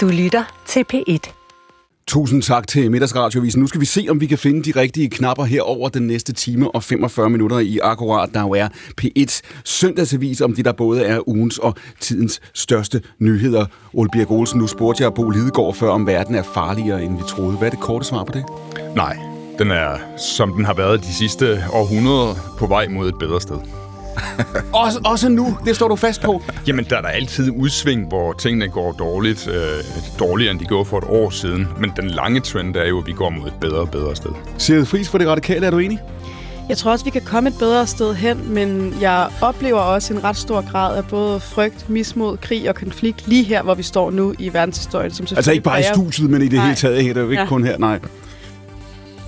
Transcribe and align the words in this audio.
Du 0.00 0.08
lytter 0.08 0.62
til 0.66 0.84
P1. 0.94 1.32
Tusind 2.06 2.42
tak 2.42 2.66
til 2.66 2.90
Middagsradiovisen. 2.90 3.60
Nu 3.60 3.66
skal 3.66 3.80
vi 3.80 3.86
se, 3.86 4.06
om 4.10 4.20
vi 4.20 4.26
kan 4.26 4.38
finde 4.38 4.72
de 4.72 4.80
rigtige 4.80 5.10
knapper 5.10 5.44
her 5.44 5.62
over 5.62 5.88
den 5.88 6.06
næste 6.06 6.32
time 6.32 6.70
og 6.74 6.82
45 6.82 7.30
minutter 7.30 7.58
i 7.58 7.78
Akkurat, 7.82 8.30
der 8.34 8.40
jo 8.40 8.50
er 8.50 8.68
P1 9.00 9.40
søndagsavis 9.64 10.40
om 10.40 10.54
det, 10.54 10.64
der 10.64 10.72
både 10.72 11.04
er 11.04 11.28
ugens 11.28 11.58
og 11.58 11.74
tidens 12.00 12.40
største 12.54 13.02
nyheder. 13.18 13.66
Ole 13.92 14.10
Birk 14.12 14.30
Olsen, 14.30 14.58
nu 14.60 14.66
spurgte 14.66 15.02
jeg 15.02 15.14
Bo 15.14 15.30
Lidegaard 15.30 15.74
før, 15.74 15.90
om 15.90 16.06
verden 16.06 16.34
er 16.34 16.42
farligere, 16.42 17.02
end 17.02 17.16
vi 17.16 17.22
troede. 17.28 17.56
Hvad 17.56 17.68
er 17.68 17.70
det 17.70 17.80
korte 17.80 18.06
svar 18.06 18.24
på 18.24 18.32
det? 18.32 18.44
Nej, 18.96 19.16
den 19.58 19.70
er, 19.70 19.98
som 20.36 20.52
den 20.52 20.64
har 20.64 20.74
været 20.74 21.00
de 21.00 21.14
sidste 21.14 21.64
århundreder, 21.72 22.34
på 22.58 22.66
vej 22.66 22.88
mod 22.88 23.08
et 23.08 23.18
bedre 23.18 23.40
sted. 23.40 23.79
også, 24.84 25.00
også 25.04 25.28
nu, 25.28 25.56
det 25.64 25.76
står 25.76 25.88
du 25.88 25.96
fast 25.96 26.22
på. 26.22 26.42
Jamen, 26.66 26.86
der 26.90 26.96
er 26.96 27.00
der 27.00 27.08
altid 27.08 27.50
udsving, 27.56 28.08
hvor 28.08 28.32
tingene 28.32 28.68
går 28.68 28.92
dårligt, 28.92 29.48
øh, 29.48 29.54
dårligere, 30.18 30.50
end 30.52 30.60
de 30.60 30.64
gjorde 30.64 30.84
for 30.84 30.98
et 30.98 31.04
år 31.08 31.30
siden. 31.30 31.68
Men 31.80 31.92
den 31.96 32.10
lange 32.10 32.40
trend 32.40 32.76
er 32.76 32.88
jo, 32.88 32.98
at 33.00 33.06
vi 33.06 33.12
går 33.12 33.30
mod 33.30 33.46
et 33.46 33.54
bedre 33.60 33.78
og 33.78 33.90
bedre 33.90 34.16
sted. 34.16 34.30
Sigrid 34.58 34.84
Friis 34.84 35.08
for 35.08 35.18
det 35.18 35.28
radikale, 35.28 35.66
er 35.66 35.70
du 35.70 35.78
enig? 35.78 35.98
Jeg 36.68 36.78
tror 36.78 36.90
også, 36.92 37.04
vi 37.04 37.10
kan 37.10 37.22
komme 37.24 37.48
et 37.48 37.54
bedre 37.58 37.86
sted 37.86 38.14
hen, 38.14 38.54
men 38.54 38.94
jeg 39.00 39.28
oplever 39.40 39.78
også 39.80 40.14
en 40.14 40.24
ret 40.24 40.36
stor 40.36 40.70
grad 40.70 40.96
af 40.96 41.04
både 41.08 41.40
frygt, 41.40 41.88
mismod, 41.90 42.36
krig 42.36 42.68
og 42.68 42.74
konflikt 42.74 43.28
lige 43.28 43.44
her, 43.44 43.62
hvor 43.62 43.74
vi 43.74 43.82
står 43.82 44.10
nu 44.10 44.34
i 44.38 44.52
verdenshistorien. 44.52 45.10
Som 45.12 45.26
altså 45.36 45.52
ikke 45.52 45.62
bare 45.64 45.80
i 45.80 45.84
studiet, 45.94 46.30
men 46.30 46.42
i 46.42 46.44
det 46.44 46.52
Nej. 46.52 46.64
hele 46.64 46.76
taget. 46.76 47.04
Det 47.04 47.16
er 47.16 47.20
jo 47.20 47.30
ikke 47.30 47.42
Ja. 47.42 47.48
kun 47.48 47.64
her, 47.64 47.78
nej. 47.78 47.98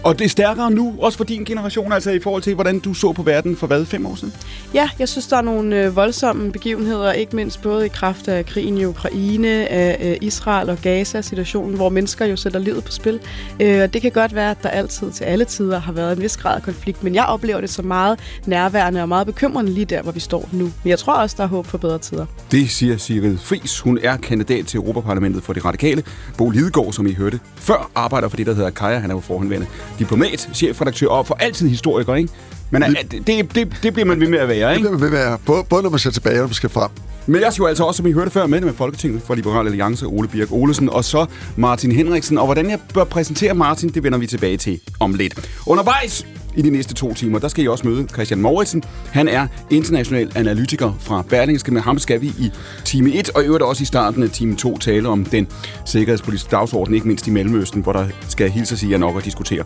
Og 0.05 0.19
det 0.19 0.25
er 0.25 0.29
stærkere 0.29 0.71
nu, 0.71 0.95
også 0.99 1.19
for 1.19 1.25
din 1.25 1.45
generation, 1.45 1.93
altså 1.93 2.11
i 2.11 2.21
forhold 2.21 2.43
til, 2.43 2.55
hvordan 2.55 2.79
du 2.79 2.95
så 2.95 3.13
på 3.13 3.23
verden 3.23 3.57
for 3.57 3.67
hvad, 3.67 3.85
fem 3.85 4.07
år 4.07 4.15
siden? 4.15 4.35
Ja, 4.75 4.89
jeg 4.99 5.09
synes, 5.09 5.27
der 5.27 5.37
er 5.37 5.43
nogle 5.43 5.85
øh, 5.85 5.97
voldsomme 5.97 6.53
begivenheder, 6.53 7.13
ikke 7.13 7.37
mindst 7.37 7.63
både 7.63 7.87
i 7.87 7.89
kraft 7.89 8.29
af 8.29 8.47
krigen 8.47 8.79
i 8.79 8.85
Ukraine, 8.85 9.49
af 9.69 10.11
øh, 10.11 10.17
Israel 10.21 10.71
og 10.71 10.79
Gaza-situationen, 10.83 11.77
hvor 11.77 11.89
mennesker 11.89 12.25
jo 12.27 12.37
sætter 12.37 12.61
livet 12.61 12.85
på 12.85 12.93
spil. 12.93 13.21
Øh, 13.61 13.83
og 13.83 13.93
det 13.93 14.03
kan 14.03 14.11
godt 14.11 14.35
være, 14.35 14.51
at 14.51 14.63
der 14.63 14.69
altid 14.69 15.13
til 15.13 15.25
alle 15.25 15.45
tider 15.45 15.79
har 15.79 15.93
været 15.93 16.17
en 16.17 16.23
vis 16.23 16.37
grad 16.37 16.57
af 16.57 16.63
konflikt, 16.63 17.05
men 17.05 17.15
jeg 17.15 17.25
oplever 17.25 17.61
det 17.61 17.71
som 17.71 17.85
meget 17.85 18.19
nærværende 18.47 19.03
og 19.03 19.09
meget 19.09 19.27
bekymrende 19.27 19.73
lige 19.73 19.85
der, 19.85 20.03
hvor 20.03 20.13
vi 20.13 20.21
står 20.21 20.49
nu. 20.53 20.65
Men 20.65 20.91
jeg 20.91 20.99
tror 20.99 21.15
også, 21.15 21.37
der 21.39 21.45
er 21.45 21.49
håb 21.49 21.67
for 21.67 21.79
bedre 21.79 21.99
tider. 21.99 22.27
Det 22.51 22.71
siger 22.71 22.97
Sigrid 22.97 23.39
Friis. 23.39 23.81
Hun 23.81 23.99
er 24.03 24.17
kandidat 24.17 24.67
til 24.67 24.79
Europaparlamentet 24.79 25.43
for 25.43 25.53
de 25.53 25.61
radikale. 25.61 26.03
Bo 26.39 26.51
Lidegaard, 26.51 26.93
som 26.93 27.07
I 27.07 27.15
hørte 27.15 27.41
før, 27.57 27.91
arbejder 27.95 28.29
for 28.29 28.37
det, 28.37 28.47
der 28.47 28.55
hedder 28.55 28.71
Kaja. 28.71 28.99
Han 28.99 29.11
er 29.11 29.15
jo 29.15 29.21
forhåndværende 29.21 29.67
diplomat, 30.03 30.49
chefredaktør 30.55 31.07
og 31.07 31.27
for 31.27 31.37
altid 31.41 31.69
historiker, 31.69 32.15
ikke? 32.15 32.33
Men 32.71 32.83
det, 32.83 33.27
det, 33.27 33.55
det, 33.55 33.77
det 33.83 33.93
bliver 33.93 34.07
man 34.07 34.21
ved 34.21 34.29
med 34.29 34.39
at 34.39 34.49
være, 34.49 34.69
Det 34.71 34.77
ikke? 34.77 34.89
bliver 34.89 34.93
man 34.93 35.01
ved 35.01 35.11
med 35.11 35.19
at 35.19 35.25
være, 35.29 35.39
både, 35.47 35.65
både 35.65 35.83
når 35.83 35.91
man 35.91 35.99
ser 35.99 36.11
tilbage, 36.11 36.35
og 36.35 36.39
når 36.41 36.47
man 36.47 36.55
skal 36.55 36.71
frem. 36.71 36.91
Men 37.27 37.41
jeg 37.41 37.53
jo 37.59 37.67
altså 37.67 37.85
også, 37.85 37.97
som 37.97 38.07
I 38.07 38.13
hørte 38.13 38.31
før, 38.31 38.47
med 38.47 38.61
med 38.61 38.73
Folketinget 38.73 39.23
for 39.23 39.35
Liberal 39.35 39.67
Alliance, 39.67 40.07
Ole 40.07 40.29
Birk 40.29 40.53
Olesen, 40.53 40.89
og 40.91 41.05
så 41.05 41.27
Martin 41.57 41.93
Henriksen. 41.93 42.39
Og 42.39 42.45
hvordan 42.45 42.71
jeg 42.71 42.79
bør 42.95 43.05
præsentere 43.05 43.55
Martin, 43.55 43.89
det 43.89 44.03
vender 44.03 44.19
vi 44.19 44.27
tilbage 44.27 44.57
til 44.57 44.81
om 45.01 45.15
lidt. 45.15 45.49
Undervejs 45.67 46.27
i 46.57 46.63
de 46.63 46.71
næste 46.71 46.95
to 46.95 47.15
timer, 47.15 47.39
der 47.39 47.49
skal 47.49 47.65
I 47.65 47.69
også 47.69 47.89
møde 47.89 48.07
Christian 48.13 48.41
Mauritsen. 48.41 48.83
Han 49.11 49.29
er 49.29 49.47
international 49.71 50.33
analytiker 50.35 50.93
fra 51.01 51.23
Berlingske. 51.29 51.73
Med 51.73 51.81
ham 51.83 51.99
skal 51.99 52.21
vi 52.21 52.27
i 52.27 52.51
time 52.85 53.15
1, 53.15 53.31
og 53.31 53.43
i 53.43 53.47
øvrigt 53.47 53.63
også 53.63 53.83
i 53.83 53.85
starten 53.85 54.23
af 54.23 54.31
time 54.31 54.57
2 54.57 54.79
tale 54.79 55.09
om 55.09 55.25
den 55.25 55.47
sikkerhedspolitiske 55.87 56.51
dagsorden, 56.51 56.95
ikke 56.95 57.07
mindst 57.09 57.27
i 57.27 57.31
Mellemøsten, 57.31 57.83
hvor 57.83 57.93
der 57.93 58.07
skal 58.29 58.51
hilse 58.51 58.77
sig 58.77 58.99
nok 58.99 59.17
at 59.17 59.25
diskutere. 59.25 59.65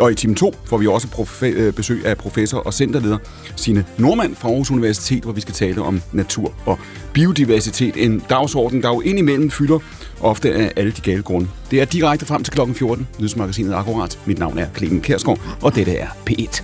Og 0.00 0.12
i 0.12 0.14
time 0.14 0.34
2 0.34 0.54
får 0.64 0.78
vi 0.78 0.86
også 0.86 1.08
profe- 1.08 1.46
øh, 1.46 1.72
besøg 1.72 2.06
af 2.06 2.16
professor 2.16 2.58
og 2.58 2.74
centerleder 2.74 3.18
Sine 3.56 3.84
Normand 3.98 4.34
fra 4.34 4.48
Aarhus 4.48 4.70
Universitet, 4.70 5.22
hvor 5.22 5.32
vi 5.32 5.40
skal 5.40 5.54
tale 5.54 5.82
om 5.82 6.02
natur 6.12 6.52
og 6.66 6.78
biodiversitet. 7.12 7.94
En 7.96 8.22
dagsorden, 8.30 8.82
der 8.82 8.88
jo 8.88 9.00
indimellem 9.00 9.50
fylder 9.50 9.78
ofte 10.20 10.54
af 10.54 10.72
alle 10.76 10.90
de 10.90 11.00
gale 11.00 11.22
grunde. 11.22 11.48
Det 11.70 11.80
er 11.80 11.84
direkte 11.84 12.26
frem 12.26 12.42
til 12.42 12.52
klokken 12.52 12.74
14. 12.76 13.08
Nyhedsmagasinet 13.18 13.74
Akkurat. 13.74 14.18
Mit 14.26 14.38
navn 14.38 14.58
er 14.58 14.66
Clemen 14.76 15.00
Kærsgaard, 15.00 15.40
og 15.62 15.74
dette 15.74 15.96
er 15.96 16.08
P1. 16.30 16.62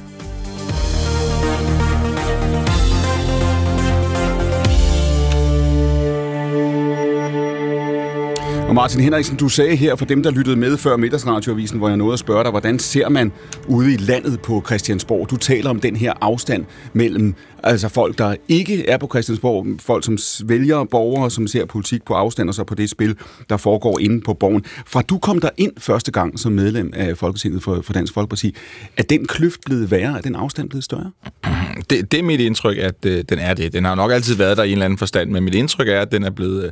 Og 8.72 8.76
Martin 8.76 9.00
Henriksen, 9.00 9.36
du 9.36 9.48
sagde 9.48 9.76
her 9.76 9.96
for 9.96 10.04
dem, 10.04 10.22
der 10.22 10.30
lyttede 10.30 10.56
med 10.56 10.76
før 10.76 10.96
middagsradioavisen, 10.96 11.78
hvor 11.78 11.88
jeg 11.88 11.96
nåede 11.96 12.12
at 12.12 12.18
spørge 12.18 12.42
dig, 12.42 12.50
hvordan 12.50 12.78
ser 12.78 13.08
man 13.08 13.32
ude 13.68 13.94
i 13.94 13.96
landet 13.96 14.40
på 14.40 14.62
Christiansborg? 14.66 15.30
Du 15.30 15.36
taler 15.36 15.70
om 15.70 15.80
den 15.80 15.96
her 15.96 16.12
afstand 16.20 16.64
mellem 16.92 17.34
altså 17.62 17.88
folk, 17.88 18.18
der 18.18 18.34
ikke 18.48 18.88
er 18.88 18.96
på 18.96 19.06
Christiansborg, 19.06 19.66
folk 19.80 20.04
som 20.04 20.18
vælger 20.48 20.84
borgere, 20.84 21.30
som 21.30 21.46
ser 21.46 21.64
politik 21.64 22.04
på 22.04 22.14
afstand, 22.14 22.48
og 22.48 22.54
så 22.54 22.64
på 22.64 22.74
det 22.74 22.90
spil, 22.90 23.16
der 23.50 23.56
foregår 23.56 23.98
inde 23.98 24.20
på 24.20 24.34
borgen. 24.34 24.64
Fra 24.86 25.02
du 25.02 25.18
kom 25.18 25.40
der 25.40 25.50
ind 25.56 25.72
første 25.78 26.12
gang 26.12 26.38
som 26.38 26.52
medlem 26.52 26.92
af 26.96 27.18
Folketinget 27.18 27.62
for, 27.62 27.82
for 27.82 27.92
Dansk 27.92 28.14
Folkeparti, 28.14 28.54
er 28.96 29.02
den 29.02 29.26
kløft 29.26 29.60
blevet 29.66 29.90
værre? 29.90 30.18
Er 30.18 30.20
den 30.20 30.34
afstand 30.34 30.68
blevet 30.68 30.84
større? 30.84 31.10
Det, 31.90 32.12
det 32.12 32.18
er 32.18 32.22
mit 32.22 32.40
indtryk, 32.40 32.78
at 32.78 32.94
øh, 33.06 33.24
den 33.28 33.38
er 33.38 33.54
det. 33.54 33.72
Den 33.72 33.84
har 33.84 33.94
nok 33.94 34.12
altid 34.12 34.34
været 34.34 34.56
der 34.56 34.62
i 34.62 34.66
en 34.66 34.72
eller 34.72 34.84
anden 34.84 34.98
forstand, 34.98 35.30
men 35.30 35.44
mit 35.44 35.54
indtryk 35.54 35.88
er, 35.88 36.00
at 36.00 36.12
den 36.12 36.24
er 36.24 36.30
blevet, 36.30 36.64
øh, 36.64 36.70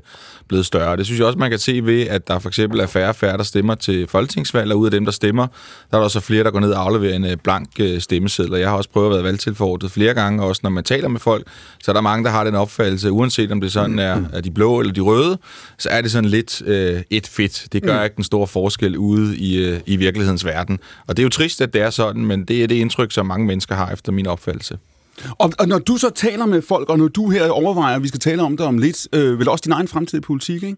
blevet 0.48 0.66
større. 0.66 0.96
Det 0.96 1.06
synes 1.06 1.18
jeg 1.18 1.26
også, 1.26 1.38
man 1.38 1.50
kan 1.50 1.58
se 1.58 1.80
ved, 1.84 2.06
at 2.06 2.28
der 2.28 2.38
for 2.38 2.48
eksempel 2.48 2.80
er 2.80 2.86
færre 2.86 3.08
og 3.08 3.16
færre, 3.16 3.36
der 3.36 3.42
stemmer 3.42 3.74
til 3.74 4.06
folketingsvalg, 4.06 4.72
og 4.72 4.78
ud 4.78 4.86
af 4.86 4.90
dem, 4.90 5.04
der 5.04 5.12
stemmer, 5.12 5.46
der 5.90 5.96
er 5.96 5.98
der 5.98 6.04
også 6.04 6.20
flere, 6.20 6.44
der 6.44 6.50
går 6.50 6.60
ned 6.60 6.72
og 6.72 6.82
afleverer 6.82 7.16
en 7.16 7.24
øh, 7.24 7.36
blank 7.36 7.68
øh, 7.80 8.00
stemmeseddel. 8.00 8.58
Jeg 8.58 8.68
har 8.68 8.76
også 8.76 8.90
prøvet 8.90 9.06
at 9.06 9.14
være 9.14 9.24
valgtilforordnet 9.24 9.90
flere 9.90 10.14
gange, 10.14 10.42
også 10.42 10.60
når 10.62 10.70
man 10.70 10.79
taler 10.84 11.08
med 11.08 11.20
folk, 11.20 11.46
så 11.82 11.90
er 11.90 11.92
der 11.92 12.00
mange, 12.00 12.24
der 12.24 12.30
har 12.30 12.44
den 12.44 12.54
opfattelse, 12.54 13.12
uanset 13.12 13.52
om 13.52 13.60
det 13.60 13.72
sådan 13.72 13.98
er, 13.98 14.22
er 14.32 14.40
de 14.40 14.50
blå 14.50 14.80
eller 14.80 14.92
de 14.92 15.00
røde, 15.00 15.38
så 15.78 15.88
er 15.88 16.00
det 16.00 16.10
sådan 16.10 16.30
lidt 16.30 16.62
øh, 16.66 17.02
et 17.10 17.26
fedt. 17.26 17.66
Det 17.72 17.82
gør 17.82 18.02
ikke 18.02 18.16
den 18.16 18.24
store 18.24 18.46
forskel 18.46 18.96
ude 18.96 19.36
i, 19.36 19.64
øh, 19.64 19.80
i 19.86 19.96
virkelighedens 19.96 20.44
verden. 20.44 20.78
Og 21.06 21.16
det 21.16 21.22
er 21.22 21.24
jo 21.24 21.30
trist, 21.30 21.60
at 21.60 21.72
det 21.72 21.80
er 21.80 21.90
sådan, 21.90 22.26
men 22.26 22.44
det 22.44 22.62
er 22.62 22.66
det 22.66 22.74
indtryk, 22.74 23.12
som 23.12 23.26
mange 23.26 23.46
mennesker 23.46 23.74
har 23.74 23.92
efter 23.92 24.12
min 24.12 24.26
opfattelse. 24.26 24.78
Og, 25.38 25.52
og 25.58 25.68
når 25.68 25.78
du 25.78 25.96
så 25.96 26.10
taler 26.10 26.46
med 26.46 26.62
folk, 26.62 26.88
og 26.88 26.98
når 26.98 27.08
du 27.08 27.30
her 27.30 27.50
overvejer, 27.50 27.96
at 27.96 28.02
vi 28.02 28.08
skal 28.08 28.20
tale 28.20 28.42
om 28.42 28.56
det 28.56 28.66
om 28.66 28.78
lidt, 28.78 29.08
øh, 29.12 29.38
vel 29.38 29.48
også 29.48 29.62
din 29.62 29.72
egen 29.72 29.88
fremtid 29.88 30.18
i 30.18 30.20
politik, 30.20 30.62
ikke? 30.62 30.76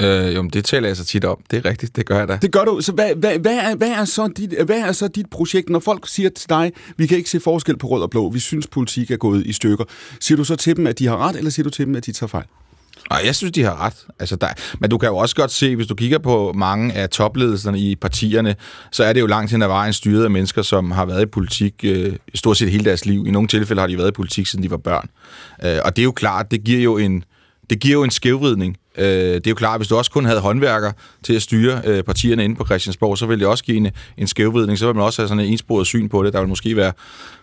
Øh, 0.00 0.34
jo, 0.34 0.42
men 0.42 0.50
det 0.50 0.64
taler 0.64 0.88
jeg 0.88 0.96
så 0.96 1.04
tit 1.04 1.24
om. 1.24 1.38
Det 1.50 1.56
er 1.56 1.70
rigtigt, 1.70 1.96
det 1.96 2.06
gør 2.06 2.18
jeg 2.18 2.28
da. 2.28 2.38
Det 2.42 2.52
gør 2.52 2.64
du. 2.64 2.80
Så 2.80 2.92
hvad, 2.92 3.14
hvad, 3.14 3.38
hvad, 3.38 3.56
er, 3.56 3.76
hvad, 3.76 3.90
er 3.90 4.04
så 4.04 4.28
dit, 4.36 4.54
hvad 4.66 4.78
er 4.78 4.92
så 4.92 5.08
dit 5.08 5.26
projekt, 5.30 5.68
når 5.68 5.78
folk 5.78 6.08
siger 6.08 6.30
til 6.30 6.48
dig, 6.48 6.72
vi 6.96 7.06
kan 7.06 7.16
ikke 7.16 7.30
se 7.30 7.40
forskel 7.40 7.76
på 7.76 7.86
rød 7.86 8.02
og 8.02 8.10
blå, 8.10 8.30
vi 8.30 8.38
synes, 8.38 8.66
politik 8.66 9.10
er 9.10 9.16
gået 9.16 9.46
i 9.46 9.52
stykker. 9.52 9.84
Siger 10.20 10.36
du 10.36 10.44
så 10.44 10.56
til 10.56 10.76
dem, 10.76 10.86
at 10.86 10.98
de 10.98 11.06
har 11.06 11.16
ret, 11.16 11.36
eller 11.36 11.50
siger 11.50 11.64
du 11.64 11.70
til 11.70 11.86
dem, 11.86 11.94
at 11.94 12.06
de 12.06 12.12
tager 12.12 12.28
fejl? 12.28 12.44
Og 13.10 13.20
jeg 13.24 13.36
synes, 13.36 13.52
de 13.52 13.62
har 13.62 13.86
ret. 13.86 13.94
Altså, 14.18 14.36
der, 14.36 14.48
men 14.78 14.90
du 14.90 14.98
kan 14.98 15.08
jo 15.08 15.16
også 15.16 15.36
godt 15.36 15.50
se, 15.50 15.76
hvis 15.76 15.86
du 15.86 15.94
kigger 15.94 16.18
på 16.18 16.52
mange 16.52 16.92
af 16.92 17.10
topledelserne 17.10 17.78
i 17.78 17.96
partierne, 17.96 18.54
så 18.92 19.04
er 19.04 19.12
det 19.12 19.20
jo 19.20 19.26
langt 19.26 19.50
hen 19.50 19.62
ad 19.62 19.66
vejen 19.66 19.92
styret 19.92 20.24
af 20.24 20.30
mennesker, 20.30 20.62
som 20.62 20.90
har 20.90 21.06
været 21.06 21.22
i 21.22 21.26
politik 21.26 21.74
øh, 21.84 22.16
stort 22.34 22.56
set 22.56 22.70
hele 22.70 22.84
deres 22.84 23.06
liv. 23.06 23.24
I 23.26 23.30
nogle 23.30 23.48
tilfælde 23.48 23.80
har 23.80 23.86
de 23.86 23.98
været 23.98 24.08
i 24.08 24.12
politik, 24.12 24.46
siden 24.46 24.62
de 24.62 24.70
var 24.70 24.76
børn. 24.76 25.08
Øh, 25.64 25.78
og 25.84 25.96
det 25.96 26.02
er 26.02 26.04
jo 26.04 26.12
klart, 26.12 26.50
det 26.50 26.64
giver 26.64 26.80
jo 26.80 26.98
en, 26.98 27.24
det 27.70 27.80
giver 27.80 27.92
jo 27.92 28.04
en 28.04 28.10
skævvridning. 28.10 28.76
Øh, 28.98 29.06
det 29.06 29.46
er 29.46 29.50
jo 29.50 29.54
klart, 29.54 29.78
hvis 29.78 29.88
du 29.88 29.96
også 29.96 30.10
kun 30.10 30.24
havde 30.24 30.40
håndværker 30.40 30.92
til 31.22 31.34
at 31.34 31.42
styre 31.42 31.80
øh, 31.84 32.02
partierne 32.02 32.44
inde 32.44 32.56
på 32.56 32.64
Christiansborg, 32.64 33.18
så 33.18 33.26
ville 33.26 33.40
det 33.40 33.48
også 33.48 33.64
give 33.64 33.76
en, 33.76 33.90
en 34.18 34.26
skævvridning. 34.26 34.78
Så 34.78 34.86
vil 34.86 34.94
man 34.94 35.04
også 35.04 35.22
have 35.22 35.28
sådan 35.28 35.44
en 35.44 35.52
ensporet 35.52 35.86
syn 35.86 36.08
på 36.08 36.22
det. 36.22 36.32
Der 36.32 36.40
vil 36.40 36.48
måske 36.48 36.76
være 36.76 36.92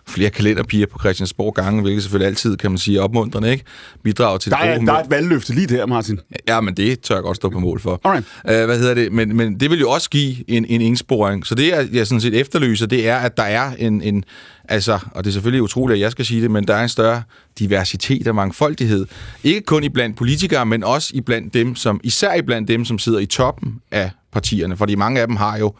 flere 0.08 0.30
kalenderpiger 0.30 0.86
på 0.86 0.98
Christiansborg 0.98 1.54
gange, 1.54 1.82
hvilket 1.82 2.02
selvfølgelig 2.02 2.26
altid, 2.26 2.56
kan 2.56 2.70
man 2.70 2.78
sige, 2.78 2.98
er 2.98 3.02
opmuntrende, 3.02 3.50
ikke? 3.52 3.64
Bidrag 4.02 4.40
til 4.40 4.50
Der 4.50 4.58
det 4.58 4.68
er, 4.68 4.76
humør. 4.76 4.92
der 4.92 4.98
er 4.98 5.04
et 5.04 5.10
valgløfte 5.10 5.54
lige 5.54 5.66
der, 5.66 5.86
Martin. 5.86 6.20
Ja, 6.48 6.60
men 6.60 6.74
det 6.74 7.00
tør 7.00 7.14
jeg 7.14 7.22
godt 7.22 7.36
stå 7.36 7.50
på 7.50 7.58
mål 7.60 7.80
for. 7.80 8.00
Alright. 8.04 8.26
Uh, 8.44 8.50
hvad 8.50 8.78
hedder 8.78 8.94
det? 8.94 9.12
Men, 9.12 9.36
men 9.36 9.60
det 9.60 9.70
vil 9.70 9.80
jo 9.80 9.90
også 9.90 10.10
give 10.10 10.50
en, 10.50 10.64
en 10.64 10.80
indsporing. 10.80 11.46
Så 11.46 11.54
det, 11.54 11.68
jeg, 11.68 11.88
jeg 11.92 12.06
sådan 12.06 12.20
set 12.20 12.34
efterlyser, 12.34 12.86
det 12.86 13.08
er, 13.08 13.16
at 13.16 13.36
der 13.36 13.42
er 13.42 13.70
en, 13.78 14.02
en... 14.02 14.24
Altså, 14.68 14.98
og 15.14 15.24
det 15.24 15.30
er 15.30 15.32
selvfølgelig 15.32 15.62
utroligt, 15.62 15.96
at 15.96 16.00
jeg 16.00 16.10
skal 16.10 16.24
sige 16.24 16.42
det, 16.42 16.50
men 16.50 16.66
der 16.66 16.74
er 16.74 16.82
en 16.82 16.88
større 16.88 17.22
diversitet 17.58 18.28
og 18.28 18.34
mangfoldighed. 18.34 19.06
Ikke 19.44 19.60
kun 19.60 19.84
iblandt 19.84 20.16
politikere, 20.16 20.66
men 20.66 20.84
også 20.84 21.10
iblandt 21.14 21.54
dem, 21.54 21.76
som, 21.76 22.00
især 22.04 22.34
iblandt 22.34 22.68
dem, 22.68 22.84
som 22.84 22.98
sidder 22.98 23.18
i 23.18 23.26
toppen 23.26 23.80
af 23.90 24.10
partierne. 24.32 24.76
Fordi 24.76 24.94
mange 24.94 25.20
af 25.20 25.26
dem 25.26 25.36
har 25.36 25.58
jo 25.58 25.74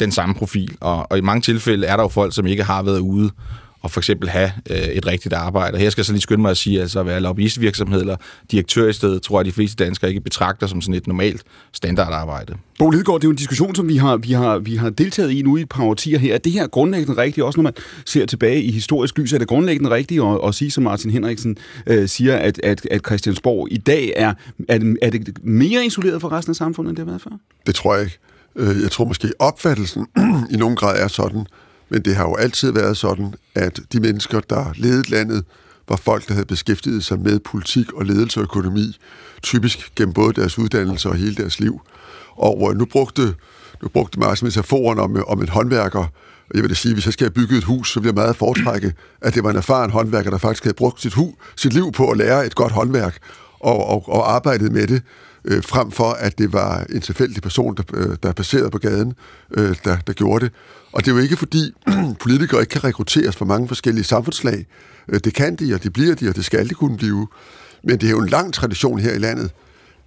den 0.00 0.12
samme 0.12 0.34
profil, 0.34 0.76
og, 0.80 1.12
og 1.12 1.18
i 1.18 1.20
mange 1.20 1.40
tilfælde 1.40 1.86
er 1.86 1.96
der 1.96 2.02
jo 2.02 2.08
folk, 2.08 2.34
som 2.34 2.46
ikke 2.46 2.64
har 2.64 2.82
været 2.82 2.98
ude 2.98 3.30
og 3.84 3.90
for 3.90 4.00
eksempel 4.00 4.28
have 4.28 4.50
øh, 4.70 4.76
et 4.76 5.06
rigtigt 5.06 5.34
arbejde. 5.34 5.74
Og 5.74 5.80
her 5.80 5.90
skal 5.90 6.00
jeg 6.00 6.06
så 6.06 6.12
lige 6.12 6.22
skynde 6.22 6.42
mig 6.42 6.50
at 6.50 6.56
sige, 6.56 6.80
altså 6.80 7.00
at 7.00 7.06
være 7.06 7.20
lobbyistvirksomhed 7.20 8.00
eller 8.00 8.16
direktør 8.50 8.88
i 8.88 8.92
stedet, 8.92 9.22
tror 9.22 9.38
jeg, 9.40 9.44
de 9.44 9.52
fleste 9.52 9.84
danskere 9.84 10.08
ikke 10.08 10.20
betragter 10.20 10.66
som 10.66 10.80
sådan 10.80 10.94
et 10.94 11.06
normalt 11.06 11.42
standardarbejde. 11.72 12.54
Bo 12.78 12.90
Lidegaard, 12.90 13.20
det 13.20 13.24
er 13.24 13.28
jo 13.28 13.30
en 13.30 13.36
diskussion, 13.36 13.74
som 13.74 13.88
vi 13.88 13.96
har, 13.96 14.16
vi 14.16 14.32
har, 14.32 14.58
vi 14.58 14.76
har 14.76 14.90
deltaget 14.90 15.30
i 15.30 15.42
nu 15.42 15.56
i 15.56 15.60
et 15.60 15.68
par 15.68 15.84
årtier 15.84 16.18
her. 16.18 16.34
Er 16.34 16.38
det 16.38 16.52
her 16.52 16.66
grundlæggende 16.66 17.22
rigtigt, 17.22 17.44
også 17.44 17.58
når 17.58 17.62
man 17.62 17.72
ser 18.06 18.26
tilbage 18.26 18.62
i 18.62 18.70
historisk 18.70 19.18
lys, 19.18 19.32
er 19.32 19.38
det 19.38 19.48
grundlæggende 19.48 19.90
rigtigt 19.90 20.22
at, 20.22 20.38
at 20.48 20.54
sige, 20.54 20.70
som 20.70 20.84
Martin 20.84 21.10
Henriksen 21.10 21.56
øh, 21.86 22.08
siger, 22.08 22.36
at, 22.36 22.60
at, 22.62 22.86
at 22.90 23.00
Christiansborg 23.06 23.68
i 23.70 23.76
dag 23.76 24.12
er, 24.16 24.34
er 24.68 24.78
det, 24.78 24.96
er 25.02 25.10
det 25.10 25.38
mere 25.42 25.86
isoleret 25.86 26.20
fra 26.20 26.28
resten 26.28 26.52
af 26.52 26.56
samfundet, 26.56 26.90
end 26.90 26.96
det 26.96 27.04
har 27.04 27.10
været 27.10 27.22
før? 27.22 27.30
Det 27.66 27.74
tror 27.74 27.94
jeg 27.94 28.04
ikke. 28.04 28.18
Øh, 28.56 28.82
Jeg 28.82 28.90
tror 28.90 29.04
måske, 29.04 29.32
opfattelsen 29.38 30.06
i 30.54 30.56
nogen 30.56 30.76
grad 30.76 31.02
er 31.02 31.08
sådan, 31.08 31.46
men 31.94 32.02
det 32.02 32.16
har 32.16 32.24
jo 32.24 32.34
altid 32.34 32.72
været 32.72 32.96
sådan, 32.96 33.34
at 33.54 33.80
de 33.92 34.00
mennesker, 34.00 34.40
der 34.40 34.72
ledede 34.76 35.10
landet 35.10 35.44
var 35.88 35.96
folk, 35.96 36.28
der 36.28 36.34
havde 36.34 36.46
beskæftiget 36.46 37.04
sig 37.04 37.18
med 37.20 37.40
politik 37.40 37.92
og 37.92 38.04
ledelse 38.04 38.40
og 38.40 38.42
økonomi, 38.42 38.98
typisk 39.42 39.94
gennem 39.96 40.12
både 40.12 40.32
deres 40.32 40.58
uddannelse 40.58 41.08
og 41.08 41.14
hele 41.14 41.34
deres 41.34 41.60
liv. 41.60 41.80
Og 42.36 42.70
øh, 42.70 42.78
nu 42.78 42.84
brugte, 42.84 43.34
nu 43.82 43.88
brugte 43.88 44.20
Marx 44.20 44.42
metaforen 44.42 44.98
om, 44.98 45.16
øh, 45.16 45.22
om 45.26 45.40
en 45.42 45.48
håndværker, 45.48 46.06
jeg 46.54 46.62
vil 46.62 46.70
da 46.70 46.74
sige, 46.74 46.94
hvis 46.94 47.04
jeg 47.04 47.12
skal 47.12 47.24
have 47.24 47.34
bygget 47.34 47.58
et 47.58 47.64
hus, 47.64 47.92
så 47.92 48.00
vil 48.00 48.06
jeg 48.06 48.14
meget 48.14 48.36
foretrække, 48.36 48.94
at 49.20 49.34
det 49.34 49.44
var 49.44 49.50
en 49.50 49.56
erfaren 49.56 49.90
håndværker, 49.90 50.30
der 50.30 50.38
faktisk 50.38 50.64
havde 50.64 50.74
brugt 50.74 51.00
sit, 51.00 51.14
hu, 51.14 51.34
sit 51.56 51.72
liv 51.72 51.92
på 51.92 52.10
at 52.10 52.16
lære 52.16 52.46
et 52.46 52.54
godt 52.54 52.72
håndværk 52.72 53.18
og, 53.60 53.86
og, 53.86 54.08
og 54.08 54.34
arbejdet 54.34 54.72
med 54.72 54.86
det, 54.86 55.02
øh, 55.44 55.62
frem 55.62 55.90
for 55.90 56.10
at 56.10 56.38
det 56.38 56.52
var 56.52 56.84
en 56.90 57.00
tilfældig 57.00 57.42
person, 57.42 57.74
der, 57.76 57.82
øh, 57.94 58.16
der 58.22 58.32
passerede 58.32 58.70
på 58.70 58.78
gaden, 58.78 59.14
øh, 59.50 59.76
der, 59.84 59.96
der 60.06 60.12
gjorde 60.12 60.44
det. 60.44 60.54
Og 60.94 61.04
det 61.04 61.10
er 61.10 61.14
jo 61.14 61.22
ikke 61.22 61.36
fordi 61.36 61.72
politikere 62.24 62.60
ikke 62.60 62.70
kan 62.70 62.84
rekrutteres 62.84 63.36
fra 63.36 63.44
mange 63.44 63.68
forskellige 63.68 64.04
samfundslag. 64.04 64.66
Øh, 65.08 65.20
det 65.24 65.34
kan 65.34 65.56
de, 65.56 65.74
og 65.74 65.82
det 65.82 65.92
bliver 65.92 66.14
de, 66.14 66.28
og 66.28 66.36
det 66.36 66.44
skal 66.44 66.68
de 66.68 66.74
kunne 66.74 66.96
blive. 66.96 67.28
Men 67.82 68.00
det 68.00 68.06
er 68.06 68.10
jo 68.10 68.20
en 68.20 68.28
lang 68.28 68.54
tradition 68.54 68.98
her 68.98 69.12
i 69.12 69.18
landet, 69.18 69.50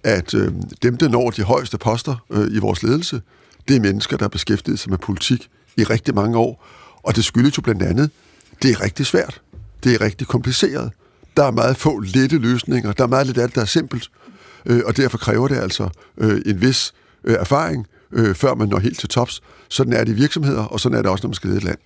at 0.04 0.34
øh, 0.34 0.52
dem, 0.82 0.96
der 0.96 1.08
når 1.08 1.30
de 1.30 1.42
højeste 1.42 1.78
poster 1.78 2.24
øh, 2.30 2.54
i 2.54 2.58
vores 2.58 2.82
ledelse, 2.82 3.22
det 3.68 3.76
er 3.76 3.80
mennesker, 3.80 4.16
der 4.16 4.24
har 4.24 4.28
beskæftiget 4.28 4.78
sig 4.78 4.90
med 4.90 4.98
politik 4.98 5.48
i 5.76 5.84
rigtig 5.84 6.14
mange 6.14 6.38
år. 6.38 6.66
Og 7.02 7.16
det 7.16 7.24
skyldes 7.24 7.56
jo 7.56 7.62
blandt 7.62 7.82
andet, 7.82 8.10
det 8.62 8.70
er 8.70 8.82
rigtig 8.82 9.06
svært. 9.06 9.40
Det 9.84 9.94
er 9.94 10.00
rigtig 10.00 10.26
kompliceret. 10.26 10.92
Der 11.36 11.44
er 11.44 11.50
meget 11.50 11.76
få 11.76 11.98
lette 11.98 12.38
løsninger. 12.38 12.92
Der 12.92 13.04
er 13.04 13.08
meget 13.08 13.26
lidt 13.26 13.38
alt, 13.38 13.54
der 13.54 13.60
er 13.60 13.64
simpelt. 13.66 14.10
Øh, 14.66 14.82
og 14.86 14.96
derfor 14.96 15.18
kræver 15.18 15.48
det 15.48 15.56
altså 15.56 15.88
øh, 16.18 16.40
en 16.46 16.60
vis 16.60 16.92
øh, 17.24 17.34
erfaring, 17.34 17.86
øh, 18.12 18.34
før 18.34 18.54
man 18.54 18.68
når 18.68 18.78
helt 18.78 18.98
til 18.98 19.08
tops. 19.08 19.40
Sådan 19.68 19.92
er 19.92 20.04
det 20.04 20.12
i 20.12 20.14
virksomheder, 20.14 20.62
og 20.62 20.80
sådan 20.80 20.98
er 20.98 21.02
det 21.02 21.10
også, 21.10 21.22
når 21.22 21.28
man 21.28 21.34
skal 21.34 21.48
lede 21.48 21.58
et 21.58 21.64
land. 21.64 21.78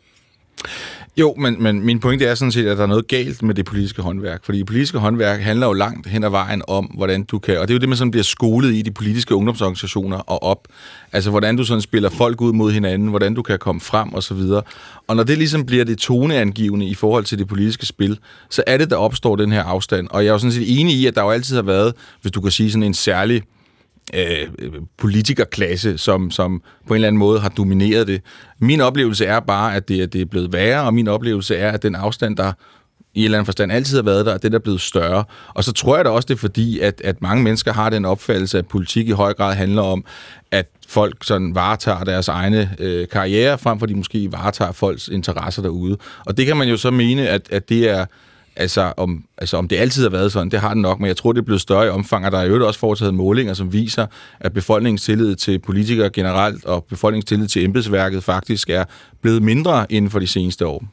Jo, 1.17 1.35
men, 1.39 1.63
men 1.63 1.85
min 1.85 2.01
pointe 2.01 2.25
er 2.25 2.35
sådan 2.35 2.53
set, 2.53 2.67
at 2.67 2.77
der 2.77 2.83
er 2.83 2.87
noget 2.87 3.09
galt 3.09 3.43
med 3.43 3.55
det 3.55 3.65
politiske 3.65 4.03
håndværk. 4.03 4.45
Fordi 4.45 4.59
det 4.59 4.67
politiske 4.67 4.99
håndværk 4.99 5.41
handler 5.41 5.67
jo 5.67 5.73
langt 5.73 6.07
hen 6.07 6.25
ad 6.25 6.31
vejen 6.31 6.63
om, 6.69 6.85
hvordan 6.85 7.23
du 7.23 7.39
kan... 7.39 7.59
Og 7.59 7.69
det 7.69 7.75
er 7.75 7.75
jo 7.75 7.81
det, 7.81 7.89
man 7.89 7.99
sådan 7.99 8.11
bliver 8.11 8.25
skolet 8.25 8.75
i 8.75 8.83
de 8.83 8.91
politiske 8.91 9.35
ungdomsorganisationer 9.35 10.17
og 10.17 10.43
op. 10.43 10.69
Altså, 11.13 11.31
hvordan 11.31 11.57
du 11.57 11.65
sådan 11.65 11.81
spiller 11.81 12.09
folk 12.09 12.41
ud 12.41 12.53
mod 12.53 12.73
hinanden, 12.73 13.09
hvordan 13.09 13.35
du 13.35 13.43
kan 13.43 13.59
komme 13.59 13.81
frem 13.81 14.13
og 14.15 14.23
så 14.23 14.35
videre. 14.35 14.63
Og 15.07 15.17
når 15.17 15.23
det 15.23 15.39
ligesom 15.39 15.67
bliver 15.67 15.85
det 15.85 15.99
toneangivende 15.99 16.87
i 16.87 16.95
forhold 16.95 17.25
til 17.25 17.39
det 17.39 17.49
politiske 17.49 17.87
spil, 17.87 18.19
så 18.51 18.63
er 18.67 18.77
det, 18.77 18.91
der 18.91 18.97
opstår 18.97 19.37
den 19.37 19.53
her 19.53 19.63
afstand. 19.63 20.09
Og 20.11 20.25
jeg 20.25 20.29
er 20.29 20.33
jo 20.33 20.39
sådan 20.39 20.53
set 20.53 20.81
enig 20.81 20.95
i, 20.95 21.07
at 21.07 21.15
der 21.15 21.23
jo 21.23 21.31
altid 21.31 21.57
har 21.57 21.63
været, 21.63 21.95
hvis 22.23 22.33
du 22.33 22.41
kan 22.41 22.51
sige 22.51 22.71
sådan 22.71 22.83
en 22.83 22.95
særlig 22.95 23.43
Øh, 24.14 24.49
øh, 24.58 24.72
politikerklasse, 24.99 25.99
som, 25.99 26.31
som 26.31 26.62
på 26.87 26.94
en 26.94 26.96
eller 26.96 27.08
anden 27.08 27.19
måde 27.19 27.40
har 27.40 27.49
domineret 27.49 28.06
det. 28.06 28.22
Min 28.58 28.81
oplevelse 28.81 29.26
er 29.26 29.40
bare, 29.40 29.76
at 29.76 29.88
det, 29.88 30.00
at 30.00 30.12
det 30.12 30.20
er 30.20 30.25
blevet 30.25 30.52
værre, 30.52 30.82
og 30.82 30.94
min 30.94 31.08
oplevelse 31.08 31.56
er, 31.56 31.72
at 31.72 31.82
den 31.82 31.94
afstand, 31.94 32.37
der 32.37 32.52
i 33.14 33.19
en 33.19 33.25
eller 33.25 33.38
anden 33.38 33.46
forstand 33.46 33.72
altid 33.72 33.96
har 33.96 34.02
været 34.02 34.26
der, 34.26 34.38
den 34.38 34.54
er 34.54 34.58
blevet 34.58 34.81
større. 34.81 35.25
Og 35.49 35.64
så 35.64 35.72
tror 35.72 35.96
jeg 35.96 36.04
da 36.04 36.10
også, 36.10 36.26
det 36.26 36.34
er 36.34 36.38
fordi, 36.38 36.81
at, 36.81 37.00
at 37.04 37.22
mange 37.22 37.44
mennesker 37.44 37.72
har 37.72 37.90
den 37.90 38.04
opfattelse, 38.04 38.58
at 38.58 38.66
politik 38.66 39.08
i 39.08 39.12
høj 39.12 39.34
grad 39.34 39.54
handler 39.54 39.82
om, 39.82 40.04
at 40.50 40.66
folk 40.88 41.25
sådan 41.25 41.54
varetager 41.54 42.04
deres 42.04 42.28
egne 42.28 42.70
øh, 42.78 43.08
karriere, 43.08 43.58
frem 43.58 43.78
for 43.78 43.87
de 43.87 43.94
måske 43.94 44.32
varetager 44.32 44.72
folks 44.72 45.08
interesser 45.08 45.62
derude. 45.62 45.96
Og 46.26 46.37
det 46.37 46.46
kan 46.46 46.56
man 46.56 46.69
jo 46.69 46.76
så 46.76 46.90
mene, 46.90 47.28
at, 47.28 47.49
at 47.50 47.69
det 47.69 47.90
er 47.90 48.06
Altså 48.56 48.93
om, 48.96 49.25
altså 49.38 49.56
om 49.56 49.69
det 49.69 49.76
altid 49.76 50.02
har 50.02 50.10
været 50.10 50.32
sådan, 50.32 50.50
det 50.50 50.60
har 50.60 50.72
den 50.75 50.82
nok, 50.82 51.00
men 51.00 51.08
jeg 51.08 51.16
tror, 51.16 51.32
det 51.32 51.40
er 51.40 51.44
blevet 51.44 51.60
større 51.60 51.87
i 51.87 51.88
omfang, 51.88 52.26
og 52.26 52.32
der 52.32 52.38
er 52.38 52.44
jo 52.44 52.66
også 52.66 52.81
foretaget 52.81 53.14
målinger, 53.14 53.54
som 53.54 53.72
viser, 53.72 54.06
at 54.40 54.52
befolkningens 54.52 55.02
tillid 55.02 55.37
til 55.37 55.58
politikere 55.58 56.10
generelt 56.10 56.64
og 56.64 56.84
befolkningens 56.84 57.25
tillid 57.25 57.49
til 57.49 57.64
embedsværket 57.64 58.25
faktisk 58.25 58.70
er 58.70 58.84
blevet 59.20 59.43
mindre 59.43 59.87
inden 59.93 60.10
for 60.10 60.19
de 60.19 60.26
seneste 60.26 60.66
år. 60.66 60.84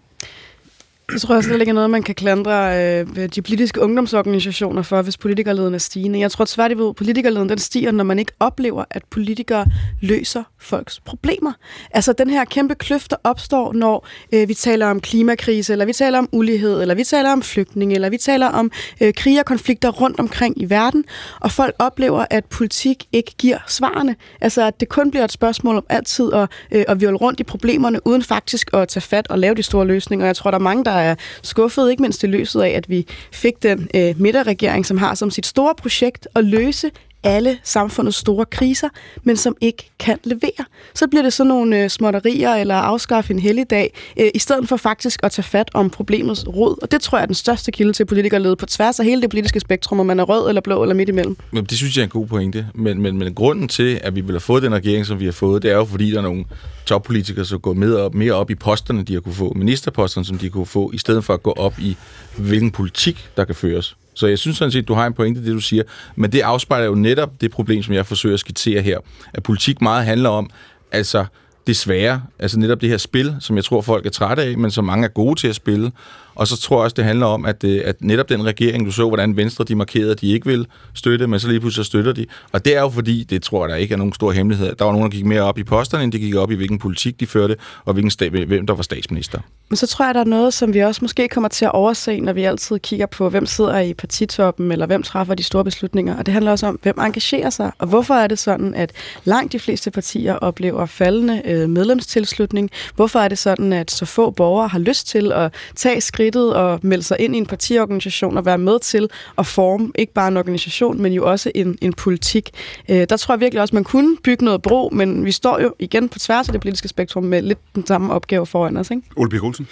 Jeg 1.11 1.21
tror 1.21 1.35
også, 1.35 1.53
det 1.53 1.59
ikke 1.59 1.73
noget, 1.73 1.89
man 1.89 2.03
kan 2.03 2.15
klandre 2.15 2.83
øh, 3.01 3.29
de 3.35 3.41
politiske 3.41 3.81
ungdomsorganisationer 3.81 4.81
for, 4.81 5.01
hvis 5.01 5.17
politikerleden 5.17 5.73
er 5.73 5.77
stigende. 5.77 6.19
Jeg 6.19 6.31
tror 6.31 6.45
tværtimod, 6.45 6.89
at 6.89 6.95
politikerleden 6.95 7.49
den 7.49 7.57
stiger, 7.57 7.91
når 7.91 8.03
man 8.03 8.19
ikke 8.19 8.31
oplever, 8.39 8.85
at 8.89 9.03
politikere 9.09 9.65
løser 10.01 10.43
folks 10.61 10.99
problemer. 10.99 11.53
Altså 11.91 12.13
den 12.13 12.29
her 12.29 12.45
kæmpe 12.45 12.75
kløft, 12.75 13.11
der 13.11 13.17
opstår, 13.23 13.73
når 13.73 14.07
øh, 14.33 14.47
vi 14.47 14.53
taler 14.53 14.87
om 14.87 14.99
klimakrise, 15.01 15.73
eller 15.73 15.85
vi 15.85 15.93
taler 15.93 16.17
om 16.17 16.29
ulighed, 16.31 16.81
eller 16.81 16.95
vi 16.95 17.03
taler 17.03 17.31
om 17.31 17.41
flygtninge, 17.41 17.95
eller 17.95 18.09
vi 18.09 18.17
taler 18.17 18.47
om 18.47 18.71
øh, 19.01 19.13
krige 19.13 19.39
og 19.39 19.45
konflikter 19.45 19.89
rundt 19.89 20.19
omkring 20.19 20.61
i 20.61 20.69
verden, 20.69 21.05
og 21.39 21.51
folk 21.51 21.75
oplever, 21.79 22.25
at 22.29 22.45
politik 22.45 23.05
ikke 23.11 23.35
giver 23.37 23.57
svarene. 23.67 24.15
Altså 24.41 24.61
at 24.61 24.79
det 24.79 24.89
kun 24.89 25.11
bliver 25.11 25.23
et 25.23 25.31
spørgsmål 25.31 25.77
om 25.77 25.85
altid 25.89 26.33
at, 26.33 26.49
øh, 26.71 26.85
at 26.87 27.01
virle 27.01 27.17
rundt 27.17 27.39
i 27.39 27.43
problemerne, 27.43 28.07
uden 28.07 28.23
faktisk 28.23 28.69
at 28.73 28.87
tage 28.87 29.01
fat 29.01 29.27
og 29.29 29.39
lave 29.39 29.55
de 29.55 29.63
store 29.63 29.87
løsninger. 29.87 30.25
Jeg 30.25 30.35
tror, 30.35 30.51
der 30.51 30.57
er 30.57 30.61
mange, 30.61 30.85
der 30.85 30.91
er 30.91 31.15
skuffet, 31.43 31.91
ikke 31.91 32.01
mindst 32.01 32.23
i 32.23 32.27
løset 32.27 32.61
af, 32.61 32.69
at 32.69 32.89
vi 32.89 33.07
fik 33.31 33.63
den 33.63 33.89
øh, 33.95 34.21
midterregering, 34.21 34.85
som 34.85 34.97
har 34.97 35.15
som 35.15 35.31
sit 35.31 35.45
store 35.45 35.75
projekt 35.75 36.27
at 36.35 36.45
løse 36.45 36.91
alle 37.23 37.57
samfundets 37.63 38.17
store 38.17 38.45
kriser, 38.45 38.89
men 39.23 39.37
som 39.37 39.55
ikke 39.61 39.89
kan 39.99 40.17
levere. 40.23 40.65
Så 40.95 41.07
bliver 41.07 41.23
det 41.23 41.33
sådan 41.33 41.47
nogle 41.47 41.83
øh, 41.83 41.89
småtterier 41.89 42.55
eller 42.55 42.75
afskaffe 42.75 43.33
en 43.33 43.39
helligdag, 43.39 43.93
øh, 44.19 44.29
i 44.33 44.39
stedet 44.39 44.69
for 44.69 44.77
faktisk 44.77 45.19
at 45.23 45.31
tage 45.31 45.43
fat 45.43 45.69
om 45.73 45.89
problemets 45.89 46.47
rod. 46.47 46.75
Og 46.81 46.91
det 46.91 47.01
tror 47.01 47.17
jeg 47.17 47.23
er 47.23 47.25
den 47.25 47.35
største 47.35 47.71
kilde 47.71 47.93
til 47.93 48.05
politikerlede 48.05 48.55
på 48.55 48.65
tværs 48.65 48.99
af 48.99 49.05
hele 49.05 49.21
det 49.21 49.29
politiske 49.29 49.59
spektrum, 49.59 49.99
om 49.99 50.05
man 50.05 50.19
er 50.19 50.23
rød 50.23 50.49
eller 50.49 50.61
blå 50.61 50.81
eller 50.81 50.95
midt 50.95 51.09
imellem. 51.09 51.37
Men 51.51 51.65
det 51.65 51.77
synes 51.77 51.95
jeg 51.95 52.01
er 52.01 52.05
en 52.05 52.09
god 52.09 52.27
pointe. 52.27 52.67
Men, 52.75 53.01
men, 53.01 53.17
men 53.17 53.33
grunden 53.33 53.67
til, 53.67 53.99
at 54.03 54.15
vi 54.15 54.21
vil 54.21 54.31
have 54.31 54.39
fået 54.39 54.63
den 54.63 54.73
regering, 54.73 55.05
som 55.05 55.19
vi 55.19 55.25
har 55.25 55.31
fået, 55.31 55.63
det 55.63 55.71
er 55.71 55.75
jo 55.75 55.85
fordi, 55.85 56.11
der 56.11 56.17
er 56.17 56.21
nogle 56.21 56.45
toppolitikere, 56.85 57.45
som 57.45 57.59
går 57.59 57.73
med 57.73 57.93
op, 57.93 58.15
mere 58.15 58.33
op 58.33 58.49
i 58.49 58.55
posterne, 58.55 59.03
de 59.03 59.13
har 59.13 59.21
kunne 59.21 59.35
få, 59.35 59.53
ministerposterne, 59.55 60.25
som 60.25 60.37
de 60.37 60.49
kunne 60.49 60.65
få, 60.65 60.91
i 60.93 60.97
stedet 60.97 61.23
for 61.23 61.33
at 61.33 61.43
gå 61.43 61.51
op 61.51 61.79
i, 61.79 61.97
hvilken 62.37 62.71
politik, 62.71 63.29
der 63.37 63.45
kan 63.45 63.55
føres. 63.55 63.95
Så 64.19 64.27
jeg 64.27 64.39
synes 64.39 64.57
sådan 64.57 64.71
set, 64.71 64.87
du 64.87 64.93
har 64.93 65.07
en 65.07 65.13
pointe, 65.13 65.45
det 65.45 65.53
du 65.53 65.59
siger. 65.59 65.83
Men 66.15 66.31
det 66.31 66.41
afspejler 66.41 66.85
jo 66.85 66.95
netop 66.95 67.41
det 67.41 67.51
problem, 67.51 67.83
som 67.83 67.93
jeg 67.93 68.05
forsøger 68.05 68.33
at 68.33 68.39
skitsere 68.39 68.81
her. 68.81 68.99
At 69.33 69.43
politik 69.43 69.81
meget 69.81 70.05
handler 70.05 70.29
om, 70.29 70.49
altså 70.91 71.25
det 71.67 71.77
svære, 71.77 72.21
altså 72.39 72.59
netop 72.59 72.81
det 72.81 72.89
her 72.89 72.97
spil, 72.97 73.35
som 73.39 73.55
jeg 73.55 73.63
tror, 73.63 73.81
folk 73.81 74.05
er 74.05 74.09
trætte 74.09 74.43
af, 74.43 74.57
men 74.57 74.71
som 74.71 74.85
mange 74.85 75.05
er 75.05 75.09
gode 75.09 75.39
til 75.39 75.47
at 75.47 75.55
spille. 75.55 75.91
Og 76.39 76.47
så 76.47 76.57
tror 76.57 76.77
jeg 76.77 76.83
også, 76.83 76.93
det 76.93 77.05
handler 77.05 77.25
om, 77.25 77.45
at, 77.45 77.63
øh, 77.63 77.81
at 77.85 77.95
netop 78.01 78.29
den 78.29 78.45
regering, 78.45 78.85
du 78.85 78.91
så, 78.91 79.07
hvordan 79.07 79.37
Venstre 79.37 79.63
de 79.63 79.75
markerede, 79.75 80.11
at 80.11 80.21
de 80.21 80.31
ikke 80.31 80.45
vil 80.45 80.67
støtte, 80.93 81.27
men 81.27 81.39
så 81.39 81.47
lige 81.47 81.59
pludselig 81.59 81.85
så 81.85 81.89
støtter 81.89 82.13
de. 82.13 82.25
Og 82.51 82.65
det 82.65 82.75
er 82.75 82.81
jo 82.81 82.89
fordi, 82.89 83.23
det 83.23 83.43
tror 83.43 83.65
jeg, 83.65 83.69
der 83.69 83.75
ikke 83.75 83.93
er 83.93 83.97
nogen 83.97 84.13
stor 84.13 84.31
hemmelighed. 84.31 84.75
Der 84.75 84.85
var 84.85 84.91
nogen, 84.91 85.11
der 85.11 85.17
gik 85.17 85.25
mere 85.25 85.41
op 85.41 85.57
i 85.57 85.63
posterne, 85.63 86.03
end 86.03 86.11
de 86.11 86.19
gik 86.19 86.35
op 86.35 86.51
i, 86.51 86.55
hvilken 86.55 86.79
politik 86.79 87.19
de 87.19 87.27
førte, 87.27 87.55
og 87.85 87.93
hvilken 87.93 88.11
stab, 88.11 88.33
hvem 88.33 88.67
der 88.67 88.73
var 88.73 88.83
statsminister. 88.83 89.39
Men 89.69 89.77
så 89.77 89.87
tror 89.87 90.05
jeg, 90.05 90.13
der 90.13 90.19
er 90.19 90.25
noget, 90.25 90.53
som 90.53 90.73
vi 90.73 90.79
også 90.79 90.99
måske 91.01 91.27
kommer 91.27 91.47
til 91.47 91.65
at 91.65 91.71
overse, 91.71 92.19
når 92.19 92.33
vi 92.33 92.43
altid 92.43 92.79
kigger 92.79 93.05
på, 93.05 93.29
hvem 93.29 93.45
sidder 93.45 93.79
i 93.79 93.93
partitoppen, 93.93 94.71
eller 94.71 94.85
hvem 94.85 95.03
træffer 95.03 95.35
de 95.35 95.43
store 95.43 95.63
beslutninger. 95.63 96.17
Og 96.17 96.25
det 96.25 96.33
handler 96.33 96.51
også 96.51 96.67
om, 96.67 96.79
hvem 96.83 96.99
engagerer 96.99 97.49
sig. 97.49 97.71
Og 97.77 97.87
hvorfor 97.87 98.13
er 98.13 98.27
det 98.27 98.39
sådan, 98.39 98.75
at 98.75 98.91
langt 99.23 99.53
de 99.53 99.59
fleste 99.59 99.91
partier 99.91 100.33
oplever 100.33 100.85
faldende 100.85 101.41
øh, 101.45 101.69
medlemstilslutning? 101.69 102.69
Hvorfor 102.95 103.19
er 103.19 103.27
det 103.27 103.37
sådan, 103.37 103.73
at 103.73 103.91
så 103.91 104.05
få 104.05 104.29
borgere 104.29 104.67
har 104.67 104.79
lyst 104.79 105.07
til 105.07 105.31
at 105.31 105.53
tage 105.75 106.01
skridt 106.01 106.28
skridtet 106.29 106.53
og 106.53 106.79
melde 106.83 107.03
sig 107.03 107.17
ind 107.19 107.35
i 107.35 107.37
en 107.37 107.45
partiorganisation 107.45 108.37
og 108.37 108.45
være 108.45 108.57
med 108.57 108.79
til 108.79 109.09
at 109.37 109.45
forme 109.45 109.91
ikke 109.95 110.13
bare 110.13 110.27
en 110.27 110.37
organisation, 110.37 111.01
men 111.01 111.13
jo 111.13 111.29
også 111.31 111.51
en, 111.55 111.77
en 111.81 111.93
politik? 111.93 112.49
Øh, 112.89 113.05
der 113.09 113.17
tror 113.17 113.33
jeg 113.33 113.39
virkelig 113.39 113.61
også, 113.61 113.71
at 113.71 113.73
man 113.73 113.83
kunne 113.83 114.17
bygge 114.23 114.45
noget 114.45 114.61
bro, 114.61 114.89
men 114.93 115.25
vi 115.25 115.31
står 115.31 115.61
jo 115.61 115.75
igen 115.79 116.09
på 116.09 116.19
tværs 116.19 116.47
af 116.47 116.51
det 116.51 116.61
politiske 116.61 116.87
spektrum 116.87 117.23
med 117.23 117.41
lidt 117.41 117.59
den 117.75 117.85
samme 117.85 118.13
opgave 118.13 118.45
foran 118.45 118.77
os. 118.77 118.91
Ikke? 118.91 119.03
Ole 119.15 119.29
Birk 119.29 119.43
Olsen? 119.43 119.67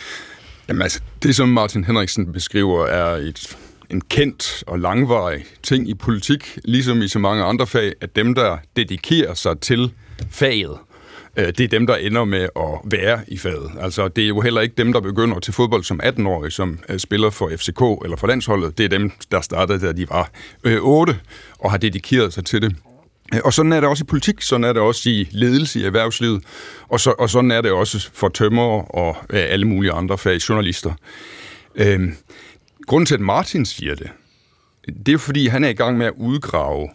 Jamen 0.69 0.81
altså, 0.81 1.01
det 1.23 1.35
som 1.35 1.49
Martin 1.49 1.83
Henriksen 1.83 2.33
beskriver 2.33 2.85
er 2.85 3.15
et, 3.15 3.57
en 3.89 4.01
kendt 4.01 4.63
og 4.67 4.79
langvarig 4.79 5.43
ting 5.63 5.89
i 5.89 5.93
politik, 5.93 6.59
ligesom 6.65 7.01
i 7.01 7.07
så 7.07 7.19
mange 7.19 7.43
andre 7.43 7.67
fag, 7.67 7.93
at 8.01 8.15
dem, 8.15 8.35
der 8.35 8.57
dedikerer 8.75 9.33
sig 9.33 9.59
til 9.59 9.91
faget, 10.31 10.77
Øh, 11.37 11.47
det 11.47 11.59
er 11.59 11.67
dem, 11.67 11.87
der 11.87 11.95
ender 11.95 12.25
med 12.25 12.49
at 12.55 12.91
være 12.91 13.19
i 13.27 13.37
faget. 13.37 13.71
Altså, 13.79 14.07
det 14.07 14.23
er 14.23 14.27
jo 14.27 14.41
heller 14.41 14.61
ikke 14.61 14.75
dem, 14.77 14.93
der 14.93 14.99
begynder 14.99 15.39
til 15.39 15.53
fodbold 15.53 15.83
som 15.83 15.99
18-årige, 16.03 16.51
som 16.51 16.79
øh, 16.89 16.99
spiller 16.99 17.29
for 17.29 17.51
FCK 17.57 17.81
eller 18.03 18.17
for 18.17 18.27
landsholdet. 18.27 18.77
Det 18.77 18.83
er 18.83 18.89
dem, 18.89 19.11
der 19.31 19.41
startede, 19.41 19.87
da 19.87 19.91
de 19.91 20.09
var 20.09 20.29
øh, 20.63 20.77
8 20.81 21.19
og 21.59 21.71
har 21.71 21.77
dedikeret 21.77 22.33
sig 22.33 22.45
til 22.45 22.61
det. 22.61 22.75
Og 23.43 23.53
sådan 23.53 23.71
er 23.71 23.79
det 23.79 23.89
også 23.89 24.03
i 24.03 24.07
politik, 24.09 24.41
sådan 24.41 24.63
er 24.63 24.73
det 24.73 24.81
også 24.81 25.09
i 25.09 25.27
ledelse 25.31 25.79
i 25.79 25.83
erhvervslivet, 25.83 26.43
og, 26.87 26.99
så, 26.99 27.13
og 27.19 27.29
sådan 27.29 27.51
er 27.51 27.61
det 27.61 27.71
også 27.71 28.09
for 28.13 28.29
tømmer 28.29 28.95
og 28.95 29.17
alle 29.33 29.67
mulige 29.67 29.91
andre 29.91 30.17
fag, 30.17 30.35
journalister. 30.49 30.93
Øhm, 31.75 32.15
grunden 32.87 33.05
til, 33.05 33.13
at 33.13 33.21
Martin 33.21 33.65
siger 33.65 33.95
det, 33.95 34.09
det 34.85 35.07
er 35.07 35.11
jo 35.11 35.17
fordi, 35.17 35.47
han 35.47 35.63
er 35.63 35.69
i 35.69 35.73
gang 35.73 35.97
med 35.97 36.05
at 36.05 36.13
udgrave, 36.17 36.89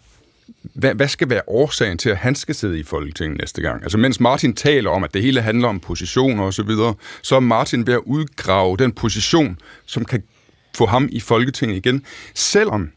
hvad, 0.63 0.95
hvad 0.95 1.07
skal 1.07 1.29
være 1.29 1.41
årsagen 1.47 1.97
til, 1.97 2.09
at 2.09 2.17
han 2.17 2.35
skal 2.35 2.55
sidde 2.55 2.79
i 2.79 2.83
Folketinget 2.83 3.37
næste 3.39 3.61
gang? 3.61 3.83
Altså 3.83 3.97
mens 3.97 4.19
Martin 4.19 4.55
taler 4.55 4.89
om, 4.89 5.03
at 5.03 5.13
det 5.13 5.21
hele 5.21 5.41
handler 5.41 5.67
om 5.67 5.79
positioner 5.79 6.43
osv., 6.43 6.51
så, 6.51 6.63
videre, 6.63 6.93
så 7.21 7.35
er 7.35 7.39
Martin 7.39 7.87
ved 7.87 7.93
at 7.93 8.01
udgrave 8.05 8.77
den 8.77 8.91
position, 8.91 9.57
som 9.85 10.05
kan 10.05 10.23
få 10.75 10.85
ham 10.85 11.09
i 11.11 11.19
Folketinget 11.19 11.77
igen, 11.77 12.05
selvom 12.33 12.89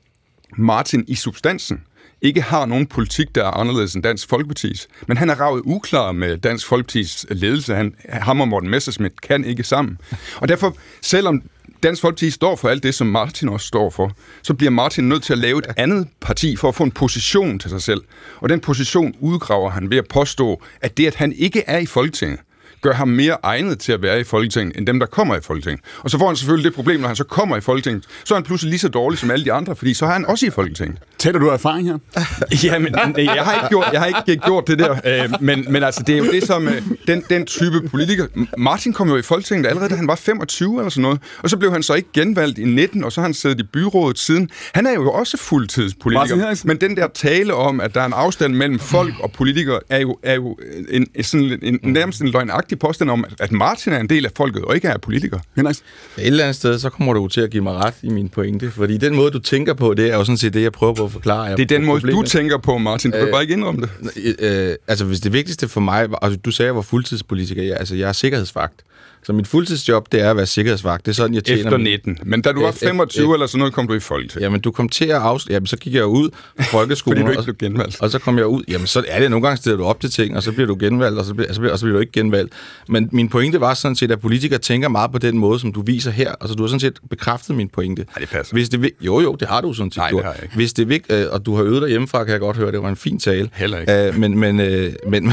Martin 0.56 1.04
i 1.08 1.14
substansen 1.14 1.80
ikke 2.22 2.42
har 2.42 2.66
nogen 2.66 2.86
politik, 2.86 3.34
der 3.34 3.44
er 3.44 3.50
anderledes 3.50 3.94
end 3.94 4.02
Dansk 4.02 4.28
Folkepartis. 4.28 4.88
Men 5.06 5.16
han 5.16 5.30
er 5.30 5.34
ravet 5.34 5.62
uklar 5.64 6.12
med 6.12 6.38
Dansk 6.38 6.66
Folkepartis 6.66 7.26
ledelse. 7.30 7.74
Han, 7.74 7.94
ham 8.08 8.40
og 8.40 8.48
Morten 8.48 8.70
Messerschmidt 8.70 9.20
kan 9.20 9.44
ikke 9.44 9.64
sammen. 9.64 9.98
Og 10.36 10.48
derfor, 10.48 10.76
selvom 11.02 11.42
Dansk 11.86 12.02
Folkeparti 12.02 12.30
står 12.30 12.56
for 12.56 12.68
alt 12.68 12.82
det, 12.82 12.94
som 12.94 13.06
Martin 13.06 13.48
også 13.48 13.66
står 13.66 13.90
for, 13.90 14.12
så 14.42 14.54
bliver 14.54 14.70
Martin 14.70 15.08
nødt 15.08 15.22
til 15.22 15.32
at 15.32 15.38
lave 15.38 15.58
et 15.58 15.66
andet 15.76 16.08
parti 16.20 16.56
for 16.56 16.68
at 16.68 16.74
få 16.74 16.84
en 16.84 16.90
position 16.90 17.58
til 17.58 17.70
sig 17.70 17.82
selv. 17.82 18.00
Og 18.36 18.48
den 18.48 18.60
position 18.60 19.14
udgraver 19.20 19.70
han 19.70 19.90
ved 19.90 19.98
at 19.98 20.08
påstå, 20.08 20.62
at 20.80 20.96
det, 20.96 21.06
at 21.06 21.14
han 21.14 21.32
ikke 21.32 21.62
er 21.66 21.78
i 21.78 21.86
Folketinget, 21.86 22.40
gør 22.86 22.94
ham 22.94 23.08
mere 23.08 23.36
egnet 23.42 23.78
til 23.78 23.92
at 23.92 24.02
være 24.02 24.20
i 24.20 24.24
Folketinget, 24.24 24.76
end 24.76 24.86
dem, 24.86 24.98
der 24.98 25.06
kommer 25.06 25.36
i 25.36 25.40
Folketinget. 25.40 25.80
Og 25.98 26.10
så 26.10 26.18
får 26.18 26.26
han 26.26 26.36
selvfølgelig 26.36 26.64
det 26.64 26.74
problem, 26.74 27.00
når 27.00 27.06
han 27.06 27.16
så 27.16 27.24
kommer 27.24 27.56
i 27.56 27.60
Folketinget, 27.60 28.04
så 28.24 28.34
er 28.34 28.38
han 28.38 28.44
pludselig 28.44 28.70
lige 28.70 28.80
så 28.80 28.88
dårlig 28.88 29.18
som 29.18 29.30
alle 29.30 29.44
de 29.44 29.52
andre, 29.52 29.76
fordi 29.76 29.94
så 29.94 30.06
er 30.06 30.10
han 30.10 30.26
også 30.26 30.46
i 30.46 30.50
Folketinget. 30.50 30.98
Taler 31.18 31.38
du 31.38 31.48
erfaring 31.48 31.88
her? 31.88 31.98
ja, 32.64 32.78
men 32.78 32.94
jeg 33.18 33.44
har 33.44 33.54
ikke 33.54 33.68
gjort, 33.68 33.88
jeg 33.92 34.00
har 34.00 34.06
ikke 34.06 34.36
gjort 34.36 34.68
det 34.68 34.78
der. 34.78 34.96
Øh, 35.04 35.32
men, 35.40 35.66
men 35.68 35.82
altså, 35.82 36.02
det 36.06 36.12
er 36.12 36.18
jo 36.18 36.32
det, 36.32 36.42
som 36.42 36.68
øh, 36.68 36.82
den, 37.06 37.24
den 37.30 37.46
type 37.46 37.88
politiker... 37.88 38.26
Martin 38.58 38.92
kom 38.92 39.08
jo 39.08 39.16
i 39.16 39.22
Folketinget 39.22 39.66
allerede, 39.66 39.90
da 39.90 39.96
han 39.96 40.08
var 40.08 40.16
25 40.16 40.78
eller 40.78 40.90
sådan 40.90 41.02
noget. 41.02 41.20
Og 41.42 41.50
så 41.50 41.56
blev 41.56 41.72
han 41.72 41.82
så 41.82 41.94
ikke 41.94 42.08
genvalgt 42.14 42.58
i 42.58 42.64
19, 42.64 43.04
og 43.04 43.12
så 43.12 43.20
har 43.20 43.26
han 43.26 43.34
siddet 43.34 43.60
i 43.60 43.62
byrådet 43.72 44.18
siden. 44.18 44.50
Han 44.74 44.86
er 44.86 44.92
jo 44.92 45.12
også 45.12 45.36
fuldtidspolitiker. 45.36 46.62
Men 46.64 46.76
den 46.76 46.96
der 46.96 47.08
tale 47.14 47.54
om, 47.54 47.80
at 47.80 47.94
der 47.94 48.00
er 48.00 48.06
en 48.06 48.12
afstand 48.12 48.54
mellem 48.54 48.78
folk 48.78 49.14
og 49.20 49.32
politikere, 49.32 49.80
er 49.90 49.98
jo, 49.98 50.18
er 50.22 50.34
jo 50.34 50.58
en, 50.88 51.06
sådan, 51.22 51.58
en, 51.62 51.80
nærmest 51.82 52.20
en 52.20 52.28
løgnagtig 52.28 52.75
påstand 52.76 53.10
om, 53.10 53.24
at 53.40 53.52
Martin 53.52 53.92
er 53.92 53.98
en 54.00 54.08
del 54.08 54.24
af 54.24 54.30
folket 54.36 54.64
og 54.64 54.74
ikke 54.74 54.88
er 54.88 54.98
politiker. 54.98 55.38
Henrik? 55.56 55.76
Et 55.76 56.26
eller 56.26 56.44
andet 56.44 56.56
sted, 56.56 56.78
så 56.78 56.90
kommer 56.90 57.12
du 57.12 57.28
til 57.28 57.40
at 57.40 57.50
give 57.50 57.62
mig 57.62 57.74
ret 57.74 57.94
i 58.02 58.08
min 58.08 58.28
pointe. 58.28 58.70
Fordi 58.70 58.96
den 58.96 59.16
måde, 59.16 59.30
du 59.30 59.38
tænker 59.38 59.74
på, 59.74 59.94
det 59.94 60.10
er 60.12 60.16
jo 60.16 60.24
sådan 60.24 60.36
set 60.36 60.54
det, 60.54 60.62
jeg 60.62 60.72
prøver 60.72 60.94
på 60.94 61.04
at 61.04 61.12
forklare. 61.12 61.56
Det 61.56 61.62
er 61.62 61.66
den 61.66 61.84
måde, 61.84 62.00
problemet. 62.00 62.24
du 62.24 62.30
tænker 62.30 62.58
på, 62.58 62.78
Martin. 62.78 63.10
Du 63.10 63.16
øh, 63.16 63.22
kan 63.22 63.32
bare 63.32 63.42
ikke 63.42 63.54
indrømme 63.54 63.88
det. 64.14 64.36
Øh, 64.38 64.74
altså, 64.88 65.04
hvis 65.04 65.20
det 65.20 65.32
vigtigste 65.32 65.68
for 65.68 65.80
mig... 65.80 66.08
Altså, 66.22 66.38
du 66.44 66.50
sagde, 66.50 66.66
at 66.66 66.70
jeg 66.70 66.76
var 66.76 66.82
fuldtidspolitiker. 66.82 67.62
Jeg, 67.62 67.76
altså, 67.76 67.96
jeg 67.96 68.08
er 68.08 68.12
sikkerhedsvagt. 68.12 68.82
Så 69.26 69.32
mit 69.32 69.46
fuldtidsjob, 69.46 70.12
det 70.12 70.20
er 70.20 70.30
at 70.30 70.36
være 70.36 70.46
sikkerhedsvagt. 70.46 71.06
Det 71.06 71.12
er 71.12 71.14
sådan, 71.14 71.34
jeg 71.34 71.44
tjener... 71.44 71.64
Efter 71.64 71.76
19. 71.76 72.18
Men 72.24 72.42
da 72.42 72.52
du 72.52 72.62
var 72.62 72.72
25 72.72 73.28
F- 73.28 73.32
eller 73.32 73.46
sådan 73.46 73.58
noget, 73.58 73.74
kom 73.74 73.86
du 73.86 73.94
i 73.94 74.00
Folketinget. 74.00 74.44
Jamen, 74.44 74.60
du 74.60 74.70
kom 74.70 74.88
til 74.88 75.04
at 75.04 75.10
afslutte... 75.10 75.52
Jamen, 75.52 75.66
så 75.66 75.76
gik 75.76 75.94
jeg 75.94 76.06
ud 76.06 76.30
på 76.30 76.62
folkeskolen. 76.76 77.18
Fordi 77.18 77.34
du 77.34 77.40
ikke 77.40 77.52
blev 77.52 77.70
genvalgt. 77.70 78.00
Og 78.00 78.10
så 78.10 78.18
kom 78.18 78.38
jeg 78.38 78.46
ud. 78.46 78.62
Jamen, 78.68 78.86
så 78.86 79.04
er 79.08 79.20
det 79.20 79.30
nogle 79.30 79.46
gange, 79.46 79.56
stiller 79.56 79.76
du 79.76 79.84
op 79.84 80.00
til 80.00 80.10
ting, 80.10 80.36
og 80.36 80.42
så 80.42 80.52
bliver 80.52 80.66
du 80.66 80.76
genvalgt, 80.80 81.18
og 81.18 81.24
så 81.24 81.34
bliver, 81.34 81.48
og 81.48 81.54
så 81.54 81.60
bliver, 81.60 81.72
og 81.72 81.78
så 81.78 81.84
bliver 81.84 81.96
du 81.96 82.00
ikke 82.00 82.12
genvalgt. 82.12 82.52
Men 82.88 83.08
min 83.12 83.28
pointe 83.28 83.60
var 83.60 83.74
sådan 83.74 83.96
set, 83.96 84.10
at 84.10 84.20
politikere 84.20 84.58
tænker 84.58 84.88
meget 84.88 85.12
på 85.12 85.18
den 85.18 85.38
måde, 85.38 85.60
som 85.60 85.72
du 85.72 85.82
viser 85.82 86.10
her. 86.10 86.34
Altså, 86.40 86.54
du 86.54 86.62
har 86.62 86.68
sådan 86.68 86.80
set 86.80 86.98
bekræftet 87.10 87.56
min 87.56 87.68
pointe. 87.68 88.02
Nej, 88.02 88.20
det 88.20 88.28
passer. 88.28 88.54
Hvis 88.54 88.68
det, 88.68 88.90
jo, 89.00 89.20
jo, 89.20 89.34
det 89.34 89.48
har 89.48 89.60
du 89.60 89.72
sådan 89.72 89.92
set. 89.92 89.96
Nej, 89.96 90.10
det 90.10 90.24
har 90.24 90.32
jeg 90.32 90.42
ikke. 90.42 90.54
Hvis 90.54 90.72
det 90.72 91.04
er 91.08 91.24
øh, 91.24 91.32
og 91.32 91.46
du 91.46 91.56
har 91.56 91.64
øvet 91.64 91.82
dig 91.82 91.90
hjemmefra, 91.90 92.24
kan 92.24 92.32
jeg 92.32 92.40
godt 92.40 92.56
høre, 92.56 92.72
det 92.72 92.82
var 92.82 92.88
en 92.88 92.96
fin 92.96 93.18
tale. 93.18 93.50
Heller 93.52 93.78
ikke. 93.78 94.08
Uh, 94.08 94.20
men, 94.20 94.38
men, 94.38 94.60
uh, 94.60 95.10
men, 95.10 95.32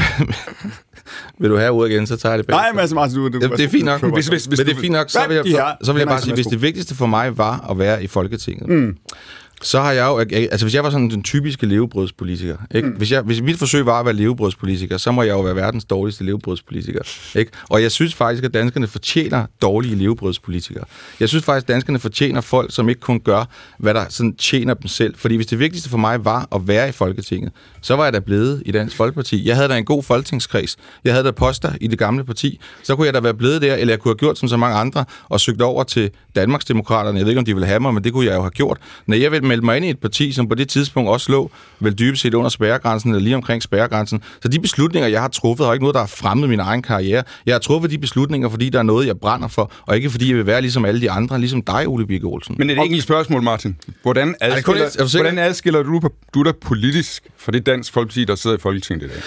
vil 1.38 1.50
du 1.50 1.56
have 1.56 1.70
ordet 1.70 1.90
igen, 1.90 2.06
så 2.06 2.16
tager 2.16 2.32
jeg 2.32 2.38
det 2.38 2.46
bag. 2.46 2.56
Nej, 2.56 2.72
men 2.72 2.80
altså, 2.80 2.94
Martin, 2.94 3.16
du, 3.16 3.28
du, 3.28 3.38
det, 3.40 3.50
det 3.50 3.64
er 3.64 3.68
fint 3.68 3.84
nok. 3.84 4.00
Hvis, 4.00 4.28
hvis, 4.28 4.44
hvis, 4.44 4.58
men 4.58 4.66
det 4.66 4.76
er 4.76 4.80
fint 4.80 4.92
nok, 4.92 5.10
så 5.10 5.18
vil 5.28 5.34
jeg, 5.34 5.44
så, 5.46 5.86
så 5.86 5.92
vil 5.92 6.00
jeg 6.00 6.08
bare 6.08 6.20
sige, 6.20 6.34
hvis 6.34 6.46
det 6.46 6.62
vigtigste 6.62 6.94
for 6.94 7.06
mig 7.06 7.38
var 7.38 7.66
at 7.70 7.78
være 7.78 8.04
i 8.04 8.06
Folketinget, 8.06 8.68
mm 8.68 8.96
så 9.62 9.80
har 9.80 9.92
jeg 9.92 10.04
jo... 10.06 10.18
Altså, 10.18 10.66
hvis 10.66 10.74
jeg 10.74 10.84
var 10.84 10.90
sådan 10.90 11.10
den 11.10 11.22
typiske 11.22 11.66
levebrødspolitiker, 11.66 12.56
ikke? 12.74 12.88
Mm. 12.88 12.94
Hvis, 12.94 13.12
jeg, 13.12 13.22
hvis 13.22 13.42
mit 13.42 13.58
forsøg 13.58 13.86
var 13.86 14.00
at 14.00 14.06
være 14.06 14.14
levebrødspolitiker, 14.14 14.96
så 14.96 15.12
må 15.12 15.22
jeg 15.22 15.32
jo 15.32 15.40
være 15.40 15.56
verdens 15.56 15.84
dårligste 15.84 16.24
levebrødspolitiker, 16.24 17.00
ikke? 17.34 17.52
Og 17.70 17.82
jeg 17.82 17.92
synes 17.92 18.14
faktisk, 18.14 18.44
at 18.44 18.54
danskerne 18.54 18.86
fortjener 18.86 19.46
dårlige 19.62 19.94
levebrødspolitikere. 19.94 20.84
Jeg 21.20 21.28
synes 21.28 21.44
faktisk, 21.44 21.64
at 21.64 21.68
danskerne 21.68 21.98
fortjener 21.98 22.40
folk, 22.40 22.74
som 22.74 22.88
ikke 22.88 23.00
kun 23.00 23.20
gør, 23.20 23.44
hvad 23.78 23.94
der 23.94 24.04
sådan 24.08 24.34
tjener 24.34 24.74
dem 24.74 24.88
selv. 24.88 25.14
Fordi 25.16 25.36
hvis 25.36 25.46
det 25.46 25.58
vigtigste 25.58 25.90
for 25.90 25.98
mig 25.98 26.24
var 26.24 26.48
at 26.54 26.68
være 26.68 26.88
i 26.88 26.92
Folketinget, 26.92 27.52
så 27.80 27.96
var 27.96 28.04
jeg 28.04 28.12
da 28.12 28.18
blevet 28.18 28.62
i 28.66 28.72
Dansk 28.72 28.96
Folkeparti. 28.96 29.48
Jeg 29.48 29.56
havde 29.56 29.68
da 29.68 29.78
en 29.78 29.84
god 29.84 30.02
folketingskreds. 30.02 30.76
Jeg 31.04 31.12
havde 31.12 31.24
da 31.24 31.30
poster 31.30 31.72
i 31.80 31.86
det 31.86 31.98
gamle 31.98 32.24
parti. 32.24 32.60
Så 32.82 32.96
kunne 32.96 33.06
jeg 33.06 33.14
da 33.14 33.20
være 33.20 33.34
blevet 33.34 33.62
der, 33.62 33.74
eller 33.74 33.92
jeg 33.92 34.00
kunne 34.00 34.10
have 34.10 34.18
gjort 34.18 34.38
som 34.38 34.48
så 34.48 34.56
mange 34.56 34.76
andre, 34.76 35.04
og 35.28 35.40
søgt 35.40 35.62
over 35.62 35.84
til 35.84 36.10
Danmarksdemokraterne. 36.36 37.18
Jeg 37.18 37.24
ved 37.26 37.32
ikke, 37.32 37.38
om 37.38 37.44
de 37.44 37.54
ville 37.54 37.66
have 37.66 37.80
mig, 37.80 37.94
men 37.94 38.04
det 38.04 38.12
kunne 38.12 38.26
jeg 38.26 38.34
jo 38.34 38.40
have 38.40 38.50
gjort. 38.50 38.78
Når 39.06 39.16
jeg 39.16 39.32
vil 39.44 39.48
melde 39.48 39.64
mig 39.64 39.76
ind 39.76 39.84
i 39.84 39.90
et 39.90 39.98
parti, 39.98 40.32
som 40.32 40.48
på 40.48 40.54
det 40.54 40.68
tidspunkt 40.68 41.10
også 41.10 41.32
lå 41.32 41.50
vel 41.80 41.98
dybest 41.98 42.22
set 42.22 42.34
under 42.34 42.48
spærregrænsen, 42.48 43.10
eller 43.10 43.22
lige 43.22 43.36
omkring 43.36 43.62
spærregrænsen. 43.62 44.22
Så 44.42 44.48
de 44.48 44.60
beslutninger, 44.60 45.08
jeg 45.08 45.20
har 45.20 45.28
truffet, 45.28 45.66
har 45.66 45.72
ikke 45.72 45.82
noget, 45.82 45.94
der 45.94 46.00
har 46.00 46.06
fremmet 46.06 46.48
min 46.48 46.60
egen 46.60 46.82
karriere. 46.82 47.22
Jeg 47.46 47.54
har 47.54 47.58
truffet 47.58 47.90
de 47.90 47.98
beslutninger, 47.98 48.48
fordi 48.48 48.68
der 48.68 48.78
er 48.78 48.82
noget, 48.82 49.06
jeg 49.06 49.18
brænder 49.18 49.48
for, 49.48 49.72
og 49.86 49.96
ikke 49.96 50.10
fordi 50.10 50.28
jeg 50.28 50.36
vil 50.36 50.46
være 50.46 50.60
ligesom 50.60 50.84
alle 50.84 51.00
de 51.00 51.10
andre, 51.10 51.38
ligesom 51.38 51.62
dig, 51.62 51.88
Ole 51.88 52.06
Birke 52.06 52.26
Olsen. 52.26 52.54
Men 52.58 52.70
et 52.70 52.78
enkelt 52.78 53.02
spørgsmål, 53.02 53.42
Martin. 53.42 53.76
Hvordan 54.02 54.34
adskiller, 54.40 54.88
det, 54.88 55.12
hvordan 55.14 55.38
adskiller 55.38 55.82
du, 55.82 56.00
du 56.34 56.42
dig 56.42 56.56
politisk 56.56 57.22
for 57.36 57.52
det 57.52 57.66
dansk 57.66 57.92
folkeparti, 57.92 58.24
der 58.24 58.34
sidder 58.34 58.56
i 58.56 58.60
Folketinget 58.60 59.06
i 59.06 59.08
dag? 59.08 59.22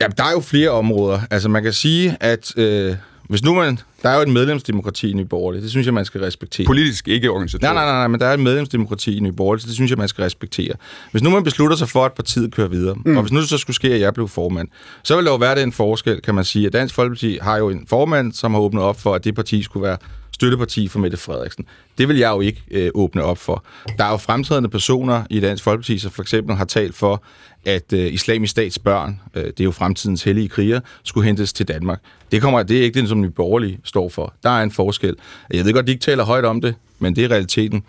Ja, 0.00 0.06
der 0.06 0.24
er 0.24 0.32
jo 0.32 0.40
flere 0.40 0.70
områder. 0.70 1.20
Altså, 1.30 1.48
man 1.48 1.62
kan 1.62 1.72
sige, 1.72 2.16
at 2.20 2.52
øh, 2.56 2.94
hvis 3.28 3.44
nu 3.44 3.54
man... 3.54 3.78
Der 4.02 4.08
er 4.08 4.16
jo 4.16 4.22
et 4.22 4.28
medlemsdemokrati 4.28 5.10
i 5.10 5.12
Nye 5.12 5.24
Borgerlige. 5.24 5.62
Det 5.62 5.70
synes 5.70 5.86
jeg, 5.86 5.94
man 5.94 6.04
skal 6.04 6.20
respektere. 6.20 6.66
Politisk, 6.66 7.08
ikke 7.08 7.30
organisatorisk. 7.30 7.62
Nej, 7.62 7.74
nej, 7.74 7.84
nej, 7.84 7.94
nej, 7.94 8.06
men 8.06 8.20
der 8.20 8.26
er 8.26 8.34
et 8.34 8.40
medlemsdemokrati 8.40 9.16
i 9.16 9.20
Nye 9.20 9.32
Borgerlige, 9.32 9.62
så 9.62 9.66
det 9.66 9.74
synes 9.74 9.90
jeg, 9.90 9.98
man 9.98 10.08
skal 10.08 10.22
respektere. 10.22 10.74
Hvis 11.10 11.22
nu 11.22 11.30
man 11.30 11.44
beslutter 11.44 11.76
sig 11.76 11.88
for, 11.88 12.04
at 12.04 12.12
partiet 12.12 12.54
kører 12.54 12.68
videre, 12.68 12.94
mm. 13.04 13.16
og 13.16 13.22
hvis 13.22 13.32
nu 13.32 13.40
det 13.40 13.48
så 13.48 13.58
skulle 13.58 13.74
ske, 13.74 13.94
at 13.94 14.00
jeg 14.00 14.14
blev 14.14 14.28
formand, 14.28 14.68
så 15.02 15.16
vil 15.16 15.24
der 15.24 15.30
jo 15.30 15.36
være 15.36 15.60
den 15.60 15.72
forskel, 15.72 16.20
kan 16.22 16.34
man 16.34 16.44
sige, 16.44 16.66
at 16.66 16.72
Dansk 16.72 16.94
Folkeparti 16.94 17.38
har 17.42 17.56
jo 17.56 17.70
en 17.70 17.86
formand, 17.88 18.32
som 18.32 18.52
har 18.52 18.60
åbnet 18.60 18.82
op 18.82 19.00
for, 19.00 19.14
at 19.14 19.24
det 19.24 19.34
parti 19.34 19.62
skulle 19.62 19.86
være 19.86 19.96
støtteparti 20.38 20.88
for 20.88 20.98
Mette 20.98 21.16
Frederiksen. 21.16 21.64
Det 21.98 22.08
vil 22.08 22.16
jeg 22.16 22.30
jo 22.30 22.40
ikke 22.40 22.62
øh, 22.70 22.90
åbne 22.94 23.22
op 23.22 23.38
for. 23.38 23.64
Der 23.98 24.04
er 24.04 24.10
jo 24.10 24.16
fremtrædende 24.16 24.68
personer 24.68 25.24
i 25.30 25.40
Dansk 25.40 25.64
Folkeparti, 25.64 25.98
som 25.98 26.10
for 26.10 26.22
eksempel 26.22 26.56
har 26.56 26.64
talt 26.64 26.94
for, 26.94 27.22
at 27.64 27.92
øh, 27.92 28.12
islamisk 28.12 28.50
stats 28.50 28.78
børn, 28.78 29.20
øh, 29.34 29.44
det 29.44 29.60
er 29.60 29.64
jo 29.64 29.70
fremtidens 29.70 30.22
hellige 30.22 30.48
kriger, 30.48 30.80
skulle 31.04 31.26
hentes 31.26 31.52
til 31.52 31.68
Danmark. 31.68 32.00
Det, 32.32 32.42
kommer, 32.42 32.62
det 32.62 32.78
er 32.78 32.82
ikke 32.82 33.00
det, 33.00 33.08
som 33.08 33.20
Nye 33.20 33.30
Borgerlige 33.30 33.78
står 33.84 34.08
for. 34.08 34.34
Der 34.42 34.50
er 34.50 34.62
en 34.62 34.70
forskel. 34.70 35.16
Jeg 35.52 35.64
ved 35.64 35.72
godt, 35.72 35.86
de 35.86 35.92
ikke 35.92 36.02
taler 36.02 36.24
højt 36.24 36.44
om 36.44 36.60
det, 36.60 36.74
men 36.98 37.16
det 37.16 37.24
er 37.24 37.30
realiteten. 37.30 37.82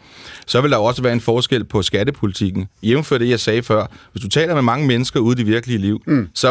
Så 0.47 0.61
vil 0.61 0.71
der 0.71 0.77
også 0.77 1.01
være 1.01 1.13
en 1.13 1.21
forskel 1.21 1.63
på 1.63 1.81
skattepolitikken. 1.81 2.67
Jævnfør 2.83 3.17
det, 3.17 3.29
jeg 3.29 3.39
sagde 3.39 3.63
før. 3.63 3.85
Hvis 4.11 4.23
du 4.23 4.29
taler 4.29 4.53
med 4.53 4.61
mange 4.61 4.87
mennesker 4.87 5.19
ude 5.19 5.33
i 5.33 5.37
det 5.37 5.47
virkelige 5.47 5.77
liv, 5.77 6.01
mm. 6.07 6.29
så 6.33 6.47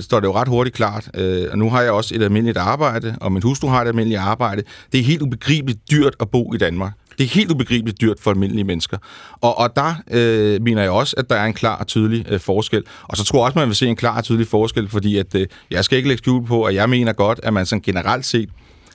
står 0.00 0.20
det 0.20 0.26
jo 0.26 0.34
ret 0.34 0.48
hurtigt 0.48 0.76
klart. 0.76 1.08
Øh, 1.14 1.46
og 1.50 1.58
nu 1.58 1.70
har 1.70 1.82
jeg 1.82 1.92
også 1.92 2.14
et 2.14 2.22
almindeligt 2.22 2.58
arbejde, 2.58 3.16
og 3.20 3.32
min 3.32 3.42
hustru 3.42 3.68
har 3.68 3.82
et 3.82 3.88
almindeligt 3.88 4.20
arbejde. 4.20 4.62
Det 4.92 5.00
er 5.00 5.04
helt 5.04 5.22
ubegribeligt 5.22 5.90
dyrt 5.90 6.14
at 6.20 6.28
bo 6.28 6.54
i 6.54 6.56
Danmark. 6.56 6.92
Det 7.18 7.24
er 7.24 7.28
helt 7.28 7.50
ubegribeligt 7.50 8.00
dyrt 8.00 8.16
for 8.20 8.30
almindelige 8.30 8.64
mennesker. 8.64 8.98
Og, 9.40 9.58
og 9.58 9.76
der 9.76 9.94
øh, 10.10 10.62
mener 10.62 10.82
jeg 10.82 10.90
også, 10.90 11.14
at 11.18 11.30
der 11.30 11.36
er 11.36 11.44
en 11.44 11.54
klar 11.54 11.76
og 11.76 11.86
tydelig 11.86 12.26
øh, 12.28 12.40
forskel. 12.40 12.82
Og 13.02 13.16
så 13.16 13.24
tror 13.24 13.38
jeg 13.38 13.44
også, 13.44 13.58
man 13.58 13.68
vil 13.68 13.76
se 13.76 13.86
en 13.86 13.96
klar 13.96 14.16
og 14.16 14.24
tydelig 14.24 14.46
forskel, 14.46 14.88
fordi 14.88 15.16
at, 15.16 15.34
øh, 15.34 15.46
jeg 15.70 15.84
skal 15.84 15.96
ikke 15.96 16.08
lægge 16.08 16.22
skjul 16.22 16.46
på, 16.46 16.64
at 16.64 16.74
jeg 16.74 16.90
mener 16.90 17.12
godt, 17.12 17.40
at 17.42 17.52
man 17.52 17.66
sådan 17.66 17.82
generelt 17.82 18.26
set 18.26 18.48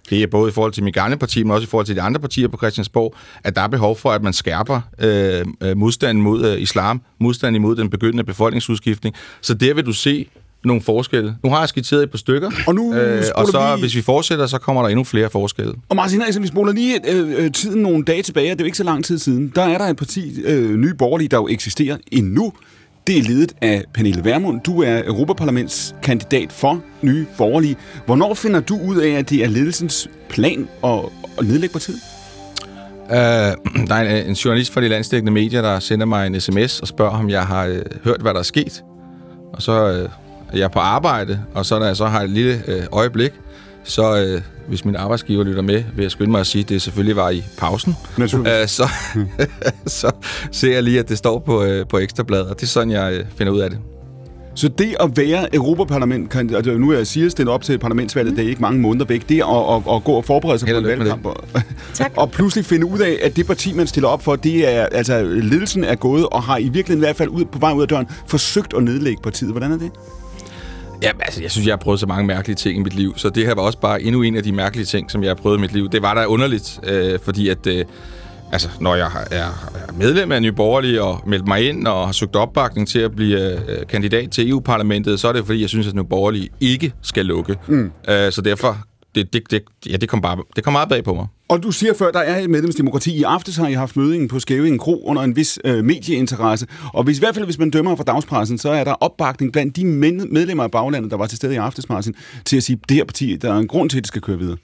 det 0.10 0.24
er 0.24 0.28
både 0.28 0.50
i 0.50 0.54
forhold 0.54 0.72
til 0.72 0.84
mit 0.84 0.94
gamle 0.94 1.18
parti, 1.18 1.44
men 1.44 1.52
også 1.52 1.66
i 1.66 1.70
forhold 1.70 1.86
til 1.86 1.96
de 1.96 2.02
andre 2.02 2.20
partier 2.20 2.48
på 2.48 2.58
Christiansborg, 2.58 3.16
at 3.44 3.56
der 3.56 3.62
er 3.62 3.68
behov 3.68 3.98
for, 3.98 4.12
at 4.12 4.24
man 4.24 4.34
skærper 4.34 4.82
øh, 5.00 5.46
øh 5.62 5.78
modstanden 5.78 6.24
mod 6.24 6.46
øh, 6.46 6.62
islam, 6.62 7.02
modstanden 7.20 7.56
imod 7.56 7.76
den 7.76 7.90
begyndende 7.90 8.24
befolkningsudskiftning. 8.24 9.16
Så 9.42 9.54
der 9.54 9.74
vil 9.74 9.86
du 9.86 9.94
se 9.94 10.28
nogle 10.64 10.82
forskelle. 10.82 11.36
Nu 11.44 11.50
har 11.50 11.60
jeg 11.60 11.70
skitseret 11.70 12.04
et 12.04 12.12
par 12.12 12.18
stykker, 12.18 12.52
og, 12.68 12.76
nu 12.76 12.94
øh, 12.94 13.24
og 13.36 13.48
så 13.48 13.76
vi... 13.76 13.82
hvis 13.82 13.96
vi 13.96 14.02
fortsætter, 14.02 14.48
så 14.48 14.58
kommer 14.58 14.82
der 14.82 14.90
endnu 14.90 15.04
flere 15.04 15.30
forskelle. 15.30 15.74
Og 15.90 15.96
Martin 15.96 16.22
altså, 16.22 16.42
vi 16.42 16.48
spoler 16.48 16.74
lige 16.74 17.12
øh, 17.12 17.44
øh, 17.46 17.52
tiden 17.52 17.82
nogle 17.82 18.04
dage 18.04 18.22
tilbage, 18.22 18.50
det 18.50 18.52
er 18.52 18.64
jo 18.64 18.66
ikke 18.66 18.78
så 18.78 18.84
lang 18.84 19.06
tid 19.06 19.18
siden. 19.18 19.52
Der 19.56 19.62
er 19.64 19.78
der 19.78 19.86
et 19.86 19.98
parti, 19.98 20.42
øh, 20.42 20.76
Nye 20.76 20.94
Borgerlige, 20.94 21.28
der 21.28 21.38
jo 21.38 21.48
eksisterer 21.48 21.98
endnu. 22.12 22.54
Det 23.08 23.18
er 23.18 23.24
ledet 23.24 23.54
af 23.62 23.84
Pernille 23.94 24.26
Vermund. 24.26 24.62
Du 24.62 24.82
er 24.82 25.02
Europaparlamentskandidat 25.06 26.52
for 26.52 26.82
Nye 27.02 27.26
Borgerlige. 27.38 27.76
Hvornår 28.06 28.34
finder 28.34 28.60
du 28.60 28.80
ud 28.80 28.98
af, 28.98 29.10
at 29.10 29.30
det 29.30 29.44
er 29.44 29.48
ledelsens 29.48 30.10
plan 30.30 30.68
at, 30.84 31.00
at 31.38 31.46
nedlægge 31.48 31.74
partiet? 31.74 32.00
Uh, 33.04 33.16
der 33.88 33.96
er 33.96 34.02
en, 34.02 34.18
øh, 34.18 34.30
en 34.30 34.34
journalist 34.34 34.74
fra 34.74 34.82
de 34.82 34.88
landstækkende 34.88 35.32
medier, 35.32 35.62
der 35.62 35.80
sender 35.80 36.06
mig 36.06 36.28
en 36.28 36.42
sms 36.42 36.80
og 36.80 36.88
spørger, 36.88 37.12
om 37.12 37.30
jeg 37.30 37.46
har 37.46 37.68
uh, 37.68 37.76
hørt, 38.04 38.22
hvad 38.22 38.34
der 38.34 38.40
er 38.40 38.44
sket. 38.44 38.84
Og 39.54 39.62
så 39.62 40.08
uh, 40.54 40.60
jeg 40.60 40.64
er 40.64 40.68
på 40.68 40.80
arbejde, 40.80 41.40
og 41.54 41.66
så 41.66 41.80
når 41.80 41.86
jeg 41.86 41.98
så 41.98 42.06
har 42.06 42.22
et 42.22 42.30
lille 42.30 42.64
øh, 42.68 42.84
øjeblik, 42.92 43.32
så 43.84 44.18
øh, 44.18 44.42
hvis 44.68 44.86
min 44.86 44.96
arbejdsgiver 44.96 45.44
lytter 45.44 45.62
med, 45.62 45.84
vil 45.96 46.04
jeg 46.04 46.12
skynde 46.12 46.32
mig 46.32 46.40
at 46.40 46.48
sige, 46.48 46.62
at 46.62 46.70
det 46.70 46.82
selvfølgelig 46.82 47.16
var 47.16 47.30
i 47.30 47.44
pausen. 47.58 47.96
Øh, 48.48 48.68
så, 48.68 48.90
så 50.00 50.12
ser 50.52 50.74
jeg 50.74 50.84
lige, 50.84 51.00
at 51.00 51.10
det 51.10 51.18
står 51.18 51.40
på, 51.40 51.64
øh, 51.64 51.88
på 51.88 51.98
ekstrabladet, 51.98 52.48
og 52.48 52.56
det 52.56 52.64
er 52.64 52.68
sådan, 52.68 52.92
jeg 52.92 53.14
øh, 53.14 53.26
finder 53.38 53.54
ud 53.54 53.60
af 53.60 53.70
det. 53.70 53.80
Så 54.56 54.68
det 54.68 54.96
at 55.00 55.18
være 55.18 55.56
Europaparlament, 55.56 56.36
altså 56.36 56.78
nu 56.78 56.92
er 56.92 56.98
jeg 56.98 57.08
siger, 57.08 57.30
stille 57.30 57.52
op 57.52 57.62
til 57.62 57.78
parlamentsvalget, 57.78 58.32
mm. 58.32 58.36
det 58.36 58.46
er 58.46 58.50
ikke 58.50 58.62
mange 58.62 58.82
måneder 58.82 59.06
væk, 59.06 59.30
det 59.30 59.42
at, 59.42 59.76
at, 59.76 59.96
at 59.96 60.04
gå 60.04 60.12
og 60.12 60.26
forberede 60.26 60.60
sig 60.60 60.68
Held 60.68 60.82
på 60.84 60.90
en 60.90 61.00
valgkamp, 61.00 61.26
og, 61.26 61.36
og 62.22 62.32
pludselig 62.32 62.66
finde 62.66 62.86
ud 62.86 63.00
af, 63.00 63.20
at 63.22 63.36
det 63.36 63.48
parti, 63.48 63.74
man 63.74 63.88
stiller 63.88 64.10
op 64.10 64.24
for, 64.24 64.36
det 64.36 64.76
er, 64.76 64.86
altså 64.86 65.24
ledelsen 65.24 65.84
er 65.84 65.96
gået, 65.96 66.28
og 66.32 66.44
har 66.44 66.58
i 66.58 66.64
virkeligheden 66.64 67.00
i 67.00 67.06
hvert 67.06 67.16
fald 67.16 67.30
ud, 67.30 67.46
på 67.46 67.60
vej 67.60 67.74
ud 67.74 67.82
af 67.82 67.88
døren, 67.88 68.08
forsøgt 68.28 68.74
at 68.78 68.84
nedlægge 68.84 69.22
partiet. 69.22 69.52
Hvordan 69.52 69.72
er 69.72 69.78
det? 69.78 69.92
Ja, 71.04 71.12
altså, 71.20 71.42
jeg 71.42 71.52
synes, 71.52 71.68
jeg 71.68 71.72
har 71.72 71.78
prøvet 71.78 72.00
så 72.00 72.06
mange 72.06 72.28
mærkelige 72.28 72.56
ting 72.56 72.78
i 72.78 72.84
mit 72.84 72.94
liv, 72.94 73.14
så 73.18 73.30
det 73.30 73.46
her 73.46 73.56
var 73.56 73.62
også 73.62 73.80
bare 73.80 74.02
endnu 74.02 74.22
en 74.22 74.36
af 74.36 74.44
de 74.44 74.52
mærkelige 74.52 74.86
ting, 74.86 75.12
som 75.12 75.24
jeg 75.24 75.30
har 75.30 75.36
prøvet 75.36 75.58
i 75.58 75.62
mit 75.62 75.74
liv. 75.74 75.90
Det 75.90 76.02
var 76.02 76.14
da 76.14 76.26
underligt, 76.26 76.80
øh, 76.84 77.20
fordi 77.24 77.50
at... 77.50 77.68
Øh, 77.68 77.86
altså, 78.52 78.70
når 78.80 78.96
jeg 78.96 79.10
er, 79.32 79.48
medlem 79.98 80.32
af 80.32 80.42
Nye 80.42 80.52
Borgerlige 80.52 81.04
og 81.04 81.24
meldt 81.28 81.48
mig 81.48 81.70
ind 81.70 81.88
og 81.88 82.06
har 82.06 82.12
søgt 82.12 82.36
opbakning 82.36 82.88
til 82.88 83.00
at 83.00 83.16
blive 83.16 83.70
øh, 83.70 83.88
kandidat 83.88 84.32
til 84.32 84.50
EU-parlamentet, 84.50 85.20
så 85.20 85.28
er 85.28 85.34
det 85.34 85.46
fordi, 85.46 85.62
jeg 85.62 85.70
synes, 85.70 85.88
at 85.88 85.94
Nye 85.96 86.04
Borgerlige 86.04 86.50
ikke 86.60 86.94
skal 87.02 87.26
lukke. 87.26 87.56
Mm. 87.68 87.92
Øh, 88.10 88.32
så 88.32 88.42
derfor, 88.42 88.78
det, 89.16 89.34
det, 89.34 89.52
det, 89.52 89.64
ja, 89.90 89.98
det 89.98 90.10
kom, 90.10 90.22
bare, 90.22 90.38
det 90.56 90.64
kom 90.64 90.74
meget 90.74 90.90
bag 90.90 91.04
på 91.04 91.14
mig. 91.14 91.28
Og 91.48 91.64
du 91.64 91.72
siger 91.72 91.94
før, 91.94 92.12
der 92.12 92.20
er 92.20 92.40
et 92.40 92.50
medlemsdemokrati. 92.50 93.18
I 93.18 93.24
aftes 93.24 93.56
har 93.56 93.68
I 93.68 93.74
haft 93.74 93.98
mødingen 93.98 94.28
på 94.28 94.40
Skævingen 94.40 94.80
Kro 94.80 95.06
under 95.06 95.22
en 95.22 95.36
vis 95.36 95.60
øh, 95.66 95.84
medieinteresse. 95.84 96.68
Og 96.94 97.04
hvis, 97.04 97.18
i 97.18 97.20
hvert 97.20 97.36
fald, 97.36 97.46
hvis 97.46 97.60
man 97.60 97.70
dømmer 97.70 97.96
fra 97.96 98.04
dagspressen, 98.04 98.58
så 98.58 98.70
er 98.70 98.84
der 98.84 98.92
opbakning 98.92 99.52
blandt 99.52 99.76
de 99.76 99.86
medlemmer 99.86 100.64
af 100.64 100.72
baglandet, 100.72 101.12
der 101.12 101.18
var 101.18 101.28
til 101.28 101.38
stede 101.38 101.54
i 101.54 101.58
aftes, 101.58 101.90
Martin, 101.90 102.16
til 102.46 102.58
at 102.58 102.64
sige, 102.64 102.80
at 102.84 102.90
det 102.90 102.98
her 102.98 103.06
parti, 103.06 103.36
der 103.36 103.54
er 103.54 103.58
en 103.58 103.68
grund 103.68 103.90
til, 103.90 103.98
at 103.98 104.04
det 104.04 104.08
skal 104.08 104.22
køre 104.22 104.40
videre. 104.40 104.58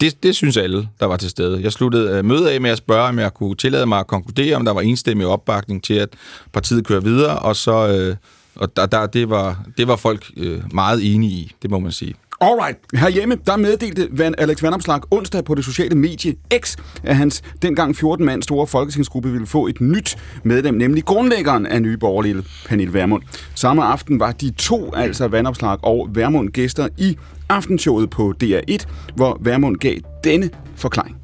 Det, 0.00 0.22
det 0.22 0.34
synes 0.34 0.56
alle, 0.56 0.88
der 1.00 1.06
var 1.06 1.16
til 1.16 1.30
stede. 1.30 1.62
Jeg 1.62 1.72
sluttede 1.72 2.10
øh, 2.10 2.24
mødet 2.24 2.46
af 2.46 2.60
med 2.60 2.70
at 2.70 2.78
spørge, 2.78 3.08
om 3.08 3.18
jeg 3.18 3.34
kunne 3.34 3.54
tillade 3.54 3.86
mig 3.86 3.98
at 3.98 4.06
konkludere, 4.06 4.56
om 4.56 4.64
der 4.64 4.72
var 4.72 4.80
enstemmig 4.80 5.26
opbakning 5.26 5.84
til, 5.84 5.94
at 5.94 6.08
partiet 6.52 6.86
kører 6.86 7.00
videre, 7.00 7.38
og 7.38 7.56
så... 7.56 7.88
Øh, 7.88 8.16
og 8.54 8.76
der, 8.76 8.86
der, 8.86 9.06
det, 9.06 9.30
var, 9.30 9.64
det 9.78 9.88
var 9.88 9.96
folk 9.96 10.30
øh, 10.36 10.60
meget 10.74 11.14
enige 11.14 11.32
i, 11.32 11.52
det 11.62 11.70
må 11.70 11.78
man 11.78 11.92
sige. 11.92 12.14
Alright. 12.42 12.78
Herhjemme, 12.94 13.36
der 13.46 13.56
meddelte 13.56 14.08
Van 14.10 14.34
Alex 14.38 14.62
Vandomslag 14.62 15.00
onsdag 15.10 15.44
på 15.44 15.54
det 15.54 15.64
sociale 15.64 15.94
medie 15.94 16.34
X, 16.60 16.76
at 17.02 17.16
hans 17.16 17.42
dengang 17.62 17.96
14 17.96 18.26
mand 18.26 18.42
store 18.42 18.66
folketingsgruppe 18.66 19.30
ville 19.30 19.46
få 19.46 19.66
et 19.66 19.80
nyt 19.80 20.16
medlem, 20.42 20.74
nemlig 20.74 21.04
grundlæggeren 21.04 21.66
af 21.66 21.82
Nye 21.82 21.96
Borgerlige, 21.96 22.42
Pernille 22.68 22.94
Vermund. 22.94 23.22
Samme 23.54 23.84
aften 23.84 24.20
var 24.20 24.32
de 24.32 24.50
to, 24.50 24.94
altså 24.94 25.28
Vandomslag 25.28 25.78
og 25.82 26.08
Vermund, 26.14 26.48
gæster 26.48 26.88
i 26.98 27.18
aftenshowet 27.48 28.10
på 28.10 28.34
DR1, 28.44 28.78
hvor 29.16 29.38
Vermund 29.40 29.76
gav 29.76 29.96
denne 30.24 30.50
forklaring. 30.76 31.16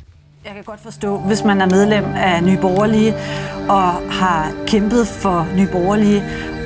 Jeg 0.45 0.53
kan 0.55 0.65
godt 0.65 0.81
forstå, 0.83 1.19
hvis 1.19 1.45
man 1.45 1.61
er 1.61 1.67
medlem 1.67 2.05
af 2.05 2.45
Nye 2.45 2.59
Borgerlige 2.61 3.15
og 3.69 3.93
har 4.13 4.53
kæmpet 4.67 5.07
for 5.07 5.49
Nye 5.57 5.69
Borgerlige, 5.73 6.23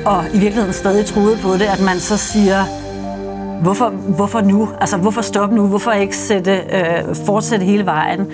og 0.06 0.24
i 0.34 0.38
virkeligheden 0.38 0.72
stadig 0.72 1.06
troede 1.06 1.36
på 1.42 1.52
det, 1.52 1.62
at 1.62 1.80
man 1.80 2.00
så 2.00 2.16
siger, 2.16 2.64
hvorfor, 3.62 3.88
hvorfor 3.88 4.40
nu? 4.40 4.68
Altså, 4.80 4.96
hvorfor 4.96 5.20
stoppe 5.20 5.56
nu? 5.56 5.66
Hvorfor 5.66 5.92
ikke 5.92 6.16
sætte, 6.16 6.60
øh, 6.72 7.16
fortsætte 7.26 7.64
hele 7.64 7.86
vejen? 7.86 8.26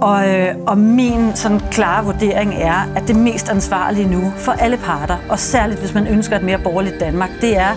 Og, 0.00 0.28
øh, 0.28 0.54
og 0.66 0.78
min 0.78 1.30
sådan 1.34 1.60
klare 1.70 2.04
vurdering 2.04 2.54
er, 2.54 2.92
at 2.96 3.08
det 3.08 3.16
mest 3.16 3.48
ansvarlige 3.48 4.06
nu 4.10 4.32
for 4.36 4.52
alle 4.52 4.76
parter, 4.76 5.16
og 5.28 5.38
særligt 5.38 5.80
hvis 5.80 5.94
man 5.94 6.06
ønsker 6.06 6.36
et 6.36 6.42
mere 6.42 6.58
borgerligt 6.58 7.00
Danmark, 7.00 7.30
det 7.40 7.56
er, 7.58 7.76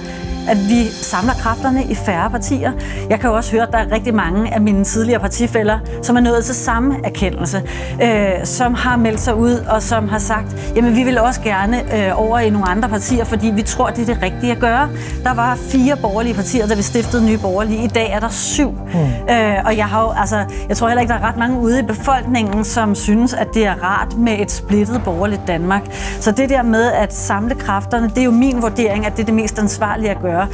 at 0.49 0.69
vi 0.69 0.87
samler 0.87 1.33
kræfterne 1.33 1.83
i 1.83 1.95
færre 1.95 2.29
partier. 2.29 2.71
Jeg 3.09 3.19
kan 3.19 3.29
jo 3.29 3.35
også 3.35 3.51
høre, 3.51 3.63
at 3.63 3.71
der 3.71 3.77
er 3.77 3.91
rigtig 3.91 4.15
mange 4.15 4.53
af 4.53 4.61
mine 4.61 4.83
tidligere 4.83 5.19
partifælder, 5.19 5.79
som 6.01 6.15
er 6.15 6.19
nået 6.19 6.45
til 6.45 6.55
samme 6.55 6.95
erkendelse, 7.03 7.61
øh, 8.03 8.31
som 8.43 8.73
har 8.73 8.97
meldt 8.97 9.19
sig 9.19 9.35
ud 9.35 9.53
og 9.69 9.81
som 9.81 10.07
har 10.07 10.17
sagt, 10.17 10.73
jamen 10.75 10.95
vi 10.95 11.03
vil 11.03 11.19
også 11.19 11.41
gerne 11.41 11.77
øh, 11.95 12.21
over 12.21 12.39
i 12.39 12.49
nogle 12.49 12.69
andre 12.69 12.89
partier, 12.89 13.23
fordi 13.23 13.47
vi 13.47 13.61
tror, 13.61 13.89
det 13.89 14.09
er 14.09 14.13
det 14.13 14.23
rigtige 14.23 14.51
at 14.51 14.59
gøre. 14.59 14.89
Der 15.23 15.33
var 15.33 15.55
fire 15.55 15.97
borgerlige 16.01 16.33
partier, 16.33 16.67
da 16.67 16.75
vi 16.75 16.81
stiftede 16.81 17.25
nye 17.25 17.37
borgerlige. 17.37 17.83
I 17.83 17.87
dag 17.87 18.11
er 18.11 18.19
der 18.19 18.29
syv. 18.29 18.71
Mm. 18.71 19.33
Øh, 19.33 19.55
og 19.65 19.77
jeg 19.77 19.85
har 19.85 20.01
jo, 20.01 20.13
altså, 20.17 20.45
jeg 20.69 20.77
tror 20.77 20.87
heller 20.87 21.01
ikke, 21.01 21.13
der 21.13 21.19
er 21.19 21.27
ret 21.27 21.37
mange 21.37 21.59
ude 21.59 21.79
i 21.79 21.83
befolkningen, 21.83 22.63
som 22.63 22.95
synes, 22.95 23.33
at 23.33 23.47
det 23.53 23.65
er 23.65 23.83
rart 23.83 24.17
med 24.17 24.39
et 24.39 24.51
splittet 24.51 25.01
borgerligt 25.05 25.41
Danmark. 25.47 25.81
Så 26.19 26.31
det 26.31 26.49
der 26.49 26.61
med 26.61 26.91
at 26.91 27.15
samle 27.15 27.55
kræfterne, 27.55 28.09
det 28.09 28.17
er 28.17 28.23
jo 28.23 28.31
min 28.31 28.61
vurdering, 28.61 29.05
at 29.05 29.11
det 29.11 29.21
er 29.21 29.25
det 29.25 29.33
mest 29.33 29.59
ansvarlige 29.59 30.11
at 30.11 30.21
gøre 30.21 30.32
gøre. 30.33 30.47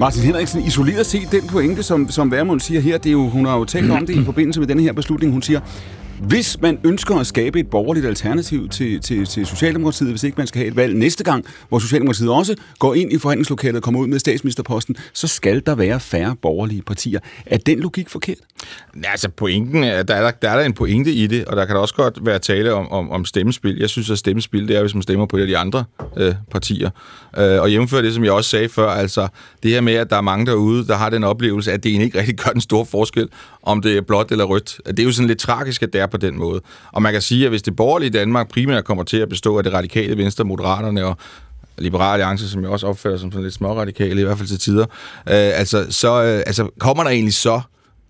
Martin 0.00 0.22
Henriksen, 0.22 0.62
isoleret 0.62 1.06
set 1.06 1.32
den 1.32 1.46
pointe, 1.46 1.82
som, 1.82 2.10
som 2.10 2.30
Værmund 2.30 2.60
siger 2.60 2.80
her, 2.80 2.98
det 2.98 3.06
er 3.06 3.12
jo, 3.12 3.28
hun 3.28 3.46
har 3.46 3.58
jo 3.58 3.64
talt 3.64 3.90
om 3.90 4.06
det 4.06 4.16
i 4.16 4.24
forbindelse 4.30 4.60
med 4.60 4.68
den 4.68 4.80
her 4.80 4.92
beslutning. 4.92 5.32
Hun 5.32 5.42
siger, 5.42 5.60
hvis 6.20 6.60
man 6.60 6.78
ønsker 6.84 7.16
at 7.16 7.26
skabe 7.26 7.60
et 7.60 7.70
borgerligt 7.70 8.06
alternativ 8.06 8.68
til, 8.68 9.00
til, 9.00 9.26
til 9.26 9.46
Socialdemokratiet, 9.46 10.10
hvis 10.10 10.24
ikke 10.24 10.34
man 10.38 10.46
skal 10.46 10.58
have 10.58 10.68
et 10.68 10.76
valg 10.76 10.94
næste 10.94 11.24
gang, 11.24 11.44
hvor 11.68 11.78
Socialdemokratiet 11.78 12.30
også 12.30 12.54
går 12.78 12.94
ind 12.94 13.12
i 13.12 13.18
forhandlingslokalet 13.18 13.76
og 13.76 13.82
kommer 13.82 14.00
ud 14.00 14.06
med 14.06 14.18
statsministerposten, 14.18 14.96
så 15.12 15.26
skal 15.26 15.62
der 15.66 15.74
være 15.74 16.00
færre 16.00 16.36
borgerlige 16.42 16.82
partier. 16.82 17.20
Er 17.46 17.58
den 17.58 17.80
logik 17.80 18.08
forkert? 18.08 18.36
Altså 19.04 19.28
pointen, 19.28 19.84
er, 19.84 20.02
der 20.02 20.14
er 20.14 20.22
der, 20.22 20.30
der 20.30 20.50
er 20.50 20.58
der 20.58 20.64
en 20.64 20.72
pointe 20.72 21.12
i 21.12 21.26
det, 21.26 21.44
og 21.44 21.56
der 21.56 21.64
kan 21.64 21.74
der 21.74 21.80
også 21.80 21.94
godt 21.94 22.26
være 22.26 22.38
tale 22.38 22.74
om, 22.74 22.92
om, 22.92 23.10
om 23.10 23.24
stemmespil. 23.24 23.78
Jeg 23.78 23.88
synes, 23.88 24.10
at 24.10 24.18
stemmespil, 24.18 24.68
det 24.68 24.76
er, 24.76 24.80
hvis 24.80 24.94
man 24.94 25.02
stemmer 25.02 25.26
på 25.26 25.36
et 25.36 25.40
af 25.40 25.46
de 25.46 25.58
andre 25.58 25.84
øh, 26.16 26.34
partier. 26.50 26.90
Øh, 27.38 27.60
og 27.60 27.70
jævnfør 27.70 28.00
det, 28.00 28.14
som 28.14 28.24
jeg 28.24 28.32
også 28.32 28.50
sagde 28.50 28.68
før, 28.68 28.90
altså 28.90 29.28
det 29.62 29.70
her 29.70 29.80
med, 29.80 29.94
at 29.94 30.10
der 30.10 30.16
er 30.16 30.20
mange 30.20 30.46
derude, 30.46 30.86
der 30.86 30.96
har 30.96 31.10
den 31.10 31.24
oplevelse, 31.24 31.72
at 31.72 31.82
det 31.82 31.90
egentlig 31.90 32.06
ikke 32.06 32.18
rigtig 32.18 32.36
gør 32.36 32.50
den 32.50 32.60
store 32.60 32.86
forskel, 32.86 33.28
om 33.62 33.82
det 33.82 33.96
er 33.96 34.00
blåt 34.00 34.32
eller 34.32 34.44
rødt. 34.44 34.80
Det 34.86 34.98
er 34.98 35.04
jo 35.04 35.12
sådan 35.12 35.28
lidt 35.28 35.38
tragisk, 35.38 35.82
at 35.82 35.92
det 35.92 36.00
er 36.00 36.06
på 36.06 36.16
den 36.16 36.38
måde. 36.38 36.60
Og 36.92 37.02
man 37.02 37.12
kan 37.12 37.22
sige, 37.22 37.44
at 37.44 37.50
hvis 37.50 37.62
det 37.62 37.76
borgerlige 37.76 38.10
Danmark 38.10 38.48
primært 38.48 38.84
kommer 38.84 39.04
til 39.04 39.16
at 39.16 39.28
bestå 39.28 39.58
af 39.58 39.64
det 39.64 39.72
radikale 39.72 40.16
venstre, 40.16 40.44
moderaterne 40.44 41.04
og 41.04 41.16
Liberale 41.78 42.12
Alliance, 42.12 42.48
som 42.48 42.62
jeg 42.62 42.70
også 42.70 42.86
opfatter 42.86 43.18
som 43.18 43.32
sådan 43.32 43.42
lidt 43.42 43.54
småradikale, 43.54 44.20
i 44.20 44.24
hvert 44.24 44.38
fald 44.38 44.48
til 44.48 44.58
tider, 44.58 44.82
øh, 44.82 44.86
altså, 45.26 45.86
så 45.90 46.22
øh, 46.22 46.42
altså, 46.46 46.68
kommer 46.78 47.02
der 47.02 47.10
egentlig 47.10 47.34
så 47.34 47.60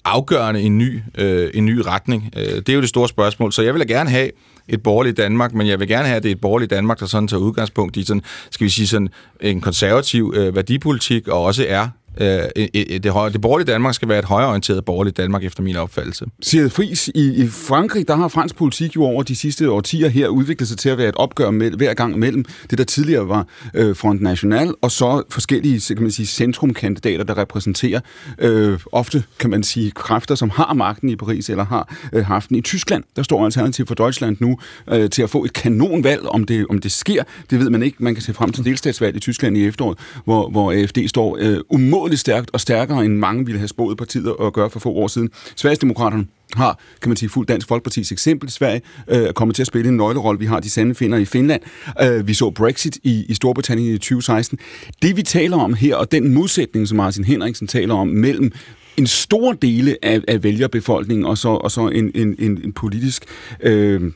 afgørende 0.04 0.60
en 0.60 0.78
ny, 0.78 1.00
øh, 1.18 1.50
en 1.54 1.64
ny 1.66 1.78
retning? 1.78 2.30
Øh, 2.36 2.44
det 2.44 2.68
er 2.68 2.74
jo 2.74 2.80
det 2.80 2.88
store 2.88 3.08
spørgsmål. 3.08 3.52
Så 3.52 3.62
jeg 3.62 3.74
vil 3.74 3.88
da 3.88 3.94
gerne 3.94 4.10
have 4.10 4.30
et 4.68 4.82
borgerligt 4.82 5.16
Danmark, 5.16 5.54
men 5.54 5.66
jeg 5.66 5.80
vil 5.80 5.88
gerne 5.88 6.06
have, 6.06 6.16
at 6.16 6.22
det 6.22 6.28
er 6.28 6.34
et 6.34 6.40
borgerligt 6.40 6.70
Danmark, 6.70 7.00
der 7.00 7.06
sådan 7.06 7.28
tager 7.28 7.40
udgangspunkt 7.40 7.96
i 7.96 8.04
sådan, 8.04 8.22
skal 8.50 8.64
vi 8.64 8.70
sige 8.70 8.86
sådan, 8.86 9.08
en 9.40 9.60
konservativ 9.60 10.32
øh, 10.36 10.56
værdipolitik, 10.56 11.28
og 11.28 11.44
også 11.44 11.66
er 11.68 11.88
Øh, 12.20 12.26
det, 12.56 13.02
det, 13.02 13.32
det 13.32 13.40
borgerlige 13.40 13.72
Danmark 13.72 13.94
skal 13.94 14.08
være 14.08 14.18
et 14.18 14.24
højreorienteret 14.24 14.84
borgerligt 14.84 15.16
Danmark, 15.16 15.44
efter 15.44 15.62
min 15.62 15.76
opfattelse. 15.76 16.26
Siger 16.42 16.68
Fris, 16.68 17.10
i, 17.14 17.42
i 17.42 17.48
Frankrig, 17.48 18.08
der 18.08 18.16
har 18.16 18.28
fransk 18.28 18.56
politik 18.56 18.96
jo 18.96 19.04
over 19.04 19.22
de 19.22 19.36
sidste 19.36 19.70
årtier 19.70 20.08
her 20.08 20.28
udviklet 20.28 20.68
sig 20.68 20.78
til 20.78 20.88
at 20.88 20.98
være 20.98 21.08
et 21.08 21.14
opgør 21.14 21.50
med, 21.50 21.70
hver 21.70 21.94
gang 21.94 22.18
mellem 22.18 22.44
det, 22.70 22.78
der 22.78 22.84
tidligere 22.84 23.28
var 23.28 23.46
øh, 23.74 23.96
Front 23.96 24.20
National, 24.20 24.74
og 24.82 24.90
så 24.90 25.22
forskellige 25.30 25.80
så 25.80 25.94
kan 25.94 26.02
man 26.02 26.10
sige, 26.10 26.26
centrumkandidater, 26.26 27.24
der 27.24 27.38
repræsenterer 27.38 28.00
øh, 28.38 28.78
ofte, 28.92 29.24
kan 29.38 29.50
man 29.50 29.62
sige, 29.62 29.90
kræfter, 29.90 30.34
som 30.34 30.50
har 30.50 30.74
magten 30.74 31.08
i 31.08 31.16
Paris 31.16 31.50
eller 31.50 31.64
har 31.64 31.96
øh, 32.12 32.24
haft 32.24 32.48
den 32.48 32.56
i 32.56 32.60
Tyskland. 32.60 33.04
Der 33.16 33.22
står 33.22 33.44
Alternativ 33.44 33.86
for 33.86 33.94
Deutschland 33.94 34.36
nu 34.40 34.58
øh, 34.88 35.10
til 35.10 35.22
at 35.22 35.30
få 35.30 35.44
et 35.44 35.52
kanonvalg, 35.52 36.26
om 36.26 36.44
det, 36.44 36.66
om 36.70 36.78
det 36.78 36.92
sker. 36.92 37.22
Det 37.50 37.58
ved 37.58 37.70
man 37.70 37.82
ikke. 37.82 37.96
Man 38.00 38.14
kan 38.14 38.22
se 38.22 38.34
frem 38.34 38.52
til 38.52 38.64
delstatsvalg 38.64 39.16
i 39.16 39.20
Tyskland 39.20 39.56
i 39.56 39.66
efteråret, 39.66 39.98
hvor, 40.24 40.48
hvor 40.48 40.72
AFD 40.72 40.98
står 41.08 41.36
øh, 41.40 41.58
umådeligt 41.68 41.99
stærkt 42.18 42.50
og 42.52 42.60
stærkere, 42.60 43.04
end 43.04 43.16
mange 43.16 43.46
ville 43.46 43.58
have 43.58 43.68
spået 43.68 43.98
partiet 43.98 44.34
at 44.40 44.52
gøre 44.52 44.70
for 44.70 44.80
få 44.80 44.90
år 44.90 45.08
siden. 45.08 45.30
Sverigesdemokraterne 45.56 46.26
har, 46.56 46.78
kan 47.02 47.08
man 47.08 47.16
sige, 47.16 47.28
fuldt 47.28 47.48
Dansk 47.48 47.68
Folkepartis 47.68 48.12
eksempel. 48.12 48.50
Sverige 48.50 48.80
øh, 49.08 49.32
kommer 49.32 49.54
til 49.54 49.62
at 49.62 49.66
spille 49.66 49.88
en 49.88 49.96
nøglerolle. 49.96 50.40
Vi 50.40 50.46
har 50.46 50.60
de 50.60 50.70
sande 50.70 50.94
finder 50.94 51.18
i 51.18 51.24
Finland. 51.24 51.62
Øh, 52.02 52.28
vi 52.28 52.34
så 52.34 52.50
Brexit 52.50 52.98
i, 53.02 53.24
i 53.28 53.34
Storbritannien 53.34 53.94
i 53.94 53.98
2016. 53.98 54.58
Det 55.02 55.16
vi 55.16 55.22
taler 55.22 55.56
om 55.56 55.74
her, 55.74 55.96
og 55.96 56.12
den 56.12 56.34
modsætning, 56.34 56.88
som 56.88 56.96
Martin 56.96 57.24
Henriksen 57.24 57.66
taler 57.66 57.94
om, 57.94 58.08
mellem 58.08 58.52
en 58.96 59.06
stor 59.06 59.52
dele 59.52 59.96
af, 60.02 60.20
af 60.28 60.42
vælgerbefolkningen 60.42 61.26
og 61.26 61.38
så, 61.38 61.48
og 61.48 61.70
så 61.70 61.88
en, 61.88 62.10
en, 62.14 62.36
en, 62.38 62.60
en 62.64 62.72
politisk 62.72 63.24
øh, 63.62 64.12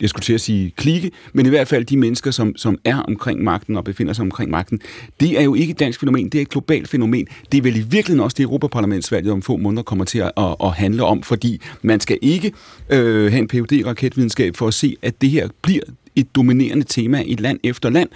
jeg 0.00 0.08
skulle 0.08 0.22
til 0.22 0.32
at 0.32 0.40
sige 0.40 0.72
klikke, 0.76 1.10
men 1.32 1.46
i 1.46 1.48
hvert 1.48 1.68
fald 1.68 1.84
de 1.84 1.96
mennesker, 1.96 2.30
som, 2.30 2.56
som 2.56 2.78
er 2.84 2.96
omkring 2.96 3.44
magten 3.44 3.76
og 3.76 3.84
befinder 3.84 4.12
sig 4.12 4.22
omkring 4.22 4.50
magten, 4.50 4.80
det 5.20 5.38
er 5.38 5.42
jo 5.42 5.54
ikke 5.54 5.70
et 5.70 5.78
dansk 5.78 6.00
fænomen, 6.00 6.28
det 6.28 6.38
er 6.38 6.42
et 6.42 6.48
globalt 6.48 6.88
fænomen. 6.88 7.26
Det 7.52 7.58
er 7.58 7.62
vel 7.62 7.76
i 7.76 7.80
virkeligheden 7.80 8.20
også 8.20 8.34
det 8.34 8.42
Europaparlamentsvalget 8.42 9.32
om 9.32 9.42
få 9.42 9.56
måneder 9.56 9.82
kommer 9.82 10.04
til 10.04 10.18
at, 10.18 10.32
at, 10.36 10.56
at 10.64 10.72
handle 10.72 11.04
om, 11.04 11.22
fordi 11.22 11.60
man 11.82 12.00
skal 12.00 12.18
ikke 12.22 12.52
øh, 12.90 13.32
have 13.32 13.38
en 13.38 13.48
phd 13.48 13.86
raketvidenskab 13.86 14.56
for 14.56 14.68
at 14.68 14.74
se, 14.74 14.96
at 15.02 15.20
det 15.20 15.30
her 15.30 15.48
bliver 15.62 15.82
et 16.16 16.34
dominerende 16.34 16.84
tema 16.84 17.22
i 17.26 17.34
land 17.34 17.58
efter 17.64 17.90
land 17.90 18.08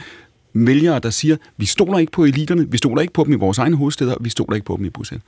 vælgere, 0.54 0.98
der 0.98 1.10
siger, 1.10 1.36
vi 1.56 1.66
stoler 1.66 1.98
ikke 1.98 2.12
på 2.12 2.24
eliterne, 2.24 2.70
vi 2.70 2.76
stoler 2.76 3.02
ikke 3.02 3.12
på 3.12 3.24
dem 3.24 3.32
i 3.32 3.36
vores 3.36 3.58
egne 3.58 3.76
hovedsteder, 3.76 4.14
vi 4.20 4.30
stoler 4.30 4.54
ikke 4.54 4.64
på 4.64 4.76
dem 4.76 4.84
i 4.84 4.90
Bruxelles. 4.90 5.24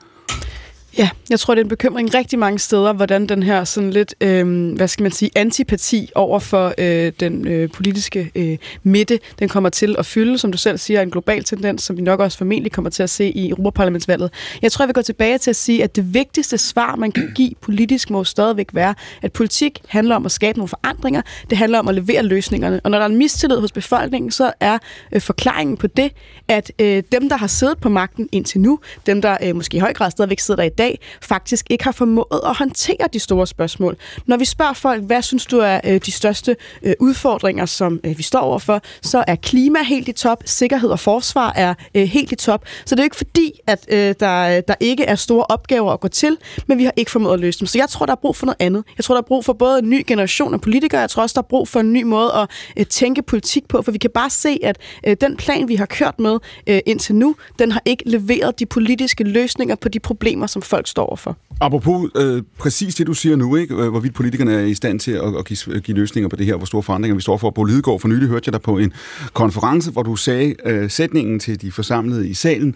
Ja, 0.98 1.08
jeg 1.30 1.40
tror, 1.40 1.54
det 1.54 1.60
er 1.60 1.64
en 1.64 1.68
bekymring 1.68 2.14
rigtig 2.14 2.38
mange 2.38 2.58
steder, 2.58 2.92
hvordan 2.92 3.26
den 3.26 3.42
her 3.42 3.64
sådan 3.64 3.90
lidt, 3.90 4.14
øh, 4.20 4.74
hvad 4.76 4.88
skal 4.88 5.02
man 5.02 5.12
sige, 5.12 5.30
antipati 5.36 6.10
over 6.14 6.38
for 6.38 6.74
øh, 6.78 7.12
den 7.20 7.48
øh, 7.48 7.70
politiske 7.70 8.30
øh, 8.34 8.58
midte, 8.82 9.18
den 9.38 9.48
kommer 9.48 9.68
til 9.68 9.96
at 9.98 10.06
fylde, 10.06 10.38
som 10.38 10.52
du 10.52 10.58
selv 10.58 10.78
siger, 10.78 11.02
en 11.02 11.10
global 11.10 11.44
tendens, 11.44 11.82
som 11.82 11.96
vi 11.96 12.02
nok 12.02 12.20
også 12.20 12.38
formentlig 12.38 12.72
kommer 12.72 12.90
til 12.90 13.02
at 13.02 13.10
se 13.10 13.28
i 13.28 13.50
Europaparlamentsvalget. 13.50 14.30
Jeg 14.62 14.72
tror, 14.72 14.82
jeg 14.82 14.88
vil 14.88 14.94
gå 14.94 15.02
tilbage 15.02 15.38
til 15.38 15.50
at 15.50 15.56
sige, 15.56 15.84
at 15.84 15.96
det 15.96 16.14
vigtigste 16.14 16.58
svar, 16.58 16.96
man 16.96 17.12
kan 17.12 17.32
give 17.34 17.52
politisk, 17.60 18.10
må 18.10 18.24
stadigvæk 18.24 18.68
være, 18.72 18.94
at 19.22 19.32
politik 19.32 19.80
handler 19.88 20.16
om 20.16 20.26
at 20.26 20.32
skabe 20.32 20.58
nogle 20.58 20.68
forandringer, 20.68 21.22
det 21.50 21.58
handler 21.58 21.78
om 21.78 21.88
at 21.88 21.94
levere 21.94 22.22
løsningerne. 22.22 22.80
Og 22.84 22.90
når 22.90 22.98
der 22.98 23.04
er 23.04 23.10
en 23.10 23.16
mistillid 23.16 23.58
hos 23.58 23.72
befolkningen, 23.72 24.30
så 24.30 24.52
er 24.60 24.78
øh, 25.12 25.20
forklaringen 25.20 25.76
på 25.76 25.86
det, 25.86 26.12
at 26.48 26.72
øh, 26.80 27.02
dem, 27.12 27.28
der 27.28 27.36
har 27.36 27.46
siddet 27.46 27.78
på 27.78 27.88
magten 27.88 28.28
indtil 28.32 28.60
nu, 28.60 28.78
dem, 29.06 29.22
der 29.22 29.36
øh, 29.42 29.56
måske 29.56 29.76
i 29.76 29.80
høj 29.80 29.92
grad 29.92 30.10
stadigvæk 30.10 30.40
sidder 30.40 30.62
der 30.62 30.66
i 30.66 30.74
dag, 30.78 30.85
dag 30.86 30.98
faktisk 31.22 31.66
ikke 31.70 31.84
har 31.84 31.92
formået 31.92 32.40
at 32.44 32.54
håndtere 32.54 33.08
de 33.12 33.18
store 33.18 33.46
spørgsmål. 33.46 33.96
Når 34.26 34.36
vi 34.36 34.44
spørger 34.44 34.72
folk, 34.72 35.02
hvad 35.02 35.22
synes 35.22 35.46
du 35.46 35.58
er 35.58 35.80
øh, 35.84 36.00
de 36.06 36.12
største 36.12 36.56
øh, 36.82 36.94
udfordringer, 37.00 37.66
som 37.66 38.00
øh, 38.04 38.18
vi 38.18 38.22
står 38.22 38.40
overfor, 38.40 38.82
så 39.02 39.24
er 39.26 39.36
klima 39.36 39.82
helt 39.82 40.08
i 40.08 40.12
top, 40.12 40.42
sikkerhed 40.44 40.90
og 40.90 41.00
forsvar 41.00 41.52
er 41.56 41.74
øh, 41.94 42.02
helt 42.02 42.32
i 42.32 42.36
top. 42.36 42.64
Så 42.84 42.94
det 42.94 43.00
er 43.00 43.04
jo 43.04 43.06
ikke 43.06 43.16
fordi, 43.16 43.52
at 43.66 43.86
øh, 43.88 44.14
der, 44.20 44.60
der 44.60 44.74
ikke 44.80 45.04
er 45.04 45.14
store 45.14 45.44
opgaver 45.44 45.92
at 45.92 46.00
gå 46.00 46.08
til, 46.08 46.36
men 46.66 46.78
vi 46.78 46.84
har 46.84 46.92
ikke 46.96 47.10
formået 47.10 47.34
at 47.34 47.40
løse 47.40 47.58
dem. 47.60 47.66
Så 47.66 47.78
jeg 47.78 47.88
tror, 47.88 48.06
der 48.06 48.12
er 48.12 48.20
brug 48.22 48.36
for 48.36 48.46
noget 48.46 48.56
andet. 48.60 48.84
Jeg 48.96 49.04
tror, 49.04 49.14
der 49.14 49.22
er 49.22 49.26
brug 49.26 49.44
for 49.44 49.52
både 49.52 49.78
en 49.78 49.90
ny 49.90 50.04
generation 50.06 50.54
af 50.54 50.60
politikere, 50.60 51.00
jeg 51.00 51.10
tror 51.10 51.22
også, 51.22 51.34
der 51.34 51.42
er 51.42 51.48
brug 51.48 51.68
for 51.68 51.80
en 51.80 51.92
ny 51.92 52.02
måde 52.02 52.32
at 52.34 52.48
øh, 52.76 52.86
tænke 52.86 53.22
politik 53.22 53.68
på, 53.68 53.82
for 53.82 53.92
vi 53.92 53.98
kan 53.98 54.10
bare 54.10 54.30
se, 54.30 54.58
at 54.62 54.78
øh, 55.06 55.16
den 55.20 55.36
plan, 55.36 55.68
vi 55.68 55.74
har 55.74 55.86
kørt 55.86 56.18
med 56.18 56.38
øh, 56.66 56.80
indtil 56.86 57.14
nu, 57.14 57.36
den 57.58 57.72
har 57.72 57.82
ikke 57.84 58.02
leveret 58.06 58.58
de 58.58 58.66
politiske 58.66 59.24
løsninger 59.24 59.74
på 59.74 59.88
de 59.88 60.00
problemer, 60.00 60.46
som 60.46 60.62
folk 60.62 60.75
står 60.84 61.06
overfor. 61.06 61.36
Apropos 61.60 62.10
øh, 62.16 62.42
præcis 62.58 62.94
det, 62.94 63.06
du 63.06 63.14
siger 63.14 63.36
nu, 63.36 63.56
ikke? 63.56 63.74
Hvorvidt 63.74 64.14
politikerne 64.14 64.54
er 64.54 64.64
i 64.64 64.74
stand 64.74 65.00
til 65.00 65.12
at, 65.12 65.36
at 65.38 65.44
give, 65.44 65.80
give 65.80 65.96
løsninger 65.96 66.28
på 66.28 66.36
det 66.36 66.46
her, 66.46 66.56
hvor 66.56 66.66
store 66.66 66.82
forandringer 66.82 67.14
vi 67.14 67.20
står 67.22 67.36
for. 67.36 67.50
Bo 67.50 67.64
Lidegaard, 67.64 68.00
for 68.00 68.08
nylig 68.08 68.28
hørte 68.28 68.42
jeg 68.46 68.52
dig 68.52 68.62
på 68.62 68.78
en 68.78 68.92
konference, 69.32 69.90
hvor 69.90 70.02
du 70.02 70.16
sagde 70.16 70.54
øh, 70.64 70.90
sætningen 70.90 71.40
til 71.40 71.62
de 71.62 71.72
forsamlede 71.72 72.28
i 72.28 72.34
salen, 72.34 72.74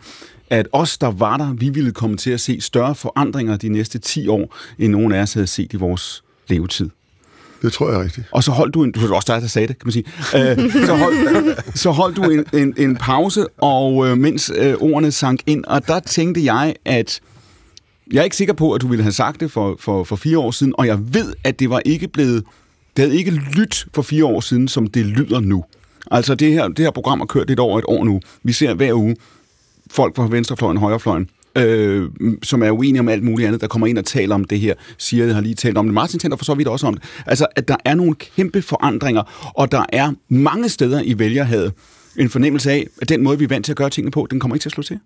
at 0.51 0.69
os, 0.73 0.99
der 0.99 1.11
var 1.11 1.37
der, 1.37 1.53
vi 1.53 1.69
ville 1.69 1.93
komme 1.93 2.17
til 2.17 2.31
at 2.31 2.41
se 2.41 2.61
større 2.61 2.95
forandringer 2.95 3.57
de 3.57 3.69
næste 3.69 3.99
10 3.99 4.29
år, 4.29 4.57
end 4.79 4.93
nogen 4.93 5.13
af 5.13 5.23
os 5.23 5.33
havde 5.33 5.47
set 5.47 5.73
i 5.73 5.77
vores 5.77 6.25
levetid. 6.49 6.91
Det 7.63 7.73
tror 7.73 7.91
jeg 7.91 7.99
er 8.01 8.05
rigtigt. 8.05 8.27
Og 8.33 8.45
så 8.45 8.51
holdt 8.51 8.75
du 8.75 8.85
en... 8.85 8.93
Det 8.93 9.03
var 9.03 9.17
også 9.17 9.33
dig, 9.33 9.43
der 9.43 9.49
sagde 9.49 9.69
det, 9.69 9.79
kan 9.79 9.87
man 9.87 9.93
sige. 9.93 10.05
Øh, 10.37 10.73
så, 10.87 10.97
hold, 10.97 11.75
så 11.75 11.91
holdt 11.91 12.17
du 12.17 12.23
en, 12.23 12.45
en, 12.53 12.75
en 12.77 12.97
pause, 12.97 13.47
og 13.59 14.09
øh, 14.09 14.19
mens 14.19 14.53
øh, 14.57 14.75
ordene 14.75 15.13
sank 15.13 15.41
ind, 15.47 15.65
og 15.65 15.89
der 15.89 16.01
tænkte 16.01 16.45
jeg, 16.45 16.75
at 16.85 17.21
jeg 18.13 18.21
er 18.21 18.25
ikke 18.25 18.37
sikker 18.37 18.55
på, 18.55 18.73
at 18.73 18.81
du 18.81 18.89
ville 18.89 19.03
have 19.03 19.13
sagt 19.13 19.41
det 19.41 19.51
for, 19.51 19.77
for, 19.79 20.05
for 20.05 20.17
fire 20.17 20.39
år 20.39 20.51
siden, 20.51 20.75
og 20.79 20.87
jeg 20.87 21.15
ved, 21.15 21.35
at 21.45 21.59
det 21.59 21.71
var 21.71 21.83
ikke 21.85 22.09
blevet... 22.09 22.45
Det 22.97 23.05
havde 23.05 23.19
ikke 23.19 23.31
lyttet 23.31 23.87
for 23.95 24.03
fire 24.03 24.25
år 24.25 24.41
siden, 24.41 24.69
som 24.69 24.87
det 24.87 25.07
lyder 25.07 25.41
nu. 25.41 25.65
Altså, 26.11 26.35
det 26.35 26.53
her, 26.53 26.69
det 26.69 26.79
her 26.79 26.91
program 26.91 27.19
har 27.21 27.27
kørt 27.27 27.49
lidt 27.49 27.61
over 27.61 27.79
et 27.79 27.85
år 27.89 28.05
nu. 28.05 28.21
Vi 28.43 28.53
ser 28.53 28.75
hver 28.75 28.95
uge 28.95 29.17
folk 29.91 30.17
fra 30.17 30.27
venstrefløjen 30.27 30.77
og 30.77 30.81
højrefløjen, 30.81 31.31
øh, 31.57 32.09
som 32.43 32.63
er 32.63 32.71
uenige 32.71 33.01
om 33.01 33.09
alt 33.09 33.23
muligt 33.23 33.47
andet, 33.47 33.61
der 33.61 33.67
kommer 33.67 33.87
ind 33.87 33.99
og 33.99 34.05
taler 34.05 34.35
om 34.35 34.45
det 34.45 34.61
her. 34.61 34.75
Siger, 34.99 35.27
jeg 35.27 35.35
har 35.35 35.43
lige 35.43 35.55
talt 35.55 35.79
om 35.79 35.87
det. 35.87 35.95
Martin 35.95 36.19
taler 36.21 36.37
for 36.37 36.45
så 36.45 36.55
vidt 36.55 36.69
også 36.69 36.87
om 36.87 36.95
det. 36.95 37.03
Altså, 37.27 37.47
at 37.57 37.69
der 37.69 37.77
er 37.85 37.95
nogle 37.95 38.15
kæmpe 38.15 38.63
forandringer, 38.63 39.53
og 39.55 39.73
der 39.73 39.85
er 39.89 40.13
mange 40.29 40.69
steder 40.69 41.03
i 41.05 41.19
vælgerhavet 41.19 41.73
en 42.17 42.31
fornemmelse 42.31 42.71
af, 42.71 42.87
at 43.03 43.09
den 43.09 43.23
måde, 43.23 43.39
vi 43.39 43.45
er 43.45 43.49
vant 43.49 43.65
til 43.65 43.73
at 43.73 43.77
gøre 43.77 43.91
tingene 43.91 44.11
på, 44.11 44.27
den 44.31 44.41
kommer 44.41 44.55
ikke 44.55 44.63
til 44.63 44.69
at 44.69 44.73
slå 44.73 44.83
til. 44.83 44.99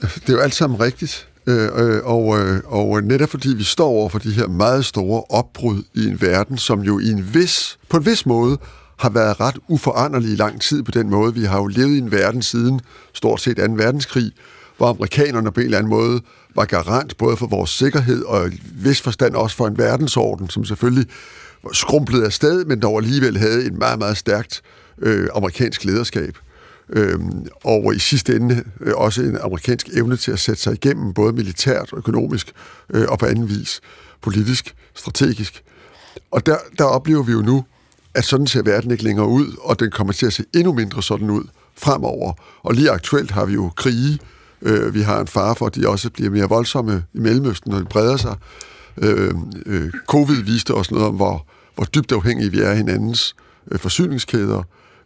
Det 0.00 0.28
er 0.28 0.32
jo 0.32 0.40
alt 0.40 0.54
sammen 0.54 0.80
rigtigt. 0.80 1.28
Øh, 1.46 1.70
øh, 1.74 2.00
og, 2.04 2.38
øh, 2.38 2.60
og 2.64 3.02
netop 3.02 3.28
fordi 3.28 3.54
vi 3.54 3.62
står 3.62 3.88
over 3.88 4.08
for 4.08 4.18
de 4.18 4.30
her 4.30 4.46
meget 4.46 4.84
store 4.84 5.24
opbrud 5.28 5.82
i 5.94 6.06
en 6.06 6.20
verden, 6.20 6.58
som 6.58 6.80
jo 6.80 6.98
i 6.98 7.10
en 7.10 7.34
vis, 7.34 7.78
på 7.88 7.96
en 7.96 8.06
vis 8.06 8.26
måde 8.26 8.58
har 8.98 9.10
været 9.10 9.40
ret 9.40 9.58
uforanderlig 9.68 10.32
i 10.32 10.36
lang 10.36 10.60
tid 10.60 10.82
på 10.82 10.90
den 10.90 11.10
måde. 11.10 11.34
Vi 11.34 11.44
har 11.44 11.58
jo 11.58 11.66
levet 11.66 11.94
i 11.94 11.98
en 11.98 12.12
verden 12.12 12.42
siden 12.42 12.80
stort 13.12 13.40
set 13.40 13.56
2. 13.56 13.62
verdenskrig, 13.62 14.32
hvor 14.76 14.88
amerikanerne 14.88 15.52
på 15.52 15.60
en 15.60 15.64
eller 15.64 15.78
anden 15.78 15.90
måde 15.90 16.20
var 16.54 16.64
garant 16.64 17.16
både 17.16 17.36
for 17.36 17.46
vores 17.46 17.70
sikkerhed 17.70 18.22
og 18.24 18.48
i 18.48 18.62
vis 18.74 19.00
forstand 19.00 19.34
også 19.34 19.56
for 19.56 19.66
en 19.66 19.78
verdensorden, 19.78 20.48
som 20.50 20.64
selvfølgelig 20.64 21.06
skrumplede 21.72 22.24
afsted, 22.24 22.64
men 22.64 22.82
dog 22.82 22.98
alligevel 22.98 23.38
havde 23.38 23.64
et 23.64 23.74
meget, 23.74 23.98
meget 23.98 24.16
stærkt 24.16 24.62
øh, 24.98 25.28
amerikansk 25.34 25.84
lederskab. 25.84 26.38
Øhm, 26.92 27.46
og 27.64 27.94
i 27.94 27.98
sidste 27.98 28.36
ende 28.36 28.64
øh, 28.80 28.94
også 28.96 29.22
en 29.22 29.38
amerikansk 29.40 29.88
evne 29.88 30.16
til 30.16 30.32
at 30.32 30.38
sætte 30.38 30.62
sig 30.62 30.72
igennem, 30.72 31.12
både 31.12 31.32
militært, 31.32 31.90
økonomisk 31.96 32.52
øh, 32.90 33.04
og 33.08 33.18
på 33.18 33.26
anden 33.26 33.48
vis, 33.48 33.80
politisk, 34.20 34.74
strategisk. 34.94 35.62
Og 36.30 36.46
der, 36.46 36.56
der 36.78 36.84
oplever 36.84 37.22
vi 37.22 37.32
jo 37.32 37.42
nu, 37.42 37.64
at 38.14 38.24
sådan 38.24 38.46
ser 38.46 38.62
verden 38.62 38.90
ikke 38.90 39.04
længere 39.04 39.28
ud, 39.28 39.56
og 39.60 39.80
den 39.80 39.90
kommer 39.90 40.12
til 40.12 40.26
at 40.26 40.32
se 40.32 40.44
endnu 40.54 40.72
mindre 40.72 41.02
sådan 41.02 41.30
ud 41.30 41.44
fremover. 41.76 42.32
Og 42.62 42.74
lige 42.74 42.90
aktuelt 42.90 43.30
har 43.30 43.44
vi 43.44 43.52
jo 43.52 43.70
krige. 43.76 44.18
Øh, 44.62 44.94
vi 44.94 45.00
har 45.00 45.20
en 45.20 45.26
fare 45.26 45.56
for, 45.56 45.66
at 45.66 45.74
de 45.74 45.88
også 45.88 46.10
bliver 46.10 46.30
mere 46.30 46.48
voldsomme 46.48 47.04
i 47.14 47.18
Mellemøsten, 47.18 47.70
når 47.72 47.78
de 47.78 47.84
breder 47.84 48.16
sig. 48.16 48.36
Øh, 48.98 49.34
øh, 49.66 49.90
Covid 50.06 50.42
viste 50.42 50.74
os 50.74 50.90
noget 50.90 51.06
om, 51.06 51.14
hvor, 51.14 51.46
hvor 51.74 51.84
dybt 51.84 52.12
afhængige 52.12 52.50
vi 52.50 52.60
er 52.60 52.70
af 52.70 52.76
hinandens 52.76 53.36
øh, 53.70 53.78
forsyningskæder, 53.78 54.62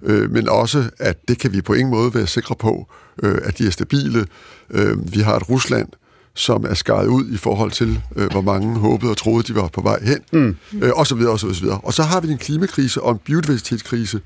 øh, 0.06 0.30
men 0.30 0.48
også, 0.48 0.90
at 0.98 1.28
det 1.28 1.38
kan 1.38 1.52
vi 1.52 1.60
på 1.60 1.74
ingen 1.74 1.90
måde 1.90 2.14
være 2.14 2.26
sikre 2.26 2.54
på, 2.54 2.86
øh, 3.22 3.38
at 3.42 3.58
de 3.58 3.66
er 3.66 3.70
stabile. 3.70 4.26
Øh, 4.70 5.12
vi 5.12 5.20
har 5.20 5.36
et 5.36 5.48
Rusland, 5.50 5.88
som 6.34 6.64
er 6.64 6.74
skåret 6.74 7.06
ud 7.06 7.28
i 7.28 7.36
forhold 7.36 7.70
til, 7.70 8.00
øh, 8.16 8.30
hvor 8.30 8.40
mange 8.40 8.78
håbede 8.78 9.10
og 9.10 9.16
troede, 9.16 9.42
de 9.42 9.54
var 9.54 9.68
på 9.68 9.80
vej 9.80 9.98
hen, 10.02 10.18
mm. 10.32 10.56
øh, 10.82 10.92
og 10.94 11.06
så 11.06 11.14
videre, 11.14 11.32
og 11.32 11.40
så 11.40 11.46
videre. 11.46 11.80
Og 11.82 11.94
så 11.94 12.02
har 12.02 12.20
vi 12.20 12.28
en 12.28 12.38
klimakrise 12.38 13.02
og 13.02 13.12
en 13.12 13.18
biodiversitetskrise, 13.18 14.20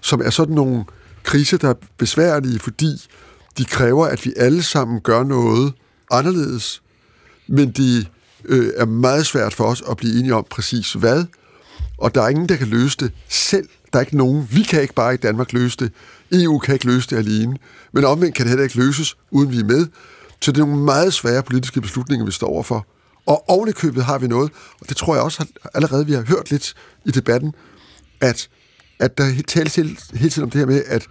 som 0.00 0.20
er 0.24 0.30
sådan 0.30 0.54
nogle 0.54 0.84
kriser, 1.22 1.58
der 1.58 1.68
er 1.68 1.74
besværlige, 1.98 2.58
fordi 2.58 3.08
de 3.58 3.64
kræver, 3.64 4.06
at 4.06 4.24
vi 4.24 4.32
alle 4.36 4.62
sammen 4.62 5.00
gør 5.00 5.24
noget 5.24 5.72
anderledes, 6.10 6.82
men 7.48 7.70
de 7.70 8.04
øh, 8.44 8.70
er 8.76 8.86
meget 8.86 9.26
svært 9.26 9.54
for 9.54 9.64
os 9.64 9.82
at 9.90 9.96
blive 9.96 10.18
enige 10.18 10.34
om 10.34 10.46
præcis 10.50 10.92
hvad, 10.92 11.24
og 11.98 12.14
der 12.14 12.22
er 12.22 12.28
ingen, 12.28 12.48
der 12.48 12.56
kan 12.56 12.68
løse 12.68 12.96
det 13.00 13.12
selv. 13.28 13.68
Der 13.96 14.00
er 14.00 14.04
ikke 14.04 14.16
nogen. 14.16 14.48
Vi 14.50 14.62
kan 14.62 14.82
ikke 14.82 14.94
bare 14.94 15.14
i 15.14 15.16
Danmark 15.16 15.52
løse 15.52 15.76
det. 15.76 15.92
EU 16.32 16.58
kan 16.58 16.74
ikke 16.74 16.86
løse 16.86 17.10
det 17.10 17.16
alene. 17.16 17.56
Men 17.92 18.04
omvendt 18.04 18.34
kan 18.34 18.44
det 18.44 18.50
heller 18.50 18.64
ikke 18.64 18.76
løses, 18.76 19.16
uden 19.30 19.50
vi 19.50 19.58
er 19.58 19.64
med. 19.64 19.86
Så 20.40 20.52
det 20.52 20.60
er 20.60 20.66
nogle 20.66 20.84
meget 20.84 21.14
svære 21.14 21.42
politiske 21.42 21.80
beslutninger, 21.80 22.26
vi 22.26 22.32
står 22.32 22.46
overfor. 22.46 22.86
Og 23.26 23.50
oven 23.50 23.68
i 23.68 23.72
købet 23.72 24.04
har 24.04 24.18
vi 24.18 24.26
noget, 24.26 24.52
og 24.80 24.88
det 24.88 24.96
tror 24.96 25.14
jeg 25.14 25.22
også 25.22 25.42
at 25.42 25.70
allerede, 25.74 26.06
vi 26.06 26.12
har 26.12 26.22
hørt 26.22 26.50
lidt 26.50 26.74
i 27.04 27.10
debatten, 27.10 27.54
at, 28.20 28.48
at 28.98 29.18
der 29.18 29.42
tales 29.48 29.76
hele, 29.76 29.96
hele 30.14 30.30
tiden 30.30 30.44
om 30.44 30.50
det 30.50 30.58
her 30.58 30.66
med, 30.66 30.82
at 30.86 31.06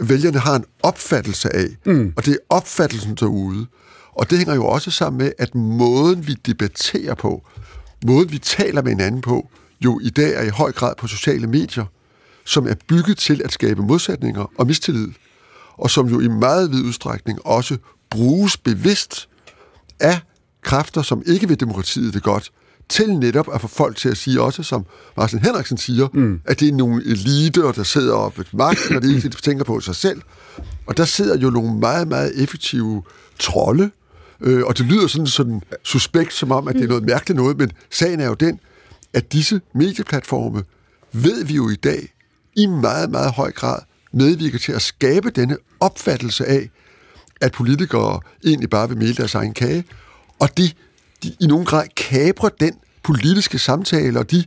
vælgerne 0.00 0.38
har 0.38 0.56
en 0.56 0.64
opfattelse 0.82 1.56
af, 1.56 1.66
mm. 1.86 2.12
og 2.16 2.24
det 2.24 2.32
er 2.32 2.38
opfattelsen 2.48 3.14
derude. 3.14 3.66
Og 4.12 4.30
det 4.30 4.38
hænger 4.38 4.54
jo 4.54 4.66
også 4.66 4.90
sammen 4.90 5.18
med, 5.18 5.32
at 5.38 5.54
måden, 5.54 6.26
vi 6.26 6.34
debatterer 6.46 7.14
på, 7.14 7.46
måden, 8.06 8.32
vi 8.32 8.38
taler 8.38 8.82
med 8.82 8.90
hinanden 8.90 9.20
på, 9.20 9.48
jo 9.84 10.00
i 10.02 10.10
dag 10.10 10.34
er 10.34 10.42
i 10.42 10.48
høj 10.48 10.72
grad 10.72 10.94
på 10.98 11.06
sociale 11.06 11.46
medier, 11.46 11.84
som 12.44 12.68
er 12.68 12.74
bygget 12.88 13.18
til 13.18 13.42
at 13.44 13.52
skabe 13.52 13.82
modsætninger 13.82 14.50
og 14.58 14.66
mistillid, 14.66 15.08
og 15.72 15.90
som 15.90 16.06
jo 16.06 16.20
i 16.20 16.28
meget 16.28 16.70
vid 16.70 16.84
udstrækning 16.84 17.46
også 17.46 17.76
bruges 18.10 18.56
bevidst 18.56 19.28
af 20.00 20.20
kræfter, 20.62 21.02
som 21.02 21.22
ikke 21.26 21.48
vil 21.48 21.60
demokratiet 21.60 22.14
det 22.14 22.22
godt, 22.22 22.52
til 22.88 23.18
netop 23.18 23.54
at 23.54 23.60
få 23.60 23.68
folk 23.68 23.96
til 23.96 24.08
at 24.08 24.16
sige 24.16 24.42
også, 24.42 24.62
som 24.62 24.86
Martin 25.16 25.38
Henriksen 25.38 25.78
siger, 25.78 26.08
mm. 26.12 26.40
at 26.44 26.60
det 26.60 26.68
er 26.68 26.72
nogle 26.72 27.04
eliter, 27.06 27.72
der 27.72 27.82
sidder 27.82 28.14
op 28.14 28.38
et 28.38 28.54
magt, 28.54 28.90
og 28.96 29.02
de 29.02 29.14
ikke 29.14 29.28
tænker 29.28 29.64
på 29.64 29.80
sig 29.80 29.96
selv. 29.96 30.22
Og 30.86 30.96
der 30.96 31.04
sidder 31.04 31.38
jo 31.38 31.50
nogle 31.50 31.78
meget, 31.78 32.08
meget 32.08 32.42
effektive 32.42 33.02
trolde, 33.38 33.90
øh, 34.40 34.64
og 34.64 34.78
det 34.78 34.86
lyder 34.86 35.06
sådan, 35.06 35.26
sådan 35.26 35.62
suspekt, 35.82 36.32
som 36.32 36.52
om, 36.52 36.68
at 36.68 36.74
det 36.74 36.84
er 36.84 36.88
noget 36.88 37.04
mærkeligt 37.04 37.36
noget, 37.36 37.58
men 37.58 37.70
sagen 37.90 38.20
er 38.20 38.26
jo 38.26 38.34
den, 38.34 38.60
at 39.12 39.32
disse 39.32 39.60
medieplatforme, 39.74 40.62
ved 41.12 41.44
vi 41.44 41.54
jo 41.54 41.68
i 41.68 41.74
dag, 41.74 42.13
i 42.56 42.66
meget, 42.66 43.10
meget 43.10 43.32
høj 43.32 43.52
grad 43.52 43.78
medvirker 44.12 44.58
til 44.58 44.72
at 44.72 44.82
skabe 44.82 45.30
denne 45.30 45.56
opfattelse 45.80 46.46
af, 46.46 46.70
at 47.40 47.52
politikere 47.52 48.20
egentlig 48.44 48.70
bare 48.70 48.88
vil 48.88 48.98
male 48.98 49.14
deres 49.14 49.34
egen 49.34 49.54
kage, 49.54 49.84
og 50.38 50.58
de, 50.58 50.70
de 51.22 51.36
i 51.40 51.46
nogen 51.46 51.64
grad 51.64 51.86
kabrer 51.96 52.48
den 52.48 52.72
politiske 53.02 53.58
samtale, 53.58 54.18
og 54.18 54.30
de 54.30 54.44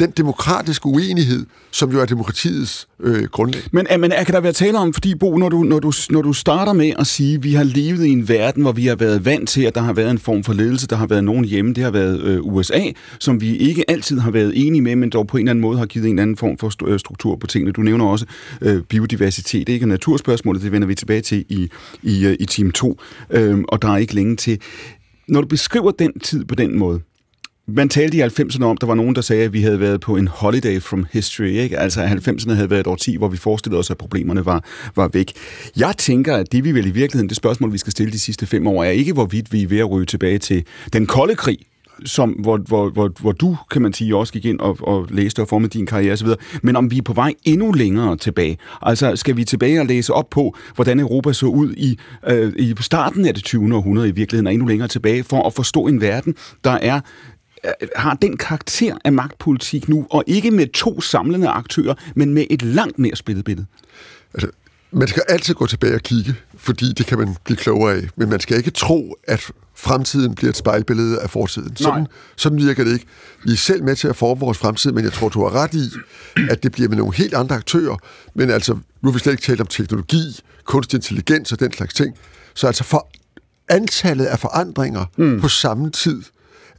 den 0.00 0.10
demokratiske 0.10 0.86
uenighed, 0.86 1.46
som 1.70 1.92
jo 1.92 2.00
er 2.00 2.04
demokratiets 2.04 2.88
øh, 3.00 3.24
grundlag. 3.24 3.62
Men, 3.72 3.86
øh, 3.92 4.00
men 4.00 4.10
kan 4.10 4.34
der 4.34 4.40
være 4.40 4.52
tale 4.52 4.78
om, 4.78 4.92
fordi 4.92 5.14
Bo, 5.14 5.36
når 5.36 5.48
du, 5.48 5.62
når, 5.62 5.78
du, 5.78 5.92
når 6.10 6.22
du 6.22 6.32
starter 6.32 6.72
med 6.72 6.92
at 6.98 7.06
sige, 7.06 7.34
at 7.34 7.44
vi 7.44 7.54
har 7.54 7.62
levet 7.62 8.04
i 8.04 8.08
en 8.08 8.28
verden, 8.28 8.62
hvor 8.62 8.72
vi 8.72 8.86
har 8.86 8.96
været 8.96 9.24
vant 9.24 9.48
til, 9.48 9.62
at 9.62 9.74
der 9.74 9.80
har 9.80 9.92
været 9.92 10.10
en 10.10 10.18
form 10.18 10.44
for 10.44 10.52
ledelse, 10.52 10.86
der 10.86 10.96
har 10.96 11.06
været 11.06 11.24
nogen 11.24 11.44
hjemme, 11.44 11.74
det 11.74 11.84
har 11.84 11.90
været 11.90 12.20
øh, 12.20 12.40
USA, 12.42 12.80
som 13.18 13.40
vi 13.40 13.56
ikke 13.56 13.90
altid 13.90 14.18
har 14.18 14.30
været 14.30 14.52
enige 14.66 14.82
med, 14.82 14.96
men 14.96 15.10
dog 15.10 15.26
på 15.26 15.36
en 15.36 15.40
eller 15.40 15.50
anden 15.50 15.60
måde 15.60 15.78
har 15.78 15.86
givet 15.86 16.08
en 16.08 16.18
anden 16.18 16.36
form 16.36 16.58
for 16.58 16.86
øh, 16.86 16.98
struktur 16.98 17.36
på 17.36 17.46
tingene. 17.46 17.72
Du 17.72 17.80
nævner 17.80 18.04
også 18.04 18.26
øh, 18.62 18.82
biodiversitet, 18.82 19.68
ikke? 19.68 19.86
naturspørgsmålet, 19.86 20.62
det 20.62 20.72
vender 20.72 20.88
vi 20.88 20.94
tilbage 20.94 21.20
til 21.20 21.44
i, 21.48 21.70
i, 22.02 22.26
øh, 22.26 22.36
i 22.40 22.46
time 22.46 22.72
2, 22.72 23.00
øh, 23.30 23.58
og 23.68 23.82
der 23.82 23.88
er 23.88 23.96
ikke 23.96 24.14
længe 24.14 24.36
til. 24.36 24.60
Når 25.28 25.40
du 25.40 25.46
beskriver 25.46 25.90
den 25.90 26.18
tid 26.18 26.44
på 26.44 26.54
den 26.54 26.78
måde, 26.78 27.00
man 27.72 27.88
talte 27.88 28.16
i 28.16 28.22
90'erne 28.22 28.64
om, 28.64 28.76
der 28.76 28.86
var 28.86 28.94
nogen, 28.94 29.14
der 29.14 29.20
sagde, 29.20 29.44
at 29.44 29.52
vi 29.52 29.62
havde 29.62 29.80
været 29.80 30.00
på 30.00 30.16
en 30.16 30.28
holiday 30.28 30.82
from 30.82 31.06
history. 31.12 31.46
Ikke? 31.46 31.78
Altså, 31.78 32.02
at 32.02 32.28
90'erne 32.28 32.52
havde 32.52 32.70
været 32.70 32.80
et 32.80 32.86
årti, 32.86 33.16
hvor 33.16 33.28
vi 33.28 33.36
forestillede 33.36 33.78
os, 33.78 33.90
at 33.90 33.98
problemerne 33.98 34.46
var, 34.46 34.64
var 34.96 35.10
væk. 35.12 35.32
Jeg 35.76 35.94
tænker, 35.98 36.36
at 36.36 36.52
det 36.52 36.64
vi 36.64 36.72
vel 36.72 36.86
i 36.86 36.90
virkeligheden, 36.90 37.28
det 37.28 37.36
spørgsmål, 37.36 37.72
vi 37.72 37.78
skal 37.78 37.90
stille 37.90 38.12
de 38.12 38.18
sidste 38.18 38.46
fem 38.46 38.66
år, 38.66 38.84
er 38.84 38.90
ikke, 38.90 39.12
hvorvidt 39.12 39.52
vi 39.52 39.62
er 39.62 39.68
ved 39.68 39.78
at 39.78 39.90
ryge 39.90 40.06
tilbage 40.06 40.38
til 40.38 40.64
den 40.92 41.06
kolde 41.06 41.34
krig, 41.34 41.58
som, 42.04 42.30
hvor, 42.30 42.56
hvor, 42.56 42.90
hvor, 42.90 43.10
hvor 43.20 43.32
du, 43.32 43.56
kan 43.70 43.82
man 43.82 43.92
sige, 43.92 44.16
også 44.16 44.32
gik 44.32 44.44
ind 44.44 44.60
og, 44.60 44.78
og 44.80 45.06
læste 45.10 45.42
og 45.42 45.48
formede 45.48 45.78
din 45.78 45.86
karriere 45.86 46.12
osv., 46.12 46.28
men 46.62 46.76
om 46.76 46.90
vi 46.90 46.98
er 46.98 47.02
på 47.02 47.12
vej 47.12 47.34
endnu 47.44 47.72
længere 47.72 48.16
tilbage. 48.16 48.58
Altså, 48.82 49.16
skal 49.16 49.36
vi 49.36 49.44
tilbage 49.44 49.80
og 49.80 49.86
læse 49.86 50.12
op 50.12 50.30
på, 50.30 50.56
hvordan 50.74 51.00
Europa 51.00 51.32
så 51.32 51.46
ud 51.46 51.72
i, 51.72 51.98
øh, 52.28 52.52
i 52.56 52.74
starten 52.80 53.26
af 53.26 53.34
det 53.34 53.44
20. 53.44 53.76
århundrede 53.76 54.08
i 54.08 54.12
virkeligheden, 54.12 54.46
og 54.46 54.52
endnu 54.52 54.68
længere 54.68 54.88
tilbage, 54.88 55.24
for 55.24 55.46
at 55.46 55.54
forstå 55.54 55.86
en 55.86 56.00
verden, 56.00 56.34
der 56.64 56.70
er 56.70 57.00
har 57.96 58.14
den 58.14 58.36
karakter 58.36 58.96
af 59.04 59.12
magtpolitik 59.12 59.88
nu, 59.88 60.06
og 60.10 60.24
ikke 60.26 60.50
med 60.50 60.66
to 60.66 61.00
samlende 61.00 61.48
aktører, 61.48 61.94
men 62.14 62.34
med 62.34 62.46
et 62.50 62.62
langt 62.62 62.98
mere 62.98 63.16
spillet 63.16 63.44
billede. 63.44 63.66
Altså, 64.34 64.50
man 64.92 65.08
skal 65.08 65.22
altid 65.28 65.54
gå 65.54 65.66
tilbage 65.66 65.94
og 65.94 66.00
kigge, 66.00 66.34
fordi 66.56 66.92
det 66.92 67.06
kan 67.06 67.18
man 67.18 67.36
blive 67.44 67.56
klogere 67.56 67.94
af. 67.94 68.08
Men 68.16 68.28
man 68.28 68.40
skal 68.40 68.56
ikke 68.56 68.70
tro, 68.70 69.16
at 69.24 69.50
fremtiden 69.74 70.34
bliver 70.34 70.50
et 70.50 70.56
spejlbillede 70.56 71.20
af 71.20 71.30
fortiden. 71.30 71.76
Sådan, 71.76 72.06
sådan 72.36 72.58
virker 72.58 72.84
det 72.84 72.92
ikke. 72.92 73.06
Vi 73.44 73.52
er 73.52 73.56
selv 73.56 73.84
med 73.84 73.96
til 73.96 74.08
at 74.08 74.16
forme 74.16 74.40
vores 74.40 74.58
fremtid, 74.58 74.92
men 74.92 75.04
jeg 75.04 75.12
tror, 75.12 75.28
du 75.28 75.42
har 75.42 75.50
ret 75.50 75.74
i, 75.74 75.90
at 76.50 76.62
det 76.62 76.72
bliver 76.72 76.88
med 76.88 76.96
nogle 76.96 77.14
helt 77.14 77.34
andre 77.34 77.56
aktører. 77.56 77.96
Men 78.34 78.50
altså, 78.50 78.72
nu 78.72 79.08
har 79.08 79.12
vi 79.12 79.18
slet 79.18 79.32
ikke 79.32 79.42
talt 79.42 79.60
om 79.60 79.66
teknologi, 79.66 80.40
kunstig 80.64 80.96
intelligens 80.96 81.52
og 81.52 81.60
den 81.60 81.72
slags 81.72 81.94
ting. 81.94 82.16
Så 82.54 82.66
altså 82.66 82.84
for 82.84 83.10
antallet 83.68 84.24
af 84.24 84.38
forandringer 84.38 85.04
mm. 85.16 85.40
på 85.40 85.48
samme 85.48 85.90
tid 85.90 86.22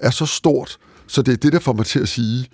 er 0.02 0.10
så 0.10 0.26
stort, 0.26 0.78
så 1.08 1.22
det 1.22 1.32
er 1.32 1.38
det, 1.38 1.54
der 1.54 1.60
får 1.60 1.74
mig 1.74 1.86
til 1.86 2.00
at 2.00 2.10
sige, 2.10 2.48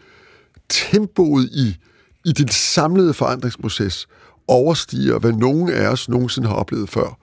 tempoet 0.70 1.50
i, 1.52 1.78
i 2.26 2.32
den 2.32 2.48
samlede 2.48 3.14
forandringsproces 3.14 4.08
overstiger, 4.48 5.20
hvad 5.20 5.32
nogen 5.32 5.70
af 5.70 5.88
os 5.88 6.10
nogensinde 6.10 6.48
har 6.48 6.56
oplevet 6.56 6.90
før. 6.90 7.18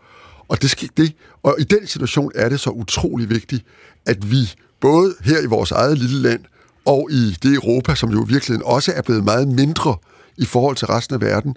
Og, 0.49 0.63
det 0.63 0.71
skal, 0.71 0.89
det, 0.97 1.13
og 1.43 1.57
i 1.59 1.65
den 1.65 1.87
situation 1.87 2.33
er 2.35 2.49
det 2.49 2.61
så 2.61 2.71
utrolig 2.71 3.31
vigtigt, 3.31 3.65
at 4.07 4.31
vi 4.31 4.51
både 4.81 5.15
her 5.21 5.41
i 5.41 5.47
vores 5.47 5.71
eget 5.71 5.99
lille 5.99 6.23
land 6.23 6.45
og 6.85 7.09
i 7.11 7.37
det 7.43 7.55
Europa, 7.55 7.95
som 7.95 8.11
jo 8.11 8.25
i 8.25 8.29
virkeligheden 8.29 8.63
også 8.67 8.93
er 8.97 9.03
blevet 9.03 9.25
meget 9.25 9.49
mindre 9.49 9.97
i 10.37 10.45
forhold 10.45 10.77
til 10.77 10.87
resten 10.87 11.15
af 11.15 11.21
verden, 11.21 11.57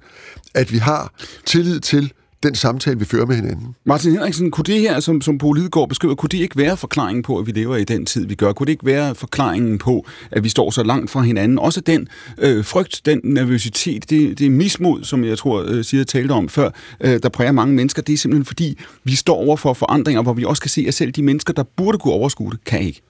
at 0.54 0.72
vi 0.72 0.78
har 0.78 1.14
tillid 1.46 1.80
til, 1.80 2.14
den 2.48 2.56
samtale, 2.56 3.00
vi 3.00 3.06
fører 3.06 3.26
med 3.26 3.36
hinanden. 3.36 3.76
Martin 3.86 4.12
Henriksen, 4.12 4.52
kunne 4.52 4.64
det 4.64 4.80
her, 4.80 5.00
som, 5.00 5.22
som 5.22 5.38
Paul 5.38 5.58
Lidegaard 5.58 5.90
beskriver, 5.90 6.16
kunne 6.16 6.30
det 6.30 6.38
ikke 6.38 6.58
være 6.58 6.78
forklaringen 6.78 7.24
på, 7.24 7.38
at 7.38 7.48
vi 7.48 7.52
lever 7.52 7.76
i 7.76 7.84
den 7.84 8.06
tid, 8.06 8.26
vi 8.26 8.36
gør? 8.36 8.54
Kunne 8.54 8.66
det 8.66 8.72
ikke 8.72 8.86
være 8.86 9.16
forklaringen 9.16 9.78
på, 9.78 10.06
at 10.32 10.44
vi 10.44 10.50
står 10.50 10.72
så 10.72 10.84
langt 10.84 11.12
fra 11.12 11.22
hinanden? 11.22 11.60
Også 11.60 11.82
den 11.82 12.08
øh, 12.38 12.66
frygt, 12.66 13.02
den 13.06 13.22
nervøsitet, 13.24 14.10
det, 14.10 14.40
det 14.40 14.52
mismod, 14.52 15.04
som 15.04 15.24
jeg 15.24 15.38
tror, 15.38 15.64
øh, 15.68 15.84
siger 15.84 16.04
talte 16.04 16.32
om 16.32 16.50
før, 16.50 16.70
øh, 17.02 17.20
der 17.24 17.30
præger 17.30 17.52
mange 17.52 17.76
mennesker, 17.76 18.02
det 18.02 18.14
er 18.14 18.18
simpelthen 18.18 18.46
fordi, 18.46 18.78
vi 19.04 19.16
står 19.16 19.36
over 19.36 19.58
for 19.58 19.74
forandringer, 19.74 20.22
hvor 20.22 20.34
vi 20.34 20.46
også 20.46 20.62
kan 20.62 20.70
se, 20.70 20.86
at 20.88 20.94
selv 20.94 21.12
de 21.12 21.24
mennesker, 21.24 21.54
der 21.54 21.64
burde 21.64 21.98
kunne 21.98 22.14
overskue 22.14 22.52
det, 22.52 22.64
kan 22.64 22.82
ikke. 22.82 23.02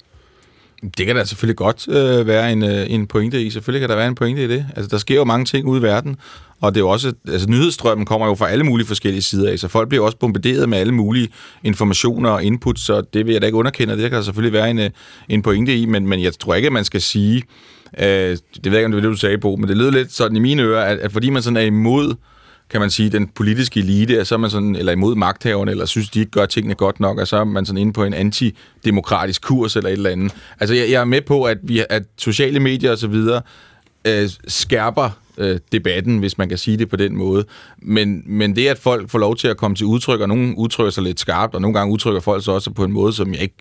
Det 0.98 1.06
kan 1.06 1.16
da 1.16 1.26
selvfølgelig 1.26 1.56
godt 1.58 1.88
øh, 1.88 2.28
være 2.28 2.52
en, 2.52 2.64
øh, 2.64 2.86
en 2.90 3.08
pointe 3.08 3.44
i. 3.44 3.50
Selvfølgelig 3.50 3.82
kan 3.82 3.90
der 3.90 3.96
være 3.96 4.08
en 4.08 4.16
pointe 4.16 4.44
i 4.44 4.48
det. 4.48 4.66
Altså, 4.76 4.88
der 4.90 4.98
sker 4.98 5.16
jo 5.16 5.24
mange 5.24 5.46
ting 5.46 5.68
ude 5.68 5.80
i 5.80 5.84
verden, 5.84 6.18
og 6.62 6.76
det 6.76 6.80
er 6.80 6.84
jo 6.84 6.90
også, 6.90 7.14
altså 7.28 7.50
nyhedsstrømmen 7.50 8.06
kommer 8.06 8.28
jo 8.28 8.36
fra 8.36 8.50
alle 8.50 8.64
mulige 8.64 8.88
forskellige 8.88 9.22
sider 9.22 9.52
af, 9.52 9.60
så 9.60 9.68
folk 9.68 9.90
bliver 9.90 10.06
også 10.06 10.18
bombarderet 10.18 10.70
med 10.70 10.78
alle 10.78 10.94
mulige 10.94 11.30
informationer 11.64 12.30
og 12.30 12.44
input, 12.44 12.80
så 12.80 13.02
det 13.02 13.26
vil 13.26 13.32
jeg 13.34 13.42
da 13.42 13.46
ikke 13.46 13.58
underkende, 13.58 13.94
det 13.94 14.02
kan 14.02 14.12
der 14.12 14.22
selvfølgelig 14.22 14.54
være 14.54 14.70
en, 14.70 14.80
øh, 14.80 14.90
en 15.30 15.42
pointe 15.42 15.78
i, 15.78 15.86
men, 15.86 16.08
men 16.08 16.24
jeg 16.24 16.34
tror 16.40 16.56
ikke, 16.56 16.66
at 16.66 16.74
man 16.74 16.86
skal 16.86 17.02
sige, 17.02 17.44
øh, 18.00 18.06
det 18.06 18.40
ved 18.64 18.72
jeg 18.72 18.78
ikke, 18.78 18.86
om 18.86 18.92
det 18.92 18.96
var 18.96 19.02
det, 19.02 19.16
du 19.16 19.20
sagde 19.20 19.38
på, 19.38 19.56
men 19.56 19.70
det 19.70 19.78
lyder 19.78 19.92
lidt 19.92 20.14
sådan 20.14 20.38
i 20.38 20.40
mine 20.40 20.64
ører, 20.64 20.86
at, 20.86 21.00
at 21.00 21.12
fordi 21.12 21.30
man 21.30 21.42
sådan 21.42 21.58
er 21.58 21.62
imod 21.62 22.16
kan 22.70 22.82
man 22.82 22.90
sige, 22.90 23.10
den 23.10 23.28
politiske 23.28 23.80
elite, 23.80 24.26
så 24.26 24.36
er 24.36 24.40
man 24.40 24.50
sådan, 24.50 24.76
eller 24.76 24.92
imod 24.92 25.16
magthaverne, 25.16 25.72
eller 25.72 25.86
synes, 25.86 26.10
de 26.10 26.20
ikke 26.20 26.32
gør 26.32 26.46
tingene 26.46 26.76
godt 26.76 27.00
nok, 27.00 27.18
og 27.18 27.28
så 27.28 27.38
er 27.38 27.44
man 27.44 27.66
sådan 27.66 27.78
inde 27.78 27.94
på 27.94 28.04
en 28.04 28.14
antidemokratisk 28.14 29.42
kurs 29.42 29.76
eller 29.76 29.90
et 29.90 29.94
eller 29.94 30.10
andet. 30.10 30.34
Altså, 30.60 30.76
jeg, 30.76 30.92
jeg 30.92 31.02
er 31.02 31.06
med 31.06 31.22
på, 31.22 31.44
at, 31.44 31.58
vi, 31.64 31.84
at 31.90 32.04
sociale 32.18 32.60
medier 32.60 32.92
og 32.92 32.98
så 32.98 33.08
videre 33.08 33.42
øh, 34.08 34.30
skærper 34.48 35.10
øh, 35.38 35.60
debatten, 35.72 36.18
hvis 36.18 36.38
man 36.38 36.50
kan 36.50 36.58
sige 36.58 36.78
det 36.78 36.90
på 36.90 36.96
den 36.96 37.16
måde. 37.16 37.46
Men, 37.82 38.24
men 38.26 38.56
det, 38.56 38.68
at 38.68 38.78
folk 38.78 39.10
får 39.10 39.20
lov 39.20 39.36
til 39.36 39.48
at 39.48 39.58
komme 39.58 39.76
til 39.76 39.86
udtryk, 39.86 40.22
og 40.22 40.28
nogle 40.28 40.58
udtrykker 40.58 40.92
sig 40.92 41.04
lidt 41.04 41.20
skarpt, 41.20 41.56
og 41.56 41.62
nogle 41.62 41.78
gange 41.78 41.94
udtrykker 41.94 42.22
folk 42.22 42.44
sig 42.44 42.54
også 42.54 42.72
på 42.72 42.84
en 42.84 42.92
måde, 42.92 43.14
som 43.14 43.34
jeg 43.34 43.42
ikke 43.42 43.56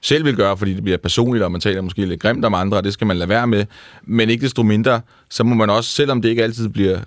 selv 0.00 0.24
vil 0.24 0.36
gøre, 0.36 0.56
fordi 0.56 0.74
det 0.74 0.82
bliver 0.82 0.98
personligt, 0.98 1.44
og 1.44 1.52
man 1.52 1.60
taler 1.60 1.80
måske 1.80 2.06
lidt 2.06 2.20
grimt 2.20 2.44
om 2.44 2.54
andre, 2.54 2.76
og 2.76 2.84
det 2.84 2.92
skal 2.92 3.06
man 3.06 3.16
lade 3.16 3.28
være 3.28 3.46
med. 3.46 3.66
Men 4.04 4.30
ikke 4.30 4.44
desto 4.44 4.62
mindre, 4.62 5.00
så 5.30 5.44
må 5.44 5.54
man 5.54 5.70
også, 5.70 5.90
selvom 5.90 6.22
det 6.22 6.28
ikke 6.28 6.42
altid 6.42 6.68
bliver 6.68 6.98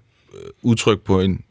udtryk 0.61 1.01
på 1.01 1.21
en 1.21 1.41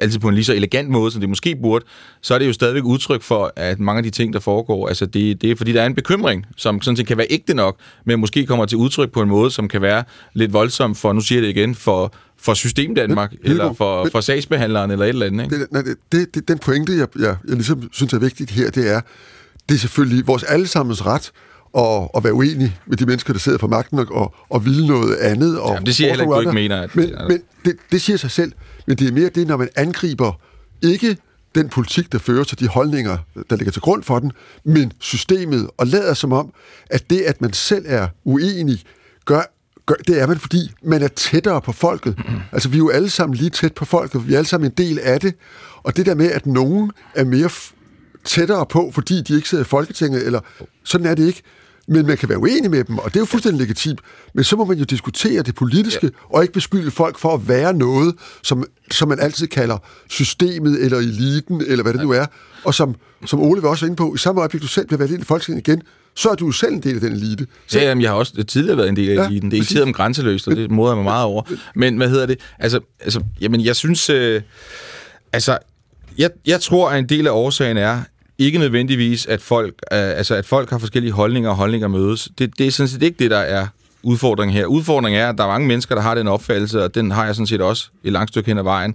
altid 0.00 0.18
på 0.18 0.28
en 0.28 0.34
lige 0.34 0.44
så 0.44 0.54
elegant 0.54 0.88
måde, 0.88 1.10
som 1.10 1.20
det 1.20 1.28
måske 1.28 1.56
burde, 1.62 1.84
så 2.20 2.34
er 2.34 2.38
det 2.38 2.46
jo 2.46 2.52
stadigvæk 2.52 2.84
udtryk 2.84 3.22
for, 3.22 3.52
at 3.56 3.80
mange 3.80 3.98
af 3.98 4.02
de 4.02 4.10
ting, 4.10 4.32
der 4.32 4.40
foregår, 4.40 4.88
altså 4.88 5.06
det, 5.06 5.42
det 5.42 5.50
er 5.50 5.56
fordi, 5.56 5.72
der 5.72 5.82
er 5.82 5.86
en 5.86 5.94
bekymring, 5.94 6.46
som 6.56 6.80
sådan 6.80 6.96
set 6.96 7.06
kan 7.06 7.16
være 7.18 7.26
ægte 7.30 7.54
nok, 7.54 7.76
men 8.04 8.20
måske 8.20 8.46
kommer 8.46 8.66
til 8.66 8.78
udtryk 8.78 9.12
på 9.12 9.22
en 9.22 9.28
måde, 9.28 9.50
som 9.50 9.68
kan 9.68 9.82
være 9.82 10.04
lidt 10.34 10.52
voldsom 10.52 10.94
for, 10.94 11.12
nu 11.12 11.20
siger 11.20 11.38
jeg 11.40 11.42
det 11.48 11.56
igen, 11.56 11.74
for, 11.74 12.14
for 12.38 12.54
System 12.54 12.94
Danmark, 12.94 13.32
men, 13.32 13.50
eller 13.50 13.72
for, 13.72 14.02
men, 14.02 14.10
for 14.10 14.20
sagsbehandleren, 14.20 14.90
eller 14.90 15.04
et 15.04 15.08
eller 15.08 15.26
andet. 15.26 15.44
Ikke? 15.44 15.60
Det, 15.60 15.72
nej, 15.72 15.82
det, 16.12 16.34
det, 16.34 16.48
den 16.48 16.58
pointe, 16.58 16.96
jeg, 16.96 17.08
jeg, 17.18 17.36
jeg 17.48 17.54
ligesom 17.54 17.88
synes 17.92 18.12
er 18.12 18.18
vigtigt 18.18 18.50
her, 18.50 18.70
det 18.70 18.90
er, 18.90 19.00
det 19.68 19.74
er 19.74 19.78
selvfølgelig 19.78 20.26
vores 20.26 20.42
allesammens 20.42 21.06
ret 21.06 21.32
og, 21.74 22.14
og 22.14 22.24
være 22.24 22.34
uenig 22.34 22.78
med 22.86 22.96
de 22.96 23.06
mennesker, 23.06 23.32
der 23.32 23.40
sidder 23.40 23.58
på 23.58 23.66
magten 23.66 23.98
og, 23.98 24.06
og, 24.10 24.34
og 24.50 24.64
ville 24.64 24.86
noget 24.86 25.16
andet. 25.16 25.60
Og, 25.60 25.72
Jamen, 25.72 25.86
det 25.86 25.94
siger 25.94 26.08
jeg 26.08 26.16
heller 26.16 26.24
ikke, 26.24 26.34
du 26.34 26.40
ikke 26.40 26.54
mener. 26.54 26.82
At, 26.82 26.96
men, 26.96 27.10
men 27.28 27.42
det, 27.64 27.76
det 27.92 28.02
siger 28.02 28.16
sig 28.16 28.30
selv. 28.30 28.52
Men 28.86 28.96
det 28.96 29.08
er 29.08 29.12
mere 29.12 29.28
det, 29.28 29.46
når 29.46 29.56
man 29.56 29.68
angriber 29.76 30.32
ikke 30.82 31.16
den 31.54 31.68
politik, 31.68 32.12
der 32.12 32.18
fører 32.18 32.44
til 32.44 32.60
de 32.60 32.68
holdninger, 32.68 33.16
der 33.50 33.56
ligger 33.56 33.72
til 33.72 33.82
grund 33.82 34.02
for 34.02 34.18
den, 34.18 34.32
men 34.64 34.92
systemet, 35.00 35.70
og 35.78 35.86
lader 35.86 36.14
som 36.14 36.32
om, 36.32 36.52
at 36.90 37.10
det, 37.10 37.20
at 37.20 37.40
man 37.40 37.52
selv 37.52 37.84
er 37.88 38.08
uenig, 38.24 38.82
gør, 39.24 39.40
gør 39.86 39.94
det 39.94 40.20
er 40.20 40.26
man, 40.26 40.38
fordi 40.38 40.70
man 40.82 41.02
er 41.02 41.08
tættere 41.08 41.60
på 41.60 41.72
folket. 41.72 42.18
Altså, 42.52 42.68
vi 42.68 42.76
er 42.76 42.78
jo 42.78 42.90
alle 42.90 43.10
sammen 43.10 43.36
lige 43.36 43.50
tæt 43.50 43.74
på 43.74 43.84
folket, 43.84 44.28
vi 44.28 44.34
er 44.34 44.38
alle 44.38 44.48
sammen 44.48 44.70
en 44.70 44.74
del 44.86 44.98
af 44.98 45.20
det, 45.20 45.34
og 45.82 45.96
det 45.96 46.06
der 46.06 46.14
med, 46.14 46.30
at 46.30 46.46
nogen 46.46 46.90
er 47.14 47.24
mere 47.24 47.50
tættere 48.24 48.66
på, 48.66 48.90
fordi 48.94 49.22
de 49.22 49.36
ikke 49.36 49.48
sidder 49.48 49.64
i 49.64 49.66
Folketinget, 49.66 50.26
eller 50.26 50.40
sådan 50.84 51.06
er 51.06 51.14
det 51.14 51.26
ikke. 51.26 51.42
Men 51.88 52.06
man 52.06 52.16
kan 52.16 52.28
være 52.28 52.38
uenig 52.38 52.70
med 52.70 52.84
dem, 52.84 52.98
og 52.98 53.04
det 53.04 53.16
er 53.16 53.20
jo 53.20 53.26
fuldstændig 53.26 53.60
legitimt. 53.60 54.00
Men 54.34 54.44
så 54.44 54.56
må 54.56 54.64
man 54.64 54.78
jo 54.78 54.84
diskutere 54.84 55.42
det 55.42 55.54
politiske, 55.54 56.06
ja. 56.06 56.36
og 56.36 56.42
ikke 56.42 56.52
beskylde 56.54 56.90
folk 56.90 57.18
for 57.18 57.34
at 57.34 57.48
være 57.48 57.74
noget, 57.74 58.14
som, 58.42 58.64
som 58.90 59.08
man 59.08 59.20
altid 59.20 59.46
kalder 59.46 59.78
systemet, 60.08 60.84
eller 60.84 60.98
eliten, 60.98 61.62
eller 61.66 61.82
hvad 61.82 61.92
det 61.92 61.98
ja. 61.98 62.04
nu 62.04 62.10
er. 62.10 62.26
Og 62.64 62.74
som, 62.74 62.94
som 63.26 63.40
Ole 63.40 63.62
var 63.62 63.68
også 63.68 63.86
inde 63.86 63.96
på, 63.96 64.14
i 64.14 64.18
samme 64.18 64.40
øjeblik, 64.40 64.62
du 64.62 64.66
selv 64.66 64.86
bliver 64.86 64.98
valgt 64.98 65.12
ind 65.12 65.22
i 65.22 65.24
Folketinget 65.24 65.68
igen, 65.68 65.82
så 66.14 66.28
er 66.28 66.34
du 66.34 66.50
selv 66.50 66.72
en 66.72 66.82
del 66.82 66.94
af 66.94 67.00
den 67.00 67.12
elite. 67.12 67.46
Så... 67.66 67.78
Ja, 67.78 67.84
jamen, 67.84 68.02
jeg 68.02 68.10
har 68.10 68.16
også 68.16 68.44
tidligere 68.44 68.76
været 68.76 68.88
en 68.88 68.96
del 68.96 69.10
af 69.10 69.14
ja, 69.14 69.26
eliten. 69.26 69.50
Det 69.50 69.56
er 69.56 69.60
ikke 69.60 69.72
tid 69.72 69.82
om 69.82 69.92
grænseløst, 69.92 70.48
og 70.48 70.56
det 70.56 70.70
moder 70.70 70.90
jeg 70.90 70.96
mig 70.96 71.04
meget 71.04 71.24
over. 71.24 71.42
Men 71.74 71.96
hvad 71.96 72.08
hedder 72.08 72.26
det? 72.26 72.40
Altså, 72.58 72.80
altså 73.00 73.20
jamen, 73.40 73.64
jeg 73.64 73.76
synes... 73.76 74.10
Øh, 74.10 74.42
altså, 75.32 75.58
jeg, 76.18 76.30
jeg 76.46 76.60
tror, 76.60 76.90
at 76.90 76.98
en 76.98 77.08
del 77.08 77.26
af 77.26 77.30
årsagen 77.30 77.76
er, 77.76 78.00
ikke 78.38 78.58
nødvendigvis, 78.58 79.26
at 79.26 79.42
folk, 79.42 79.74
øh, 79.92 79.98
altså, 79.98 80.34
at 80.34 80.46
folk 80.46 80.70
har 80.70 80.78
forskellige 80.78 81.12
holdninger, 81.12 81.50
og 81.50 81.56
holdninger 81.56 81.88
mødes. 81.88 82.28
Det, 82.38 82.58
det 82.58 82.66
er 82.66 82.70
sådan 82.70 82.88
set 82.88 83.02
ikke 83.02 83.18
det, 83.18 83.30
der 83.30 83.38
er 83.38 83.66
udfordringen 84.02 84.56
her. 84.56 84.66
Udfordringen 84.66 85.20
er, 85.22 85.28
at 85.28 85.38
der 85.38 85.44
er 85.44 85.48
mange 85.48 85.68
mennesker, 85.68 85.94
der 85.94 86.02
har 86.02 86.14
den 86.14 86.28
opfattelse, 86.28 86.84
og 86.84 86.94
den 86.94 87.10
har 87.10 87.24
jeg 87.24 87.34
sådan 87.34 87.46
set 87.46 87.60
også 87.60 87.88
et 88.04 88.12
langt 88.12 88.30
stykke 88.30 88.50
hen 88.50 88.58
ad 88.58 88.62
vejen, 88.62 88.94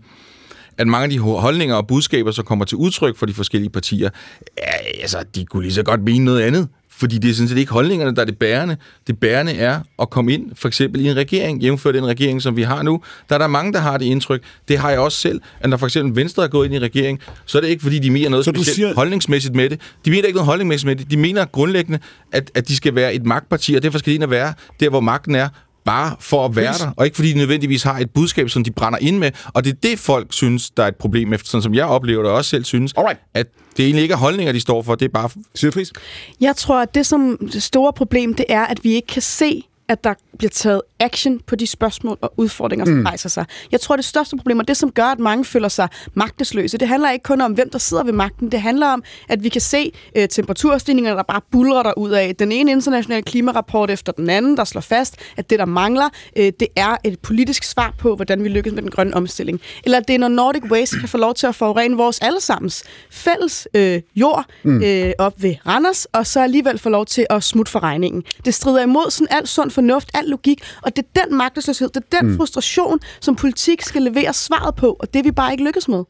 at 0.78 0.88
mange 0.88 1.04
af 1.04 1.10
de 1.10 1.20
holdninger 1.20 1.76
og 1.76 1.88
budskaber, 1.88 2.32
som 2.32 2.46
kommer 2.46 2.66
til 2.66 2.78
udtryk 2.78 3.18
for 3.18 3.26
de 3.26 3.34
forskellige 3.34 3.70
partier, 3.70 4.10
ja, 4.58 5.02
altså, 5.02 5.24
de 5.36 5.46
kunne 5.46 5.64
lige 5.64 5.74
så 5.74 5.84
godt 5.84 6.04
mene 6.04 6.26
noget 6.26 6.42
andet. 6.42 6.68
Fordi 7.00 7.18
det 7.18 7.30
er 7.30 7.34
sådan 7.34 7.48
set 7.48 7.58
ikke 7.58 7.72
holdningerne, 7.72 8.16
der 8.16 8.22
er 8.22 8.26
det 8.26 8.38
bærende. 8.38 8.78
Det 9.08 9.20
bærende 9.20 9.54
er 9.54 9.80
at 10.02 10.10
komme 10.10 10.34
ind, 10.34 10.52
for 10.56 10.68
eksempel 10.68 11.02
i 11.02 11.08
en 11.08 11.16
regering, 11.16 11.62
jævnfør 11.62 11.92
den 11.92 12.06
regering, 12.06 12.42
som 12.42 12.56
vi 12.56 12.62
har 12.62 12.84
nu. 12.84 13.02
Der 13.30 13.36
er 13.36 13.40
der 13.40 13.48
mange, 13.48 13.74
der 13.74 13.80
har 13.80 13.98
det 13.98 14.06
indtryk. 14.06 14.44
Det 14.68 14.78
har 14.78 14.90
jeg 14.90 15.00
også 15.00 15.18
selv, 15.18 15.42
at 15.60 15.70
når 15.70 15.78
for 15.78 15.86
eksempel 15.86 16.16
Venstre 16.16 16.44
er 16.44 16.48
gået 16.48 16.66
ind 16.66 16.76
i 16.76 16.80
regering, 16.80 17.20
så 17.46 17.58
er 17.58 17.62
det 17.62 17.70
ikke, 17.70 17.84
fordi 17.84 18.00
de 18.00 18.12
mener 18.12 18.30
noget 18.30 18.46
så 18.46 18.52
specielt 18.56 18.76
siger... 18.76 18.94
holdningsmæssigt 18.94 19.56
med 19.56 19.70
det. 19.70 19.82
De 20.06 20.10
mener 20.12 20.24
ikke 20.24 20.36
noget 20.36 20.46
holdningsmæssigt 20.46 20.86
med 20.86 20.96
det. 20.96 21.12
De 21.12 21.18
mener 21.18 21.46
grundlæggende, 21.46 22.00
at, 22.32 22.52
at 22.56 22.68
de 22.68 22.76
skal 22.76 22.96
være 22.96 23.14
et 23.14 23.26
magtparti, 23.26 23.76
og 23.76 23.84
derfor 23.84 24.00
skal 24.00 24.12
de 24.12 24.16
ind 24.16 24.24
og 24.24 24.30
være 24.30 24.54
der, 24.80 24.90
hvor 24.90 25.00
magten 25.00 25.36
er, 25.36 25.50
bare 25.90 26.16
for 26.20 26.46
at 26.46 26.56
være 26.56 26.74
der, 26.74 26.94
og 26.98 27.06
ikke 27.06 27.16
fordi 27.16 27.32
de 27.32 27.38
nødvendigvis 27.38 27.84
har 27.84 28.00
et 28.00 28.10
budskab, 28.12 28.50
som 28.50 28.64
de 28.64 28.72
brænder 28.72 29.00
ind 29.02 29.18
med. 29.18 29.32
Og 29.54 29.64
det 29.64 29.72
er 29.72 29.78
det, 29.84 30.00
folk 30.00 30.28
synes, 30.34 30.70
der 30.70 30.84
er 30.84 30.88
et 30.88 30.96
problem 30.96 31.34
efter, 31.34 31.50
sådan 31.50 31.62
som 31.62 31.74
jeg 31.74 31.86
oplever 31.86 32.24
det, 32.24 32.32
og 32.32 32.38
også 32.38 32.50
selv 32.50 32.64
synes, 32.64 32.94
Alright. 32.98 33.20
at 33.34 33.48
det 33.78 33.86
egentlig 33.86 34.02
ikke 34.04 34.14
er 34.14 34.18
holdninger, 34.18 34.54
de 34.54 34.60
står 34.60 34.82
for, 34.82 34.96
det 34.96 35.06
er 35.06 35.10
bare... 35.10 35.30
Sydfris? 35.56 35.94
Jeg 36.42 36.56
tror, 36.56 36.82
at 36.82 36.96
det 36.96 37.06
som 37.06 37.38
det 37.54 37.64
store 37.64 37.94
problem, 37.94 38.34
det 38.34 38.46
er, 38.50 38.66
at 38.66 38.84
vi 38.84 38.94
ikke 38.94 39.08
kan 39.08 39.22
se 39.22 39.64
at 39.90 40.04
der 40.04 40.14
bliver 40.38 40.50
taget 40.50 40.82
action 41.00 41.40
på 41.40 41.56
de 41.56 41.68
spørgsmål 41.68 42.18
og 42.22 42.34
udfordringer, 42.38 42.86
som 42.86 42.96
mm. 42.96 43.06
rejser 43.06 43.30
sig. 43.30 43.46
Jeg 43.72 43.82
tror, 43.82 43.96
det 43.96 44.06
største 44.06 44.38
problem, 44.38 44.60
og 44.60 44.68
det 44.68 44.78
som 44.78 44.92
gør, 44.92 45.06
at 45.06 45.20
mange 45.20 45.46
føler 45.46 45.68
sig 45.68 45.88
magtesløse, 46.14 46.78
det 46.78 46.88
handler 46.88 47.12
ikke 47.12 47.24
kun 47.24 47.42
om, 47.42 47.52
hvem 47.52 47.70
der 47.70 47.80
sidder 47.80 48.04
ved 48.04 48.14
magten. 48.14 48.52
Det 48.52 48.62
handler 48.62 48.88
om, 48.88 49.04
at 49.30 49.44
vi 49.44 49.50
kan 49.50 49.62
se 49.62 49.92
uh, 50.18 50.24
temperaturstigninger, 50.30 51.16
der 51.16 51.24
bare 51.24 51.42
bulrer 51.52 51.84
der 51.84 51.98
ud 51.98 52.10
af. 52.10 52.36
Den 52.36 52.52
ene 52.52 52.72
internationale 52.72 53.24
klimarapport 53.24 53.92
efter 53.92 54.12
den 54.12 54.30
anden, 54.30 54.58
der 54.58 54.64
slår 54.64 54.82
fast, 54.82 55.16
at 55.38 55.50
det, 55.50 55.60
der 55.60 55.66
mangler, 55.66 56.10
uh, 56.40 56.44
det 56.44 56.68
er 56.76 56.98
et 57.04 57.20
politisk 57.20 57.64
svar 57.64 57.94
på, 57.98 58.16
hvordan 58.16 58.44
vi 58.44 58.50
lykkes 58.50 58.74
med 58.74 58.82
den 58.82 58.92
grønne 58.92 59.16
omstilling. 59.16 59.62
Eller 59.84 60.00
det 60.00 60.14
er, 60.14 60.20
når 60.20 60.28
Nordic 60.28 60.64
Waste 60.72 61.00
kan 61.00 61.10
få 61.10 61.18
lov 61.18 61.34
til 61.34 61.48
at 61.48 61.56
forurene 61.56 61.98
vores 61.98 62.20
allesammens 62.20 62.84
fælles 63.12 63.68
øh, 63.74 64.02
jord 64.16 64.46
mm. 64.64 64.84
øh, 64.84 65.12
op 65.18 65.34
ved 65.38 65.56
Randers, 65.68 66.06
og 66.06 66.28
så 66.28 66.42
alligevel 66.42 66.78
få 66.78 66.90
lov 66.90 67.06
til 67.06 67.26
at 67.30 67.44
smutte 67.44 67.72
for 67.72 67.80
regningen. 67.80 68.24
Det 68.46 68.54
strider 68.54 68.82
imod 68.82 69.12
sådan 69.12 69.28
alt 69.32 69.50
sund 69.50 69.72
fornuft, 69.80 70.12
al 70.14 70.30
logik, 70.36 70.64
og 70.84 70.96
det 70.96 71.06
er 71.06 71.24
den 71.24 71.38
magtesløshed, 71.38 71.90
det 71.96 72.04
er 72.04 72.20
den 72.20 72.32
mm. 72.32 72.38
frustration, 72.38 73.00
som 73.20 73.36
politik 73.36 73.82
skal 73.82 74.02
levere 74.02 74.34
svaret 74.34 74.76
på, 74.76 74.96
og 75.00 75.14
det 75.14 75.20
er 75.20 75.24
vi 75.24 75.32
bare 75.32 75.52
ikke 75.52 75.64
lykkes 75.64 75.88
med. 75.88 76.04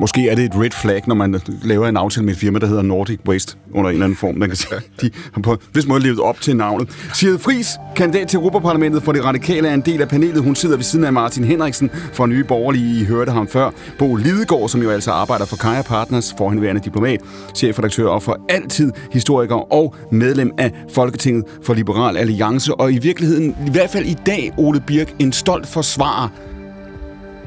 Måske 0.00 0.28
er 0.28 0.34
det 0.34 0.44
et 0.44 0.56
red 0.56 0.70
flag, 0.70 1.02
når 1.06 1.14
man 1.14 1.40
laver 1.62 1.88
en 1.88 1.96
aftale 1.96 2.24
med 2.24 2.32
et 2.32 2.38
firma, 2.38 2.58
der 2.58 2.66
hedder 2.66 2.82
Nordic 2.82 3.18
Waste, 3.28 3.56
under 3.72 3.90
en 3.90 3.94
eller 3.94 4.04
anden 4.04 4.16
form. 4.16 4.34
Man 4.34 4.48
kan 4.48 4.56
sige, 4.56 4.74
de 5.00 5.10
har 5.32 5.42
på 5.42 5.56
vis 5.74 5.86
måde 5.86 6.02
levet 6.02 6.20
op 6.20 6.40
til 6.40 6.56
navnet. 6.56 6.88
Sigrid 7.14 7.38
Fris, 7.38 7.78
kandidat 7.96 8.28
til 8.28 8.36
Europaparlamentet 8.36 9.02
for 9.02 9.12
det 9.12 9.24
radikale, 9.24 9.68
er 9.68 9.74
en 9.74 9.80
del 9.80 10.02
af 10.02 10.08
panelet. 10.08 10.42
Hun 10.42 10.54
sidder 10.54 10.76
ved 10.76 10.84
siden 10.84 11.04
af 11.04 11.12
Martin 11.12 11.44
Henriksen 11.44 11.90
fra 12.12 12.26
Nye 12.26 12.44
Borgerlige. 12.44 13.00
I 13.00 13.04
hørte 13.04 13.32
ham 13.32 13.48
før. 13.48 13.70
Bo 13.98 14.16
Lidegaard, 14.16 14.68
som 14.68 14.82
jo 14.82 14.90
altså 14.90 15.10
arbejder 15.10 15.44
for 15.44 15.56
Kaja 15.56 15.82
Partners, 15.82 16.34
forhenværende 16.38 16.80
diplomat, 16.84 17.20
chefredaktør 17.54 18.08
og 18.08 18.22
for 18.22 18.40
altid 18.48 18.92
historiker 19.12 19.72
og 19.72 19.94
medlem 20.12 20.52
af 20.58 20.72
Folketinget 20.94 21.44
for 21.62 21.74
Liberal 21.74 22.16
Alliance. 22.16 22.74
Og 22.74 22.92
i 22.92 22.98
virkeligheden, 22.98 23.56
i 23.66 23.70
hvert 23.70 23.90
fald 23.90 24.06
i 24.06 24.16
dag, 24.26 24.52
Ole 24.56 24.80
Birk, 24.80 25.14
en 25.18 25.32
stolt 25.32 25.66
forsvarer 25.66 26.28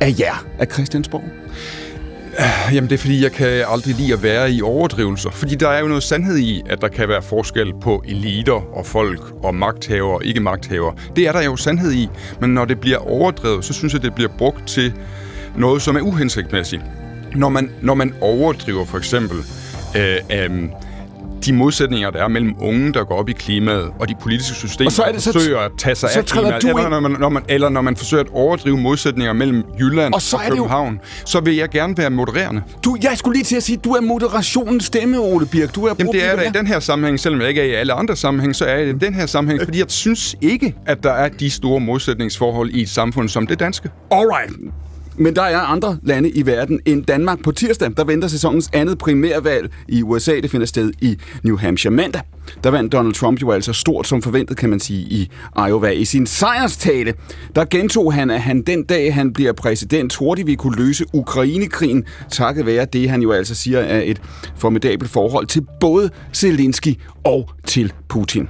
af 0.01 0.15
jer, 0.19 0.45
af 0.59 0.67
Christiansborg. 0.67 1.40
Jamen 2.73 2.89
det 2.89 2.95
er 2.95 2.99
fordi, 2.99 3.23
jeg 3.23 3.31
kan 3.31 3.63
aldrig 3.67 3.95
lide 3.95 4.13
at 4.13 4.23
være 4.23 4.51
i 4.51 4.61
overdrivelser. 4.61 5.29
Fordi 5.29 5.55
der 5.55 5.69
er 5.69 5.79
jo 5.79 5.87
noget 5.87 6.03
sandhed 6.03 6.37
i, 6.37 6.61
at 6.69 6.81
der 6.81 6.87
kan 6.87 7.09
være 7.09 7.21
forskel 7.21 7.73
på 7.81 8.03
eliter 8.07 8.77
og 8.77 8.85
folk 8.85 9.21
og 9.43 9.55
magthavere 9.55 10.15
og 10.15 10.25
ikke 10.25 10.39
magthavere. 10.39 10.95
Det 11.15 11.27
er 11.27 11.31
der 11.31 11.41
jo 11.41 11.55
sandhed 11.55 11.91
i. 11.91 12.09
Men 12.41 12.49
når 12.49 12.65
det 12.65 12.79
bliver 12.79 12.97
overdrevet, 12.97 13.65
så 13.65 13.73
synes 13.73 13.93
jeg, 13.93 14.01
det 14.01 14.15
bliver 14.15 14.31
brugt 14.37 14.67
til 14.67 14.93
noget, 15.57 15.81
som 15.81 15.95
er 15.95 16.01
uhensigtsmæssigt. 16.01 16.81
Når 17.35 17.49
man, 17.49 17.71
når 17.81 17.93
man 17.93 18.13
overdriver 18.21 18.85
for 18.85 18.97
eksempel 18.97 19.37
øh, 19.97 20.17
øh, 20.31 20.69
de 21.45 21.53
modsætninger, 21.53 22.09
der 22.09 22.23
er 22.23 22.27
mellem 22.27 22.55
unge, 22.59 22.93
der 22.93 23.03
går 23.03 23.15
op 23.15 23.29
i 23.29 23.33
klimaet, 23.33 23.91
og 23.99 24.09
de 24.09 24.15
politiske 24.21 24.55
systemer, 24.55 24.87
og 24.87 24.91
så 24.91 25.03
er 25.03 25.11
det, 25.11 25.25
der 25.25 25.31
forsøger 25.31 25.59
at 25.59 25.71
tage 25.77 25.95
sig 25.95 26.09
af 26.17 26.25
klimaet, 26.25 26.63
eller 26.63 26.89
når, 26.89 26.99
man, 26.99 27.11
når 27.19 27.29
man, 27.29 27.43
eller 27.49 27.69
når 27.69 27.81
man 27.81 27.95
forsøger 27.95 28.23
at 28.23 28.29
overdrive 28.33 28.77
modsætninger 28.77 29.33
mellem 29.33 29.63
Jylland 29.79 30.13
og, 30.13 30.21
så 30.21 30.35
og 30.35 30.43
København, 30.43 30.93
jo... 30.93 30.99
så 31.25 31.39
vil 31.39 31.55
jeg 31.55 31.69
gerne 31.69 31.97
være 31.97 32.09
modererende. 32.09 32.61
Du, 32.85 32.97
jeg 33.03 33.11
skulle 33.15 33.37
lige 33.37 33.45
til 33.45 33.55
at 33.55 33.63
sige, 33.63 33.77
du 33.77 33.91
er 33.91 34.01
moderationens 34.01 34.85
stemme, 34.85 35.19
Ole 35.19 35.45
Birk. 35.45 35.75
Du 35.75 35.85
er 35.85 35.93
Jamen 35.99 36.13
det 36.13 36.25
er 36.25 36.35
der 36.35 36.43
i 36.43 36.49
den 36.53 36.67
her 36.67 36.79
sammenhæng, 36.79 37.19
selvom 37.19 37.41
jeg 37.41 37.49
ikke 37.49 37.61
er 37.61 37.65
i 37.65 37.73
alle 37.73 37.93
andre 37.93 38.15
sammenhæng, 38.15 38.55
så 38.55 38.65
er 38.65 38.77
jeg 38.77 38.87
i 38.87 38.93
den 38.93 39.13
her 39.13 39.25
sammenhæng, 39.25 39.61
fordi 39.63 39.79
jeg 39.79 39.85
synes 39.87 40.35
ikke, 40.41 40.75
at 40.85 41.03
der 41.03 41.11
er 41.11 41.29
de 41.29 41.49
store 41.49 41.79
modsætningsforhold 41.79 42.69
i 42.69 42.81
et 42.81 42.89
samfund 42.89 43.29
som 43.29 43.47
det 43.47 43.59
danske. 43.59 43.89
Alright. 44.11 44.51
Men 45.21 45.35
der 45.35 45.41
er 45.41 45.59
andre 45.59 45.97
lande 46.03 46.29
i 46.29 46.45
verden 46.45 46.79
end 46.85 47.05
Danmark. 47.05 47.43
På 47.43 47.51
tirsdag, 47.51 47.91
der 47.97 48.03
venter 48.03 48.27
sæsonens 48.27 48.69
andet 48.73 48.97
primærvalg 48.97 49.71
i 49.87 50.03
USA. 50.03 50.31
Det 50.31 50.51
finder 50.51 50.67
sted 50.67 50.91
i 51.01 51.17
New 51.43 51.57
Hampshire 51.57 51.93
mandag. 51.93 52.21
Der 52.63 52.69
vandt 52.71 52.93
Donald 52.93 53.13
Trump 53.13 53.41
jo 53.41 53.51
altså 53.51 53.73
stort 53.73 54.07
som 54.07 54.21
forventet, 54.21 54.57
kan 54.57 54.69
man 54.69 54.79
sige, 54.79 55.01
i 55.01 55.31
Iowa. 55.67 55.89
I 55.89 56.05
sin 56.05 56.27
sejrstale, 56.27 57.13
der 57.55 57.65
gentog 57.65 58.13
han, 58.13 58.29
at 58.29 58.41
han 58.41 58.61
den 58.61 58.83
dag, 58.83 59.13
han 59.13 59.33
bliver 59.33 59.53
præsident, 59.53 60.15
hurtigt 60.15 60.47
vi 60.47 60.55
kunne 60.55 60.75
løse 60.75 61.05
Ukrainekrigen, 61.13 62.03
takket 62.31 62.65
være 62.65 62.85
det, 62.85 63.09
han 63.09 63.21
jo 63.21 63.31
altså 63.31 63.55
siger 63.55 63.79
er 63.79 64.01
et 64.05 64.21
formidabelt 64.55 65.11
forhold 65.11 65.47
til 65.47 65.65
både 65.79 66.09
Zelensky 66.33 66.99
og 67.23 67.49
til 67.65 67.93
Putin. 68.09 68.49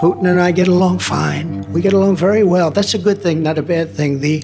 Putin 0.00 0.26
and 0.26 0.48
I 0.48 0.60
get 0.60 0.68
along 0.68 1.00
fine. 1.02 1.64
We 1.74 1.82
get 1.82 1.92
along 1.94 2.20
very 2.20 2.42
well. 2.42 2.68
That's 2.78 2.94
a 2.94 3.02
good 3.02 3.16
thing, 3.24 3.42
not 3.42 3.58
a 3.58 3.62
bad 3.62 3.86
thing. 3.96 4.22
The 4.22 4.42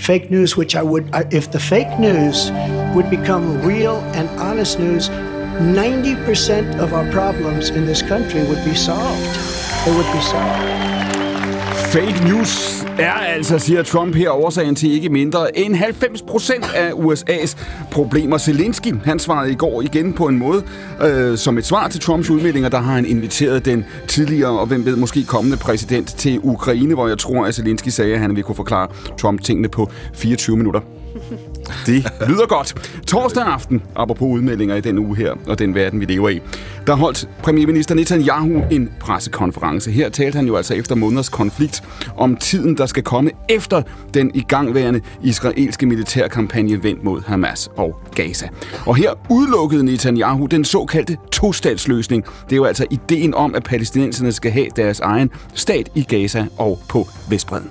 fake 0.00 0.30
news, 0.30 0.56
which 0.56 0.74
I 0.74 0.82
would, 0.82 1.10
if 1.30 1.52
the 1.52 1.60
fake 1.60 1.98
news 1.98 2.50
would 2.94 3.10
become 3.10 3.60
real 3.62 3.98
and 4.14 4.28
honest 4.40 4.78
news, 4.78 5.08
90% 5.08 6.78
of 6.78 6.94
our 6.94 7.10
problems 7.12 7.68
in 7.70 7.84
this 7.84 8.02
country 8.02 8.42
would 8.44 8.64
be 8.64 8.74
solved. 8.74 9.36
They 9.84 9.94
would 9.94 10.10
be 10.12 10.20
solved. 10.20 10.99
Fake 11.92 12.24
news 12.24 12.84
er 12.98 13.12
altså, 13.12 13.58
siger 13.58 13.82
Trump 13.82 14.14
her, 14.14 14.30
årsagen 14.30 14.74
til 14.74 14.92
ikke 14.92 15.08
mindre 15.08 15.58
end 15.58 15.74
90 15.74 16.22
procent 16.22 16.64
af 16.74 16.90
USA's 16.90 17.56
problemer. 17.90 18.38
Zelensky, 18.38 18.94
han 19.04 19.18
svarede 19.18 19.52
i 19.52 19.54
går 19.54 19.82
igen 19.82 20.12
på 20.12 20.26
en 20.26 20.38
måde, 20.38 20.62
øh, 21.02 21.38
som 21.38 21.58
et 21.58 21.66
svar 21.66 21.88
til 21.88 22.00
Trumps 22.00 22.30
udmeldinger, 22.30 22.68
der 22.68 22.78
har 22.78 22.94
han 22.94 23.06
inviteret 23.06 23.64
den 23.64 23.84
tidligere, 24.08 24.60
og 24.60 24.66
hvem 24.66 24.84
ved, 24.84 24.96
måske 24.96 25.24
kommende 25.24 25.56
præsident 25.56 26.08
til 26.08 26.40
Ukraine, 26.42 26.94
hvor 26.94 27.08
jeg 27.08 27.18
tror, 27.18 27.46
at 27.46 27.54
Zelensky 27.54 27.88
sagde, 27.88 28.14
at 28.14 28.20
han 28.20 28.30
ville 28.30 28.42
kunne 28.42 28.56
forklare 28.56 28.88
Trump 29.18 29.42
tingene 29.42 29.68
på 29.68 29.90
24 30.14 30.56
minutter. 30.56 30.99
Det 31.85 32.05
lyder 32.27 32.47
godt. 32.47 32.75
Torsdag 33.07 33.43
aften, 33.43 33.81
apropos 33.95 34.27
udmeldinger 34.27 34.75
i 34.75 34.81
den 34.81 34.97
uge 34.97 35.15
her, 35.15 35.33
og 35.47 35.59
den 35.59 35.75
verden, 35.75 35.99
vi 35.99 36.05
lever 36.05 36.29
i, 36.29 36.41
der 36.87 36.95
holdt 36.95 37.29
premierminister 37.43 37.95
Netanyahu 37.95 38.63
en 38.71 38.89
pressekonference. 38.99 39.91
Her 39.91 40.09
talte 40.09 40.35
han 40.35 40.47
jo 40.47 40.55
altså 40.55 40.73
efter 40.73 40.95
måneders 40.95 41.29
konflikt 41.29 41.83
om 42.17 42.35
tiden, 42.35 42.77
der 42.77 42.85
skal 42.85 43.03
komme 43.03 43.31
efter 43.49 43.81
den 44.13 44.31
igangværende 44.33 45.01
israelske 45.23 45.85
militærkampagne 45.85 46.83
vendt 46.83 47.03
mod 47.03 47.21
Hamas 47.27 47.69
og 47.77 47.99
Gaza. 48.15 48.47
Og 48.85 48.95
her 48.95 49.09
udelukkede 49.29 49.83
Netanyahu 49.83 50.45
den 50.45 50.65
såkaldte 50.65 51.17
to-statsløsning. 51.31 52.23
Det 52.23 52.51
er 52.51 52.55
jo 52.55 52.65
altså 52.65 52.85
ideen 52.91 53.33
om, 53.33 53.55
at 53.55 53.63
palæstinenserne 53.63 54.31
skal 54.31 54.51
have 54.51 54.67
deres 54.75 54.99
egen 54.99 55.29
stat 55.53 55.89
i 55.95 56.03
Gaza 56.03 56.45
og 56.57 56.79
på 56.89 57.07
Vestbreden. 57.29 57.69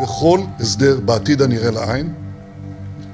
בכל 0.00 0.40
הסדר 0.60 1.00
בעתיד 1.00 1.42
הנראה 1.42 1.70
לעין, 1.70 2.14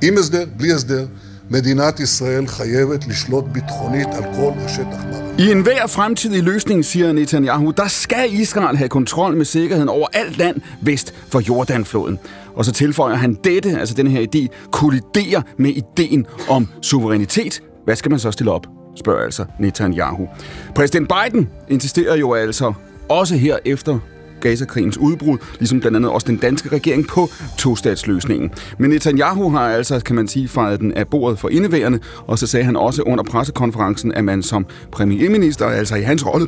עם 0.03 0.19
הסדר, 0.19 0.45
בלי 0.57 0.73
הסדר, 0.73 1.07
מדינת 1.51 2.01
ישראל 2.01 2.47
חייבת 2.47 3.07
לשלוט 3.07 3.45
ביטחונית 3.45 4.09
על 4.09 4.23
כל 4.23 4.53
השטח 4.57 5.05
מערבי. 5.11 5.43
I 5.43 5.53
enhver 5.53 5.87
fremtidig 5.87 6.43
løsning, 6.43 6.85
siger 6.85 7.13
Netanyahu, 7.13 7.71
der 7.71 7.89
skal 7.89 8.33
Israel 8.33 8.77
have 8.77 8.89
kontrol 8.89 9.37
med 9.37 9.45
sikkerheden 9.45 9.89
over 9.89 10.07
alt 10.13 10.39
land 10.39 10.57
vest 10.83 11.15
for 11.29 11.41
Jordanfloden. 11.41 12.19
Og 12.55 12.65
så 12.65 12.73
tilføjer 12.73 13.17
han 13.17 13.35
dette, 13.45 13.79
altså 13.81 13.95
den 13.95 14.07
her 14.07 14.27
idé, 14.35 14.69
kolliderer 14.71 15.43
med 15.59 15.71
ideen 15.71 16.27
om 16.49 16.69
suverænitet. 16.83 17.63
Hvad 17.85 17.97
skal 17.97 18.11
man 18.11 18.21
så 18.21 18.31
stille 18.31 18.53
op? 18.53 18.67
spørger 18.97 19.25
altså 19.25 19.45
Netanyahu. 19.61 20.29
Præsident 20.75 21.09
Biden 21.09 21.49
insisterer 21.69 22.17
jo 22.17 22.35
altså 22.35 22.73
også 23.09 23.37
her 23.37 23.59
efter 23.65 23.99
Gaza-krigens 24.42 24.98
udbrud, 24.98 25.38
ligesom 25.60 25.80
blandt 25.80 25.96
andet 25.96 26.12
også 26.12 26.28
den 26.28 26.38
danske 26.38 26.70
regering 26.70 27.08
på 27.08 27.30
tostatsløsningen. 27.58 28.52
Men 28.78 28.90
Netanyahu 28.90 29.50
har 29.50 29.70
altså, 29.70 30.00
kan 30.00 30.16
man 30.16 30.28
sige, 30.28 30.48
fejret 30.48 30.80
den 30.80 30.94
af 30.94 31.08
bordet 31.08 31.40
for 31.40 31.50
indeværende, 31.50 32.00
og 32.28 32.40
så 32.40 32.48
sagde 32.48 32.64
han 32.64 32.76
også 32.76 33.02
under 33.02 33.24
pressekonferencen, 33.24 34.12
at 34.12 34.24
man 34.24 34.44
som 34.44 34.66
premierminister, 34.92 35.66
altså 35.66 35.96
i 35.96 36.02
hans 36.02 36.26
rolle, 36.26 36.48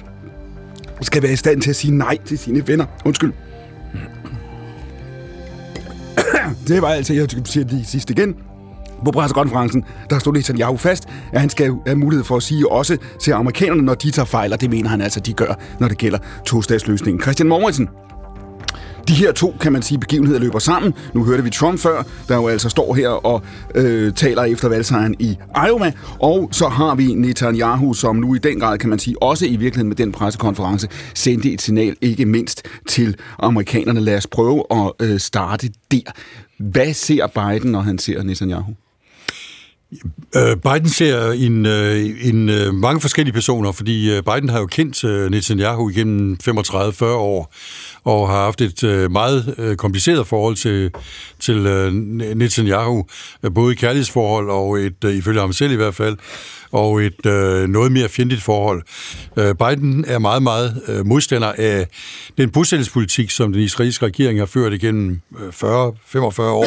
skal 1.01 1.23
være 1.23 1.33
i 1.33 1.35
stand 1.35 1.61
til 1.61 1.69
at 1.69 1.75
sige 1.75 1.97
nej 1.97 2.17
til 2.25 2.37
sine 2.37 2.67
venner. 2.67 2.85
Undskyld. 3.05 3.33
Det 6.67 6.81
var 6.81 6.87
altså, 6.87 7.13
jeg 7.13 7.27
siger 7.45 7.65
lige 7.65 7.85
sidst 7.85 8.09
igen. 8.09 8.35
På 9.05 9.11
pressekonferencen, 9.11 9.83
der 10.09 10.19
stod 10.19 10.33
Netanyahu 10.33 10.77
fast, 10.77 11.07
at 11.33 11.39
han 11.39 11.49
skal 11.49 11.75
have 11.87 11.97
mulighed 11.97 12.23
for 12.23 12.37
at 12.37 12.43
sige 12.43 12.71
også 12.71 12.97
til 13.21 13.31
amerikanerne, 13.31 13.81
når 13.81 13.93
de 13.93 14.11
tager 14.11 14.25
fejl, 14.25 14.53
og 14.53 14.61
det 14.61 14.69
mener 14.69 14.89
han 14.89 15.01
altså, 15.01 15.19
de 15.19 15.33
gør, 15.33 15.53
når 15.79 15.87
det 15.87 15.97
gælder 15.97 16.19
tostatsløsningen. 16.45 17.21
Christian 17.21 17.47
Moritz, 17.49 17.79
de 19.09 19.13
her 19.13 19.31
to, 19.31 19.55
kan 19.59 19.73
man 19.73 19.81
sige, 19.81 19.97
begivenheder 19.97 20.39
løber 20.39 20.59
sammen. 20.59 20.93
Nu 21.13 21.23
hørte 21.23 21.43
vi 21.43 21.49
Trump 21.49 21.79
før, 21.79 22.03
der 22.27 22.35
jo 22.35 22.47
altså 22.47 22.69
står 22.69 22.93
her 22.93 23.09
og 23.09 23.41
øh, 23.75 24.13
taler 24.13 24.43
efter 24.43 24.69
valgsejren 24.69 25.15
i 25.19 25.37
Iowa. 25.67 25.91
Og 26.19 26.49
så 26.51 26.67
har 26.67 26.95
vi 26.95 27.13
Netanyahu, 27.13 27.93
som 27.93 28.15
nu 28.15 28.35
i 28.35 28.37
den 28.37 28.59
grad, 28.59 28.77
kan 28.77 28.89
man 28.89 28.99
sige, 28.99 29.23
også 29.23 29.45
i 29.45 29.49
virkeligheden 29.49 29.87
med 29.87 29.95
den 29.95 30.11
pressekonference, 30.11 30.87
sendte 31.15 31.51
et 31.51 31.61
signal, 31.61 31.95
ikke 32.01 32.25
mindst 32.25 32.67
til 32.87 33.15
amerikanerne. 33.39 33.99
Lad 33.99 34.17
os 34.17 34.27
prøve 34.27 34.63
at 34.71 34.91
øh, 35.01 35.19
starte 35.19 35.69
der. 35.91 36.11
Hvad 36.59 36.93
ser 36.93 37.27
Biden, 37.27 37.71
når 37.71 37.81
han 37.81 37.97
ser 37.97 38.23
Netanyahu? 38.23 38.73
Øh, 40.35 40.57
Biden 40.57 40.89
ser 40.89 41.31
en, 41.31 41.65
øh, 41.65 42.27
en, 42.27 42.49
øh, 42.49 42.73
mange 42.73 43.01
forskellige 43.01 43.33
personer, 43.33 43.71
fordi 43.71 44.21
Biden 44.21 44.49
har 44.49 44.59
jo 44.59 44.65
kendt 44.65 45.31
Netanyahu 45.31 45.89
igennem 45.89 46.37
35-40 46.43 47.05
år, 47.05 47.53
og 48.03 48.29
har 48.29 48.43
haft 48.43 48.61
et 48.61 48.83
øh, 48.83 49.11
meget 49.11 49.55
øh, 49.57 49.75
kompliceret 49.75 50.27
forhold 50.27 50.55
til, 50.55 50.91
til 51.39 51.55
øh, 51.55 51.93
Netanyahu, 52.35 53.05
både 53.55 53.73
i 53.73 53.75
kærlighedsforhold 53.75 54.49
og 54.49 54.79
et, 54.79 55.03
ifølge 55.03 55.39
ham 55.39 55.53
selv 55.53 55.71
i 55.71 55.75
hvert 55.75 55.95
fald, 55.95 56.17
og 56.71 57.03
et 57.03 57.25
øh, 57.25 57.67
noget 57.69 57.91
mere 57.91 58.09
fjendtligt 58.09 58.43
forhold. 58.43 58.83
Øh, 59.37 59.55
Biden 59.55 60.05
er 60.07 60.19
meget, 60.19 60.43
meget 60.43 60.81
øh, 60.87 61.05
modstander 61.05 61.53
af 61.57 61.87
den 62.37 62.49
bosættelsespolitik, 62.49 63.29
som 63.29 63.53
den 63.53 63.61
israelske 63.61 64.05
regering 64.05 64.39
har 64.39 64.45
ført 64.45 64.73
igennem 64.73 65.21
40-45 65.33 66.41
år, 66.41 66.65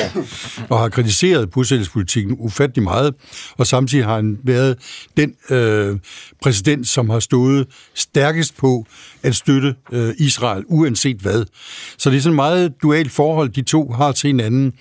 og 0.69 0.79
har 0.79 0.89
kritiseret 0.89 1.51
bosættelsespolitikken 1.51 2.37
ufattelig 2.39 2.83
meget, 2.83 3.15
og 3.57 3.67
samtidig 3.67 4.05
har 4.05 4.15
han 4.15 4.39
været 4.43 4.77
den 5.17 5.35
øh, 5.51 5.97
præsident, 6.43 6.89
som 6.89 7.11
har 7.11 7.21
stået 7.21 7.67
stærkest 7.95 8.57
på 8.57 8.87
at 9.23 9.37
støtte 9.37 9.75
øh, 9.93 10.15
Israel, 10.19 10.65
uanset 10.67 11.22
hvad. 11.23 11.45
Så 11.99 12.11
det 12.11 12.17
er 12.17 12.21
sådan 12.21 12.33
et 12.33 12.37
meget 12.37 12.73
dualt 12.83 13.13
forhold, 13.13 13.49
de 13.49 13.63
to 13.63 13.93
har 13.93 14.13
til 14.13 14.29
hinanden. 14.29 14.63
Men 14.63 14.73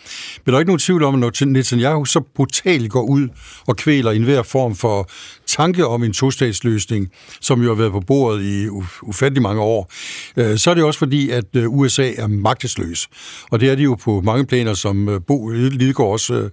der 0.45 0.53
er 0.53 0.59
ikke 0.59 0.69
nogen 0.69 0.79
tvivl 0.79 1.03
om, 1.03 1.13
at 1.13 1.19
når 1.19 1.45
Netanyahu 1.45 2.05
så 2.05 2.21
brutalt 2.35 2.91
går 2.91 3.03
ud 3.03 3.27
og 3.67 3.77
kvæler 3.77 4.11
enhver 4.11 4.43
form 4.43 4.75
for 4.75 5.09
tanke 5.51 5.87
om 5.87 6.03
en 6.03 6.13
tostatsløsning, 6.13 7.09
som 7.41 7.61
jo 7.61 7.67
har 7.67 7.75
været 7.75 7.91
på 7.91 7.99
bordet 7.99 8.43
i 8.43 8.67
ufattelig 9.01 9.41
mange 9.41 9.61
år, 9.61 9.91
øh, 10.37 10.57
så 10.57 10.69
er 10.69 10.73
det 10.73 10.83
også 10.83 10.99
fordi, 10.99 11.29
at 11.29 11.45
øh, 11.55 11.69
USA 11.69 12.11
er 12.17 12.27
magtesløs. 12.27 13.07
Og 13.51 13.59
det 13.59 13.69
er 13.69 13.75
de 13.75 13.83
jo 13.83 13.95
på 13.95 14.21
mange 14.21 14.45
planer, 14.45 14.73
som 14.73 15.09
øh, 15.09 15.21
Bo 15.27 15.49
Lidegaard 15.49 16.11
også 16.11 16.49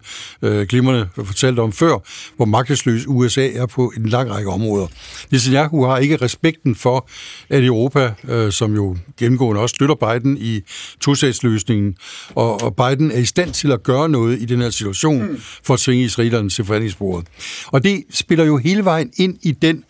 glimrende 0.69 1.09
fortalte 1.15 1.61
om 1.61 1.73
før, 1.73 1.99
hvor 2.37 2.45
magtesløs 2.45 3.05
USA 3.07 3.49
er 3.49 3.67
på 3.67 3.93
en 3.97 4.09
lang 4.09 4.31
række 4.31 4.51
områder. 4.51 4.87
Netanyahu 5.31 5.85
har 5.85 5.99
ikke 5.99 6.17
respekten 6.17 6.75
for, 6.75 7.09
at 7.49 7.65
Europa, 7.65 8.13
som 8.51 8.75
jo 8.75 8.97
gennemgående 9.19 9.63
også 9.63 9.75
støtter 9.75 9.95
Biden 9.95 10.39
i 10.41 10.61
tostatsløsningen, 11.01 11.95
og 12.35 12.77
Biden 12.77 13.11
er 13.11 13.19
i 13.19 13.25
stand 13.25 13.53
til 13.53 13.73
at 13.73 13.83
gøre 13.83 14.09
noget 14.09 14.41
i 14.41 14.45
den 14.45 14.61
her 14.61 14.71
situation 14.71 15.41
for 15.63 15.75
at 15.75 15.81
tvinge 15.81 16.05
israelerne 16.05 16.51
til 16.51 16.65
forhandlingsbordet. 16.65 17.27
Og 17.67 17.85
det 17.85 18.05
spiller 18.11 18.45
jo 18.45 18.57
hele 18.57 18.85
vejen 18.89 19.11
ind 19.17 19.39
i 19.43 19.53
den 19.53 19.85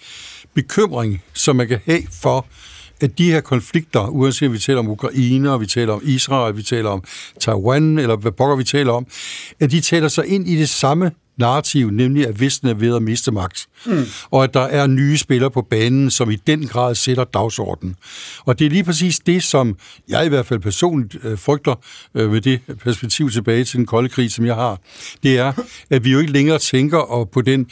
bekymring, 0.55 1.22
som 1.34 1.57
man 1.57 1.68
kan 1.68 1.80
have 1.84 2.03
for, 2.22 2.46
at 3.01 3.18
de 3.18 3.32
her 3.32 3.40
konflikter, 3.40 4.09
uanset 4.09 4.49
om 4.49 4.53
vi 4.53 4.59
taler 4.59 4.78
om 4.78 4.88
Ukraine, 4.88 5.53
og 5.53 5.61
vi 5.61 5.66
taler 5.66 5.92
om 5.92 6.01
Israel, 6.05 6.57
vi 6.57 6.62
taler 6.62 6.90
om 6.90 7.05
Taiwan, 7.40 7.99
eller 7.99 8.16
hvad 8.16 8.32
pokker 8.32 8.57
vi 8.57 8.64
taler 8.64 8.92
om, 8.92 9.07
at 9.61 9.70
de 9.70 9.80
taler 9.80 10.09
sig 10.09 10.26
ind 10.26 10.49
i 10.49 10.57
det 10.57 10.68
samme 10.68 11.11
narrativ, 11.39 11.91
nemlig 11.91 12.26
at 12.26 12.41
Vesten 12.41 12.68
er 12.68 12.74
ved 12.74 12.97
at 12.97 13.03
miste 13.03 13.32
magt. 13.32 13.66
Mm. 13.86 14.05
Og 14.30 14.45
at 14.45 14.55
der 14.55 14.61
er 14.61 14.86
nye 14.86 15.18
spillere 15.18 15.51
på 15.51 15.62
banen, 15.62 16.11
som 16.11 16.30
i 16.30 16.36
den 16.36 16.66
grad 16.66 16.95
sætter 16.95 17.24
dagsordenen. 17.24 17.97
Og 18.45 18.59
det 18.59 18.66
er 18.66 18.70
lige 18.70 18.84
præcis 18.84 19.18
det, 19.18 19.43
som 19.43 19.76
jeg 20.09 20.26
i 20.26 20.28
hvert 20.28 20.47
fald 20.47 20.61
personligt 20.61 21.24
øh, 21.24 21.39
frygter 21.39 21.74
øh, 22.14 22.30
med 22.30 22.41
det 22.41 22.61
perspektiv 22.84 23.30
tilbage 23.30 23.64
til 23.64 23.76
den 23.76 23.86
kolde 23.86 24.09
krig, 24.09 24.32
som 24.32 24.47
jeg 24.47 24.55
har. 24.55 24.80
Det 25.22 25.39
er, 25.39 25.53
at 25.91 26.05
vi 26.05 26.12
jo 26.12 26.18
ikke 26.18 26.32
længere 26.32 26.59
tænker 26.59 26.99
og 26.99 27.30
på 27.30 27.43
den 27.43 27.66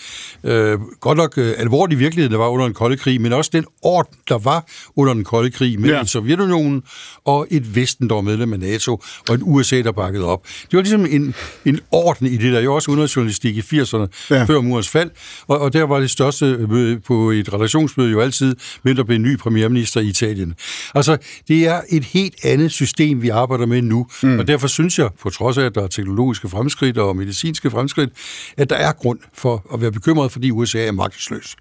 øh, 0.44 0.78
godt 1.00 1.18
nok 1.18 1.38
øh, 1.38 1.54
alvorlige 1.58 1.98
virkelighed, 1.98 2.30
der 2.30 2.38
var 2.38 2.48
under 2.48 2.66
den 2.66 2.74
kolde 2.74 2.96
krig, 2.96 3.20
men 3.20 3.32
også 3.32 3.50
den 3.54 3.64
orden, 3.82 4.18
der 4.28 4.38
var 4.38 4.64
under 4.96 5.14
den 5.14 5.24
kolde 5.24 5.50
krig 5.50 5.80
mellem 5.80 5.98
ja. 5.98 6.04
Sovjetunionen 6.04 6.82
og 7.24 7.46
et 7.50 7.76
Vesten, 7.76 8.08
der 8.08 8.14
var 8.14 8.22
medlem 8.22 8.52
af 8.52 8.60
NATO, 8.60 9.02
og 9.28 9.34
et 9.34 9.40
USA, 9.42 9.82
der 9.82 9.92
bakkede 9.92 10.24
op. 10.24 10.46
Det 10.62 10.72
var 10.72 10.80
ligesom 10.80 11.06
en, 11.10 11.34
en 11.64 11.80
orden 11.90 12.26
i 12.26 12.36
det, 12.36 12.52
der 12.52 12.60
jo 12.60 12.74
også 12.74 12.90
udenrigsjournalistik 12.90 13.55
i 13.57 13.61
80'erne, 13.61 14.07
ja. 14.30 14.44
før 14.44 14.61
murens 14.61 14.88
fald, 14.88 15.11
og, 15.46 15.59
og 15.59 15.72
der 15.72 15.82
var 15.82 16.00
det 16.00 16.11
største 16.11 16.44
møde 16.44 17.00
på 17.00 17.30
et 17.30 17.52
redaktionsmøde 17.52 18.11
jo 18.11 18.20
altid, 18.20 18.57
hvem 18.82 18.96
der 18.96 19.04
blev 19.04 19.18
ny 19.18 19.36
premierminister 19.36 20.00
i 20.00 20.07
Italien. 20.07 20.54
Altså, 20.94 21.16
det 21.48 21.68
er 21.68 21.80
et 21.90 22.04
helt 22.04 22.34
andet 22.44 22.72
system, 22.72 23.22
vi 23.22 23.28
arbejder 23.28 23.66
med 23.66 23.82
nu, 23.82 24.07
mm. 24.22 24.38
og 24.38 24.48
derfor 24.48 24.66
synes 24.66 24.98
jeg, 24.98 25.11
på 25.20 25.30
trods 25.30 25.59
af, 25.59 25.64
at 25.64 25.74
der 25.74 25.82
er 25.82 25.86
teknologiske 25.86 26.48
fremskridt 26.48 26.98
og 26.98 27.16
medicinske 27.16 27.70
fremskridt, 27.70 28.11
at 28.57 28.70
der 28.70 28.76
er 28.76 28.92
grund 28.92 29.18
for 29.34 29.66
at 29.74 29.80
være 29.80 29.92
bekymret, 29.92 30.32
fordi 30.32 30.50
USA 30.50 30.86
er 30.86 30.92
magtesløs. 30.92 31.57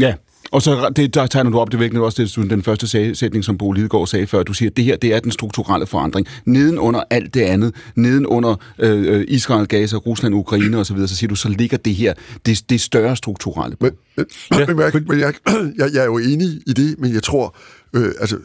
Ja, 0.00 0.14
og 0.50 0.62
så 0.62 0.92
det, 0.96 1.14
der 1.14 1.26
tegner 1.26 1.50
du 1.50 1.58
op, 1.58 1.72
det 1.72 1.80
vækkende 1.80 2.02
også 2.02 2.22
det, 2.22 2.50
den 2.50 2.62
første 2.62 3.14
sætning, 3.14 3.44
som 3.44 3.58
Bo 3.58 3.72
Lidegaard 3.72 4.06
sagde 4.06 4.26
før. 4.26 4.42
Du 4.42 4.52
siger, 4.52 4.70
at 4.70 4.76
det 4.76 4.84
her 4.84 4.96
det 4.96 5.14
er 5.14 5.20
den 5.20 5.32
strukturelle 5.32 5.86
forandring. 5.86 6.26
Neden 6.44 6.78
under 6.78 7.02
alt 7.10 7.34
det 7.34 7.40
andet, 7.40 7.74
neden 7.94 8.26
under 8.26 8.56
øh, 8.78 9.16
øh 9.16 9.24
Israel, 9.28 9.66
Gaza, 9.66 9.96
Rusland, 9.96 10.34
Ukraine 10.34 10.76
osv., 10.76 10.96
så, 10.96 11.06
så 11.06 11.16
siger 11.16 11.28
du, 11.28 11.34
så 11.34 11.48
ligger 11.48 11.76
det 11.76 11.94
her, 11.94 12.14
det, 12.46 12.70
det 12.70 12.80
større 12.80 13.16
strukturelle. 13.16 13.76
Men, 13.80 13.90
men, 14.16 14.26
ja. 14.50 14.66
men, 14.66 14.78
jeg, 14.78 14.92
men 15.08 15.20
jeg, 15.20 15.34
jeg, 15.78 15.90
jeg 15.94 16.00
er 16.00 16.04
jo 16.04 16.18
enig 16.18 16.48
i 16.66 16.72
det, 16.72 16.96
men 16.98 17.14
jeg 17.14 17.22
tror, 17.22 17.56
øh, 17.94 18.12
altså, 18.20 18.38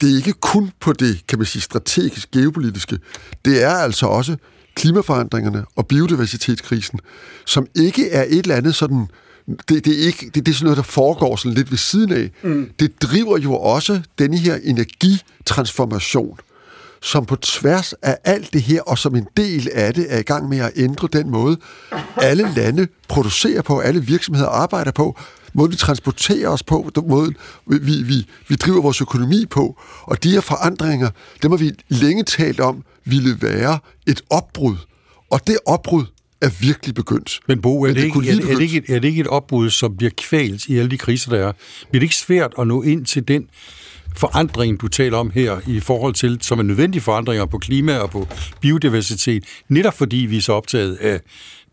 det 0.00 0.12
er 0.12 0.16
ikke 0.16 0.32
kun 0.32 0.70
på 0.80 0.92
det, 0.92 1.26
kan 1.28 1.38
man 1.38 1.46
sige, 1.46 1.62
strategisk 1.62 2.30
geopolitiske. 2.30 2.98
Det 3.44 3.62
er 3.62 3.70
altså 3.70 4.06
også 4.06 4.36
klimaforandringerne 4.74 5.64
og 5.76 5.86
biodiversitetskrisen, 5.86 6.98
som 7.46 7.66
ikke 7.74 8.10
er 8.10 8.22
et 8.22 8.38
eller 8.38 8.56
andet 8.56 8.74
sådan 8.74 9.06
det, 9.46 9.84
det, 9.84 10.02
er 10.02 10.06
ikke, 10.06 10.30
det, 10.34 10.46
det 10.46 10.48
er 10.48 10.54
sådan 10.54 10.64
noget, 10.64 10.76
der 10.76 10.82
foregår 10.82 11.36
sådan 11.36 11.54
lidt 11.54 11.70
ved 11.70 11.78
siden 11.78 12.12
af. 12.12 12.30
Mm. 12.42 12.70
Det 12.80 13.02
driver 13.02 13.38
jo 13.38 13.54
også 13.54 14.00
denne 14.18 14.38
her 14.38 14.58
energitransformation, 14.64 16.38
som 17.02 17.24
på 17.24 17.36
tværs 17.36 17.92
af 17.92 18.18
alt 18.24 18.52
det 18.52 18.62
her, 18.62 18.82
og 18.82 18.98
som 18.98 19.16
en 19.16 19.26
del 19.36 19.68
af 19.74 19.94
det, 19.94 20.06
er 20.08 20.18
i 20.18 20.22
gang 20.22 20.48
med 20.48 20.58
at 20.58 20.72
ændre 20.76 21.08
den 21.12 21.30
måde, 21.30 21.56
alle 22.16 22.52
lande 22.56 22.88
producerer 23.08 23.62
på, 23.62 23.80
alle 23.80 24.02
virksomheder 24.02 24.48
arbejder 24.48 24.90
på, 24.90 25.18
måde 25.54 25.70
vi 25.70 25.76
transporterer 25.76 26.48
os 26.48 26.62
på, 26.62 26.90
den 26.94 27.08
måde 27.08 27.32
vi, 27.66 28.02
vi, 28.02 28.26
vi 28.48 28.56
driver 28.56 28.82
vores 28.82 29.00
økonomi 29.00 29.46
på. 29.46 29.80
Og 30.02 30.22
de 30.22 30.30
her 30.30 30.40
forandringer, 30.40 31.10
dem 31.42 31.50
har 31.50 31.58
vi 31.58 31.72
længe 31.88 32.22
talt 32.24 32.60
om, 32.60 32.84
ville 33.04 33.42
være 33.42 33.78
et 34.06 34.22
opbrud. 34.30 34.76
Og 35.30 35.46
det 35.46 35.58
opbrud, 35.66 36.04
er 36.42 36.50
virkelig 36.60 36.94
begyndt. 36.94 37.40
Men 37.48 37.62
Bo, 37.62 37.82
er, 37.82 37.86
det, 37.86 37.96
det, 37.96 38.04
ikke, 38.04 38.30
er, 38.30 38.52
er, 38.52 38.54
det 38.54 38.60
ikke, 38.60 38.82
er 38.88 38.98
det 38.98 39.08
ikke 39.08 39.20
et 39.20 39.26
opbrud, 39.26 39.70
som 39.70 39.96
bliver 39.96 40.10
kvalt 40.16 40.66
i 40.66 40.78
alle 40.78 40.90
de 40.90 40.98
kriser, 40.98 41.30
der 41.30 41.48
er? 41.48 41.52
Bliver 41.90 42.00
det 42.00 42.02
ikke 42.02 42.16
svært 42.16 42.52
at 42.58 42.66
nå 42.66 42.82
ind 42.82 43.06
til 43.06 43.28
den 43.28 43.48
forandring, 44.16 44.80
du 44.80 44.88
taler 44.88 45.18
om 45.18 45.30
her, 45.30 45.60
i 45.66 45.80
forhold 45.80 46.14
til, 46.14 46.38
som 46.40 46.58
er 46.58 46.62
nødvendige 46.62 47.02
forandringer 47.02 47.46
på 47.46 47.58
klima 47.58 47.98
og 47.98 48.10
på 48.10 48.28
biodiversitet, 48.60 49.44
netop 49.68 49.94
fordi 49.94 50.16
vi 50.16 50.36
er 50.36 50.40
så 50.40 50.52
optaget 50.52 50.94
af 50.94 51.20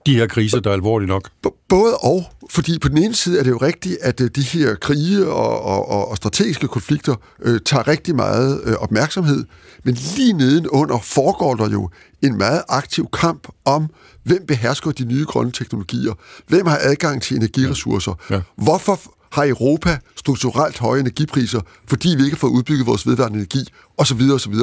de 0.05 0.15
her 0.15 0.27
kriser, 0.27 0.59
der 0.59 0.69
er 0.69 0.73
alvorlige 0.73 1.07
nok? 1.07 1.29
Både 1.69 1.97
og, 1.97 2.25
fordi 2.49 2.79
på 2.79 2.87
den 2.87 2.97
ene 2.97 3.15
side 3.15 3.39
er 3.39 3.43
det 3.43 3.49
jo 3.49 3.57
rigtigt, 3.57 3.97
at 4.01 4.21
øh, 4.21 4.29
de 4.35 4.41
her 4.41 4.75
krige 4.75 5.27
og, 5.27 5.61
og, 5.61 6.07
og 6.07 6.17
strategiske 6.17 6.67
konflikter 6.67 7.15
øh, 7.41 7.59
tager 7.65 7.87
rigtig 7.87 8.15
meget 8.15 8.61
øh, 8.63 8.73
opmærksomhed, 8.73 9.45
men 9.83 9.93
lige 10.15 10.33
nedenunder 10.33 10.99
foregår 10.99 11.55
der 11.55 11.69
jo 11.69 11.89
en 12.21 12.37
meget 12.37 12.61
aktiv 12.69 13.07
kamp 13.13 13.47
om, 13.65 13.87
hvem 14.23 14.45
behersker 14.47 14.91
de 14.91 15.05
nye 15.05 15.25
grønne 15.25 15.51
teknologier, 15.51 16.13
hvem 16.47 16.65
har 16.65 16.79
adgang 16.81 17.21
til 17.21 17.37
energiressourcer, 17.37 18.13
ja. 18.29 18.35
Ja. 18.35 18.41
hvorfor 18.55 18.99
har 19.31 19.45
Europa 19.45 19.97
strukturelt 20.15 20.77
høje 20.77 20.99
energipriser, 20.99 21.61
fordi 21.87 22.09
vi 22.17 22.23
ikke 22.23 22.35
har 22.35 22.39
fået 22.39 22.51
udbygget 22.51 22.85
vores 22.85 23.07
vedvarende 23.07 23.37
energi, 23.37 23.65
osv. 23.97 24.21
osv. 24.33 24.53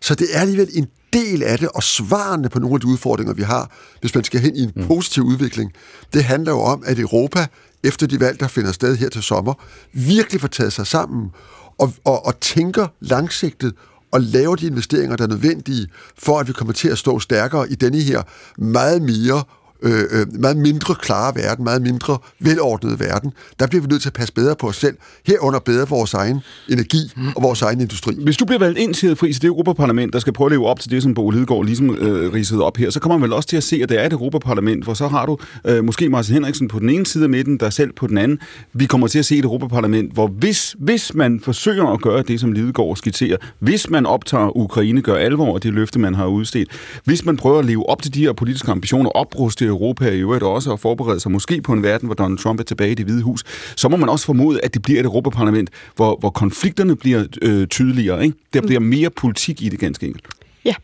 Så 0.00 0.14
det 0.14 0.26
er 0.32 0.40
alligevel 0.40 0.68
en 0.74 0.86
del 1.12 1.42
af 1.42 1.58
det, 1.58 1.68
og 1.68 1.82
svarene 1.82 2.48
på 2.48 2.58
nogle 2.58 2.74
af 2.74 2.80
de 2.80 2.86
udfordringer, 2.86 3.34
vi 3.34 3.42
har, 3.42 3.70
hvis 4.00 4.14
man 4.14 4.24
skal 4.24 4.40
hen 4.40 4.56
i 4.56 4.62
en 4.62 4.72
mm. 4.76 4.86
positiv 4.86 5.22
udvikling, 5.22 5.72
det 6.12 6.24
handler 6.24 6.52
jo 6.52 6.60
om, 6.60 6.82
at 6.86 6.98
Europa, 6.98 7.46
efter 7.82 8.06
de 8.06 8.20
valg, 8.20 8.40
der 8.40 8.48
finder 8.48 8.72
sted 8.72 8.96
her 8.96 9.08
til 9.08 9.22
sommer, 9.22 9.54
virkelig 9.92 10.40
får 10.40 10.48
taget 10.48 10.72
sig 10.72 10.86
sammen 10.86 11.30
og, 11.78 11.92
og, 12.04 12.26
og 12.26 12.40
tænker 12.40 12.86
langsigtet 13.00 13.74
og 14.12 14.20
laver 14.20 14.56
de 14.56 14.66
investeringer, 14.66 15.16
der 15.16 15.24
er 15.24 15.28
nødvendige, 15.28 15.88
for 16.18 16.38
at 16.38 16.48
vi 16.48 16.52
kommer 16.52 16.72
til 16.72 16.88
at 16.88 16.98
stå 16.98 17.20
stærkere 17.20 17.70
i 17.70 17.74
denne 17.74 17.98
her 17.98 18.22
meget 18.58 19.02
mere 19.02 19.42
øh, 19.82 20.04
øh, 20.10 20.26
meget 20.40 20.56
mindre 20.56 20.94
klare 20.94 21.32
verden, 21.34 21.64
meget 21.64 21.82
mindre 21.82 22.18
velordnede 22.40 23.00
verden, 23.00 23.32
der 23.60 23.66
bliver 23.66 23.82
vi 23.82 23.88
nødt 23.88 24.02
til 24.02 24.08
at 24.08 24.12
passe 24.12 24.34
bedre 24.34 24.56
på 24.56 24.68
os 24.68 24.76
selv, 24.76 24.96
herunder 25.26 25.58
bedre 25.58 25.88
vores 25.88 26.14
egen 26.14 26.40
energi 26.68 27.12
og 27.36 27.42
vores 27.42 27.62
egen 27.62 27.80
industri. 27.80 28.14
Hvis 28.24 28.36
du 28.36 28.44
bliver 28.44 28.58
valgt 28.58 28.78
ind 28.78 28.94
til 28.94 29.16
Friis, 29.16 29.40
det 29.40 29.48
Europaparlament, 29.48 30.12
der 30.12 30.18
skal 30.18 30.32
prøve 30.32 30.46
at 30.46 30.52
leve 30.52 30.66
op 30.66 30.80
til 30.80 30.90
det, 30.90 31.02
som 31.02 31.14
Bo 31.14 31.30
Lidegaard 31.30 31.64
ligesom 31.64 31.90
øh, 31.90 32.32
ridsede 32.32 32.62
op 32.62 32.76
her, 32.76 32.90
så 32.90 33.00
kommer 33.00 33.18
man 33.18 33.22
vel 33.22 33.32
også 33.32 33.48
til 33.48 33.56
at 33.56 33.62
se, 33.62 33.80
at 33.82 33.88
det 33.88 34.00
er 34.00 34.06
et 34.06 34.12
Europaparlament, 34.12 34.84
hvor 34.84 34.94
så 34.94 35.08
har 35.08 35.26
du 35.26 35.38
øh, 35.64 35.84
måske 35.84 36.08
Martin 36.08 36.34
Henriksen 36.34 36.68
på 36.68 36.78
den 36.78 36.90
ene 36.90 37.06
side 37.06 37.24
af 37.24 37.30
midten, 37.30 37.60
der 37.60 37.70
selv 37.70 37.92
på 37.92 38.06
den 38.06 38.18
anden. 38.18 38.38
Vi 38.72 38.86
kommer 38.86 39.06
til 39.06 39.18
at 39.18 39.24
se 39.24 39.36
et 39.36 39.44
Europaparlament, 39.44 40.12
hvor 40.12 40.26
hvis, 40.26 40.76
hvis 40.78 41.14
man 41.14 41.40
forsøger 41.40 41.86
at 41.86 42.00
gøre 42.00 42.22
det, 42.22 42.40
som 42.40 42.52
Lidegaard 42.52 42.96
skitserer, 42.96 43.36
hvis 43.58 43.90
man 43.90 44.06
optager 44.06 44.56
Ukraine, 44.56 45.02
gør 45.02 45.16
alvor 45.16 45.54
af 45.54 45.60
det 45.60 45.72
løfte, 45.72 45.98
man 45.98 46.14
har 46.14 46.26
udstedt, 46.26 46.68
hvis 47.04 47.24
man 47.24 47.36
prøver 47.36 47.58
at 47.58 47.64
leve 47.64 47.88
op 47.88 48.02
til 48.02 48.14
de 48.14 48.20
her 48.20 48.32
politiske 48.32 48.70
ambitioner, 48.70 49.10
opruste 49.10 49.69
Europa 49.70 50.10
i 50.10 50.18
øvrigt 50.18 50.42
også 50.42 50.72
at 50.72 50.80
forberede 50.80 51.20
sig 51.20 51.32
måske 51.32 51.62
på 51.62 51.72
en 51.72 51.82
verden, 51.82 52.06
hvor 52.06 52.14
Donald 52.14 52.38
Trump 52.38 52.60
er 52.60 52.64
tilbage 52.64 52.90
i 52.90 52.94
det 52.94 53.04
hvide 53.06 53.22
hus, 53.22 53.44
så 53.76 53.88
må 53.88 53.96
man 53.96 54.08
også 54.08 54.26
formode, 54.26 54.60
at 54.64 54.74
det 54.74 54.82
bliver 54.82 55.00
et 55.00 55.06
Europaparlament, 55.06 55.70
hvor, 55.96 56.16
hvor 56.20 56.30
konflikterne 56.30 56.96
bliver 56.96 57.24
øh, 57.42 57.66
tydeligere. 57.66 58.24
Ikke? 58.24 58.36
Der 58.54 58.60
bliver 58.60 58.80
mere 58.80 59.10
politik 59.10 59.62
i 59.62 59.68
det 59.68 59.78
ganske 59.78 60.06
enkelt. 60.06 60.26
Ja, 60.64 60.74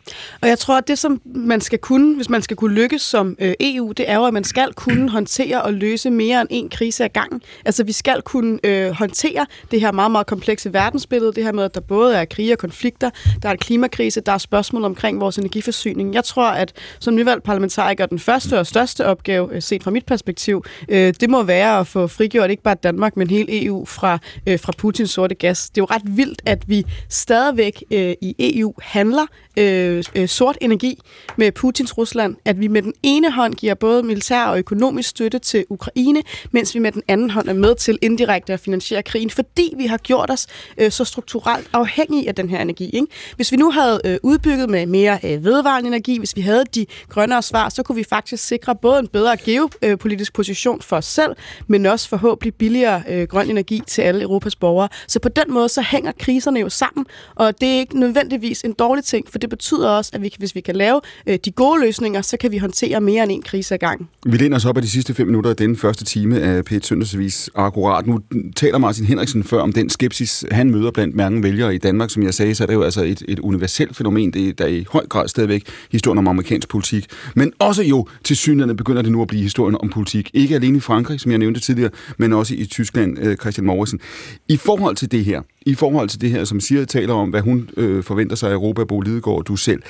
og 0.41 0.49
jeg 0.49 0.59
tror, 0.59 0.79
at 0.79 0.89
det, 0.89 0.99
som 0.99 1.21
man 1.25 1.61
skal 1.61 1.79
kunne, 1.79 2.17
hvis 2.17 2.29
man 2.29 2.43
skal 2.43 2.57
kunne 2.57 2.75
lykkes 2.75 3.03
som 3.03 3.37
øh, 3.39 3.55
EU, 3.61 3.93
det 3.93 4.11
er 4.11 4.17
jo, 4.17 4.25
at 4.25 4.35
man 4.35 4.45
skal 4.45 4.73
kunne 4.73 5.11
håndtere 5.11 5.63
og 5.63 5.75
løse 5.75 6.11
mere 6.11 6.41
end 6.41 6.49
en 6.51 6.69
krise 6.69 7.05
ad 7.05 7.09
gangen. 7.09 7.43
Altså, 7.65 7.85
vi 7.85 7.93
skal 7.93 8.23
kunne 8.23 8.59
øh, 8.65 8.91
håndtere 8.91 9.47
det 9.71 9.81
her 9.81 9.93
meget, 9.93 10.11
meget 10.11 10.27
komplekse 10.27 10.73
verdensbillede, 10.73 11.33
det 11.33 11.45
her 11.45 11.53
med, 11.53 11.65
at 11.65 11.75
der 11.75 11.81
både 11.81 12.17
er 12.17 12.25
krige 12.25 12.53
og 12.53 12.59
konflikter, 12.59 13.11
der 13.43 13.49
er 13.49 13.53
en 13.53 13.59
klimakrise, 13.59 14.21
der 14.21 14.33
er 14.33 14.39
spørgsmål 14.39 14.85
omkring 14.85 15.21
vores 15.21 15.39
energiforsyning. 15.39 16.15
Jeg 16.15 16.25
tror, 16.25 16.49
at 16.49 16.73
som 16.99 17.15
nyvalgt 17.15 17.45
parlamentariker, 17.45 18.07
den 18.07 18.19
første 18.19 18.59
og 18.59 18.67
største 18.67 19.07
opgave, 19.07 19.55
øh, 19.55 19.63
set 19.63 19.83
fra 19.83 19.91
mit 19.91 20.07
perspektiv, 20.07 20.65
øh, 20.89 21.15
det 21.21 21.31
må 21.31 21.43
være 21.43 21.79
at 21.79 21.87
få 21.87 22.07
frigjort 22.07 22.51
ikke 22.51 22.63
bare 22.63 22.77
Danmark, 22.83 23.17
men 23.17 23.31
hele 23.31 23.65
EU 23.65 23.85
fra, 23.85 24.19
øh, 24.47 24.61
fra 24.61 24.73
Putins 24.79 25.11
sorte 25.11 25.35
gas. 25.35 25.71
Det 25.71 25.81
er 25.81 25.83
jo 25.83 25.95
ret 25.95 26.17
vildt, 26.17 26.43
at 26.47 26.69
vi 26.69 26.87
stadigvæk 27.09 27.83
øh, 27.91 28.15
i 28.23 28.61
EU 28.61 28.75
handler 28.83 29.27
øh, 29.59 29.66
Øh, 29.67 30.05
øh, 30.15 30.29
sort 30.29 30.59
energi 30.61 30.99
med 31.37 31.53
Putins 31.53 31.99
Rusland, 31.99 32.37
at 32.45 32.61
vi 32.61 32.69
med 32.69 32.83
den 32.83 32.93
ene 33.03 33.33
hånd 33.33 33.55
giver 33.55 33.75
både 33.75 34.03
militær 34.03 34.45
og 34.45 34.59
økonomisk 34.59 35.09
støtte 35.09 35.39
til 35.39 35.65
Ukraine, 35.69 36.23
mens 36.51 36.75
vi 36.75 36.81
med 36.81 36.93
den 36.93 37.03
anden 37.09 37.31
hånd 37.31 37.49
er 37.49 37.53
med 37.53 37.75
til 37.75 37.99
indirekte 38.03 38.53
at 38.53 38.61
finansiere 38.61 39.03
krigen, 39.03 39.31
fordi 39.31 39.75
vi 39.77 39.87
har 39.87 39.97
gjort 39.97 40.31
os 40.31 40.47
øh, 40.79 40.91
så 40.91 41.05
strukturelt 41.05 41.69
afhængige 41.73 42.29
af 42.29 42.35
den 42.35 42.51
her 42.51 42.61
energi. 42.61 42.91
Ikke? 42.91 43.07
Hvis 43.37 43.53
vi 43.53 43.57
nu 43.57 43.71
havde 43.71 44.01
øh, 44.05 44.19
udbygget 44.23 44.71
med 44.71 44.87
mere 44.87 45.19
øh, 45.25 45.45
vedvarende 45.45 45.89
energi, 45.89 46.19
hvis 46.19 46.37
vi 46.37 46.41
havde 46.41 46.65
de 46.75 46.87
grønnere 47.09 47.43
svar, 47.43 47.69
så 47.69 47.83
kunne 47.83 47.97
vi 47.97 48.05
faktisk 48.05 48.47
sikre 48.47 48.77
både 48.77 48.99
en 48.99 49.09
bedre 49.09 49.37
geopolitisk 49.37 50.35
position 50.35 50.83
for 50.83 50.97
os 50.97 51.05
selv, 51.05 51.33
men 51.67 51.87
også 51.87 52.09
forhåbentlig 52.09 52.55
billigere 52.55 53.03
øh, 53.09 53.29
grøn 53.29 53.51
energi 53.51 53.83
til 53.87 54.03
alle 54.03 54.23
Europas 54.23 54.57
borgere. 54.57 54.89
Så 55.09 55.21
på 55.21 55.29
den 55.29 55.53
måde 55.53 55.69
så 55.69 55.83
hænger 55.83 56.13
kriserne 56.19 56.61
jo 56.61 56.69
sammen, 56.69 57.07
og 57.35 57.61
det 57.61 57.69
er 57.69 57.79
ikke 57.79 58.01
nødvendigvis 58.01 58.63
en 58.63 58.73
dårlig 58.73 59.05
ting, 59.05 59.27
for 59.31 59.39
det 59.39 59.51
betyder 59.57 59.89
også, 59.89 60.11
at 60.15 60.23
vi, 60.23 60.35
hvis 60.39 60.55
vi 60.55 60.61
kan 60.61 60.77
lave 60.77 61.01
øh, 61.27 61.39
de 61.45 61.51
gode 61.51 61.81
løsninger, 61.81 62.23
så 62.23 62.37
kan 62.37 62.53
vi 62.53 62.59
håndtere 62.59 63.01
mere 63.01 63.23
end 63.23 63.33
en 63.33 63.43
krise 63.43 63.75
ad 63.75 63.79
gang. 63.79 64.09
Vi 64.27 64.37
læner 64.37 64.57
os 64.57 64.65
op 64.65 64.77
af 64.77 64.83
de 64.83 64.91
sidste 64.91 65.15
fem 65.15 65.27
minutter 65.27 65.51
af 65.51 65.57
den 65.57 65.77
første 65.77 66.05
time 66.05 66.41
af 66.41 66.63
P1 66.71 66.79
Søndagsvis 66.83 67.51
akkurat. 67.55 68.07
Nu 68.07 68.21
taler 68.57 68.79
Martin 68.79 69.05
Henriksen 69.05 69.45
før 69.45 69.61
om 69.61 69.73
den 69.73 69.91
skepsis, 69.91 70.45
han 70.51 70.71
møder 70.71 70.91
blandt 70.91 71.15
mange 71.15 71.43
vælgere 71.43 71.75
i 71.75 71.79
Danmark. 71.79 72.11
Som 72.11 72.23
jeg 72.23 72.35
sagde, 72.35 72.55
så 72.55 72.65
er 72.65 72.67
det 72.67 72.75
jo 72.75 72.83
altså 72.83 73.05
et, 73.05 73.23
et 73.29 73.39
universelt 73.39 73.97
fænomen, 73.97 74.33
det, 74.33 74.59
der 74.59 74.65
er 74.65 74.69
i 74.69 74.87
høj 74.91 75.07
grad 75.07 75.29
stadigvæk 75.29 75.63
historien 75.93 76.19
om 76.19 76.29
amerikansk 76.29 76.69
politik. 76.69 77.07
Men 77.35 77.53
også 77.59 77.83
jo 77.83 78.07
til 78.25 78.37
synligheden 78.37 78.77
begynder 78.77 79.03
det 79.03 79.13
nu 79.13 79.23
at 79.23 79.29
blive 79.29 79.43
historien 79.43 79.77
om 79.81 79.89
politik. 79.89 80.31
Ikke 80.35 80.55
alene 80.55 80.77
i 80.77 80.81
Frankrig, 80.81 81.21
som 81.21 81.31
jeg 81.31 81.39
nævnte 81.39 81.61
tidligere, 81.61 81.91
men 82.19 82.33
også 82.33 82.55
i 82.55 82.65
Tyskland, 82.65 83.19
øh, 83.19 83.37
Christian 83.37 83.67
Morrison. 83.67 84.01
I 84.49 84.57
forhold 84.57 84.97
til 84.97 85.13
det 85.13 85.25
her, 85.25 85.43
i 85.67 85.75
forhold 85.75 86.09
til 86.09 86.21
det 86.21 86.31
her, 86.31 86.45
som 86.45 86.61
siger 86.61 86.85
taler 86.85 87.15
om, 87.15 87.31
hvad 87.31 87.41
hun 87.41 87.71
øh, 87.77 88.03
forventer 88.03 88.37
sig 88.37 88.51
af 88.51 88.55
Europa, 88.55 88.85
Bo 88.85 89.01
Lidegaard, 89.01 89.45
du 89.45 89.57
selv. 89.57 89.83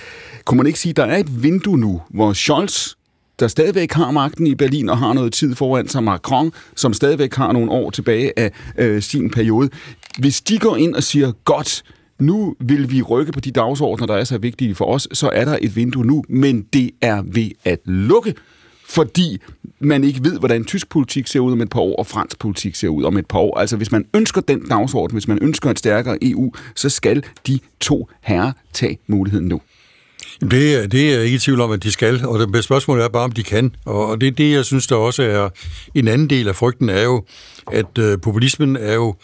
Kunne 0.45 0.57
man 0.57 0.67
ikke 0.67 0.79
sige, 0.79 0.91
at 0.91 0.97
der 0.97 1.05
er 1.05 1.17
et 1.17 1.43
vindue 1.43 1.79
nu, 1.79 2.03
hvor 2.11 2.33
Scholz, 2.33 2.95
der 3.39 3.49
stadigvæk 3.49 3.93
har 3.93 4.11
magten 4.11 4.47
i 4.47 4.55
Berlin 4.55 4.89
og 4.89 4.99
har 4.99 5.13
noget 5.13 5.33
tid 5.33 5.55
foran 5.55 5.89
sig, 5.89 6.03
Macron, 6.03 6.53
som 6.77 6.93
stadigvæk 6.93 7.35
har 7.35 7.53
nogle 7.53 7.71
år 7.71 7.91
tilbage 7.91 8.39
af 8.39 8.53
øh, 8.79 9.03
sin 9.03 9.31
periode. 9.31 9.71
Hvis 10.19 10.41
de 10.41 10.59
går 10.59 10.77
ind 10.77 10.95
og 10.95 11.03
siger, 11.03 11.33
godt, 11.45 11.83
nu 12.21 12.55
vil 12.61 12.91
vi 12.91 13.03
rykke 13.03 13.33
på 13.33 13.41
de 13.41 13.51
dagsordner, 13.51 14.07
der 14.07 14.15
er 14.15 14.25
så 14.25 14.39
vigtige 14.39 14.75
for 14.75 14.85
os, 14.85 15.09
så 15.13 15.31
er 15.33 15.45
der 15.45 15.59
et 15.63 15.77
vindue 15.77 16.07
nu, 16.07 16.25
men 16.29 16.63
det 16.63 16.91
er 17.01 17.23
ved 17.27 17.51
at 17.65 17.79
lukke 17.85 18.35
fordi 18.89 19.39
man 19.81 20.05
ikke 20.05 20.21
ved, 20.25 20.39
hvordan 20.39 20.65
tysk 20.65 20.89
politik 20.89 21.27
ser 21.27 21.41
ud 21.41 21.53
om 21.53 21.61
et 21.61 21.71
par 21.71 21.81
år, 21.81 21.97
og 21.97 22.07
fransk 22.07 22.39
politik 22.39 22.75
ser 22.75 22.89
ud 22.89 23.05
om 23.05 23.17
et 23.17 23.27
par 23.27 23.39
år. 23.39 23.59
Altså, 23.59 23.77
hvis 23.77 23.93
man 23.93 24.07
ønsker 24.15 24.41
den 24.41 24.69
dagsorden, 24.69 25.15
hvis 25.15 25.29
man 25.29 25.39
ønsker 25.43 25.71
et 25.71 25.79
stærkere 25.79 26.19
EU, 26.23 26.53
så 26.75 26.89
skal 26.89 27.25
de 27.47 27.59
to 27.81 28.09
herrer 28.23 28.53
tage 28.73 28.99
muligheden 29.07 29.49
nu. 29.49 29.61
Det, 30.41 30.93
det 30.93 31.11
er 31.11 31.15
jeg 31.15 31.25
ikke 31.25 31.35
i 31.35 31.39
tvivl 31.39 31.61
om, 31.61 31.71
at 31.71 31.83
de 31.83 31.93
skal, 31.93 32.27
og 32.27 32.39
det 32.39 32.65
spørgsmålet 32.65 33.05
er 33.05 33.09
bare, 33.09 33.25
om 33.25 33.33
de 33.33 33.43
kan. 33.43 33.75
Og 33.85 34.21
det 34.21 34.27
er 34.27 34.33
det, 34.33 34.53
jeg 34.53 34.65
synes, 34.65 34.87
der 34.87 34.97
også 34.97 35.23
er 35.23 35.49
en 35.95 36.09
anden 36.09 36.31
del 36.31 36.49
af 36.49 36.57
frygten, 36.57 36.89
er 36.89 37.03
jo, 37.03 37.25
at 37.73 37.99
øh, 37.99 38.19
populismen 38.21 38.77
er 38.77 38.95
jo, 38.95 39.15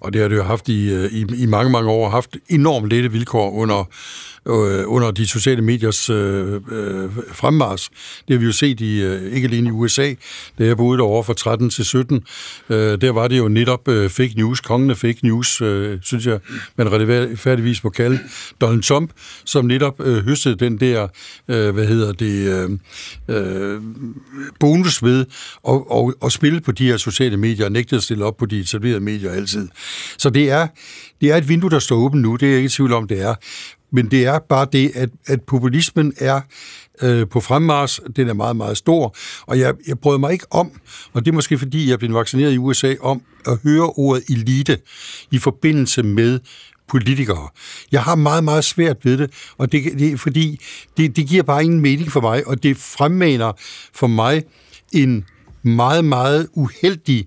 og 0.00 0.12
det 0.12 0.20
har 0.20 0.28
det 0.28 0.36
jo 0.36 0.42
haft 0.42 0.68
i, 0.68 0.90
øh, 0.90 1.12
i, 1.12 1.26
i 1.42 1.46
mange, 1.46 1.70
mange 1.70 1.90
år, 1.90 2.08
haft 2.08 2.36
enormt 2.48 2.88
lette 2.88 3.12
vilkår 3.12 3.50
under 3.50 3.88
øh, 4.48 4.84
under 4.86 5.10
de 5.10 5.26
sociale 5.26 5.62
mediers 5.62 6.10
øh, 6.10 6.54
øh, 6.54 7.10
fremmars. 7.32 7.88
Det 8.28 8.34
har 8.34 8.38
vi 8.38 8.44
jo 8.44 8.52
set 8.52 8.80
i, 8.80 9.02
øh, 9.02 9.32
ikke 9.32 9.48
alene 9.48 9.68
i 9.68 9.72
USA, 9.72 10.14
da 10.58 10.64
jeg 10.64 10.76
boede 10.76 10.98
derovre 10.98 11.24
fra 11.24 11.34
13 11.34 11.70
til 11.70 11.84
17. 11.84 12.22
Øh, 12.68 13.00
der 13.00 13.10
var 13.10 13.28
det 13.28 13.38
jo 13.38 13.48
netop 13.48 13.88
øh, 13.88 14.10
fake 14.10 14.32
news, 14.36 14.60
kongen 14.60 14.90
af 14.90 14.96
fake 14.96 15.18
news, 15.22 15.60
øh, 15.60 15.98
synes 16.02 16.26
jeg, 16.26 16.38
man 16.76 16.92
retfærdigvis 16.92 17.84
må 17.84 17.90
kalde 17.90 18.18
Donald 18.60 18.82
Trump, 18.82 19.10
som 19.44 19.64
netop 19.64 20.00
øh, 20.00 20.24
høstede 20.24 20.56
den 20.56 20.80
der, 20.80 21.08
øh, 21.48 21.74
hvad 21.74 21.86
hedder 21.86 22.12
det, 22.12 22.68
øh, 23.28 23.36
øh, 23.36 23.80
bonus 24.60 25.02
ved 25.02 25.20
at, 25.20 25.26
og, 25.64 26.14
og 26.20 26.32
spille 26.32 26.60
på 26.60 26.72
de 26.72 26.86
her 26.86 26.96
sociale 26.96 27.36
medier, 27.36 27.64
og 27.64 27.72
nægtede 27.72 27.96
at 27.98 28.02
stille 28.02 28.24
op 28.24 28.36
på 28.36 28.46
de 28.46 28.60
etablerede 28.60 29.00
medier 29.00 29.30
altid. 29.30 29.68
Så 30.18 30.30
det 30.30 30.50
er, 30.50 30.66
det 31.20 31.30
er 31.30 31.36
et 31.36 31.48
vindue, 31.48 31.70
der 31.70 31.78
står 31.78 31.96
åbent 31.96 32.22
nu, 32.22 32.36
det 32.36 32.46
er 32.46 32.50
jeg 32.50 32.56
ikke 32.56 32.66
i 32.66 32.68
tvivl 32.68 32.92
om, 32.92 33.08
det 33.08 33.20
er. 33.20 33.34
Men 33.92 34.10
det 34.10 34.24
er 34.24 34.38
bare 34.38 34.66
det, 34.72 34.92
at, 34.94 35.10
at 35.26 35.42
populismen 35.42 36.12
er 36.18 36.40
øh, 37.02 37.28
på 37.28 37.40
fremmars, 37.40 38.00
den 38.16 38.28
er 38.28 38.34
meget, 38.34 38.56
meget 38.56 38.76
stor, 38.76 39.16
og 39.46 39.58
jeg, 39.58 39.74
jeg 39.86 39.98
prøver 39.98 40.18
mig 40.18 40.32
ikke 40.32 40.46
om, 40.50 40.70
og 41.12 41.24
det 41.24 41.30
er 41.30 41.34
måske 41.34 41.58
fordi, 41.58 41.86
jeg 41.86 41.92
er 41.92 41.96
blevet 41.96 42.14
vaccineret 42.14 42.52
i 42.52 42.58
USA, 42.58 42.94
om 43.00 43.22
at 43.46 43.58
høre 43.62 43.86
ordet 43.86 44.24
elite 44.28 44.78
i 45.30 45.38
forbindelse 45.38 46.02
med 46.02 46.40
politikere. 46.88 47.48
Jeg 47.92 48.02
har 48.02 48.14
meget, 48.14 48.44
meget 48.44 48.64
svært 48.64 48.96
ved 49.04 49.18
det, 49.18 49.30
og 49.58 49.72
det, 49.72 49.98
det 49.98 50.20
fordi, 50.20 50.60
det, 50.96 51.16
det 51.16 51.26
giver 51.26 51.42
bare 51.42 51.64
ingen 51.64 51.80
mening 51.80 52.12
for 52.12 52.20
mig, 52.20 52.46
og 52.46 52.62
det 52.62 52.76
fremmaner 52.76 53.52
for 53.94 54.06
mig 54.06 54.42
en 54.92 55.24
meget, 55.62 56.04
meget 56.04 56.48
uheldig 56.54 57.26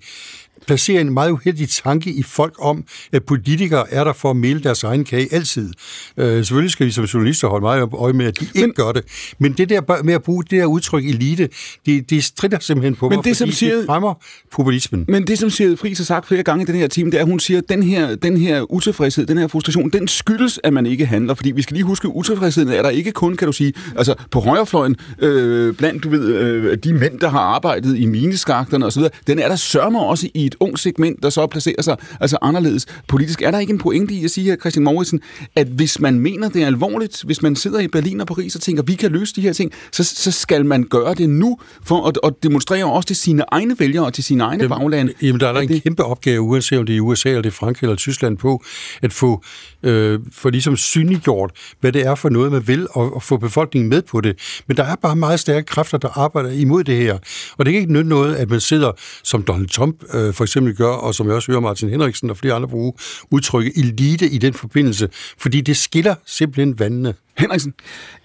placerer 0.67 1.01
en 1.01 1.13
meget 1.13 1.31
uheldig 1.31 1.69
tanke 1.69 2.09
i 2.09 2.23
folk 2.23 2.53
om, 2.59 2.83
at 3.11 3.23
politikere 3.23 3.93
er 3.93 4.03
der 4.03 4.13
for 4.13 4.29
at 4.29 4.37
melde 4.37 4.63
deres 4.63 4.83
egen 4.83 5.03
kage 5.03 5.33
altid. 5.33 5.73
Øh, 6.17 6.37
selvfølgelig 6.37 6.71
skal 6.71 6.85
vi 6.85 6.91
som 6.91 7.03
journalister 7.03 7.47
holde 7.47 7.63
meget 7.63 7.89
øje 7.93 8.13
med, 8.13 8.25
at 8.25 8.39
de 8.39 8.47
men, 8.53 8.63
ikke 8.63 8.73
gør 8.73 8.91
det. 8.91 9.03
Men 9.39 9.53
det 9.53 9.69
der 9.69 10.03
med 10.03 10.13
at 10.13 10.23
bruge 10.23 10.43
det 10.43 10.51
der 10.51 10.65
udtryk 10.65 11.05
elite, 11.05 11.49
det, 11.85 12.09
det 12.09 12.23
strider 12.23 12.59
simpelthen 12.59 12.95
på 12.95 13.09
men 13.09 13.17
mig, 13.17 13.25
det, 13.25 13.37
som 13.37 13.51
siger, 13.51 13.75
det 13.75 13.85
fremmer 13.85 14.13
populismen. 14.51 15.05
Men 15.07 15.27
det, 15.27 15.39
som 15.39 15.49
siger 15.49 15.75
Friis 15.75 15.97
har 15.97 16.05
sagt 16.05 16.27
flere 16.27 16.43
gange 16.43 16.63
i 16.63 16.65
den 16.65 16.75
her 16.75 16.87
time, 16.87 17.11
det 17.11 17.17
er, 17.17 17.21
at 17.21 17.27
hun 17.27 17.39
siger, 17.39 17.57
at 17.57 17.69
den 17.69 17.83
her, 17.83 18.15
den 18.15 18.37
her 18.37 18.71
utilfredshed, 18.71 19.25
den 19.25 19.37
her 19.37 19.47
frustration, 19.47 19.89
den 19.89 20.07
skyldes, 20.07 20.59
at 20.63 20.73
man 20.73 20.85
ikke 20.85 21.05
handler. 21.05 21.33
Fordi 21.33 21.51
vi 21.51 21.61
skal 21.61 21.73
lige 21.73 21.83
huske, 21.83 22.07
utilfredsheden 22.07 22.69
er 22.69 22.81
der 22.81 22.89
ikke 22.89 23.11
kun, 23.11 23.37
kan 23.37 23.45
du 23.45 23.51
sige, 23.51 23.73
altså 23.95 24.15
på 24.31 24.39
højrefløjen, 24.39 24.95
øh, 25.19 25.73
blandt 25.73 26.03
du 26.03 26.09
ved, 26.09 26.35
øh, 26.35 26.77
de 26.77 26.93
mænd, 26.93 27.19
der 27.19 27.29
har 27.29 27.39
arbejdet 27.39 27.97
i 27.97 28.05
mineskakterne 28.05 28.85
osv., 28.85 29.03
den 29.27 29.39
er 29.39 29.47
der 29.47 29.55
sørmer 29.55 29.99
også 29.99 30.29
i 30.33 30.45
et 30.45 30.54
et 30.55 30.57
ung 30.59 30.79
segment, 30.79 31.23
der 31.23 31.29
så 31.29 31.47
placerer 31.47 31.81
sig 31.81 31.97
altså 32.19 32.37
anderledes 32.41 32.85
politisk. 33.07 33.41
Er 33.41 33.51
der 33.51 33.59
ikke 33.59 33.73
en 33.73 33.79
pointe 33.79 34.13
i 34.13 34.23
at 34.25 34.31
sige 34.31 34.45
her, 34.45 34.55
Christian 34.55 34.83
Mauritsen, 34.83 35.21
at 35.55 35.67
hvis 35.67 35.99
man 35.99 36.19
mener, 36.19 36.49
det 36.49 36.61
er 36.61 36.67
alvorligt, 36.67 37.23
hvis 37.25 37.41
man 37.41 37.55
sidder 37.55 37.79
i 37.79 37.87
Berlin 37.87 38.21
og 38.21 38.27
Paris 38.27 38.55
og 38.55 38.61
tænker, 38.61 38.83
vi 38.83 38.93
kan 38.93 39.11
løse 39.11 39.35
de 39.35 39.41
her 39.41 39.53
ting, 39.53 39.71
så, 39.91 40.03
så 40.03 40.31
skal 40.31 40.65
man 40.65 40.83
gøre 40.83 41.13
det 41.13 41.29
nu, 41.29 41.57
for 41.83 42.07
at, 42.07 42.19
at 42.23 42.33
demonstrere 42.43 42.85
også 42.85 43.07
til 43.07 43.15
sine 43.15 43.43
egne 43.51 43.79
vælgere 43.79 44.05
og 44.05 44.13
til 44.13 44.23
sine 44.23 44.43
egne 44.43 44.63
jamen, 44.63 44.77
baglande. 44.77 45.13
Jamen, 45.21 45.39
der 45.39 45.47
er 45.47 45.53
der 45.53 45.61
en 45.61 45.69
det... 45.69 45.83
kæmpe 45.83 46.03
opgave, 46.03 46.41
uanset 46.41 46.79
om 46.79 46.85
det 46.85 46.93
er 46.93 46.97
i 46.97 46.99
USA, 46.99 47.29
eller 47.29 47.41
det 47.41 47.49
er 47.49 47.53
Frankrig 47.53 47.87
eller 47.87 47.95
Tyskland, 47.95 48.37
på 48.37 48.63
at 49.01 49.13
få, 49.13 49.43
øh, 49.85 50.19
få 50.31 50.49
ligesom 50.49 50.77
synliggjort, 50.77 51.51
hvad 51.79 51.91
det 51.91 52.05
er 52.05 52.15
for 52.15 52.29
noget, 52.29 52.51
man 52.51 52.67
vil, 52.67 52.87
og, 52.91 53.15
og 53.15 53.23
få 53.23 53.37
befolkningen 53.37 53.89
med 53.89 54.01
på 54.01 54.21
det. 54.21 54.63
Men 54.67 54.77
der 54.77 54.83
er 54.83 54.95
bare 54.95 55.15
meget 55.15 55.39
stærke 55.39 55.65
kræfter, 55.65 55.97
der 55.97 56.17
arbejder 56.17 56.51
imod 56.51 56.83
det 56.83 56.97
her. 56.97 57.17
Og 57.57 57.65
det 57.65 57.73
kan 57.73 57.81
ikke 57.81 57.93
nytte 57.93 58.09
noget, 58.09 58.35
at 58.35 58.49
man 58.49 58.59
sidder, 58.59 58.91
som 59.23 59.43
Donald 59.43 59.67
Trump 59.67 60.03
øh, 60.13 60.33
for 60.33 60.43
eksempel 60.43 60.75
gør, 60.75 60.89
og 60.89 61.15
som 61.15 61.27
jeg 61.27 61.35
også 61.35 61.51
hører 61.51 61.61
Martin 61.61 61.89
Henriksen 61.89 62.29
og 62.29 62.37
flere 62.37 62.53
andre 62.53 62.67
bruge, 62.67 62.93
udtrykke 63.31 63.71
elite 63.77 64.29
i 64.29 64.37
den 64.37 64.53
forbindelse, 64.53 65.09
fordi 65.37 65.61
det 65.61 65.77
skiller 65.77 66.15
simpelthen 66.25 66.79
vandene. 66.79 67.13
Henriksen? 67.37 67.73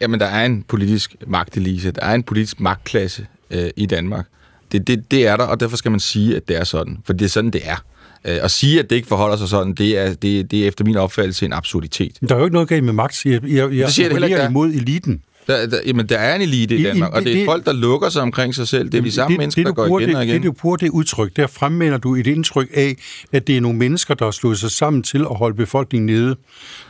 Jamen, 0.01 0.21
der 0.21 0.27
er 0.27 0.47
en 0.47 0.63
politisk 0.63 1.17
magtelise, 1.27 1.91
der 1.91 2.03
er 2.03 2.15
en 2.15 2.23
politisk 2.23 2.61
magtklasse 2.61 3.27
øh, 3.51 3.71
i 3.77 3.87
Danmark. 3.87 4.27
Det, 4.73 4.87
det, 4.87 5.11
det 5.11 5.27
er 5.27 5.37
der, 5.37 5.45
og 5.45 5.61
derfor 5.61 5.77
skal 5.77 5.91
man 5.91 6.01
sige, 6.01 6.37
at 6.37 6.49
det 6.49 6.57
er 6.57 6.65
sådan, 6.65 6.99
for 7.05 7.13
det 7.13 7.25
er 7.25 7.29
sådan, 7.29 7.51
det 7.51 7.61
er. 7.65 7.85
Øh, 8.25 8.37
at 8.43 8.51
sige, 8.51 8.79
at 8.79 8.91
det 8.91 8.97
ikke 8.97 9.09
forholder 9.09 9.37
sig 9.37 9.49
sådan, 9.49 9.73
det 9.75 9.99
er, 9.99 10.15
det, 10.15 10.51
det 10.51 10.65
er 10.65 10.69
efter 10.69 10.85
min 10.85 10.97
opfattelse 10.97 11.47
en 11.47 11.53
absurditet. 11.53 12.17
Der 12.29 12.35
er 12.35 12.39
jo 12.39 12.45
ikke 12.45 12.55
noget 12.55 12.69
galt 12.69 12.85
med 12.85 12.93
magt. 12.93 13.25
Jeg, 13.25 13.33
jeg, 13.33 13.51
jeg, 13.51 13.69
det 13.87 13.95
siger 13.95 14.11
jeg, 14.13 14.21
det 14.21 14.31
jeg 14.31 14.47
imod 14.51 14.69
eliten. 14.69 15.23
Der, 15.47 15.67
der, 15.67 15.77
jamen, 15.87 16.07
der 16.09 16.19
er 16.19 16.35
en 16.37 16.43
elite 16.43 16.77
i 16.77 16.81
I- 16.81 16.83
Danmark, 16.83 17.13
og 17.13 17.23
det 17.23 17.33
er 17.33 17.37
det- 17.37 17.45
folk, 17.45 17.67
der 17.67 17.73
lukker 17.73 18.09
sig 18.09 18.23
omkring 18.23 18.55
sig 18.55 18.69
selv. 18.69 18.89
Det 18.93 18.99
er 18.99 19.03
de 19.03 19.11
samme 19.13 19.37
mennesker, 19.37 19.63
der 19.63 19.71
du 19.71 19.75
går 19.75 20.01
igen 20.01 20.15
og 20.17 20.21
det, 20.23 20.29
igen. 20.29 20.43
Det, 20.43 20.47
du 20.47 20.53
bruger 20.53 20.77
det 20.77 20.89
udtryk, 20.91 21.37
der 21.37 21.47
fremmelder 21.47 21.99
du 21.99 22.15
et 22.17 22.27
indtryk 22.27 22.69
af, 22.75 22.97
at 23.33 23.47
det 23.47 23.57
er 23.57 23.61
nogle 23.61 23.79
mennesker, 23.79 24.15
der 24.15 24.25
har 24.25 24.33
slået 24.33 24.59
sig 24.59 24.71
sammen 24.71 25.03
til 25.03 25.19
at 25.19 25.37
holde 25.37 25.57
befolkningen 25.57 26.07
nede. 26.07 26.37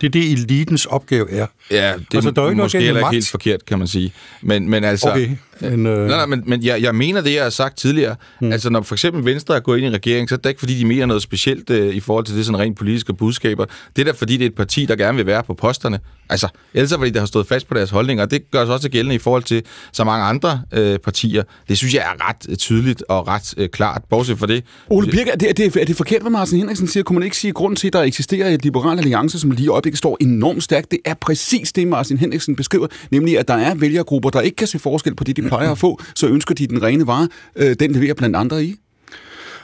Det 0.00 0.06
er 0.06 0.10
det, 0.10 0.32
elitens 0.32 0.86
opgave 0.86 1.30
er. 1.30 1.46
Ja, 1.70 1.76
det 1.76 1.80
er 1.80 1.92
Altså, 1.92 2.04
altså, 2.16 2.30
der 2.30 2.42
er 2.42 2.48
ikke 2.50 2.62
måske 2.62 2.80
heller 2.80 3.00
ikke 3.00 3.10
helt 3.10 3.28
forkert, 3.28 3.64
kan 3.66 3.78
man 3.78 3.88
sige. 3.88 4.12
Men, 4.42 4.68
men 4.70 4.84
altså... 4.84 5.10
Okay, 5.10 5.28
men, 5.60 5.86
øh, 5.86 5.98
Nej, 5.98 6.16
nej, 6.16 6.26
men, 6.26 6.42
men 6.46 6.64
jeg, 6.64 6.82
jeg 6.82 6.94
mener 6.94 7.20
det, 7.20 7.34
jeg 7.34 7.42
har 7.42 7.50
sagt 7.50 7.78
tidligere. 7.78 8.16
Hmm. 8.40 8.52
Altså, 8.52 8.70
når 8.70 8.82
for 8.82 8.94
eksempel 8.94 9.24
Venstre 9.24 9.56
er 9.56 9.60
gået 9.60 9.78
ind 9.78 9.86
i 9.86 9.90
regering, 9.90 10.28
så 10.28 10.34
er 10.34 10.36
det 10.36 10.48
ikke, 10.48 10.58
fordi 10.58 10.78
de 10.78 10.84
mener 10.84 11.06
noget 11.06 11.22
specielt 11.22 11.70
øh, 11.70 11.94
i 11.94 12.00
forhold 12.00 12.24
til 12.24 12.36
det 12.36 12.46
sådan 12.46 12.58
rent 12.58 12.78
politiske 12.78 13.14
budskaber. 13.14 13.64
Det 13.96 14.02
er 14.02 14.04
da, 14.04 14.10
fordi 14.10 14.36
det 14.36 14.44
er 14.44 14.48
et 14.48 14.54
parti, 14.54 14.86
der 14.86 14.96
gerne 14.96 15.16
vil 15.16 15.26
være 15.26 15.42
på 15.42 15.54
posterne. 15.54 15.98
Altså, 16.30 16.48
ellers 16.74 16.92
er 16.92 16.96
fordi 16.98 17.10
der 17.10 17.18
har 17.18 17.26
stået 17.26 17.46
fast 17.46 17.68
på 17.68 17.74
deres 17.74 17.90
holdninger, 17.90 18.24
og 18.24 18.30
det 18.30 18.50
gør 18.50 18.64
sig 18.64 18.74
også 18.74 18.88
gældende 18.88 19.14
i 19.14 19.18
forhold 19.18 19.42
til 19.42 19.62
så 19.92 20.04
mange 20.04 20.24
andre 20.24 20.62
øh, 20.72 20.98
partier. 20.98 21.42
Det 21.68 21.78
synes 21.78 21.94
jeg 21.94 22.00
er 22.02 22.28
ret 22.28 22.36
øh, 22.48 22.56
tydeligt 22.56 23.04
og 23.08 23.28
ret 23.28 23.54
øh, 23.56 23.68
klart, 23.68 24.02
bortset 24.10 24.38
fra 24.38 24.46
det. 24.46 24.64
Ole 24.90 25.10
Birk, 25.10 25.26
er 25.26 25.36
det, 25.36 25.48
er, 25.48 25.52
det, 25.52 25.76
er 25.76 25.84
det 25.84 25.96
forkert, 25.96 26.20
hvad 26.20 26.30
Martin 26.30 26.58
Henriksen 26.58 26.88
siger? 26.88 27.04
Kunne 27.04 27.18
man 27.18 27.24
ikke 27.24 27.36
sige, 27.36 27.48
at 27.48 27.54
grunden 27.54 27.76
til, 27.76 27.86
at 27.86 27.92
der 27.92 28.02
eksisterer 28.02 28.48
et 28.48 28.64
liberal 28.64 28.98
alliance, 28.98 29.40
som 29.40 29.50
lige 29.50 29.64
i 29.64 29.68
øjeblikket 29.68 29.98
står 29.98 30.16
enormt 30.20 30.62
stærkt, 30.62 30.90
det 30.90 30.98
er 31.04 31.14
præcis 31.14 31.72
det, 31.72 31.88
Martin 31.88 32.18
Henriksen 32.18 32.56
beskriver, 32.56 32.86
nemlig 33.10 33.38
at 33.38 33.48
der 33.48 33.54
er 33.54 33.74
vælgergrupper, 33.74 34.30
der 34.30 34.40
ikke 34.40 34.56
kan 34.56 34.66
se 34.66 34.78
forskel 34.78 35.14
på 35.14 35.24
det, 35.24 35.36
de 35.36 35.42
plejer 35.50 35.70
at 35.70 35.78
få, 35.78 36.00
så 36.14 36.26
ønsker 36.26 36.54
de 36.54 36.66
den 36.66 36.82
rene 36.82 37.06
vare, 37.06 37.28
øh, 37.56 37.76
den 37.80 37.92
leverer 37.92 38.14
blandt 38.14 38.36
andre 38.36 38.64
i. 38.64 38.76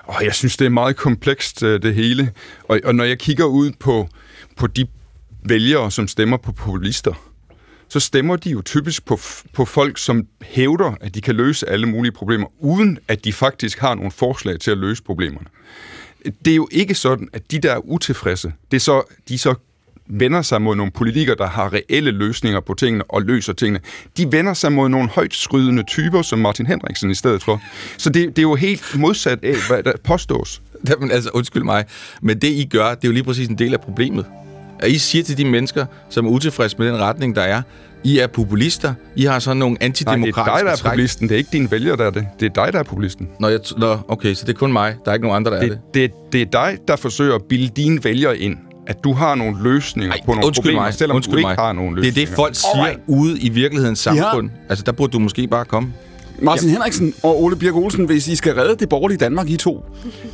Og 0.05 0.24
jeg 0.24 0.34
synes, 0.34 0.57
det 0.57 0.64
er 0.64 0.70
meget 0.70 0.97
komplekst, 0.97 1.62
øh, 1.62 1.82
det 1.82 1.95
hele. 1.95 2.30
Og, 2.68 2.80
og 2.84 2.95
når 2.95 3.05
jeg 3.05 3.18
kigger 3.18 3.45
ud 3.45 3.70
på, 3.80 4.09
på 4.57 4.66
de 4.66 4.87
vælgere, 5.45 5.91
som 5.91 6.09
stemmer 6.09 6.37
på 6.37 6.53
populister, 6.53 7.14
så 7.89 8.01
stemmer 8.01 8.37
de 8.37 8.51
jo 8.51 8.62
typisk 8.62 9.05
på, 9.05 9.18
på 9.53 9.64
folk, 9.64 9.99
som 9.99 10.26
hævder, 10.43 10.95
at 11.01 11.14
de 11.14 11.20
kan 11.20 11.34
løse 11.34 11.68
alle 11.68 11.87
mulige 11.87 12.12
problemer, 12.12 12.47
uden 12.59 12.99
at 13.09 13.24
de 13.24 13.32
faktisk 13.32 13.78
har 13.78 13.95
nogle 13.95 14.11
forslag 14.11 14.61
til 14.61 14.70
at 14.70 14.78
løse 14.78 15.03
problemerne. 15.03 15.47
Det 16.45 16.51
er 16.51 16.57
jo 16.57 16.68
ikke 16.72 16.95
sådan, 16.95 17.28
at 17.32 17.51
de 17.51 17.59
der 17.59 17.72
er 17.72 17.78
utilfredse, 17.78 18.53
det 18.70 18.76
er 18.76 18.80
så, 18.80 19.03
de 19.28 19.39
så 19.39 19.55
vender 20.09 20.43
sig 20.43 20.63
mod 20.63 20.77
nogle 20.77 20.93
politikere, 20.93 21.37
der 21.39 21.47
har 21.47 21.73
reelle 21.73 22.11
løsninger 22.11 22.61
på 22.61 22.75
tingene 22.75 23.05
og 23.09 23.23
løser 23.23 23.53
tingene. 23.53 23.81
De 24.17 24.33
vender 24.33 24.55
sig 24.55 24.73
mod 24.73 24.89
nogle 24.89 25.09
højt 25.09 25.35
skrydende 25.35 25.83
typer, 25.89 26.23
som 26.23 26.39
Martin 26.39 26.67
Henriksen 26.67 27.11
i 27.11 27.15
stedet 27.15 27.43
for. 27.43 27.63
Så 27.99 28.11
det, 28.11 28.29
det 28.29 28.39
er 28.39 28.43
jo 28.43 28.55
helt 28.55 28.83
modsat 28.99 29.39
af, 29.45 29.55
hvad 29.69 29.83
der 29.83 29.93
påstås. 30.05 30.63
Jamen, 30.91 31.11
altså, 31.11 31.31
undskyld 31.35 31.63
mig, 31.63 31.85
men 32.23 32.39
det 32.39 32.49
I 32.49 32.69
gør, 32.71 32.89
det 32.89 33.05
er 33.05 33.09
jo 33.09 33.13
lige 33.13 33.25
præcis 33.25 33.49
en 33.49 33.59
del 33.59 33.73
af 33.75 33.81
problemet. 33.81 34.25
At 34.79 34.91
I 34.91 34.99
siger 34.99 35.25
til 35.25 35.39
de 35.39 35.45
mennesker, 35.45 35.87
som 36.11 36.27
er 36.27 36.31
utilfredse 36.31 36.77
med 36.79 36.87
den 36.89 36.97
retning, 36.97 37.37
der 37.37 37.43
er, 37.43 37.63
I 38.05 38.19
er 38.19 38.27
populister, 38.27 38.95
I 39.17 39.25
har 39.25 39.39
sådan 39.39 39.57
nogle 39.57 39.73
Nej, 39.73 39.79
det 39.79 39.83
er 39.83 39.87
antidemokratiske 40.11 40.57
dig, 40.59 40.65
der 40.67 40.73
er 40.73 40.77
træk. 40.77 40.91
populisten. 40.91 41.29
Det 41.29 41.35
er 41.35 41.39
ikke 41.39 41.51
dine 41.53 41.71
vælgere, 41.71 41.97
der 41.97 42.05
er 42.05 42.11
det. 42.11 42.27
Det 42.41 42.47
er 42.47 42.65
dig, 42.65 42.73
der 42.73 42.79
er 42.79 42.83
populisten. 42.83 43.29
Nå, 43.41 43.49
jeg 43.49 43.61
t- 43.67 43.79
Nå, 43.79 43.99
okay, 44.09 44.35
så 44.35 44.47
det 44.47 44.53
er 44.53 44.59
kun 44.59 44.73
mig. 44.73 44.97
Der 45.05 45.11
er 45.11 45.15
ikke 45.15 45.27
nogen 45.27 45.37
andre, 45.37 45.51
der 45.51 45.57
er 45.57 45.61
det. 45.69 45.79
Det, 45.95 46.13
det, 46.13 46.33
det 46.33 46.41
er 46.43 46.47
dig, 46.67 46.79
der 46.89 46.97
forsøger 46.97 47.35
at 47.35 47.43
bilde 47.49 47.69
dine 47.77 48.05
vælgere 48.05 48.39
ind, 48.39 48.57
at 48.87 49.05
du 49.05 49.12
har 49.12 49.34
nogle 49.34 49.62
løsninger 49.62 50.12
Ej, 50.12 50.20
på 50.26 50.32
nogle 50.32 50.47
undskyld 50.47 50.62
problemer, 50.64 50.82
mig, 50.82 50.95
selvom 50.95 51.14
undskyld 51.16 51.32
du 51.32 51.39
ikke 51.39 51.47
mig. 51.49 51.57
har 51.57 51.72
nogen 51.72 51.97
Det 51.97 52.01
er 52.01 52.05
løsninger. 52.05 52.26
det, 52.28 52.37
folk 52.37 52.55
siger 52.55 52.82
Alright. 52.84 53.01
ude 53.07 53.39
i 53.41 53.49
virkelighedens 53.49 53.99
samfund. 53.99 54.51
Altså, 54.68 54.82
der 54.84 54.93
burde 54.93 55.12
du 55.12 55.18
måske 55.18 55.47
bare 55.49 55.64
komme. 55.64 55.93
Martin 56.39 56.68
ja. 56.68 56.72
Henriksen 56.72 57.14
og 57.22 57.43
Ole 57.43 57.57
Birk 57.57 57.74
Olsen, 57.74 58.05
hvis 58.05 58.28
I 58.28 58.37
skal 58.37 58.55
redde 58.55 58.76
det 58.76 58.89
borgerlige 58.89 59.18
Danmark, 59.18 59.51
I 59.51 59.57
to. 59.57 59.84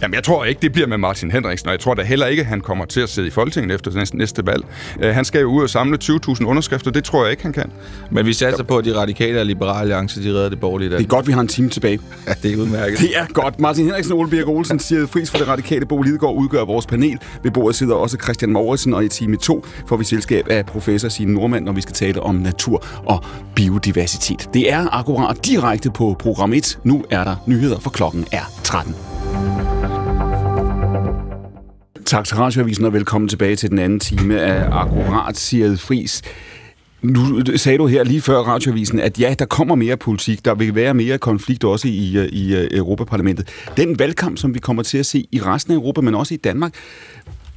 Jamen, 0.03 0.14
jeg 0.14 0.24
tror 0.24 0.44
ikke, 0.44 0.61
det 0.62 0.72
bliver 0.72 0.88
med 0.88 0.98
Martin 0.98 1.30
Henriksen, 1.30 1.68
og 1.68 1.72
jeg 1.72 1.80
tror 1.80 1.94
da 1.94 2.03
heller 2.03 2.26
ikke, 2.26 2.40
at 2.40 2.46
han 2.46 2.61
kommer 2.61 2.84
til 2.84 3.00
at 3.00 3.09
sidde 3.09 3.28
i 3.28 3.30
Folketinget 3.30 3.74
efter 3.74 3.90
næste, 3.94 4.16
næste 4.16 4.46
valg. 4.46 4.64
Uh, 4.96 5.05
han 5.05 5.24
skal 5.24 5.40
jo 5.40 5.46
ud 5.46 5.62
og 5.62 5.70
samle 5.70 5.98
20.000 6.05 6.44
underskrifter, 6.44 6.90
det 6.90 7.05
tror 7.05 7.22
jeg 7.22 7.30
ikke, 7.30 7.42
han 7.42 7.53
kan. 7.53 7.70
Men 8.11 8.26
vi 8.26 8.32
satser 8.32 8.64
på, 8.64 8.76
at 8.78 8.84
de 8.84 8.96
radikale 8.96 9.40
og 9.40 9.46
liberale 9.46 9.80
alliance, 9.80 10.22
de 10.22 10.28
redder 10.28 10.48
det 10.48 10.61
borgerlige 10.61 10.88
Det 10.88 10.94
er 10.94 10.98
Danmark. 10.98 11.11
godt, 11.11 11.26
vi 11.26 11.32
har 11.32 11.40
en 11.40 11.48
time 11.48 11.68
tilbage. 11.68 11.98
Ja, 12.26 12.32
det 12.42 12.53
er 12.53 12.57
udmærket. 12.57 12.98
Det 12.98 13.16
er 13.16 13.26
godt. 13.32 13.61
Martin 13.61 13.84
Henriksen 13.84 14.12
og 14.12 14.18
Ole 14.18 14.30
Birk 14.30 14.48
Olsen 14.48 14.78
siger 14.78 15.07
fris 15.07 15.30
for 15.30 15.38
det 15.38 15.48
radikale 15.48 15.86
Bo 15.86 16.03
Lidegaard 16.03 16.34
udgør 16.36 16.64
vores 16.64 16.86
panel. 16.86 17.18
Ved 17.42 17.50
bordet 17.50 17.76
sidder 17.76 17.94
også 17.94 18.16
Christian 18.22 18.53
Mauritsen, 18.53 18.94
og 18.94 19.05
i 19.05 19.09
time 19.09 19.36
2 19.36 19.66
får 19.88 19.96
vi 19.96 20.05
selskab 20.05 20.46
af 20.50 20.66
professor 20.66 21.09
Signe 21.09 21.34
Normand, 21.34 21.64
når 21.64 21.72
vi 21.72 21.80
skal 21.80 21.94
tale 21.94 22.22
om 22.22 22.34
natur 22.34 22.84
og 23.07 23.24
biodiversitet. 23.55 24.48
Det 24.55 24.72
er 24.72 24.94
akkurat 24.98 25.46
direkte 25.46 25.90
på 25.93 26.16
program 26.18 26.53
1. 26.53 26.78
Nu 26.84 27.05
er 27.11 27.24
der 27.24 27.36
nyheder, 27.47 27.78
for 27.78 27.90
klokken 27.90 28.26
er 28.32 28.43
13. 28.64 28.95
Tak 32.05 32.24
til 32.24 32.36
Radioavisen, 32.36 32.84
og 32.84 32.93
velkommen 32.93 33.28
tilbage 33.28 33.57
til 33.57 33.70
den 33.70 33.78
anden 33.78 34.01
time 34.01 34.40
af 34.40 34.68
Akkurat, 34.70 35.36
siger 35.36 35.76
Fris. 35.76 36.22
Nu 37.03 37.43
sagde 37.57 37.78
du 37.78 37.86
her 37.86 38.05
lige 38.05 38.20
før 38.20 38.38
radioavisen, 38.38 39.01
at 39.01 39.20
ja, 39.20 39.34
der 39.38 39.45
kommer 39.45 39.74
mere 39.74 39.97
politik, 39.97 40.45
der 40.45 40.55
vil 40.55 40.74
være 40.74 40.95
mere 40.95 41.18
konflikt 41.18 41.64
også 41.64 41.88
i, 41.88 42.28
i 42.32 42.66
Europaparlamentet. 42.76 43.49
Den 43.76 43.99
valgkamp, 43.99 44.38
som 44.38 44.55
vi 44.55 44.59
kommer 44.59 44.82
til 44.82 44.99
at 44.99 45.07
se 45.07 45.26
i 45.32 45.40
resten 45.40 45.72
af 45.72 45.76
Europa, 45.76 46.01
men 46.01 46.14
også 46.14 46.34
i 46.34 46.36
Danmark, 46.36 46.74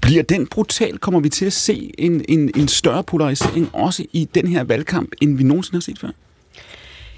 bliver 0.02 0.24
den 0.24 0.48
brutal? 0.48 0.98
Kommer 0.98 1.20
vi 1.20 1.30
til 1.30 1.46
at 1.46 1.54
se 1.54 1.92
en, 1.98 2.26
en, 2.30 2.52
en 2.56 2.68
større 2.68 3.04
polarisering 3.04 3.70
også 3.74 4.06
i 4.14 4.30
den 4.36 4.48
her 4.48 4.64
valgkamp, 4.64 5.10
end 5.22 5.38
vi 5.38 5.44
nogensinde 5.44 5.76
har 5.76 5.82
set 5.82 6.00
før? 6.00 6.10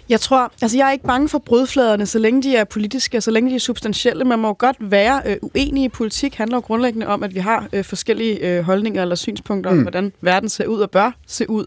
Jeg 0.09 0.21
tror, 0.21 0.51
altså 0.61 0.77
jeg 0.77 0.87
er 0.87 0.91
ikke 0.91 1.05
bange 1.05 1.29
for 1.29 1.37
brudfladerne, 1.37 2.05
så 2.05 2.19
længe 2.19 2.43
de 2.43 2.55
er 2.55 2.63
politiske, 2.63 3.17
og 3.17 3.23
så 3.23 3.31
længe 3.31 3.49
de 3.49 3.55
er 3.55 3.59
substantielle. 3.59 4.25
Man 4.25 4.39
må 4.39 4.47
jo 4.47 4.55
godt 4.59 4.75
være 4.79 5.21
øh, 5.25 5.37
uenig 5.41 5.83
i 5.83 5.89
politik, 5.89 6.35
handler 6.35 6.57
jo 6.57 6.61
grundlæggende 6.61 7.07
om, 7.07 7.23
at 7.23 7.35
vi 7.35 7.39
har 7.39 7.67
øh, 7.73 7.83
forskellige 7.83 8.39
øh, 8.39 8.63
holdninger 8.63 9.01
eller 9.01 9.15
synspunkter 9.15 9.71
mm. 9.71 9.77
om, 9.77 9.81
hvordan 9.81 10.13
verden 10.21 10.49
ser 10.49 10.65
ud 10.65 10.79
og 10.79 10.91
bør 10.91 11.11
se 11.27 11.49
ud. 11.49 11.65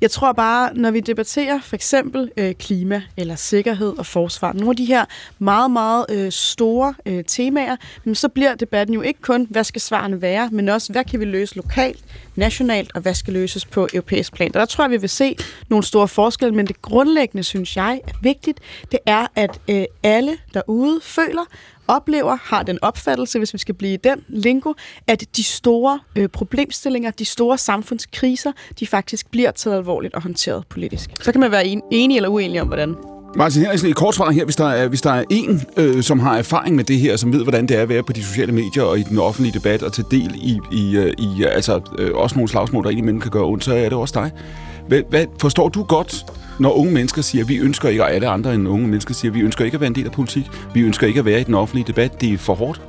Jeg 0.00 0.10
tror 0.10 0.32
bare, 0.32 0.74
når 0.74 0.90
vi 0.90 1.00
debatterer 1.00 1.60
for 1.60 1.76
eksempel 1.76 2.30
øh, 2.36 2.54
klima 2.54 3.02
eller 3.16 3.36
sikkerhed 3.36 3.98
og 3.98 4.06
forsvar, 4.06 4.52
nogle 4.52 4.70
af 4.70 4.76
de 4.76 4.84
her 4.84 5.04
meget, 5.38 5.70
meget 5.70 6.06
øh, 6.08 6.32
store 6.32 6.94
øh, 7.06 7.24
temaer, 7.24 7.76
men 8.04 8.14
så 8.14 8.28
bliver 8.28 8.54
debatten 8.54 8.94
jo 8.94 9.00
ikke 9.00 9.20
kun, 9.20 9.46
hvad 9.50 9.64
skal 9.64 9.80
svarene 9.80 10.22
være, 10.22 10.48
men 10.52 10.68
også, 10.68 10.92
hvad 10.92 11.04
kan 11.04 11.20
vi 11.20 11.24
løse 11.24 11.56
lokalt, 11.56 12.04
nationalt, 12.36 12.90
og 12.94 13.00
hvad 13.00 13.14
skal 13.14 13.32
løses 13.32 13.64
på 13.64 13.88
europæisk 13.94 14.32
plan. 14.32 14.50
Og 14.54 14.60
der 14.60 14.66
tror 14.66 14.84
jeg, 14.84 14.90
vi 14.90 14.96
vil 14.96 15.08
se 15.08 15.36
nogle 15.68 15.84
store 15.84 16.08
forskelle, 16.08 16.54
men 16.54 16.66
det 16.66 16.82
grundlæggende, 16.82 17.42
synes 17.42 17.76
jeg, 17.76 17.79
er 17.82 17.98
vigtigt, 18.22 18.58
det 18.92 18.98
er, 19.06 19.26
at 19.36 19.60
øh, 19.68 19.84
alle 20.02 20.36
derude 20.54 21.00
føler, 21.02 21.44
oplever, 21.88 22.38
har 22.42 22.62
den 22.62 22.78
opfattelse, 22.82 23.38
hvis 23.38 23.52
vi 23.52 23.58
skal 23.58 23.74
blive 23.74 23.94
i 23.94 23.96
den 23.96 24.24
lingo, 24.28 24.72
at 25.06 25.24
de 25.36 25.44
store 25.44 26.00
øh, 26.16 26.28
problemstillinger, 26.28 27.10
de 27.10 27.24
store 27.24 27.58
samfundskriser, 27.58 28.52
de 28.80 28.86
faktisk 28.86 29.30
bliver 29.30 29.50
taget 29.50 29.76
alvorligt 29.76 30.14
og 30.14 30.22
håndteret 30.22 30.64
politisk. 30.66 31.10
Så 31.22 31.32
kan 31.32 31.40
man 31.40 31.50
være 31.50 31.66
en, 31.66 31.82
enig 31.90 32.16
eller 32.16 32.28
uenig 32.28 32.60
om, 32.60 32.66
hvordan. 32.66 32.94
Martin 33.36 33.62
Henriksen, 33.62 33.88
i 33.88 33.92
kort 33.92 34.14
svar 34.14 34.30
her, 34.30 34.44
hvis 34.44 34.56
der 34.56 34.68
er, 34.68 34.88
hvis 34.88 35.00
der 35.00 35.10
er 35.10 35.24
en, 35.30 35.60
øh, 35.76 36.02
som 36.02 36.18
har 36.18 36.38
erfaring 36.38 36.76
med 36.76 36.84
det 36.84 36.98
her, 36.98 37.16
som 37.16 37.32
ved, 37.32 37.42
hvordan 37.42 37.66
det 37.66 37.76
er 37.76 37.82
at 37.82 37.88
være 37.88 38.02
på 38.02 38.12
de 38.12 38.22
sociale 38.22 38.52
medier 38.52 38.82
og 38.82 38.98
i 38.98 39.02
den 39.02 39.18
offentlige 39.18 39.58
debat 39.58 39.82
og 39.82 39.92
tage 39.92 40.06
del 40.10 40.34
i, 40.34 40.58
i, 40.72 40.96
øh, 40.96 41.12
i 41.18 41.44
altså, 41.44 41.80
øh, 41.98 42.10
også 42.14 42.36
nogle 42.36 42.48
slagsmål, 42.48 42.84
der 42.84 42.90
indimellem 42.90 43.20
kan 43.20 43.30
gøre 43.30 43.44
ondt, 43.44 43.64
så 43.64 43.74
er 43.74 43.82
det 43.88 43.92
også 43.92 44.20
dig. 44.20 44.30
Hvad, 44.88 45.02
hvad, 45.10 45.26
forstår 45.40 45.68
du 45.68 45.82
godt, 45.82 46.24
når 46.60 46.72
unge 46.72 46.92
mennesker 46.92 47.22
siger, 47.22 47.44
at 47.44 47.48
vi 47.48 47.56
ønsker 47.56 47.88
ikke, 47.88 48.02
og 48.02 48.12
alle 48.12 48.28
andre 48.28 48.54
end 48.54 48.68
unge 48.68 48.88
mennesker 48.88 49.14
siger, 49.14 49.30
at 49.32 49.34
vi 49.34 49.40
ønsker 49.40 49.64
ikke 49.64 49.74
at 49.74 49.80
være 49.80 49.88
en 49.88 49.94
del 49.94 50.06
af 50.06 50.12
politik, 50.12 50.44
vi 50.74 50.80
ønsker 50.80 51.06
ikke 51.06 51.18
at 51.18 51.24
være 51.24 51.40
i 51.40 51.44
den 51.44 51.54
offentlige 51.54 51.86
debat, 51.86 52.20
det 52.20 52.32
er 52.32 52.38
for 52.38 52.54
hårdt? 52.54 52.80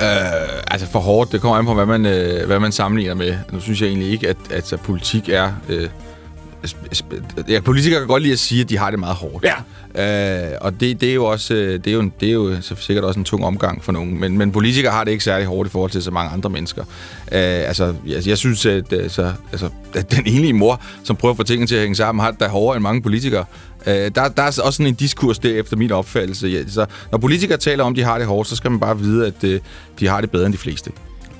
Øh, 0.00 0.62
altså 0.70 0.86
for 0.86 0.98
hårdt, 0.98 1.32
det 1.32 1.40
kommer 1.40 1.58
an 1.58 1.64
på, 1.64 1.74
hvad 1.74 1.86
man, 1.86 2.06
øh, 2.06 2.46
hvad 2.46 2.60
man 2.60 2.72
sammenligner 2.72 3.14
med. 3.14 3.36
Nu 3.52 3.60
synes 3.60 3.80
jeg 3.80 3.88
egentlig 3.88 4.10
ikke, 4.10 4.28
at, 4.28 4.36
at 4.50 4.66
så 4.66 4.76
politik 4.76 5.28
er... 5.28 5.52
Øh, 5.68 5.88
ja, 7.48 7.60
politikere 7.60 8.00
kan 8.00 8.08
godt 8.08 8.22
lide 8.22 8.32
at 8.32 8.38
sige, 8.38 8.60
at 8.60 8.68
de 8.70 8.78
har 8.78 8.90
det 8.90 8.98
meget 8.98 9.16
hårdt. 9.16 9.44
Ja. 9.44 9.54
Øh, 10.52 10.58
og 10.60 10.80
det, 10.80 11.00
det 11.00 11.10
er 11.10 11.14
jo 11.14 11.24
også 11.24 11.54
øh, 11.54 11.72
det 11.78 11.86
er 11.86 11.92
jo, 11.92 12.00
en- 12.00 12.12
det 12.20 12.28
er 12.28 12.32
jo 12.32 12.60
så 12.60 12.74
sikkert 12.78 13.04
også 13.04 13.20
en 13.20 13.24
tung 13.24 13.44
omgang 13.44 13.84
for 13.84 13.92
nogen. 13.92 14.20
Men, 14.20 14.38
men 14.38 14.52
politikere 14.52 14.92
har 14.92 15.04
det 15.04 15.10
ikke 15.10 15.24
særlig 15.24 15.46
hårdt 15.46 15.68
i 15.68 15.70
forhold 15.72 15.90
til 15.90 16.02
så 16.02 16.10
mange 16.10 16.30
andre 16.32 16.50
mennesker. 16.50 16.82
Øh, 17.32 17.38
altså, 17.40 17.94
jeg, 18.06 18.26
jeg 18.28 18.38
synes, 18.38 18.66
at 18.66 18.92
øh, 18.92 19.10
så, 19.10 19.32
altså, 19.52 19.68
at 19.94 20.10
den 20.10 20.26
enlige 20.26 20.52
mor, 20.52 20.80
som 21.04 21.16
prøver 21.16 21.32
at 21.32 21.36
få 21.36 21.42
tingene 21.42 21.66
til 21.66 21.74
at 21.74 21.80
hænge 21.80 21.94
sammen, 21.96 22.22
har 22.24 22.30
det 22.30 22.40
da 22.40 22.46
hårdere 22.48 22.76
end 22.76 22.82
mange 22.82 23.02
politikere. 23.02 23.44
Øh, 23.86 23.94
der, 23.94 24.10
der 24.28 24.42
er 24.42 24.46
også 24.46 24.70
sådan 24.70 24.86
en 24.86 24.94
diskurs 24.94 25.38
der 25.38 25.50
efter 25.60 25.76
min 25.76 25.92
opfattelse. 25.92 26.48
Ja, 26.48 26.58
så 26.68 26.86
når 27.12 27.18
politikere 27.18 27.58
taler 27.58 27.84
om, 27.84 27.92
at 27.92 27.96
de 27.96 28.02
har 28.02 28.18
det 28.18 28.26
hårdt, 28.26 28.48
så 28.48 28.56
skal 28.56 28.70
man 28.70 28.80
bare 28.80 28.98
vide, 28.98 29.26
at 29.26 29.44
øh, 29.44 29.60
de 30.00 30.08
har 30.08 30.20
det 30.20 30.30
bedre 30.30 30.46
end 30.46 30.52
de 30.52 30.58
fleste. 30.58 30.90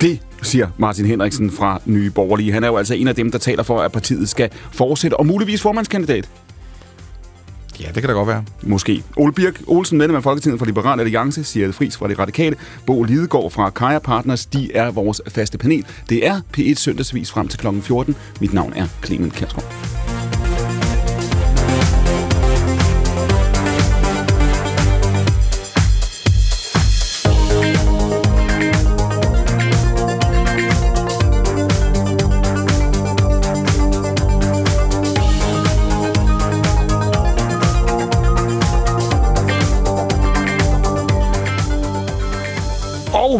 Det 0.01 0.19
siger 0.45 0.67
Martin 0.77 1.05
Henriksen 1.05 1.51
fra 1.51 1.81
Nye 1.85 2.09
Borgerlige. 2.09 2.51
Han 2.51 2.63
er 2.63 2.67
jo 2.67 2.77
altså 2.77 2.93
en 2.93 3.07
af 3.07 3.15
dem, 3.15 3.31
der 3.31 3.37
taler 3.37 3.63
for, 3.63 3.81
at 3.81 3.91
partiet 3.91 4.29
skal 4.29 4.49
fortsætte, 4.71 5.17
og 5.17 5.25
muligvis 5.25 5.61
formandskandidat. 5.61 6.29
Ja, 7.79 7.87
det 7.87 7.93
kan 7.93 8.03
da 8.03 8.11
godt 8.11 8.27
være. 8.27 8.43
Måske. 8.63 9.03
Ole 9.17 9.33
Birk 9.33 9.61
Olsen, 9.67 9.97
medlem 9.97 10.15
af 10.15 10.23
Folketinget 10.23 10.59
for 10.59 10.65
Liberal 10.65 10.99
Alliance, 10.99 11.43
siger 11.43 11.71
Fris 11.71 11.97
fra 11.97 12.07
De 12.07 12.13
Radikale, 12.13 12.55
Bo 12.85 13.03
Lidegaard 13.03 13.51
fra 13.51 13.69
Kaja 13.69 13.99
Partners, 13.99 14.45
de 14.45 14.71
er 14.73 14.91
vores 14.91 15.21
faste 15.27 15.57
panel. 15.57 15.85
Det 16.09 16.27
er 16.27 16.41
P1 16.57 16.73
søndagsvis 16.73 17.31
frem 17.31 17.47
til 17.47 17.59
kl. 17.59 17.67
14. 17.81 18.15
Mit 18.41 18.53
navn 18.53 18.73
er 18.75 18.87
Clement 19.03 19.33
Kjærsgaard. 19.33 20.04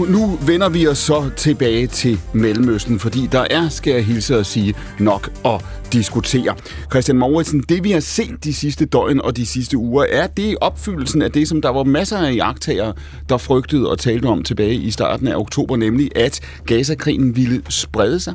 Nu 0.10 0.40
vender 0.48 0.70
vi 0.70 0.88
os 0.88 0.98
så 0.98 1.30
tilbage 1.38 1.88
til 1.88 2.20
Mellemøsten, 2.34 3.00
fordi 3.00 3.28
der 3.32 3.48
er, 3.50 3.70
skal 3.70 3.94
jeg 3.94 4.06
hilse 4.06 4.36
at 4.36 4.46
sige, 4.46 4.74
nok 5.00 5.32
at 5.46 5.66
diskutere. 5.94 6.56
Christian 6.92 7.18
Mauritsen, 7.18 7.64
det 7.70 7.84
vi 7.84 7.92
har 7.92 8.00
set 8.00 8.44
de 8.44 8.54
sidste 8.54 8.86
døgn 8.86 9.22
og 9.22 9.38
de 9.38 9.46
sidste 9.46 9.78
uger, 9.78 10.06
er 10.12 10.28
det 10.28 10.58
opfyldelsen 10.62 11.22
af 11.22 11.32
det, 11.32 11.48
som 11.48 11.62
der 11.62 11.70
var 11.70 11.84
masser 11.84 12.18
af 12.18 12.36
jagttager, 12.36 12.94
der 13.30 13.38
frygtede 13.38 13.90
og 13.90 14.00
talte 14.00 14.26
om 14.26 14.44
tilbage 14.44 14.76
i 14.76 14.92
starten 14.92 15.28
af 15.28 15.36
oktober, 15.36 15.76
nemlig 15.76 16.12
at 16.16 16.42
Gaza-krigen 16.66 17.36
ville 17.36 17.62
sprede 17.70 18.20
sig? 18.20 18.34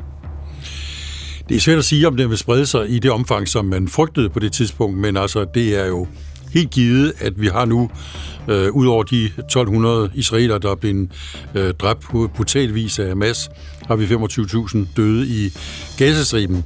Det 1.49 1.57
er 1.57 1.61
svært 1.61 1.77
at 1.77 1.85
sige, 1.85 2.07
om 2.07 2.17
den 2.17 2.29
vil 2.29 2.37
sprede 2.37 2.65
sig 2.65 2.89
i 2.89 2.99
det 2.99 3.11
omfang, 3.11 3.47
som 3.47 3.65
man 3.65 3.87
frygtede 3.87 4.29
på 4.29 4.39
det 4.39 4.51
tidspunkt, 4.51 4.97
men 4.97 5.17
altså, 5.17 5.45
det 5.53 5.79
er 5.79 5.85
jo 5.85 6.07
helt 6.53 6.69
givet, 6.69 7.13
at 7.19 7.41
vi 7.41 7.47
har 7.47 7.65
nu, 7.65 7.89
øh, 8.47 8.71
ud 8.71 8.87
over 8.87 9.03
de 9.03 9.25
1200 9.25 10.11
israeler, 10.13 10.57
der 10.57 10.71
er 10.71 10.75
blevet 10.75 11.09
øh, 11.55 11.73
dræbt 11.73 12.01
på 12.01 12.29
brutalvis 12.35 12.99
af 12.99 13.07
Hamas, 13.07 13.49
har 13.87 13.95
vi 13.95 14.05
25.000 14.05 14.77
døde 14.95 15.27
i 15.27 15.53
Gazastriben. 15.97 16.63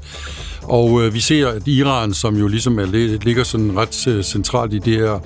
Og 0.62 1.04
øh, 1.04 1.14
vi 1.14 1.20
ser, 1.20 1.48
at 1.48 1.68
Iran, 1.68 2.14
som 2.14 2.38
jo 2.38 2.48
ligesom 2.48 2.80
er, 2.80 2.86
ligger 3.24 3.44
sådan 3.44 3.78
ret 3.78 4.08
øh, 4.08 4.24
centralt 4.24 4.74
i 4.74 4.80
det 4.80 4.94
her 4.94 5.20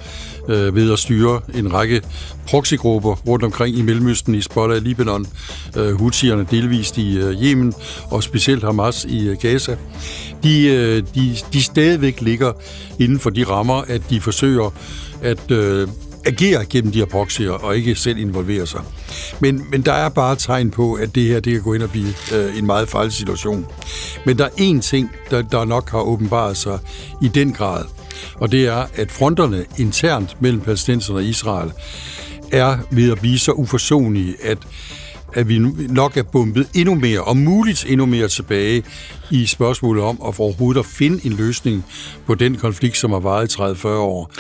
øh, 0.49 0.75
ved 0.75 0.91
at 0.91 0.99
styre 0.99 1.41
en 1.55 1.73
række 1.73 2.01
proxygrupper 2.47 3.15
rundt 3.27 3.45
omkring 3.45 3.77
i 3.77 3.81
Mellemøsten, 3.81 4.33
i 4.33 4.37
Hezbollah, 4.37 4.83
Libanon, 4.83 5.25
øh, 5.77 5.93
Houthierne 5.99 6.47
delvist 6.51 6.97
i 6.97 7.17
øh, 7.17 7.43
Yemen 7.43 7.73
og 8.11 8.23
specielt 8.23 8.63
Hamas 8.63 9.05
i 9.05 9.27
øh, 9.27 9.37
Gaza, 9.37 9.75
de, 10.43 10.67
øh, 10.67 11.03
de, 11.15 11.35
de 11.53 11.63
stadigvæk 11.63 12.21
ligger 12.21 12.51
inden 12.99 13.19
for 13.19 13.29
de 13.29 13.43
rammer, 13.43 13.81
at 13.87 14.01
de 14.09 14.21
forsøger 14.21 14.73
at 15.21 15.51
øh, 15.51 15.87
agere 16.25 16.65
gennem 16.65 16.91
de 16.91 16.99
her 16.99 17.05
proxyer 17.05 17.51
og 17.51 17.77
ikke 17.77 17.95
selv 17.95 18.17
involvere 18.17 18.67
sig. 18.67 18.81
Men, 19.39 19.65
men 19.71 19.81
der 19.81 19.93
er 19.93 20.09
bare 20.09 20.35
tegn 20.35 20.71
på, 20.71 20.93
at 20.93 21.15
det 21.15 21.23
her 21.23 21.39
det 21.39 21.53
kan 21.53 21.61
gå 21.61 21.73
ind 21.73 21.83
og 21.83 21.89
blive 21.89 22.13
øh, 22.33 22.57
en 22.57 22.65
meget 22.65 22.89
farlig 22.89 23.13
situation. 23.13 23.65
Men 24.25 24.37
der 24.37 24.45
er 24.45 24.49
én 24.49 24.81
ting, 24.81 25.11
der, 25.31 25.41
der 25.41 25.65
nok 25.65 25.89
har 25.89 26.01
åbenbaret 26.01 26.57
sig 26.57 26.79
i 27.21 27.27
den 27.27 27.53
grad, 27.53 27.83
og 28.35 28.51
det 28.51 28.67
er, 28.67 28.85
at 28.95 29.11
fronterne 29.11 29.65
internt 29.77 30.41
mellem 30.41 30.61
palæstinenserne 30.61 31.19
og 31.19 31.23
Israel 31.23 31.71
er 32.51 32.77
ved 32.91 33.11
at 33.11 33.19
blive 33.19 33.39
så 33.39 33.51
uforsonlige, 33.51 34.35
at 34.43 34.57
at 35.33 35.49
vi 35.49 35.59
nok 35.89 36.17
er 36.17 36.23
bumpet 36.23 36.67
endnu 36.75 36.95
mere, 36.95 37.21
og 37.21 37.37
muligt 37.37 37.85
endnu 37.89 38.05
mere 38.05 38.27
tilbage 38.27 38.83
i 39.31 39.45
spørgsmålet 39.45 40.03
om 40.03 40.19
at 40.27 40.39
overhovedet 40.39 40.79
at 40.79 40.85
finde 40.85 41.25
en 41.25 41.33
løsning 41.33 41.85
på 42.25 42.35
den 42.35 42.55
konflikt, 42.55 42.97
som 42.97 43.11
har 43.11 43.19
varet 43.19 43.55
i 43.55 43.61
30-40 43.61 43.87
år. 43.87 44.31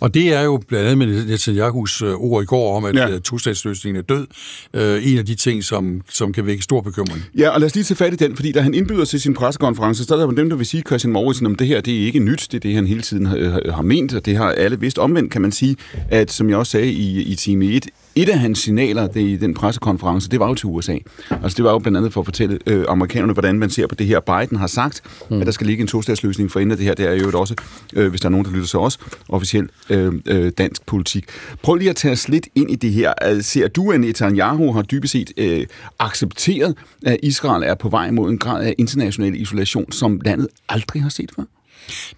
Og 0.00 0.14
det 0.14 0.34
er 0.34 0.42
jo 0.42 0.62
blandt 0.68 0.86
andet 0.86 1.08
med 1.08 1.26
Netanyahus 1.26 2.02
øh, 2.02 2.14
ord 2.14 2.42
i 2.42 2.46
går 2.46 2.76
om, 2.76 2.84
at 2.84 2.94
ja. 2.94 3.10
Øh, 3.10 3.20
tostatsløsningen 3.20 3.98
er 3.98 4.02
død, 4.02 4.26
øh, 4.74 5.12
en 5.12 5.18
af 5.18 5.26
de 5.26 5.34
ting, 5.34 5.64
som, 5.64 6.02
som 6.08 6.32
kan 6.32 6.46
vække 6.46 6.62
stor 6.62 6.80
bekymring. 6.80 7.24
Ja, 7.38 7.48
og 7.48 7.60
lad 7.60 7.66
os 7.66 7.74
lige 7.74 7.84
tage 7.84 7.96
fat 7.96 8.12
i 8.12 8.16
den, 8.16 8.36
fordi 8.36 8.52
da 8.52 8.60
han 8.60 8.74
indbyder 8.74 9.04
til 9.04 9.20
sin 9.20 9.34
pressekonference, 9.34 10.04
så 10.04 10.14
er 10.14 10.18
der 10.18 10.30
dem, 10.30 10.48
der 10.50 10.56
vil 10.56 10.66
sige, 10.66 10.82
Christian 10.86 11.12
Mauritsen, 11.12 11.46
om 11.46 11.54
det 11.54 11.66
her, 11.66 11.80
det 11.80 12.00
er 12.02 12.06
ikke 12.06 12.18
nyt, 12.18 12.48
det 12.50 12.54
er 12.54 12.60
det, 12.60 12.74
han 12.74 12.86
hele 12.86 13.02
tiden 13.02 13.26
har, 13.26 13.72
har 13.72 13.82
ment, 13.82 14.14
og 14.14 14.26
det 14.26 14.36
har 14.36 14.50
alle 14.50 14.80
vist 14.80 14.98
omvendt, 14.98 15.32
kan 15.32 15.42
man 15.42 15.52
sige, 15.52 15.76
at 16.08 16.32
som 16.32 16.50
jeg 16.50 16.58
også 16.58 16.70
sagde 16.70 16.92
i, 16.92 17.22
i 17.22 17.34
time 17.34 17.66
1, 17.66 17.86
et 18.16 18.28
af 18.28 18.38
hans 18.38 18.58
signaler 18.58 19.06
det, 19.06 19.20
i 19.20 19.36
den 19.36 19.54
pressekonference, 19.54 20.28
det 20.28 20.40
var 20.40 20.48
jo 20.48 20.54
til 20.54 20.66
USA. 20.66 20.96
Altså 21.30 21.56
det 21.56 21.64
var 21.64 21.72
jo 21.72 21.78
blandt 21.78 21.98
andet 21.98 22.12
for 22.12 22.20
at 22.20 22.24
fortælle 22.24 22.58
øh, 22.66 22.84
amerikanerne, 22.88 23.32
hvordan 23.32 23.58
man 23.58 23.70
ser 23.70 23.86
på 23.86 23.94
det 23.94 24.06
her. 24.06 24.20
Biden 24.20 24.56
har 24.56 24.66
sagt, 24.66 25.02
mm. 25.30 25.40
at 25.40 25.46
der 25.46 25.52
skal 25.52 25.66
ligge 25.66 25.80
en 25.82 25.88
tostatsløsning 25.88 26.50
for 26.50 26.60
enden 26.60 26.70
af 26.70 26.76
det 26.76 26.86
her. 26.86 26.94
Det 26.94 27.06
er 27.06 27.12
jo 27.12 27.40
også, 27.40 27.54
øh, 27.94 28.08
hvis 28.08 28.20
der 28.20 28.28
er 28.28 28.30
nogen, 28.30 28.46
der 28.46 28.52
lytter 28.52 28.68
til 28.68 28.78
os, 28.78 28.98
officielt 29.28 29.70
øh, 29.90 30.12
øh, 30.26 30.52
dansk 30.58 30.86
politik. 30.86 31.24
Prøv 31.62 31.74
lige 31.74 31.90
at 31.90 31.96
tage 31.96 32.12
os 32.12 32.28
lidt 32.28 32.48
ind 32.54 32.70
i 32.70 32.74
det 32.74 32.92
her. 32.92 33.12
Altså, 33.12 33.50
ser 33.50 33.68
du, 33.68 33.92
at 33.92 34.00
Netanyahu 34.00 34.72
har 34.72 34.82
dybest 34.82 35.12
set 35.12 35.32
øh, 35.36 35.66
accepteret, 35.98 36.74
at 37.06 37.16
Israel 37.22 37.62
er 37.62 37.74
på 37.74 37.88
vej 37.88 38.10
mod 38.10 38.30
en 38.30 38.38
grad 38.38 38.64
af 38.64 38.74
international 38.78 39.40
isolation, 39.40 39.92
som 39.92 40.20
landet 40.24 40.48
aldrig 40.68 41.02
har 41.02 41.10
set 41.10 41.30
før? 41.36 41.44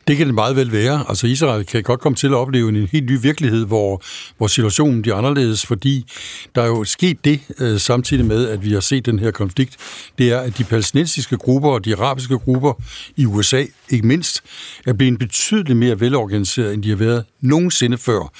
Det 0.09 0.17
kan 0.17 0.27
det 0.27 0.35
meget 0.35 0.57
vel 0.57 0.73
være. 0.73 1.05
Altså 1.09 1.27
Israel 1.27 1.67
kan 1.67 1.83
godt 1.83 2.01
komme 2.01 2.17
til 2.17 2.27
at 2.27 2.35
opleve 2.35 2.69
en 2.69 2.89
helt 2.93 3.11
ny 3.11 3.19
virkelighed, 3.23 3.67
hvor, 3.67 4.03
hvor 4.37 4.47
situationen 4.47 5.03
bliver 5.03 5.17
anderledes, 5.17 5.67
fordi 5.67 6.05
der 6.55 6.63
er 6.63 6.67
jo 6.67 6.85
sket 6.85 7.25
det 7.25 7.41
øh, 7.59 7.81
samtidig 7.81 8.25
med, 8.25 8.49
at 8.49 8.65
vi 8.65 8.73
har 8.73 8.81
set 8.81 9.07
den 9.07 9.19
her 9.19 9.31
konflikt. 9.31 9.77
Det 10.19 10.33
er, 10.33 10.39
at 10.39 10.59
de 10.59 10.65
palæstinensiske 10.65 11.37
grupper 11.37 11.71
og 11.71 11.85
de 11.85 11.97
arabiske 11.97 12.39
grupper 12.39 12.73
i 13.17 13.27
USA, 13.27 13.65
ikke 13.91 14.07
mindst, 14.07 14.43
er 14.87 14.93
blevet 14.93 15.19
betydeligt 15.19 15.79
mere 15.79 16.01
velorganiseret, 16.01 16.75
end 16.75 16.83
de 16.83 16.89
har 16.89 16.97
været 16.97 17.25
nogensinde 17.41 17.99
før. 17.99 18.33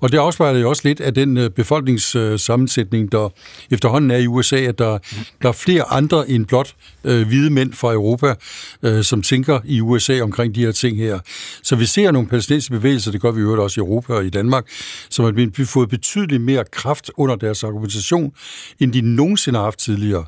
Og 0.00 0.12
det 0.12 0.18
afspejler 0.18 0.60
jo 0.60 0.68
også 0.68 0.82
lidt 0.84 1.00
af 1.00 1.14
den 1.14 1.36
øh, 1.36 1.50
befolkningssammensætning, 1.50 3.12
der 3.12 3.28
efterhånden 3.70 4.10
er 4.10 4.16
i 4.16 4.26
USA, 4.26 4.56
at 4.56 4.78
der, 4.78 4.98
der 5.42 5.48
er 5.48 5.52
flere 5.52 5.82
andre 5.82 6.30
end 6.30 6.46
blot 6.46 6.74
øh, 7.04 7.26
hvide 7.26 7.50
mænd 7.50 7.72
fra 7.72 7.92
Europa, 7.92 8.34
øh, 8.82 9.04
som 9.04 9.22
tænker 9.22 9.60
i 9.64 9.80
USA 9.80 10.20
omkring 10.20 10.54
de 10.54 10.60
her 10.60 10.72
ting 10.74 10.96
her. 10.96 11.18
Så 11.62 11.76
vi 11.76 11.86
ser 11.86 12.10
nogle 12.10 12.28
palæstinensiske 12.28 12.74
bevægelser, 12.74 13.10
det 13.10 13.20
gør 13.20 13.30
vi 13.30 13.40
jo 13.40 13.62
også 13.62 13.80
i 13.80 13.82
Europa 13.82 14.12
og 14.12 14.26
i 14.26 14.30
Danmark, 14.30 14.64
som 15.10 15.24
har 15.24 15.64
fået 15.64 15.88
betydeligt 15.88 16.42
mere 16.42 16.64
kraft 16.72 17.10
under 17.16 17.36
deres 17.36 17.64
argumentation, 17.64 18.32
end 18.80 18.92
de 18.92 19.00
nogensinde 19.00 19.58
har 19.58 19.64
haft 19.64 19.78
tidligere. 19.78 20.24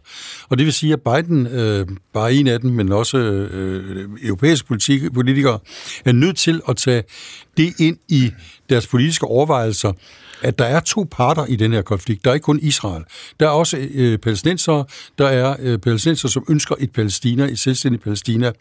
Og 0.49 0.59
det 0.59 0.67
vil 0.67 0.73
sige, 0.73 0.93
at 0.93 1.01
Biden, 1.01 1.47
øh, 1.47 1.87
bare 2.15 2.35
en 2.35 2.47
af 2.47 2.61
dem, 2.61 2.71
men 2.71 2.93
også 2.93 3.19
øh, 3.19 4.09
europæiske 4.23 4.69
politik, 4.69 5.13
politikere, 5.15 5.59
er 6.05 6.13
nødt 6.13 6.37
til 6.37 6.61
at 6.69 6.77
tage 6.77 7.03
det 7.57 7.81
ind 7.81 7.97
i 8.09 8.31
deres 8.71 8.87
politiske 8.87 9.27
overvejelser, 9.27 9.93
at 10.43 10.59
der 10.59 10.65
er 10.65 10.81
to 10.81 11.07
parter 11.11 11.47
i 11.47 11.57
den 11.57 11.73
her 11.73 11.83
konflikt. 11.83 12.25
Der 12.25 12.31
er 12.31 12.35
ikke 12.35 12.45
kun 12.45 12.59
Israel. 12.63 13.05
Der 13.41 13.47
er 13.47 13.51
også 13.51 13.89
øh, 13.95 14.19
palæstinenser, 14.19 14.85
der 15.19 15.27
er 15.27 15.57
øh, 15.59 15.79
palæstinenser, 15.79 16.29
som 16.29 16.45
ønsker 16.49 16.75
et 16.79 16.91
Palæstina, 16.93 17.45
et 17.45 17.59
selvstændigt 17.59 18.05
Palæstina. 18.05 18.53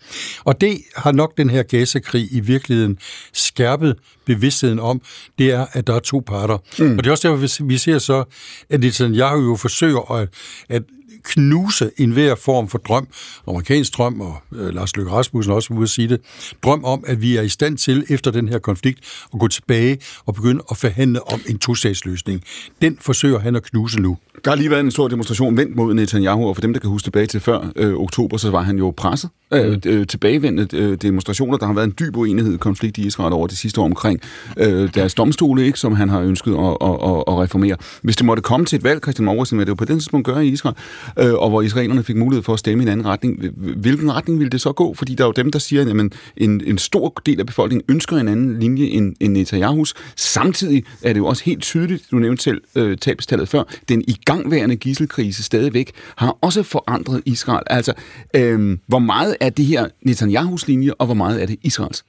Og 0.43 0.61
det 0.61 0.77
har 0.95 1.11
nok 1.11 1.37
den 1.37 1.49
her 1.49 1.63
Gaza-krig 1.63 2.27
i 2.31 2.39
virkeligheden 2.39 2.97
skærpet 3.33 3.95
bevidstheden 4.25 4.79
om, 4.79 5.01
det 5.39 5.51
er, 5.51 5.65
at 5.71 5.87
der 5.87 5.93
er 5.93 5.99
to 5.99 6.23
parter. 6.27 6.57
Mm. 6.79 6.97
Og 6.97 7.03
det 7.03 7.07
er 7.07 7.11
også 7.11 7.27
derfor, 7.27 7.63
vi 7.63 7.77
ser 7.77 7.99
så, 7.99 8.23
at 8.69 8.79
Netanyahu 8.79 9.41
jo 9.49 9.55
forsøger 9.55 10.11
at, 10.11 10.29
at 10.69 10.83
knuse 11.25 11.91
enhver 11.97 12.35
form 12.35 12.67
for 12.67 12.77
drøm, 12.77 13.07
amerikansk 13.47 13.97
drøm, 13.97 14.21
og 14.21 14.37
øh, 14.55 14.73
Lars 14.73 14.95
Løkke 14.95 15.11
Rasmussen 15.11 15.53
også 15.53 15.73
ude 15.73 15.83
at 15.83 15.89
sige 15.89 16.07
det, 16.07 16.21
drøm 16.63 16.83
om, 16.83 17.03
at 17.07 17.21
vi 17.21 17.35
er 17.35 17.41
i 17.41 17.49
stand 17.49 17.77
til, 17.77 18.05
efter 18.09 18.31
den 18.31 18.49
her 18.49 18.59
konflikt, 18.59 18.99
at 19.33 19.39
gå 19.39 19.47
tilbage 19.47 19.97
og 20.25 20.35
begynde 20.35 20.63
at 20.71 20.77
forhandle 20.77 21.33
om 21.33 21.41
en 21.49 21.59
to-statsløsning. 21.59 22.43
Den 22.81 22.97
forsøger 23.01 23.39
han 23.39 23.55
at 23.55 23.63
knuse 23.63 24.01
nu. 24.01 24.17
Der 24.45 24.51
har 24.51 24.55
lige 24.55 24.69
været 24.69 24.79
en 24.79 24.91
stor 24.91 25.07
demonstration 25.07 25.57
vendt 25.57 25.75
mod 25.75 25.93
Netanyahu, 25.93 26.47
og 26.47 26.55
for 26.55 26.61
dem, 26.61 26.73
der 26.73 26.79
kan 26.79 26.89
huske 26.89 27.05
tilbage 27.05 27.25
til 27.25 27.39
før 27.39 27.71
øh, 27.75 27.93
oktober, 27.93 28.37
så 28.37 28.51
var 28.51 28.61
han 28.61 28.77
jo 28.77 28.93
presset. 28.97 29.29
Øh, 29.53 29.71
mm. 29.71 29.81
Øh, 29.85 30.07
tilbagevendte 30.07 30.77
øh, 30.77 30.97
demonstrationer. 30.97 31.57
Der 31.57 31.65
har 31.65 31.73
været 31.73 31.85
en 31.85 31.93
dyb 31.99 32.17
uenighed, 32.17 32.57
konflikt 32.57 32.97
i 32.97 33.07
Israel 33.07 33.33
over 33.33 33.47
de 33.47 33.55
sidste 33.55 33.81
år 33.81 33.85
omkring 33.85 34.19
øh, 34.57 34.89
deres 34.93 35.13
domstole, 35.13 35.65
ikke, 35.65 35.79
som 35.79 35.93
han 35.93 36.09
har 36.09 36.21
ønsket 36.21 36.51
at, 36.51 36.77
at, 36.81 36.89
at, 36.89 37.23
at 37.27 37.39
reformere. 37.39 37.77
Hvis 38.01 38.15
det 38.15 38.25
måtte 38.25 38.41
komme 38.41 38.65
til 38.65 38.77
et 38.77 38.83
valg, 38.83 39.03
Christian 39.03 39.25
Mauritsen, 39.25 39.57
hvad 39.57 39.65
det 39.65 39.69
jo 39.69 39.75
på 39.75 39.85
den 39.85 39.95
tidspunkt 39.95 40.25
gøre 40.25 40.45
i 40.45 40.49
Israel, 40.49 40.75
øh, 41.19 41.33
og 41.33 41.49
hvor 41.49 41.61
israelerne 41.61 42.03
fik 42.03 42.15
mulighed 42.15 42.43
for 42.43 42.53
at 42.53 42.59
stemme 42.59 42.83
i 42.83 42.85
en 42.85 42.91
anden 42.91 43.05
retning, 43.05 43.49
hvilken 43.77 44.11
retning 44.11 44.39
ville 44.39 44.49
det 44.49 44.61
så 44.61 44.71
gå? 44.71 44.93
Fordi 44.93 45.15
der 45.15 45.23
er 45.23 45.27
jo 45.27 45.33
dem, 45.35 45.51
der 45.51 45.59
siger, 45.59 45.81
at 45.81 45.87
jamen, 45.87 46.11
en, 46.37 46.61
en 46.65 46.77
stor 46.77 47.21
del 47.25 47.39
af 47.39 47.45
befolkningen 47.45 47.85
ønsker 47.89 48.17
en 48.17 48.27
anden 48.27 48.59
linje 48.59 48.85
end, 48.85 49.15
end 49.19 49.33
Netanyahus. 49.33 49.93
Samtidig 50.15 50.83
er 51.01 51.13
det 51.13 51.19
jo 51.19 51.25
også 51.25 51.43
helt 51.43 51.61
tydeligt, 51.61 52.03
du 52.11 52.15
nævnte 52.15 52.43
selv 52.43 52.61
øh, 52.75 52.97
tabstallet 52.97 53.49
før, 53.49 53.63
den 53.89 54.03
igangværende 54.07 54.75
gisselkrise 54.75 55.43
stadigvæk 55.43 55.91
har 56.15 56.37
også 56.41 56.63
forandret 56.63 57.21
Israel. 57.25 57.63
Altså, 57.67 57.93
øh, 58.35 58.77
hvor 58.87 58.99
meget 58.99 59.35
er 59.39 59.49
det 59.49 59.65
her 59.65 59.87
Netanyahus 60.01 60.67
linje, 60.67 60.93
og 60.93 61.05
hvor 61.05 61.15
meget 61.15 61.41
er 61.41 61.45
det 61.45 61.55
Israels? 61.63 62.03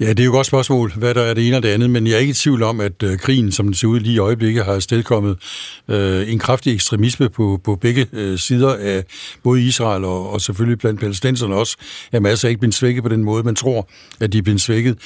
Ja, 0.00 0.08
det 0.08 0.20
er 0.20 0.24
jo 0.24 0.30
et 0.30 0.34
godt 0.34 0.46
spørgsmål, 0.46 0.92
hvad 0.96 1.14
der 1.14 1.22
er 1.22 1.34
det 1.34 1.46
ene 1.46 1.56
og 1.56 1.62
det 1.62 1.68
andet, 1.68 1.90
men 1.90 2.06
jeg 2.06 2.14
er 2.14 2.18
ikke 2.18 2.30
i 2.30 2.34
tvivl 2.34 2.62
om, 2.62 2.80
at 2.80 3.02
øh, 3.02 3.18
krigen, 3.18 3.52
som 3.52 3.66
den 3.66 3.74
ser 3.74 3.88
ud 3.88 4.00
lige 4.00 4.14
i 4.14 4.18
øjeblikket, 4.18 4.64
har 4.64 4.80
stedkommet 4.80 5.36
øh, 5.88 6.32
en 6.32 6.38
kraftig 6.38 6.74
ekstremisme 6.74 7.28
på, 7.28 7.60
på 7.64 7.76
begge 7.76 8.06
øh, 8.12 8.38
sider 8.38 8.74
af 8.74 9.04
både 9.42 9.62
Israel 9.62 10.04
og, 10.04 10.30
og 10.30 10.40
selvfølgelig 10.40 10.78
blandt 10.78 11.00
palæstinenserne 11.00 11.54
også. 11.54 11.76
At 12.12 12.22
masser 12.22 12.48
ikke 12.48 12.60
blevet 12.60 12.74
svækket 12.74 13.02
på 13.02 13.08
den 13.08 13.24
måde, 13.24 13.42
man 13.42 13.54
tror, 13.54 13.88
at 14.20 14.32
de 14.32 14.38
er 14.38 14.42
blevet 14.42 14.60
svækket. 14.60 14.98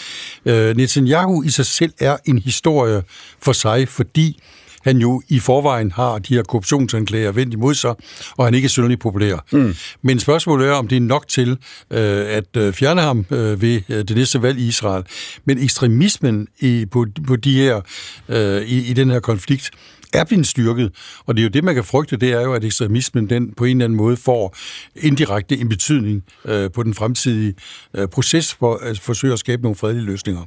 Øh, 0.46 0.76
Netanyahu 0.76 1.42
i 1.42 1.50
sig 1.50 1.66
selv 1.66 1.92
er 1.98 2.16
en 2.24 2.38
historie 2.38 3.02
for 3.42 3.52
sig, 3.52 3.88
fordi 3.88 4.40
han 4.87 4.99
jo 4.99 5.22
i 5.28 5.39
forvejen 5.39 5.93
har 5.93 6.18
de 6.18 6.34
her 6.34 6.43
korruptionsanklager 6.43 7.32
vendt 7.32 7.55
imod 7.55 7.74
sig, 7.74 7.95
og 8.37 8.45
han 8.45 8.55
ikke 8.55 8.66
er 8.66 8.68
synderligt 8.68 9.01
populær. 9.01 9.45
Mm. 9.53 9.74
Men 10.03 10.20
spørgsmålet 10.20 10.68
er, 10.68 10.72
om 10.72 10.89
det 10.89 10.97
er 10.97 11.01
nok 11.01 11.28
til 11.28 11.51
øh, 11.51 12.26
at 12.28 12.57
øh, 12.57 12.72
fjerne 12.72 13.01
ham 13.01 13.26
øh, 13.30 13.62
ved 13.62 13.80
øh, 13.89 13.99
det 13.99 14.16
næste 14.16 14.43
valg 14.43 14.59
i 14.59 14.68
Israel. 14.68 15.05
Men 15.45 15.59
ekstremismen 15.59 16.49
i, 16.61 16.87
på, 16.91 17.07
på 17.26 17.37
de 17.37 17.55
her, 17.55 17.80
øh, 18.28 18.62
i, 18.62 18.91
i 18.91 18.93
den 18.93 19.11
her 19.11 19.20
konflikt, 19.20 19.70
er 20.12 20.24
blevet 20.24 20.47
styrket. 20.47 20.93
Og 21.26 21.34
det 21.34 21.41
er 21.41 21.45
jo 21.45 21.51
det, 21.51 21.64
man 21.64 21.74
kan 21.74 21.84
frygte, 21.84 22.16
det 22.16 22.32
er 22.32 22.41
jo, 22.41 22.55
at 22.55 22.64
ekstremismen 22.64 23.30
den 23.30 23.53
på 23.53 23.64
en 23.64 23.76
eller 23.76 23.84
anden 23.84 23.97
måde 23.97 24.16
får 24.16 24.57
indirekte 24.97 25.59
en 25.59 25.68
betydning 25.68 26.24
øh, 26.45 26.70
på 26.70 26.82
den 26.82 26.95
fremtidige 26.95 27.55
øh, 27.95 28.09
proces 28.09 28.55
for 28.55 28.74
at 28.76 29.01
forsøge 29.01 29.32
at 29.32 29.39
skabe 29.39 29.62
nogle 29.62 29.76
fredelige 29.76 30.07
løsninger. 30.07 30.43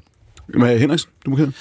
Men 0.53 0.77
Henriksen, 0.77 1.09
du 1.25 1.29
må 1.29 1.35
kende. 1.35 1.51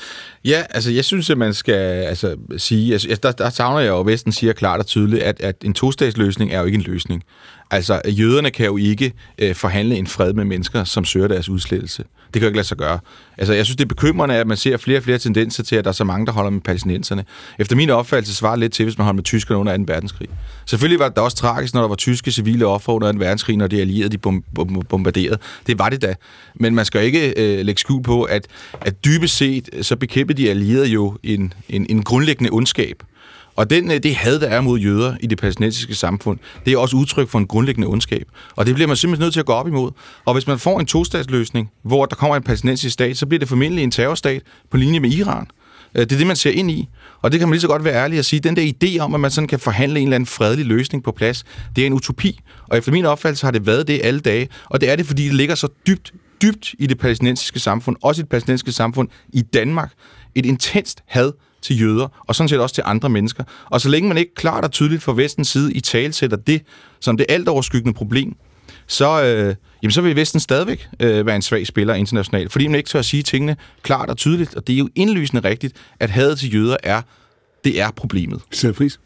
Ja, 0.45 0.63
altså 0.71 0.91
jeg 0.91 1.05
synes, 1.05 1.31
at 1.31 1.39
man 1.39 1.55
skal 1.55 1.75
altså, 1.75 2.37
sige, 2.57 2.93
altså, 2.93 3.19
der, 3.23 3.33
der 3.33 3.51
savner 3.51 3.81
jeg 3.81 3.89
jo, 3.89 4.01
at 4.01 4.07
Vesten 4.07 4.33
siger 4.33 4.53
klart 4.53 4.81
og 4.81 4.87
tydeligt, 4.87 5.23
at, 5.23 5.41
at 5.41 5.57
en 5.65 5.75
tostatsløsning 5.75 6.53
er 6.53 6.61
jo 6.61 6.65
ikke 6.65 6.77
en 6.77 6.83
løsning. 6.83 7.25
Altså, 7.71 8.01
jøderne 8.07 8.51
kan 8.51 8.67
jo 8.67 8.77
ikke 8.77 9.13
øh, 9.39 9.55
forhandle 9.55 9.97
en 9.97 10.07
fred 10.07 10.33
med 10.33 10.45
mennesker, 10.45 10.85
som 10.85 11.05
søger 11.05 11.29
deres 11.29 11.49
udslettelse. 11.49 12.05
Det 12.35 12.41
kan 12.41 12.43
jo 12.43 12.47
ikke 12.47 12.57
lade 12.57 12.67
sig 12.67 12.77
gøre. 12.77 12.99
Altså, 13.39 13.55
jeg 13.55 13.65
synes, 13.65 13.77
det 13.77 13.85
er 13.85 13.89
bekymrende, 13.89 14.35
at 14.35 14.47
man 14.47 14.57
ser 14.57 14.77
flere 14.77 14.99
og 14.99 15.03
flere 15.03 15.19
tendenser 15.19 15.63
til, 15.63 15.77
at 15.77 15.85
der 15.85 15.91
er 15.91 15.93
så 15.93 16.05
mange, 16.05 16.27
der 16.27 16.33
holder 16.33 16.51
med 16.51 16.61
palæstinenserne. 16.61 17.25
Efter 17.59 17.77
min 17.77 17.91
opfattelse 17.91 18.35
svarer 18.35 18.57
lidt 18.57 18.73
til, 18.73 18.85
hvis 18.85 18.99
man 18.99 19.05
holder 19.05 19.17
med 19.17 19.25
tyskerne 19.25 19.61
under 19.61 19.77
2. 19.77 19.83
verdenskrig. 19.87 20.29
Selvfølgelig 20.67 20.99
var 21.01 21.09
det 21.09 21.19
også 21.19 21.37
tragisk, 21.37 21.75
når 21.75 21.81
der 21.81 21.89
var 21.89 21.95
tyske 21.97 22.31
civile 22.33 22.67
offer 22.67 22.93
under 22.93 23.13
2. 23.13 23.19
verdenskrig, 23.19 23.57
når 23.57 23.67
de 23.67 23.81
allierede 23.81 24.17
de 24.17 24.19
bom- 24.27 24.45
bom- 24.59 24.83
bombarderede. 24.89 25.39
Det 25.67 25.79
var 25.79 25.89
det 25.89 26.03
da. 26.03 26.15
Men 26.55 26.75
man 26.75 26.85
skal 26.85 27.03
ikke 27.05 27.35
øh, 27.37 27.65
lægge 27.67 27.81
skjul 27.81 28.03
på, 28.03 28.23
at, 28.23 28.47
at 28.81 29.05
dybest 29.05 29.37
set, 29.37 29.69
så 29.83 29.97
bekæmpede 29.97 30.43
de 30.43 30.51
allierede 30.51 30.87
jo 30.87 31.19
en, 31.23 31.53
en, 31.69 31.87
en 31.91 32.03
grundlæggende 32.03 32.51
ondskab. 32.51 33.03
Og 33.59 33.71
den, 33.71 33.91
øh, 33.91 34.03
det 34.03 34.17
had, 34.17 34.41
der 34.41 34.47
er 34.47 34.61
mod 34.61 34.79
jøder 34.79 35.17
i 35.21 35.27
det 35.27 35.39
palæstinensiske 35.39 35.95
samfund, 35.95 36.39
det 36.65 36.73
er 36.73 36.79
også 36.79 36.97
udtryk 36.97 37.29
for 37.29 37.39
en 37.39 37.47
grundlæggende 37.47 37.89
ondskab. 37.89 38.29
Og 38.57 38.67
det 38.67 38.75
bliver 38.75 38.89
man 38.89 38.97
simpelthen 38.97 39.25
nødt 39.25 39.33
til 39.33 39.41
at 39.41 39.47
gå 39.47 39.53
op 39.53 39.69
imod. 39.69 39.91
Og 40.25 40.35
hvis 40.35 40.47
man 40.47 40.59
får 40.59 40.81
en 40.81 40.87
tostatsløsning, 40.87 41.71
hvor 41.83 42.07
der 42.07 42.17
kommer 42.17 42.37
en 42.37 42.43
palæstinensisk 42.43 42.93
stat, 42.93 43.17
så 43.17 43.27
bliver 43.27 43.39
det 43.39 43.49
formentlig 43.49 43.85
en 43.85 43.91
terrorstat 43.91 44.43
på 44.71 44.77
linje 44.77 45.01
med 45.01 45.11
Iran. 45.11 45.47
Øh, 45.95 46.03
det 46.03 46.13
er 46.13 46.17
det, 46.17 46.27
man 46.27 46.37
ser 46.37 46.51
ind 46.51 46.71
i. 46.71 46.89
Og 47.23 47.33
det 47.33 47.41
kan 47.41 47.49
man 47.49 47.53
lige 47.53 47.61
så 47.61 47.69
godt 47.69 47.85
være 47.85 47.95
ærlig 47.95 48.19
at 48.19 48.25
sige. 48.25 48.41
Den 48.41 48.57
der 48.57 48.73
idé 48.85 48.99
om, 48.99 49.15
at 49.15 49.21
man 49.21 49.31
sådan 49.31 49.49
kan 49.49 49.59
forhandle 49.59 50.01
en 50.01 50.07
eller 50.07 50.15
anden 50.15 50.27
fredelig 50.27 50.67
løsning 50.67 51.05
på 51.05 51.13
plads, 51.13 51.45
det 51.77 51.83
er 51.83 51.87
en 51.87 51.93
utopi. 51.93 52.41
Og 52.69 52.79
efter 52.79 52.93
min 52.93 53.05
opfattelse 53.05 53.47
har 53.47 53.51
det 53.51 53.67
været 53.67 53.89
det 53.89 54.01
alle 54.05 54.21
dage. 54.21 54.49
Og 54.65 54.81
det 54.81 54.91
er 54.91 54.97
det, 54.97 55.07
fordi 55.07 55.25
det 55.25 55.35
ligger 55.35 55.55
så 55.55 55.69
dybt, 55.87 56.13
dybt 56.43 56.75
i 56.79 56.87
det 56.87 56.99
palæstinensiske 56.99 57.61
samfund, 57.61 57.97
også 58.03 58.21
i 58.21 58.23
det 58.23 58.29
palæstinensiske 58.29 58.73
samfund 58.73 59.09
i 59.33 59.43
Danmark. 59.43 59.93
Et 60.35 60.47
intenst 60.47 61.03
had 61.07 61.33
til 61.63 61.81
jøder, 61.81 62.09
og 62.27 62.35
sådan 62.35 62.49
set 62.49 62.61
også 62.61 62.75
til 62.75 62.85
andre 62.87 63.09
mennesker. 63.09 63.45
Og 63.65 63.81
så 63.81 63.89
længe 63.89 64.09
man 64.09 64.19
ikke 64.19 64.35
klart 64.35 64.65
og 64.65 64.71
tydeligt 64.71 65.03
fra 65.03 65.13
vestens 65.13 65.49
side 65.49 65.73
i 65.73 65.81
tale 65.81 66.13
sætter 66.13 66.37
det 66.37 66.63
som 67.01 67.17
det 67.17 67.27
alt 67.29 67.49
overskyggende 67.49 67.97
problem, 67.97 68.37
så, 68.87 69.23
øh, 69.23 69.55
jamen, 69.83 69.93
så 69.93 70.01
vil 70.01 70.17
Vesten 70.17 70.41
stadigvæk 70.41 70.89
øh, 71.01 71.27
være 71.27 71.37
en 71.37 71.43
svag 71.43 71.67
spiller 71.67 71.95
internationalt, 71.95 72.53
fordi 72.53 72.67
man 72.67 72.75
ikke 72.75 72.89
tør 72.91 72.99
at 72.99 73.05
sige 73.05 73.23
tingene 73.23 73.57
klart 73.83 74.11
og 74.11 74.17
tydeligt, 74.17 74.55
og 74.55 74.67
det 74.67 74.75
er 74.75 74.79
jo 74.79 74.89
indlysende 74.95 75.49
rigtigt, 75.49 75.77
at 76.01 76.11
hadet 76.11 76.39
til 76.39 76.55
jøder 76.55 76.77
er, 76.83 77.03
det 77.65 77.81
er 77.81 77.91
problemet. 77.91 78.41
Selvfris. 78.53 79.01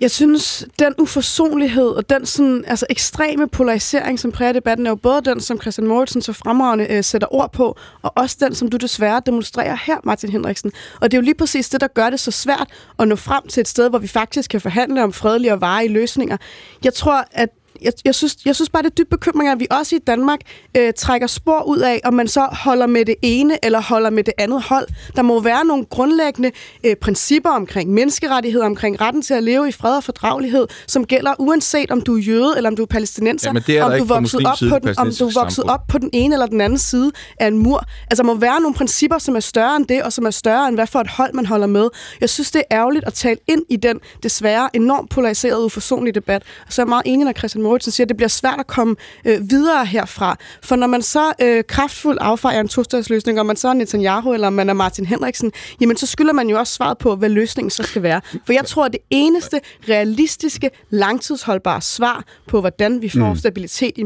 Jeg 0.00 0.10
synes, 0.10 0.66
den 0.78 0.94
uforsonlighed 0.98 1.88
og 1.88 2.10
den 2.10 2.26
sådan, 2.26 2.64
altså 2.66 2.86
ekstreme 2.90 3.48
polarisering, 3.48 4.20
som 4.20 4.32
præger 4.32 4.52
debatten, 4.52 4.86
er 4.86 4.90
jo 4.90 4.96
både 4.96 5.20
den, 5.22 5.40
som 5.40 5.60
Christian 5.60 5.86
Mortensen 5.86 6.22
så 6.22 6.32
fremragende 6.32 6.86
øh, 6.90 7.04
sætter 7.04 7.34
ord 7.34 7.52
på, 7.52 7.76
og 8.02 8.12
også 8.16 8.36
den, 8.40 8.54
som 8.54 8.68
du 8.68 8.76
desværre 8.76 9.22
demonstrerer 9.26 9.76
her, 9.86 9.96
Martin 10.04 10.30
Henriksen. 10.30 10.72
Og 11.00 11.10
det 11.10 11.16
er 11.16 11.20
jo 11.20 11.24
lige 11.24 11.34
præcis 11.34 11.68
det, 11.68 11.80
der 11.80 11.86
gør 11.86 12.10
det 12.10 12.20
så 12.20 12.30
svært 12.30 12.68
at 12.98 13.08
nå 13.08 13.16
frem 13.16 13.46
til 13.48 13.60
et 13.60 13.68
sted, 13.68 13.90
hvor 13.90 13.98
vi 13.98 14.06
faktisk 14.08 14.50
kan 14.50 14.60
forhandle 14.60 15.02
om 15.04 15.12
fredelige 15.12 15.52
og 15.52 15.60
varige 15.60 15.92
løsninger. 15.92 16.36
Jeg 16.84 16.94
tror, 16.94 17.24
at 17.30 17.48
jeg, 17.82 17.92
jeg, 18.04 18.14
synes, 18.14 18.36
jeg 18.44 18.54
synes 18.54 18.70
bare, 18.70 18.82
det 18.82 18.90
er 18.90 18.94
dybt 18.94 19.10
bekymring, 19.10 19.50
at 19.50 19.60
vi 19.60 19.66
også 19.70 19.96
i 19.96 19.98
Danmark 19.98 20.40
øh, 20.76 20.92
trækker 20.96 21.26
spor 21.26 21.62
ud 21.62 21.78
af, 21.78 22.00
om 22.04 22.14
man 22.14 22.28
så 22.28 22.48
holder 22.52 22.86
med 22.86 23.04
det 23.04 23.14
ene 23.22 23.64
eller 23.64 23.80
holder 23.82 24.10
med 24.10 24.24
det 24.24 24.34
andet 24.38 24.62
hold. 24.62 24.86
Der 25.16 25.22
må 25.22 25.40
være 25.40 25.64
nogle 25.64 25.84
grundlæggende 25.84 26.50
øh, 26.84 26.96
principper 26.96 27.50
omkring 27.50 27.90
menneskerettigheder, 27.90 28.66
omkring 28.66 29.00
retten 29.00 29.22
til 29.22 29.34
at 29.34 29.42
leve 29.42 29.68
i 29.68 29.72
fred 29.72 29.96
og 29.96 30.04
fordragelighed, 30.04 30.66
som 30.86 31.04
gælder 31.04 31.34
uanset 31.38 31.90
om 31.90 32.00
du 32.00 32.16
er 32.16 32.20
jøde 32.20 32.54
eller 32.56 32.70
om 32.70 32.76
du 32.76 32.82
er 32.82 32.86
palæstinenser, 32.86 33.50
er 33.68 33.84
om 33.84 33.98
du 33.98 34.04
vokset 34.04 34.46
op 34.46 34.58
side 34.58 34.70
på 34.70 34.78
den, 34.78 34.94
om 34.98 35.10
du 35.18 35.26
er 35.26 35.32
vokset 35.34 35.64
op 35.64 35.80
på 35.88 35.98
den 35.98 36.10
ene 36.12 36.34
eller 36.34 36.46
den 36.46 36.60
anden 36.60 36.78
side 36.78 37.12
af 37.40 37.46
en 37.46 37.58
mur. 37.58 37.84
Altså, 38.10 38.22
der 38.22 38.26
må 38.26 38.34
være 38.34 38.60
nogle 38.60 38.74
principper, 38.74 39.18
som 39.18 39.36
er 39.36 39.40
større 39.40 39.76
end 39.76 39.86
det, 39.86 40.02
og 40.02 40.12
som 40.12 40.26
er 40.26 40.30
større 40.30 40.68
end 40.68 40.76
hvad 40.76 40.86
for 40.86 41.00
et 41.00 41.08
hold, 41.08 41.34
man 41.34 41.46
holder 41.46 41.66
med. 41.66 41.88
Jeg 42.20 42.30
synes, 42.30 42.50
det 42.50 42.62
er 42.70 42.76
ærgerligt 42.76 43.04
at 43.06 43.14
tale 43.14 43.38
ind 43.48 43.62
i 43.70 43.76
den 43.76 44.00
desværre 44.22 44.76
enormt 44.76 45.10
polariserede, 45.10 45.64
uforsonlige 45.64 46.14
debat. 46.14 46.42
Og 46.66 46.72
så 46.72 46.82
er 46.82 46.84
jeg 46.84 46.88
meget 46.88 47.02
enig, 47.06 47.24
når 47.24 47.32
Christian 47.32 47.62
Moritz 47.66 47.88
siger, 47.88 48.06
det 48.06 48.16
bliver 48.16 48.28
svært 48.28 48.60
at 48.60 48.66
komme 48.66 48.96
øh, 49.24 49.50
videre 49.50 49.86
herfra. 49.86 50.36
For 50.62 50.76
når 50.76 50.86
man 50.86 51.02
så 51.02 51.32
øh, 51.42 51.64
kraftfuldt 51.68 52.20
affejer 52.20 52.60
en 52.60 52.68
tostatsløsning, 52.68 53.40
og 53.40 53.46
man 53.46 53.56
så 53.56 53.68
er 53.68 53.72
Netanyahu, 53.72 54.32
eller 54.32 54.50
man 54.50 54.68
er 54.68 54.72
Martin 54.72 55.06
Henriksen, 55.06 55.52
jamen 55.80 55.96
så 55.96 56.06
skylder 56.06 56.32
man 56.32 56.48
jo 56.48 56.58
også 56.58 56.74
svaret 56.74 56.98
på, 56.98 57.16
hvad 57.16 57.28
løsningen 57.28 57.70
så 57.70 57.82
skal 57.82 58.02
være. 58.02 58.20
For 58.46 58.52
jeg 58.52 58.64
tror, 58.64 58.84
at 58.84 58.92
det 58.92 59.00
eneste 59.10 59.60
realistiske, 59.88 60.70
langtidsholdbare 60.90 61.80
svar 61.80 62.24
på, 62.48 62.60
hvordan 62.60 63.02
vi 63.02 63.08
får 63.08 63.32
mm. 63.32 63.36
stabilitet 63.36 63.92
i 63.96 64.02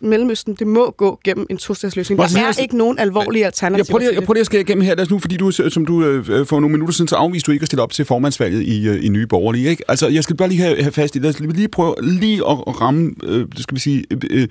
Mellemøsten, 0.00 0.54
det 0.54 0.66
må 0.66 0.90
gå 0.90 1.20
gennem 1.24 1.46
en 1.50 1.56
tostatsløsning. 1.56 2.18
Der 2.20 2.24
er 2.24 2.60
ikke 2.60 2.76
nogen 2.76 2.98
alvorlige 2.98 3.40
Jeg 3.40 3.46
alternativer 3.46 3.84
prøver, 3.90 3.98
lige, 3.98 4.08
jeg 4.08 4.16
det. 4.16 4.26
prøver 4.26 4.34
lige 4.34 4.40
at 4.40 4.46
skære 4.46 4.60
igennem 4.60 4.84
her, 4.84 4.94
lad 4.94 5.06
nu, 5.10 5.18
fordi 5.18 5.36
du, 5.36 5.50
som 5.50 5.86
du 5.86 6.04
øh, 6.04 6.46
for 6.46 6.60
nogle 6.60 6.72
minutter 6.72 6.94
siden, 6.94 7.08
så 7.08 7.16
afviste 7.16 7.46
du 7.46 7.52
ikke 7.52 7.62
at 7.62 7.66
stille 7.66 7.82
op 7.82 7.92
til 7.92 8.04
formandsvalget 8.04 8.62
i, 8.62 8.88
øh, 8.88 9.04
i 9.04 9.08
Nye 9.08 9.26
Borgerlige. 9.26 9.70
Ikke? 9.70 9.84
Altså, 9.88 10.08
jeg 10.08 10.24
skal 10.24 10.36
bare 10.36 10.48
lige 10.48 10.60
have, 10.60 10.82
have 10.82 10.92
fast 10.92 11.16
i, 11.16 11.18
lad 11.18 11.30
os 11.30 11.40
lige 11.40 11.68
prøve 11.68 11.94
lige 12.02 12.42
at, 12.50 12.58
at 12.66 12.74
ramme, 12.98 13.14
øh, 13.22 13.46
skal 13.56 13.74
vi 13.74 13.80
sige, 13.80 14.04
øh, 14.10 14.18
øh, 14.30 14.48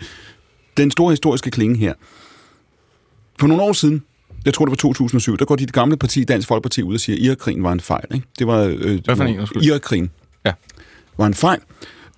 den 0.77 0.91
store 0.91 1.11
historiske 1.11 1.51
klinge 1.51 1.77
her. 1.77 1.93
For 3.39 3.47
nogle 3.47 3.63
år 3.63 3.73
siden, 3.73 4.03
jeg 4.45 4.53
tror 4.53 4.65
det 4.65 4.71
var 4.71 4.75
2007, 4.75 5.37
der 5.37 5.45
går 5.45 5.55
dit 5.55 5.73
gamle 5.73 5.97
parti, 5.97 6.23
Dansk 6.23 6.47
Folkeparti, 6.47 6.81
ud 6.83 6.93
og 6.93 6.99
siger, 6.99 7.15
at 7.15 7.21
Irakkrigen 7.21 7.63
var 7.63 7.71
en 7.71 7.79
fejl. 7.79 8.05
Ikke? 8.13 8.27
Det 8.39 8.47
var, 8.47 8.59
øh, 8.63 8.99
Hvad 9.05 9.15
for 9.15 9.23
en? 9.23 9.47
Irakkrigen 9.61 10.11
Ja. 10.45 10.51
var 11.17 11.25
en 11.27 11.33
fejl. 11.33 11.59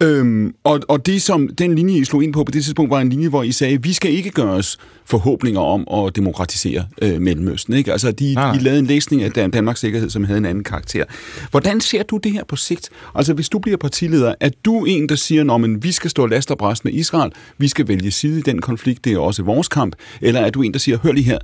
Øhm, 0.03 0.53
og, 0.63 0.79
og 0.87 1.05
det 1.05 1.21
som 1.21 1.47
den 1.47 1.75
linje, 1.75 1.97
I 1.97 2.03
slog 2.03 2.23
ind 2.23 2.33
på 2.33 2.43
på 2.43 2.51
det 2.51 2.63
tidspunkt, 2.63 2.91
var 2.91 3.01
en 3.01 3.09
linje, 3.09 3.27
hvor 3.27 3.43
I 3.43 3.51
sagde, 3.51 3.83
vi 3.83 3.93
skal 3.93 4.11
ikke 4.11 4.29
gøre 4.29 4.49
os 4.51 4.77
forhåbninger 5.05 5.61
om 5.61 6.05
at 6.05 6.15
demokratisere 6.15 6.85
øh, 7.01 7.21
Mellemøsten. 7.21 7.73
Ikke? 7.73 7.91
Altså, 7.91 8.11
de, 8.11 8.33
nej. 8.33 8.55
I 8.55 8.57
lavede 8.59 8.79
en 8.79 8.85
læsning 8.85 9.23
af 9.23 9.31
Dan- 9.31 9.51
Danmarks 9.51 9.79
Sikkerhed, 9.79 10.09
som 10.09 10.23
havde 10.23 10.37
en 10.37 10.45
anden 10.45 10.63
karakter. 10.63 11.03
Hvordan 11.51 11.81
ser 11.81 12.03
du 12.03 12.17
det 12.17 12.31
her 12.31 12.43
på 12.43 12.55
sigt? 12.55 12.89
Altså, 13.15 13.33
hvis 13.33 13.49
du 13.49 13.59
bliver 13.59 13.77
partileder, 13.77 14.35
er 14.39 14.49
du 14.65 14.85
en, 14.85 15.09
der 15.09 15.15
siger, 15.15 15.53
at 15.53 15.83
vi 15.83 15.91
skal 15.91 16.09
stå 16.09 16.25
last 16.25 16.51
og 16.51 16.57
bræst 16.57 16.85
med 16.85 16.93
Israel, 16.93 17.31
vi 17.57 17.67
skal 17.67 17.87
vælge 17.87 18.11
side 18.11 18.39
i 18.39 18.41
den 18.41 18.61
konflikt, 18.61 19.05
det 19.05 19.13
er 19.13 19.17
også 19.19 19.43
vores 19.43 19.67
kamp, 19.67 19.95
eller 20.21 20.39
er 20.39 20.49
du 20.49 20.61
en, 20.61 20.73
der 20.73 20.79
siger, 20.79 20.97
hør 20.97 21.11
lige 21.11 21.23
her, 21.23 21.37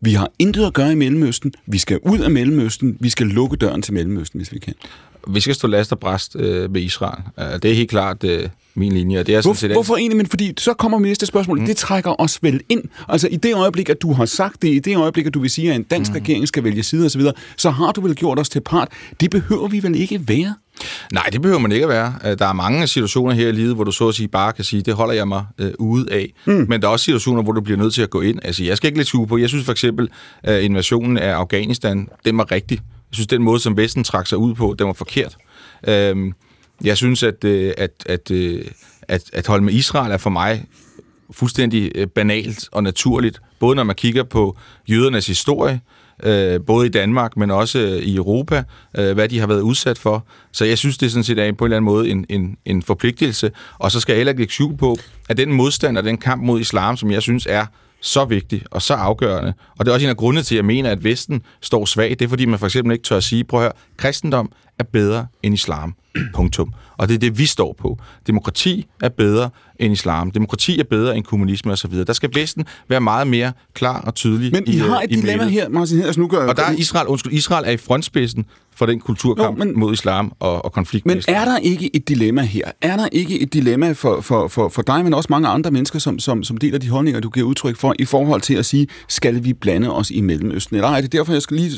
vi 0.00 0.12
har 0.12 0.30
intet 0.38 0.66
at 0.66 0.74
gøre 0.74 0.92
i 0.92 0.94
Mellemøsten, 0.94 1.52
vi 1.66 1.78
skal 1.78 1.98
ud 2.02 2.18
af 2.18 2.30
Mellemøsten, 2.30 2.96
vi 3.00 3.08
skal 3.08 3.26
lukke 3.26 3.56
døren 3.56 3.82
til 3.82 3.94
Mellemøsten, 3.94 4.40
hvis 4.40 4.52
vi 4.52 4.58
kan. 4.58 4.74
Vi 5.28 5.40
skal 5.40 5.54
stå 5.54 5.68
last 5.68 5.92
og 5.92 5.98
bræst 5.98 6.36
øh, 6.36 6.70
med 6.70 6.80
Israel. 6.80 7.22
Det 7.62 7.70
er 7.70 7.74
helt 7.74 7.90
klart 7.90 8.24
øh, 8.24 8.48
min 8.74 8.92
linje, 8.92 9.20
og 9.20 9.26
det 9.26 9.34
er 9.34 9.40
sådan 9.40 9.48
Hvor, 9.48 9.54
set... 9.54 9.70
hvorfor 9.70 9.96
egentlig? 9.96 10.16
Men 10.16 10.26
fordi 10.26 10.54
så 10.58 10.74
kommer 10.74 10.98
mit 10.98 11.08
næste 11.08 11.26
spørgsmål. 11.26 11.60
Mm. 11.60 11.66
Det 11.66 11.76
trækker 11.76 12.20
os 12.20 12.42
vel 12.42 12.60
ind. 12.68 12.82
Altså 13.08 13.28
i 13.28 13.36
det 13.36 13.54
øjeblik, 13.54 13.88
at 13.88 14.02
du 14.02 14.12
har 14.12 14.24
sagt 14.24 14.62
det, 14.62 14.68
i 14.68 14.78
det 14.78 14.96
øjeblik, 14.96 15.26
at 15.26 15.34
du 15.34 15.40
vil 15.40 15.50
sige, 15.50 15.70
at 15.70 15.76
en 15.76 15.82
dansk 15.82 16.10
mm. 16.10 16.14
regering 16.14 16.48
skal 16.48 16.64
vælge 16.64 16.82
side 16.82 17.06
osv., 17.06 17.20
så, 17.20 17.32
så 17.56 17.70
har 17.70 17.92
du 17.92 18.00
vel 18.00 18.14
gjort 18.14 18.38
os 18.38 18.48
til 18.48 18.60
part. 18.60 18.88
Det 19.20 19.30
behøver 19.30 19.68
vi 19.68 19.82
vel 19.82 19.94
ikke 19.94 20.28
være? 20.28 20.54
Nej, 21.12 21.28
det 21.32 21.42
behøver 21.42 21.60
man 21.60 21.72
ikke 21.72 21.84
at 21.84 21.88
være. 21.88 22.14
Øh, 22.24 22.38
Der 22.38 22.46
er 22.46 22.52
mange 22.52 22.86
situationer 22.86 23.34
her 23.34 23.48
i 23.48 23.52
livet, 23.52 23.74
hvor 23.74 23.84
du 23.84 23.92
så 23.92 24.08
at 24.08 24.14
sige 24.14 24.28
bare 24.28 24.52
kan 24.52 24.64
sige, 24.64 24.82
det 24.82 24.94
holder 24.94 25.14
jeg 25.14 25.28
mig 25.28 25.44
øh, 25.58 25.72
ude 25.78 26.12
af. 26.12 26.32
Mm. 26.44 26.66
Men 26.68 26.82
der 26.82 26.88
er 26.88 26.92
også 26.92 27.04
situationer, 27.04 27.42
hvor 27.42 27.52
du 27.52 27.60
bliver 27.60 27.78
nødt 27.78 27.94
til 27.94 28.02
at 28.02 28.10
gå 28.10 28.20
ind. 28.20 28.40
Altså, 28.42 28.64
jeg 28.64 28.76
skal 28.76 28.88
ikke 28.88 28.98
lidt 28.98 29.28
på. 29.28 29.38
Jeg 29.38 29.48
synes 29.48 29.64
for 29.64 29.72
eksempel, 29.72 30.08
at 30.42 30.62
invasionen 30.62 31.18
af 31.18 31.32
Afghanistan, 31.32 32.08
den 32.24 32.38
var 32.38 32.52
rigtig. 32.52 32.76
Jeg 32.78 33.14
synes, 33.14 33.26
den 33.26 33.42
måde, 33.42 33.60
som 33.60 33.76
Vesten 33.76 34.04
trak 34.04 34.26
sig 34.26 34.38
ud 34.38 34.54
på, 34.54 34.74
den 34.78 34.86
var 34.86 34.92
forkert. 34.92 35.36
Øhm, 35.88 36.32
jeg 36.84 36.96
synes, 36.96 37.22
at, 37.22 37.44
øh, 37.44 37.72
at, 37.78 37.90
at, 38.06 38.30
øh, 38.30 38.64
at, 39.08 39.22
at 39.32 39.46
holde 39.46 39.64
med 39.64 39.72
Israel 39.72 40.12
er 40.12 40.16
for 40.16 40.30
mig 40.30 40.64
fuldstændig 41.30 41.92
øh, 41.94 42.06
banalt 42.06 42.68
og 42.72 42.82
naturligt. 42.82 43.40
Både 43.58 43.76
når 43.76 43.84
man 43.84 43.96
kigger 43.96 44.22
på 44.22 44.56
jødernes 44.88 45.26
historie, 45.26 45.80
øh, 46.22 46.60
både 46.66 46.86
i 46.86 46.90
Danmark, 46.90 47.36
men 47.36 47.50
også 47.50 47.78
øh, 47.78 47.96
i 47.96 48.16
Europa, 48.16 48.64
øh, 48.98 49.12
hvad 49.14 49.28
de 49.28 49.40
har 49.40 49.46
været 49.46 49.60
udsat 49.60 49.98
for. 49.98 50.26
Så 50.52 50.64
jeg 50.64 50.78
synes, 50.78 50.98
det 50.98 51.06
er 51.06 51.10
sådan 51.10 51.24
set 51.24 51.38
er 51.38 51.52
på 51.52 51.64
en 51.64 51.66
eller 51.66 51.76
anden 51.76 51.92
måde 51.92 52.10
en, 52.10 52.26
en, 52.28 52.56
en 52.64 52.82
forpligtelse. 52.82 53.50
Og 53.78 53.92
så 53.92 54.00
skal 54.00 54.12
jeg 54.12 54.18
heller 54.18 54.30
ikke 54.30 54.40
lægge 54.40 54.52
syv 54.52 54.76
på, 54.76 54.96
at 55.28 55.36
den 55.36 55.52
modstand 55.52 55.98
og 55.98 56.04
den 56.04 56.18
kamp 56.18 56.42
mod 56.42 56.60
islam, 56.60 56.96
som 56.96 57.10
jeg 57.10 57.22
synes 57.22 57.46
er 57.50 57.66
så 58.00 58.24
vigtig 58.24 58.62
og 58.70 58.82
så 58.82 58.94
afgørende. 58.94 59.54
Og 59.78 59.84
det 59.84 59.90
er 59.90 59.94
også 59.94 60.06
en 60.06 60.10
af 60.10 60.16
grundene 60.16 60.42
til, 60.42 60.54
at 60.54 60.56
jeg 60.56 60.64
mener, 60.64 60.90
at 60.90 61.04
Vesten 61.04 61.42
står 61.60 61.84
svag. 61.84 62.10
Det 62.10 62.22
er, 62.22 62.28
fordi 62.28 62.44
man 62.44 62.58
for 62.58 62.66
eksempel 62.66 62.92
ikke 62.92 63.02
tør 63.02 63.16
at 63.16 63.24
sige, 63.24 63.44
prøv 63.44 63.60
at 63.60 63.64
høre, 63.64 63.72
kristendom 63.96 64.52
er 64.78 64.84
bedre 64.84 65.26
end 65.42 65.54
islam. 65.54 65.94
Punktum. 66.34 66.72
Og 66.96 67.08
det 67.08 67.14
er 67.14 67.18
det, 67.18 67.38
vi 67.38 67.46
står 67.46 67.76
på. 67.78 67.98
Demokrati 68.26 68.86
er 69.02 69.08
bedre 69.08 69.50
end 69.80 69.92
islam. 69.92 70.30
Demokrati 70.30 70.80
er 70.80 70.84
bedre 70.84 71.16
end 71.16 71.24
kommunisme 71.24 71.72
osv. 71.72 71.92
Der 72.06 72.12
skal 72.12 72.30
Vesten 72.34 72.64
være 72.88 73.00
meget 73.00 73.26
mere 73.26 73.52
klar 73.74 74.00
og 74.00 74.14
tydelig 74.14 74.52
Men 74.52 74.64
I, 74.66 74.70
i, 74.70 74.76
har 74.78 74.96
øh, 74.98 75.04
et 75.04 75.10
i 75.12 75.14
dilemma 75.14 75.36
mailet. 75.36 75.52
her, 75.52 75.68
Martin 75.68 75.96
Heders, 75.98 76.18
nu 76.18 76.26
gør 76.28 76.46
Og 76.48 76.56
der 76.56 76.62
er 76.62 76.72
Israel, 76.72 77.06
undskyld, 77.06 77.32
Israel 77.32 77.64
er 77.66 77.70
i 77.72 77.76
frontspidsen 77.76 78.44
for 78.76 78.86
den 78.86 79.00
kulturkamp 79.00 79.58
Jo, 79.58 79.64
men- 79.64 79.78
mod 79.78 79.92
islam 79.92 80.32
og, 80.40 80.64
og 80.64 80.72
konflikt 80.72 81.06
Men 81.06 81.22
er 81.28 81.44
der 81.44 81.58
ikke 81.58 81.96
et 81.96 82.08
dilemma 82.08 82.42
her? 82.42 82.64
Er 82.80 82.96
der 82.96 83.08
ikke 83.12 83.40
et 83.40 83.52
dilemma 83.54 83.92
for, 83.92 84.20
for, 84.20 84.48
for, 84.48 84.68
for 84.68 84.82
dig, 84.82 85.04
men 85.04 85.14
også 85.14 85.26
mange 85.30 85.48
andre 85.48 85.70
mennesker, 85.70 85.98
som, 85.98 86.18
som, 86.18 86.44
som 86.44 86.56
deler 86.56 86.78
de 86.78 86.88
holdninger, 86.88 87.20
du 87.20 87.30
giver 87.30 87.46
udtryk 87.46 87.76
for, 87.76 87.94
i 87.98 88.04
forhold 88.04 88.40
til 88.40 88.54
at 88.54 88.66
sige, 88.66 88.86
skal 89.08 89.44
vi 89.44 89.52
blande 89.52 89.92
os 89.92 90.10
i 90.10 90.20
Mellemøsten? 90.20 90.76
Eller 90.76 90.88
er 90.88 91.00
det 91.00 91.12
derfor, 91.12 91.32
jeg 91.32 91.42
skal 91.42 91.56
lige 91.56 91.70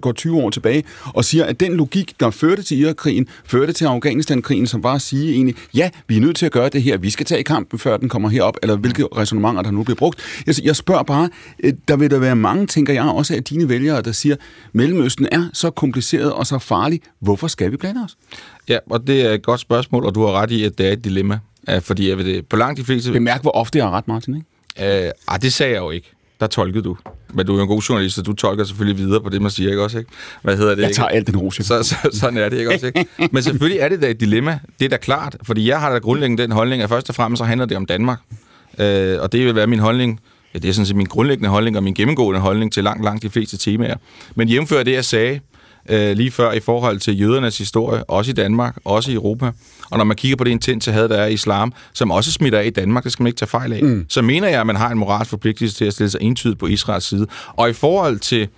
gå 0.00 0.12
20 0.12 0.36
år 0.42 0.50
tilbage 0.50 0.84
og 1.04 1.24
siger, 1.24 1.44
at 1.44 1.60
den 1.60 1.72
logik 1.76 2.12
der 2.20 2.30
førte 2.30 2.62
til 2.62 2.78
Irakkrigen, 2.78 3.26
førte 3.44 3.72
til 3.72 3.84
Afghanistan-krigen, 3.84 4.66
som 4.66 4.82
var 4.82 4.94
at 4.94 5.02
sige 5.02 5.32
egentlig, 5.32 5.54
ja, 5.74 5.90
vi 6.08 6.16
er 6.16 6.20
nødt 6.20 6.36
til 6.36 6.46
at 6.46 6.52
gøre 6.52 6.68
det 6.68 6.82
her, 6.82 6.96
vi 6.96 7.10
skal 7.18 7.26
tage 7.26 7.44
kampen, 7.44 7.78
før 7.78 7.96
den 7.96 8.08
kommer 8.08 8.28
herop, 8.28 8.56
eller 8.62 8.76
hvilke 8.76 9.04
resonemanger, 9.16 9.62
der 9.62 9.70
nu 9.70 9.82
bliver 9.82 9.96
brugt. 9.96 10.18
Jeg, 10.46 10.54
jeg 10.64 10.76
spørger 10.76 11.02
bare, 11.02 11.28
øh, 11.64 11.72
der 11.88 11.96
vil 11.96 12.10
der 12.10 12.18
være 12.18 12.36
mange, 12.36 12.66
tænker 12.66 12.92
jeg, 12.92 13.04
også 13.04 13.34
af 13.34 13.44
dine 13.44 13.68
vælgere, 13.68 14.02
der 14.02 14.12
siger, 14.12 14.36
Mellemøsten 14.72 15.28
er 15.32 15.48
så 15.52 15.70
kompliceret 15.70 16.32
og 16.32 16.46
så 16.46 16.58
farlig, 16.58 17.00
hvorfor 17.20 17.48
skal 17.48 17.72
vi 17.72 17.76
blande 17.76 18.04
os? 18.04 18.16
Ja, 18.68 18.78
og 18.90 19.06
det 19.06 19.26
er 19.26 19.32
et 19.32 19.42
godt 19.42 19.60
spørgsmål, 19.60 20.04
og 20.04 20.14
du 20.14 20.26
har 20.26 20.32
ret 20.32 20.50
i, 20.50 20.64
at 20.64 20.78
det 20.78 20.88
er 20.88 20.92
et 20.92 21.04
dilemma. 21.04 21.38
Fordi 21.80 22.08
jeg 22.08 22.18
ved 22.18 22.24
det, 22.24 22.46
på 22.46 22.56
langt 22.56 22.78
de 22.80 22.84
fleste... 22.84 23.12
Bemærk, 23.12 23.42
hvor 23.42 23.50
ofte 23.50 23.78
jeg 23.78 23.86
har 23.86 23.90
ret, 23.90 24.08
Martin, 24.08 24.36
ikke? 24.36 25.06
Øh, 25.06 25.10
ah, 25.28 25.42
det 25.42 25.52
sagde 25.52 25.72
jeg 25.72 25.80
jo 25.80 25.90
ikke. 25.90 26.12
Der 26.40 26.46
tolkede 26.46 26.84
du. 26.84 26.96
Men 27.34 27.46
du 27.46 27.56
er 27.58 27.62
en 27.62 27.68
god 27.68 27.80
journalist, 27.80 28.14
så 28.14 28.22
du 28.22 28.32
tolker 28.32 28.64
selvfølgelig 28.64 28.98
videre 28.98 29.20
på 29.20 29.28
det, 29.28 29.42
man 29.42 29.50
siger, 29.50 29.70
ikke 29.70 29.82
også? 29.82 29.98
Ikke? 29.98 30.10
Hvad 30.42 30.56
hedder 30.56 30.74
det? 30.74 30.82
Jeg 30.82 30.88
ikke? 30.88 30.96
tager 30.96 31.08
alt 31.08 31.26
den 31.26 31.36
rose. 31.36 31.64
Så, 31.64 31.82
så, 31.82 31.96
sådan 32.12 32.38
er 32.38 32.48
det, 32.48 32.58
ikke 32.58 32.74
også? 32.74 32.86
Ikke? 32.86 33.06
Men 33.32 33.42
selvfølgelig 33.42 33.80
er 33.80 33.88
det 33.88 34.02
da 34.02 34.10
et 34.10 34.20
dilemma. 34.20 34.58
Det 34.78 34.84
er 34.84 34.88
da 34.88 34.96
klart, 34.96 35.36
fordi 35.42 35.68
jeg 35.68 35.80
har 35.80 35.92
da 35.92 35.98
grundlæggende 35.98 36.42
den 36.42 36.52
holdning, 36.52 36.82
at 36.82 36.88
først 36.88 37.08
og 37.08 37.14
fremmest 37.14 37.38
så 37.38 37.44
handler 37.44 37.66
det 37.66 37.76
om 37.76 37.86
Danmark. 37.86 38.18
Øh, 38.78 39.20
og 39.20 39.32
det 39.32 39.46
vil 39.46 39.54
være 39.54 39.66
min 39.66 39.78
holdning, 39.78 40.20
ja, 40.54 40.58
det 40.58 40.68
er 40.68 40.72
sådan 40.72 40.86
set 40.86 40.96
min 40.96 41.06
grundlæggende 41.06 41.48
holdning 41.48 41.76
og 41.76 41.82
min 41.82 41.94
gennemgående 41.94 42.40
holdning 42.40 42.72
til 42.72 42.84
langt, 42.84 43.04
langt 43.04 43.22
de 43.22 43.30
fleste 43.30 43.56
temaer. 43.56 43.96
Men 44.34 44.48
jævnfør 44.48 44.82
det, 44.82 44.92
jeg 44.92 45.04
sagde 45.04 45.40
øh, 45.88 46.16
lige 46.16 46.30
før 46.30 46.52
i 46.52 46.60
forhold 46.60 46.98
til 46.98 47.20
jødernes 47.20 47.58
historie, 47.58 48.04
også 48.04 48.30
i 48.30 48.34
Danmark, 48.34 48.76
også 48.84 49.10
i 49.10 49.14
Europa, 49.14 49.50
og 49.90 49.98
når 49.98 50.04
man 50.04 50.16
kigger 50.16 50.36
på 50.36 50.44
det 50.44 50.50
intense 50.50 50.92
had, 50.92 51.08
der 51.08 51.16
er 51.16 51.26
i 51.26 51.32
islam, 51.32 51.72
som 51.92 52.10
også 52.10 52.32
smitter 52.32 52.58
af 52.58 52.66
i 52.66 52.70
Danmark, 52.70 53.04
det 53.04 53.12
skal 53.12 53.22
man 53.22 53.26
ikke 53.26 53.38
tage 53.38 53.48
fejl 53.48 53.72
af, 53.72 53.82
mm. 53.82 54.06
så 54.08 54.22
mener 54.22 54.48
jeg, 54.48 54.60
at 54.60 54.66
man 54.66 54.76
har 54.76 54.90
en 54.90 54.98
moralsk 54.98 55.30
forpligtelse 55.30 55.76
til 55.76 55.84
at 55.84 55.92
stille 55.92 56.10
sig 56.10 56.22
entydigt 56.22 56.58
på 56.58 56.66
Israels 56.66 57.04
side. 57.04 57.26
Og 57.56 57.70
i 57.70 57.72
forhold 57.72 58.18
til 58.18 58.48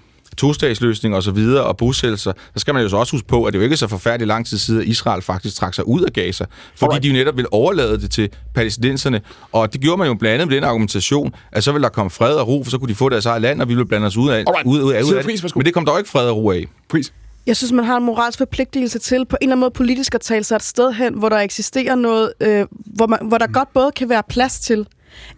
tostatsløsning 0.40 1.14
og 1.14 1.22
så 1.22 1.30
videre, 1.30 1.64
og 1.64 1.76
bosættelser, 1.76 2.32
så 2.54 2.60
skal 2.60 2.74
man 2.74 2.82
jo 2.82 2.88
så 2.88 2.96
også 2.96 3.12
huske 3.12 3.28
på, 3.28 3.44
at 3.44 3.52
det 3.52 3.58
jo 3.58 3.62
ikke 3.62 3.72
er 3.72 3.76
så 3.76 3.88
forfærdeligt 3.88 4.28
lang 4.28 4.46
tid 4.46 4.58
siden, 4.58 4.80
at 4.80 4.86
Israel 4.86 5.22
faktisk 5.22 5.56
trak 5.56 5.74
sig 5.74 5.88
ud 5.88 6.02
af 6.02 6.12
Gaza, 6.12 6.44
fordi 6.76 6.84
Alright. 6.84 7.02
de 7.02 7.08
jo 7.08 7.14
netop 7.14 7.36
vil 7.36 7.46
overlade 7.50 8.00
det 8.00 8.10
til 8.10 8.28
palæstinenserne, 8.54 9.20
og 9.52 9.72
det 9.72 9.80
gjorde 9.80 9.98
man 9.98 10.08
jo 10.08 10.14
blandt 10.14 10.34
andet 10.34 10.48
med 10.48 10.56
den 10.56 10.64
argumentation, 10.64 11.34
at 11.52 11.64
så 11.64 11.72
vil 11.72 11.82
der 11.82 11.88
komme 11.88 12.10
fred 12.10 12.34
og 12.34 12.48
ro, 12.48 12.62
for 12.64 12.70
så 12.70 12.78
kunne 12.78 12.88
de 12.88 12.94
få 12.94 13.08
deres 13.08 13.26
eget 13.26 13.42
land, 13.42 13.62
og 13.62 13.68
vi 13.68 13.74
ville 13.74 13.86
blande 13.86 14.06
os 14.06 14.16
ud 14.16 14.30
af, 14.30 14.44
ud, 14.64 14.82
ud, 14.82 14.92
af, 14.92 15.02
ud 15.02 15.14
af 15.14 15.24
det. 15.24 15.56
Men 15.56 15.64
det 15.64 15.74
kom 15.74 15.84
der 15.84 15.92
jo 15.92 15.98
ikke 15.98 16.10
fred 16.10 16.28
og 16.28 16.36
ro 16.36 16.50
af. 16.50 16.66
Pris. 16.88 17.12
Jeg 17.46 17.56
synes, 17.56 17.72
man 17.72 17.84
har 17.84 17.96
en 17.96 18.04
moralsk 18.04 18.38
forpligtelse 18.38 18.98
til 18.98 19.24
på 19.24 19.36
en 19.40 19.44
eller 19.44 19.52
anden 19.52 19.60
måde 19.60 19.70
politisk 19.70 20.14
at 20.14 20.20
tale 20.20 20.44
sig 20.44 20.56
et 20.56 20.62
sted 20.62 20.92
hen, 20.92 21.14
hvor 21.14 21.28
der 21.28 21.38
eksisterer 21.38 21.94
noget, 21.94 22.32
øh, 22.40 22.66
hvor, 22.70 23.06
man, 23.06 23.18
hvor 23.22 23.38
der 23.38 23.46
godt 23.46 23.72
både 23.74 23.90
kan 23.96 24.08
være 24.08 24.22
plads 24.28 24.60
til, 24.60 24.86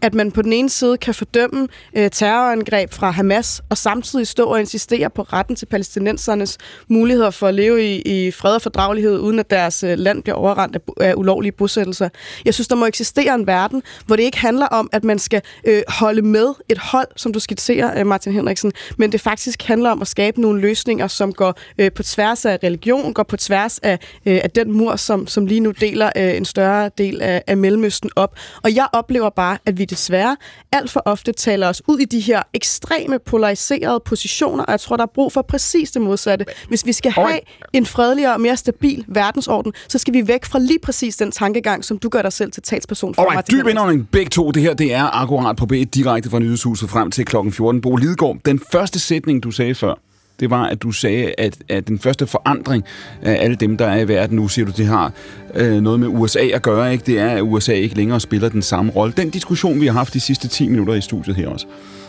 at 0.02 0.14
man 0.14 0.32
på 0.32 0.42
den 0.42 0.52
ene 0.52 0.70
side 0.70 0.96
kan 0.96 1.14
fordømme 1.14 1.68
øh, 1.96 2.10
terrorangreb 2.10 2.92
fra 2.92 3.10
Hamas, 3.10 3.62
og 3.70 3.78
samtidig 3.78 4.26
stå 4.26 4.44
og 4.44 4.60
insistere 4.60 5.10
på 5.10 5.22
retten 5.22 5.56
til 5.56 5.66
palæstinensernes 5.66 6.58
muligheder 6.88 7.30
for 7.30 7.48
at 7.48 7.54
leve 7.54 7.84
i, 7.84 8.02
i 8.26 8.30
fred 8.30 8.54
og 8.54 8.62
fordragelighed, 8.62 9.18
uden 9.18 9.38
at 9.38 9.50
deres 9.50 9.82
øh, 9.82 9.98
land 9.98 10.22
bliver 10.22 10.36
overrendt 10.36 10.76
af, 10.76 10.80
af 11.00 11.14
ulovlige 11.16 11.52
bosættelser. 11.52 12.08
Jeg 12.44 12.54
synes, 12.54 12.68
der 12.68 12.76
må 12.76 12.86
eksistere 12.86 13.34
en 13.34 13.46
verden, 13.46 13.82
hvor 14.06 14.16
det 14.16 14.22
ikke 14.22 14.38
handler 14.38 14.66
om, 14.66 14.88
at 14.92 15.04
man 15.04 15.18
skal 15.18 15.42
øh, 15.64 15.82
holde 15.88 16.22
med 16.22 16.54
et 16.68 16.78
hold, 16.78 17.08
som 17.16 17.32
du 17.32 17.40
skitserer, 17.40 18.00
øh, 18.00 18.06
Martin 18.06 18.32
Henriksen, 18.32 18.72
men 18.96 19.12
det 19.12 19.20
faktisk 19.20 19.62
handler 19.62 19.90
om 19.90 20.02
at 20.02 20.08
skabe 20.08 20.40
nogle 20.40 20.60
løsninger, 20.60 21.06
som 21.06 21.32
går 21.32 21.58
øh, 21.78 21.92
på 21.92 22.02
tværs 22.02 22.44
af 22.44 22.58
religion, 22.64 23.14
går 23.14 23.22
på 23.22 23.36
tværs 23.36 23.78
af, 23.78 23.98
øh, 24.26 24.40
af 24.44 24.50
den 24.50 24.72
mur, 24.72 24.96
som, 24.96 25.26
som 25.26 25.46
lige 25.46 25.60
nu 25.60 25.70
deler 25.70 26.10
øh, 26.16 26.36
en 26.36 26.44
større 26.44 26.90
del 26.98 27.22
af, 27.22 27.42
af 27.46 27.56
Mellemøsten 27.56 28.10
op. 28.16 28.36
Og 28.62 28.74
jeg 28.74 28.86
oplever 28.92 29.30
bare, 29.30 29.58
at 29.66 29.78
vi 29.78 29.84
desværre 29.84 30.36
alt 30.72 30.90
for 30.90 31.02
ofte 31.04 31.32
taler 31.32 31.68
os 31.68 31.82
ud 31.88 31.98
i 31.98 32.04
de 32.04 32.20
her 32.20 32.42
ekstreme 32.54 33.18
polariserede 33.18 34.00
positioner, 34.04 34.64
og 34.64 34.70
jeg 34.70 34.80
tror, 34.80 34.96
der 34.96 35.02
er 35.02 35.10
brug 35.14 35.32
for 35.32 35.42
præcis 35.42 35.90
det 35.90 36.02
modsatte. 36.02 36.44
Hvis 36.68 36.86
vi 36.86 36.92
skal 36.92 37.12
have 37.12 37.40
en 37.72 37.86
fredeligere 37.86 38.34
og 38.34 38.40
mere 38.40 38.56
stabil 38.56 39.04
verdensorden, 39.08 39.72
så 39.88 39.98
skal 39.98 40.14
vi 40.14 40.28
væk 40.28 40.44
fra 40.44 40.58
lige 40.58 40.78
præcis 40.82 41.16
den 41.16 41.32
tankegang, 41.32 41.84
som 41.84 41.98
du 41.98 42.08
gør 42.08 42.22
dig 42.22 42.32
selv 42.32 42.52
til 42.52 42.62
talsperson 42.62 43.14
for. 43.14 43.22
Alright, 43.22 43.50
dyb 43.50 43.66
indånding 43.66 44.08
begge 44.12 44.30
to. 44.30 44.50
Det 44.50 44.62
her 44.62 44.74
det 44.74 44.94
er 44.94 45.20
akkurat 45.20 45.56
på 45.56 45.66
B 45.66 45.72
direkte 45.94 46.30
fra 46.30 46.38
Nyhedshuset 46.38 46.90
frem 46.90 47.10
til 47.10 47.24
klokken 47.24 47.52
14. 47.52 47.80
Bo 47.80 47.96
Lidegaard, 47.96 48.36
den 48.44 48.60
første 48.72 48.98
sætning, 48.98 49.42
du 49.42 49.50
sagde 49.50 49.74
før, 49.74 49.94
det 50.40 50.50
var, 50.50 50.64
at 50.64 50.82
du 50.82 50.92
sagde, 50.92 51.34
at, 51.38 51.58
at 51.68 51.88
den 51.88 51.98
første 51.98 52.26
forandring 52.26 52.84
af 53.22 53.44
alle 53.44 53.56
dem, 53.56 53.76
der 53.76 53.86
er 53.86 54.00
i 54.00 54.08
verden 54.08 54.36
nu, 54.36 54.48
siger 54.48 54.66
du, 54.66 54.72
det 54.76 54.86
har 54.86 55.12
øh, 55.54 55.80
noget 55.80 56.00
med 56.00 56.08
USA 56.08 56.40
at 56.40 56.62
gøre, 56.62 56.92
ikke? 56.92 57.04
Det 57.06 57.18
er, 57.18 57.28
at 57.28 57.42
USA 57.42 57.72
ikke 57.72 57.96
længere 57.96 58.20
spiller 58.20 58.48
den 58.48 58.62
samme 58.62 58.92
rolle. 58.92 59.14
Den 59.16 59.30
diskussion, 59.30 59.80
vi 59.80 59.86
har 59.86 59.92
haft 59.92 60.14
de 60.14 60.20
sidste 60.20 60.48
10 60.48 60.68
minutter 60.68 60.94
i 60.94 61.00
studiet 61.00 61.36
her 61.36 61.48
også, 61.48 61.66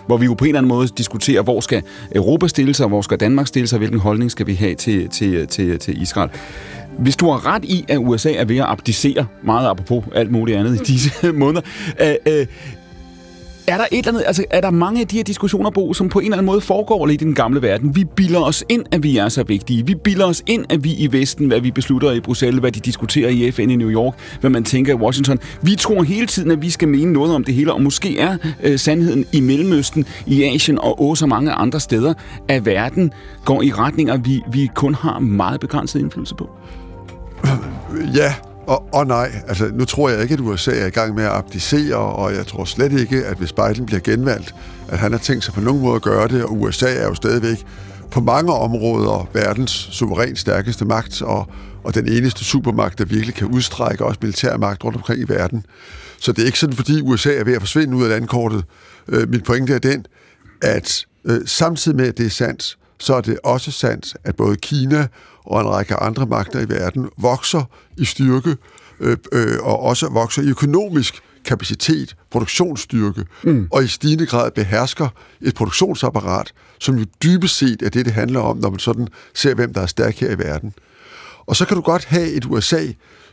hvor 0.08 0.18
vi 0.18 0.26
jo 0.26 0.34
på 0.34 0.46
en 0.46 0.50
eller 0.50 0.60
anden 0.60 0.70
måde 0.70 0.88
diskuterer, 0.88 1.42
hvor 1.42 1.60
skal 1.60 1.84
Europa 2.16 2.48
stille 2.48 2.74
sig, 2.74 2.88
hvor 2.88 3.02
skal 3.02 3.20
Danmark 3.20 3.48
stille 3.48 3.68
sig, 3.68 3.78
hvilken 3.78 4.00
holdning 4.00 4.32
skal 4.32 4.48
vi 4.48 4.54
have 4.54 4.76
til, 4.76 5.10
til, 5.10 5.48
til, 5.48 5.80
til 5.80 6.02
Israel. 6.02 6.30
Hvis 7.00 7.16
du 7.16 7.30
har 7.30 7.46
ret 7.54 7.66
i, 7.66 7.86
at 7.88 7.98
USA 7.98 8.32
er 8.32 8.46
ved 8.46 8.58
at 8.58 8.66
abdicere, 8.68 9.26
meget 9.44 9.70
apropos 9.70 10.04
alt 10.16 10.32
muligt 10.32 10.58
andet 10.58 10.76
i 10.76 10.94
disse 10.94 11.32
måneder, 11.44 11.62
øh, 12.02 12.16
øh, 12.28 12.46
er 13.68 13.78
der, 13.78 13.86
et 13.92 13.98
eller 13.98 14.12
andet, 14.12 14.24
altså, 14.28 14.46
er 14.50 14.62
der 14.62 14.72
mange 14.72 15.02
af 15.02 15.08
de 15.08 15.16
her 15.16 15.24
diskussioner, 15.24 15.70
Bo, 15.70 15.94
som 15.94 16.10
på 16.10 16.20
en 16.20 16.26
eller 16.26 16.38
anden 16.38 16.46
måde 16.46 16.62
foregår 16.62 17.06
lidt 17.06 17.22
i 17.22 17.26
den 17.26 17.36
gamle 17.36 17.62
verden? 17.62 17.96
Vi 17.96 18.04
bilder 18.04 18.40
os 18.40 18.64
ind, 18.70 18.86
at 18.92 19.04
vi 19.04 19.18
er 19.18 19.30
så 19.30 19.44
vigtige. 19.44 19.86
Vi 19.86 19.96
bilder 19.96 20.26
os 20.26 20.44
ind, 20.48 20.66
at 20.70 20.84
vi 20.84 20.94
i 20.94 21.12
Vesten, 21.12 21.48
hvad 21.48 21.60
vi 21.60 21.72
beslutter 21.72 22.12
i 22.12 22.20
Bruxelles, 22.20 22.60
hvad 22.60 22.72
de 22.72 22.80
diskuterer 22.80 23.30
i 23.30 23.52
FN 23.52 23.70
i 23.70 23.76
New 23.76 23.90
York, 23.90 24.14
hvad 24.42 24.50
man 24.50 24.64
tænker 24.64 24.94
i 24.94 24.96
Washington. 24.96 25.40
Vi 25.62 25.76
tror 25.76 26.04
hele 26.04 26.28
tiden, 26.28 26.52
at 26.52 26.62
vi 26.62 26.70
skal 26.70 26.88
mene 26.88 27.14
noget 27.14 27.36
om 27.36 27.44
det 27.44 27.54
hele, 27.54 27.74
og 27.74 27.82
måske 27.82 28.20
er 28.20 28.38
øh, 28.64 28.80
sandheden 28.80 29.26
i 29.32 29.42
Mellemøsten, 29.42 30.06
i 30.26 30.44
Asien 30.44 30.80
og 30.80 31.02
også 31.02 31.20
så 31.20 31.26
mange 31.26 31.52
andre 31.52 31.80
steder, 31.80 32.14
at 32.48 32.66
verden 32.66 33.12
går 33.46 33.62
i 33.62 33.72
retninger, 33.72 34.18
vi, 34.18 34.42
vi 34.52 34.70
kun 34.76 34.96
har 34.96 35.20
meget 35.20 35.60
begrænset 35.60 36.00
indflydelse 36.00 36.36
på. 36.36 36.50
Ja, 38.16 38.34
og, 38.68 38.94
og 38.94 39.08
nej, 39.08 39.32
altså 39.48 39.72
nu 39.74 39.86
tror 39.86 40.10
jeg 40.10 40.22
ikke, 40.22 40.34
at 40.34 40.40
USA 40.40 40.72
er 40.72 40.86
i 40.86 40.90
gang 40.90 41.16
med 41.16 41.24
at 41.24 41.32
abdicere, 41.32 41.96
og 41.96 42.34
jeg 42.34 42.48
tror 42.48 42.66
slet 42.66 43.00
ikke, 43.00 43.26
at 43.26 43.38
hvis 43.38 43.54
Biden 43.54 43.86
bliver 43.86 44.00
genvalgt, 44.00 44.56
at 44.88 45.00
han 45.00 45.12
har 45.12 45.20
tænkt 45.20 45.44
sig 45.44 45.54
på 45.54 45.62
nogen 45.62 45.82
måde 45.82 45.96
at 45.96 46.02
gøre 46.02 46.28
det, 46.28 46.44
og 46.44 46.62
USA 46.62 46.96
er 46.96 47.08
jo 47.08 47.16
stadigvæk 47.16 47.66
på 48.12 48.20
mange 48.20 48.54
områder 48.54 49.30
verdens 49.34 49.72
suverænt 49.72 50.40
stærkeste 50.40 50.86
magt, 50.86 51.22
og, 51.22 51.48
og 51.84 51.96
den 51.96 52.08
eneste 52.08 52.46
supermagt, 52.46 53.00
der 53.00 53.06
virkelig 53.06 53.36
kan 53.36 53.48
udstrække 53.48 54.06
også 54.06 54.20
militærmagt 54.22 54.84
rundt 54.84 54.98
omkring 54.98 55.22
i 55.22 55.26
verden. 55.28 55.66
Så 56.20 56.32
det 56.32 56.42
er 56.42 56.46
ikke 56.46 56.60
sådan, 56.60 56.76
fordi 56.76 57.02
USA 57.02 57.34
er 57.34 57.44
ved 57.44 57.54
at 57.54 57.62
forsvinde 57.62 57.98
ud 57.98 58.04
af 58.04 58.10
landkortet. 58.10 58.64
Øh, 59.08 59.30
min 59.30 59.42
pointe 59.42 59.74
er 59.74 59.80
den, 59.80 60.06
at 60.62 61.06
øh, 61.26 61.42
samtidig 61.46 61.98
med, 61.98 62.08
at 62.08 62.18
det 62.18 62.26
er 62.26 62.30
sandt, 62.30 62.78
så 63.04 63.16
er 63.16 63.22
det 63.22 63.40
også 63.44 63.72
sandt, 63.72 64.14
at 64.24 64.36
både 64.36 64.56
Kina 64.56 65.08
og 65.46 65.62
en 65.62 65.68
række 65.68 65.96
andre 65.96 66.26
magter 66.26 66.60
i 66.60 66.70
verden 66.70 67.10
vokser 67.18 67.64
i 67.98 68.06
styrke, 68.06 68.58
øh, 69.00 69.18
øh, 69.32 69.58
og 69.62 69.80
også 69.80 70.10
vokser 70.10 70.42
i 70.42 70.48
økonomisk 70.48 71.22
kapacitet, 71.46 72.16
produktionsstyrke, 72.32 73.26
mm. 73.44 73.68
og 73.72 73.84
i 73.84 73.88
stigende 73.88 74.26
grad 74.26 74.52
behersker 74.52 75.08
et 75.42 75.56
produktionsapparat, 75.56 76.54
som 76.80 76.98
jo 76.98 77.06
dybest 77.24 77.58
set 77.58 77.82
er 77.82 77.90
det, 77.90 78.06
det 78.06 78.14
handler 78.14 78.40
om, 78.40 78.58
når 78.58 78.70
man 78.70 78.80
sådan 78.80 79.08
ser, 79.34 79.56
hvem 79.56 79.74
der 79.74 79.82
er 79.82 79.86
stærk 79.86 80.16
her 80.16 80.32
i 80.32 80.38
verden. 80.38 80.74
Og 81.46 81.56
så 81.56 81.66
kan 81.66 81.76
du 81.76 81.82
godt 81.82 82.06
have 82.06 82.28
et 82.32 82.46
USA, 82.46 82.88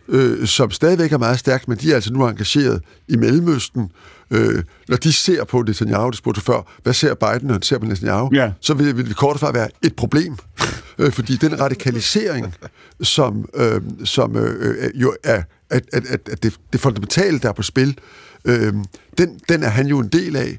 øh, 0.08 0.46
som 0.46 0.70
stadigvæk 0.70 1.12
er 1.12 1.18
meget 1.18 1.38
stærkt, 1.38 1.68
men 1.68 1.78
de 1.78 1.90
er 1.90 1.94
altså 1.94 2.12
nu 2.12 2.28
engageret 2.28 2.82
i 3.08 3.16
Mellemøsten. 3.16 3.90
Øh, 4.30 4.62
når 4.88 4.96
de 4.96 5.12
ser 5.12 5.44
på 5.44 5.62
Netanyahu, 5.62 6.10
det 6.10 6.18
spurgte 6.18 6.40
før, 6.40 6.72
hvad 6.82 6.92
ser 6.92 7.14
Biden, 7.14 7.46
når 7.46 7.52
han 7.54 7.62
ser 7.62 7.78
på 7.78 7.84
Netanyahu, 7.86 8.30
Ja. 8.34 8.52
så 8.60 8.74
vil, 8.74 8.96
vil 8.96 9.08
det 9.08 9.16
kort 9.16 9.42
og 9.42 9.54
være 9.54 9.68
et 9.82 9.96
problem. 9.96 10.36
øh, 10.98 11.12
fordi 11.12 11.36
den 11.36 11.60
radikalisering, 11.60 12.54
som, 13.02 13.48
øh, 13.54 13.80
som 14.04 14.36
øh, 14.36 14.84
øh, 14.84 14.90
jo 15.00 15.14
er 15.24 15.42
at, 15.70 15.84
at, 15.92 16.06
at, 16.06 16.20
at 16.32 16.42
det, 16.42 16.54
det 16.72 16.80
fundamentale, 16.80 17.38
der 17.38 17.48
er 17.48 17.52
på 17.52 17.62
spil, 17.62 17.98
øh, 18.44 18.74
den, 19.18 19.40
den 19.48 19.62
er 19.62 19.68
han 19.68 19.86
jo 19.86 19.98
en 19.98 20.08
del 20.08 20.36
af. 20.36 20.58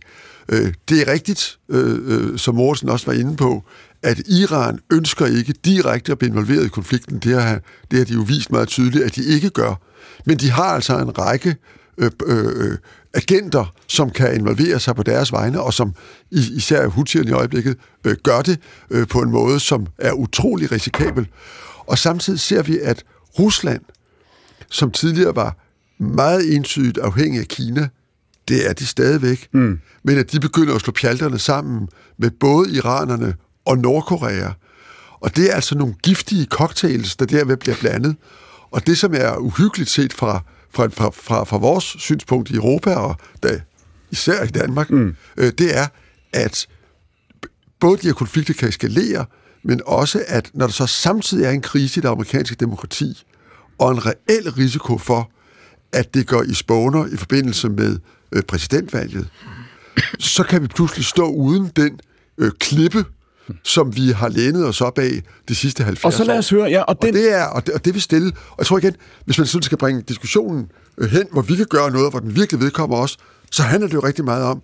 Øh, 0.50 0.74
det 0.90 1.02
er 1.08 1.12
rigtigt, 1.14 1.58
øh, 1.70 2.00
øh, 2.06 2.38
som 2.40 2.56
Morten 2.56 2.90
også 2.90 3.06
var 3.06 3.14
inde 3.14 3.36
på, 3.38 3.64
at 4.04 4.20
Iran 4.28 4.80
ønsker 4.92 5.26
ikke 5.26 5.54
direkte 5.66 6.12
at 6.12 6.18
blive 6.18 6.30
involveret 6.30 6.66
i 6.66 6.70
konflikten. 6.70 7.20
Det 7.20 7.42
har, 7.42 7.60
det 7.92 8.00
har 8.00 8.06
de 8.06 8.14
jo 8.14 8.22
vist 8.22 8.52
meget 8.52 8.68
tydeligt, 8.68 9.04
at 9.04 9.16
de 9.16 9.24
ikke 9.24 9.50
gør. 9.50 9.76
Men 10.26 10.38
de 10.38 10.50
har 10.52 10.64
altså 10.64 10.98
en 10.98 11.18
række 11.18 11.56
øh, 11.98 12.12
øh, 12.26 12.78
agenter, 13.14 13.74
som 13.88 14.10
kan 14.10 14.36
involvere 14.36 14.80
sig 14.80 14.96
på 14.96 15.04
deres 15.04 15.32
vegne, 15.32 15.62
og 15.62 15.74
som 15.74 15.94
især 16.32 16.88
Houthierne 16.88 17.30
i 17.30 17.34
øjeblikket 17.34 17.78
øh, 18.06 18.16
gør 18.24 18.42
det 18.42 18.60
øh, 18.90 19.08
på 19.08 19.22
en 19.22 19.32
måde, 19.32 19.60
som 19.60 19.88
er 19.98 20.12
utrolig 20.12 20.72
risikabel. 20.72 21.28
Og 21.78 21.98
samtidig 21.98 22.40
ser 22.40 22.64
vi, 22.64 22.80
at 22.80 23.04
Rusland, 23.40 23.82
som 24.70 24.92
tidligere 24.92 25.36
var 25.36 25.58
meget 26.00 26.56
entydigt 26.56 26.98
afhængig 26.98 27.40
af 27.40 27.48
Kina, 27.48 27.90
det 28.48 28.70
er 28.70 28.74
de 28.74 28.86
stadigvæk, 28.86 29.48
mm. 29.52 29.80
men 30.04 30.18
at 30.18 30.32
de 30.32 30.40
begynder 30.40 30.76
at 30.76 30.82
slå 30.82 30.92
pjalterne 30.92 31.40
sammen 31.40 31.88
med 32.18 32.32
både 32.32 32.76
iranerne 32.76 33.36
og 33.66 33.78
Nordkorea. 33.78 34.52
Og 35.20 35.36
det 35.36 35.52
er 35.52 35.56
altså 35.56 35.78
nogle 35.78 35.96
giftige 36.04 36.46
cocktails, 36.46 37.16
der 37.16 37.26
derved 37.26 37.58
bliver 37.58 37.76
blandet. 37.80 38.16
Og 38.72 38.88
det, 38.88 38.98
som 38.98 39.14
er 39.14 39.38
uhyggeligt 39.38 39.90
set 39.90 40.14
fra, 40.14 40.44
fra, 40.74 40.88
fra, 40.88 41.10
fra, 41.10 41.44
fra 41.44 41.58
vores 41.58 41.84
synspunkt 42.00 42.50
i 42.50 42.56
Europa, 42.56 42.94
og 42.94 43.16
da, 43.44 43.62
især 44.12 44.44
i 44.44 44.48
Danmark, 44.48 44.90
mm. 44.90 45.16
øh, 45.38 45.52
det 45.58 45.78
er, 45.78 45.88
at 46.34 46.68
både 47.80 47.98
de 47.98 48.08
her 48.08 48.14
konflikter 48.14 48.54
kan 48.54 48.70
eskalere, 48.70 49.26
men 49.64 49.82
også 49.86 50.24
at 50.28 50.52
når 50.54 50.66
der 50.66 50.74
så 50.74 50.88
samtidig 50.88 51.46
er 51.46 51.52
en 51.52 51.62
krise 51.62 52.00
i 52.00 52.02
det 52.02 52.10
amerikanske 52.10 52.56
demokrati, 52.56 53.24
og 53.80 53.92
en 53.92 54.06
reel 54.06 54.52
risiko 54.52 54.98
for, 54.98 55.32
at 55.94 56.14
det 56.14 56.28
går 56.28 56.44
i 56.44 56.54
spåner 56.54 57.06
i 57.14 57.18
forbindelse 57.18 57.70
med 57.70 58.00
øh, 58.32 58.44
præsidentvalget, 58.44 59.30
så 60.20 60.44
kan 60.44 60.62
vi 60.62 60.68
pludselig 60.68 61.06
stå 61.06 61.26
uden 61.26 61.72
den 61.76 62.00
øh, 62.38 62.52
klippe, 62.60 63.06
som 63.64 63.96
vi 63.96 64.10
har 64.10 64.30
lænet 64.30 64.68
os 64.68 64.82
op 64.82 65.00
af 65.00 65.22
de 65.48 65.56
sidste 65.56 65.84
70 65.84 66.04
år. 66.04 66.08
Og 66.08 66.14
så 66.14 66.24
lad 66.24 66.38
os 66.38 66.50
høre, 66.50 66.70
ja, 66.70 66.82
og, 66.82 67.02
den... 67.02 67.10
og 67.10 67.14
det 67.14 67.34
er, 67.34 67.46
og 67.46 67.66
det, 67.66 67.74
og 67.74 67.86
det 67.86 67.94
vil 67.94 68.02
stille, 68.02 68.32
og 68.50 68.56
jeg 68.58 68.66
tror 68.66 68.78
igen, 68.78 68.96
hvis 69.26 69.38
man 69.38 69.48
sådan 69.48 69.64
skal 69.64 69.78
bringe 69.78 70.02
diskussionen 70.02 70.72
øh, 70.98 71.10
hen, 71.10 71.28
hvor 71.32 71.42
vi 71.42 71.56
kan 71.56 71.66
gøre 71.70 71.92
noget, 71.92 72.12
hvor 72.12 72.20
den 72.20 72.36
virkelig 72.36 72.62
vedkommer 72.62 72.98
os, 72.98 73.18
så 73.52 73.64
handler 73.64 73.88
det 73.88 73.94
jo 73.94 74.00
rigtig 74.00 74.26
meget 74.26 74.44
om, 74.44 74.62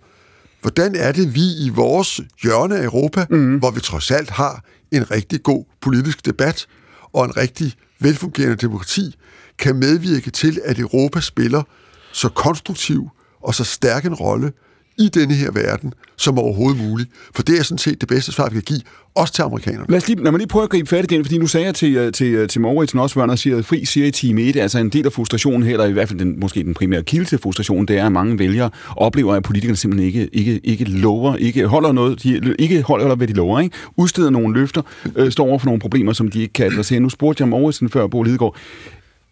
hvordan 0.62 0.96
er 0.96 1.12
det, 1.12 1.36
vi 1.36 1.66
i 1.66 1.70
vores 1.70 2.22
hjørne 2.44 2.78
af 2.78 2.84
Europa, 2.84 3.26
mm. 3.30 3.58
hvor 3.58 3.72
vi 3.72 3.80
trods 3.80 4.12
alt 4.12 4.30
har 4.30 4.64
en 4.92 5.12
rigtig 5.12 5.44
god 5.44 5.66
politisk 5.82 6.26
debat 6.26 6.68
og 7.14 7.26
en 7.26 7.38
rigtig 7.38 7.74
velfungerende 8.00 8.56
demokrati, 8.56 9.16
kan 9.60 9.76
medvirke 9.76 10.32
til, 10.32 10.60
at 10.66 10.80
Europa 10.80 11.20
spiller 11.20 11.64
så 12.12 12.30
konstruktiv 12.30 13.10
og 13.44 13.56
så 13.56 13.64
stærk 13.64 14.06
en 14.06 14.14
rolle 14.14 14.52
i 14.98 15.10
denne 15.10 15.34
her 15.34 15.52
verden, 15.52 15.94
som 16.18 16.40
overhovedet 16.40 16.82
muligt. 16.88 17.10
For 17.36 17.44
det 17.44 17.60
er 17.60 17.64
sådan 17.64 17.78
set 17.78 18.02
det 18.02 18.10
bedste 18.10 18.32
svar, 18.32 18.50
vi 18.50 18.54
kan 18.54 18.64
give, 18.64 18.82
også 19.16 19.34
til 19.34 19.42
amerikanerne. 19.42 19.86
Lad 19.90 19.98
os 19.98 20.08
lige, 20.08 20.24
lad 20.24 20.32
mig 20.32 20.38
lige 20.38 20.48
prøve 20.48 20.64
at 20.64 20.70
gribe 20.70 20.88
fat 20.88 21.04
i 21.12 21.16
den, 21.16 21.26
fordi 21.26 21.38
nu 21.38 21.48
sagde 21.48 21.66
jeg 21.66 21.76
til, 21.76 21.96
øh, 21.96 22.14
til, 22.14 22.28
øh, 22.28 22.50
til 22.50 22.62
Mauritsen 22.62 23.00
også, 23.00 23.16
hvor 23.16 23.36
siger, 23.36 23.62
fri 23.62 23.86
siger 23.86 24.08
i 24.08 24.12
time 24.12 24.42
1, 24.42 24.56
altså 24.56 24.80
en 24.80 24.90
del 24.90 25.06
af 25.06 25.14
frustrationen 25.14 25.64
her, 25.64 25.72
eller 25.72 25.86
i 25.86 25.92
hvert 25.92 26.08
fald 26.08 26.20
den, 26.20 26.40
måske 26.40 26.64
den 26.64 26.74
primære 26.74 27.04
kilde 27.04 27.26
til 27.26 27.38
frustrationen, 27.38 27.88
det 27.88 27.98
er, 27.98 28.06
at 28.06 28.12
mange 28.12 28.40
vælgere 28.40 28.70
oplever, 28.96 29.36
at 29.36 29.44
politikerne 29.44 29.76
simpelthen 29.76 30.08
ikke, 30.08 30.30
ikke, 30.34 30.60
ikke 30.64 30.84
lover, 30.84 31.36
ikke 31.36 31.68
holder 31.68 31.92
noget, 31.92 32.24
de 32.24 32.56
ikke 32.60 32.82
holder, 32.82 33.16
hvad 33.16 33.28
de 33.28 33.34
lover, 33.34 33.60
ikke? 33.60 33.76
udsteder 33.98 34.30
nogle 34.30 34.60
løfter, 34.60 34.82
øh, 35.16 35.32
står 35.32 35.48
over 35.48 35.60
for 35.60 35.66
nogle 35.66 35.80
problemer, 35.80 36.14
som 36.14 36.32
de 36.32 36.42
ikke 36.42 36.54
kan 36.54 36.72
adressere. 36.72 37.00
Nu 37.00 37.10
spurgte 37.10 37.42
jeg 37.42 37.50
Mauritsen 37.50 37.90
før, 37.90 38.08
Bo 38.08 38.24
Lidegaard, 38.24 38.56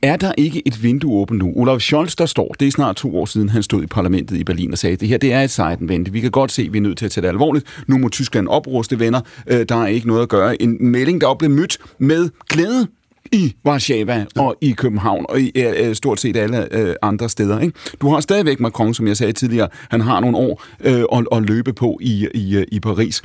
er 0.01 0.15
der 0.15 0.31
ikke 0.37 0.67
et 0.67 0.83
vindue 0.83 1.13
åbent 1.13 1.39
nu? 1.39 1.53
Olaf 1.55 1.79
Scholz, 1.79 2.15
der 2.15 2.25
står, 2.25 2.55
det 2.59 2.67
er 2.67 2.71
snart 2.71 2.95
to 2.95 3.17
år 3.17 3.25
siden, 3.25 3.49
han 3.49 3.63
stod 3.63 3.83
i 3.83 3.87
parlamentet 3.87 4.37
i 4.37 4.43
Berlin 4.43 4.71
og 4.71 4.77
sagde, 4.77 4.93
at 4.93 4.99
det 4.99 5.07
her 5.07 5.17
det 5.17 5.33
er 5.33 5.41
et 5.41 5.51
sejtenvente. 5.51 6.11
Vi 6.11 6.19
kan 6.19 6.31
godt 6.31 6.51
se, 6.51 6.61
at 6.61 6.73
vi 6.73 6.77
er 6.77 6.81
nødt 6.81 6.97
til 6.97 7.05
at 7.05 7.11
tage 7.11 7.21
det 7.21 7.27
alvorligt. 7.27 7.83
Nu 7.87 7.97
må 7.97 8.09
Tyskland 8.09 8.47
opruste 8.47 8.99
venner. 8.99 9.21
Øh, 9.47 9.65
der 9.69 9.75
er 9.75 9.87
ikke 9.87 10.07
noget 10.07 10.21
at 10.21 10.29
gøre. 10.29 10.61
En 10.61 10.91
melding, 10.91 11.21
der 11.21 11.29
er 11.29 11.35
blevet 11.35 11.55
mødt 11.55 11.77
med 11.99 12.29
glæde 12.49 12.87
i 13.31 13.55
Warszawa 13.65 14.25
og 14.35 14.55
i 14.61 14.71
København 14.71 15.25
og 15.29 15.41
i 15.41 15.51
øh, 15.55 15.95
stort 15.95 16.19
set 16.19 16.37
alle 16.37 16.75
øh, 16.75 16.95
andre 17.01 17.29
steder. 17.29 17.59
Ikke? 17.59 17.73
Du 18.01 18.09
har 18.09 18.19
stadigvæk 18.19 18.59
Macron, 18.59 18.93
som 18.93 19.07
jeg 19.07 19.17
sagde 19.17 19.33
tidligere, 19.33 19.67
han 19.89 20.01
har 20.01 20.19
nogle 20.19 20.37
år 20.37 20.63
øh, 20.83 21.03
at, 21.13 21.27
at 21.31 21.43
løbe 21.43 21.73
på 21.73 21.99
i, 22.01 22.27
i, 22.33 22.65
i 22.71 22.79
Paris 22.79 23.21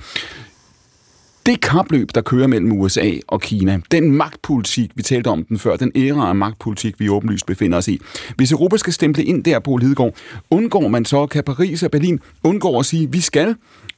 det 1.50 1.60
kapløb, 1.60 2.08
der 2.14 2.20
kører 2.20 2.46
mellem 2.46 2.72
USA 2.72 3.10
og 3.28 3.40
Kina, 3.40 3.80
den 3.90 4.12
magtpolitik, 4.12 4.90
vi 4.94 5.02
talte 5.02 5.28
om 5.28 5.44
den 5.44 5.58
før, 5.58 5.76
den 5.76 5.92
æra 5.96 6.28
af 6.28 6.34
magtpolitik, 6.34 7.00
vi 7.00 7.08
åbenlyst 7.08 7.46
befinder 7.46 7.78
os 7.78 7.88
i. 7.88 8.00
Hvis 8.36 8.52
Europa 8.52 8.76
skal 8.76 8.92
stemple 8.92 9.24
ind 9.24 9.44
der 9.44 9.58
på 9.58 9.76
Lidegaard, 9.76 10.14
undgår 10.50 10.88
man 10.88 11.04
så, 11.04 11.26
kan 11.26 11.44
Paris 11.44 11.82
og 11.82 11.90
Berlin 11.90 12.20
undgår 12.44 12.80
at 12.80 12.86
sige, 12.86 13.12
vi 13.12 13.20
skal 13.20 13.54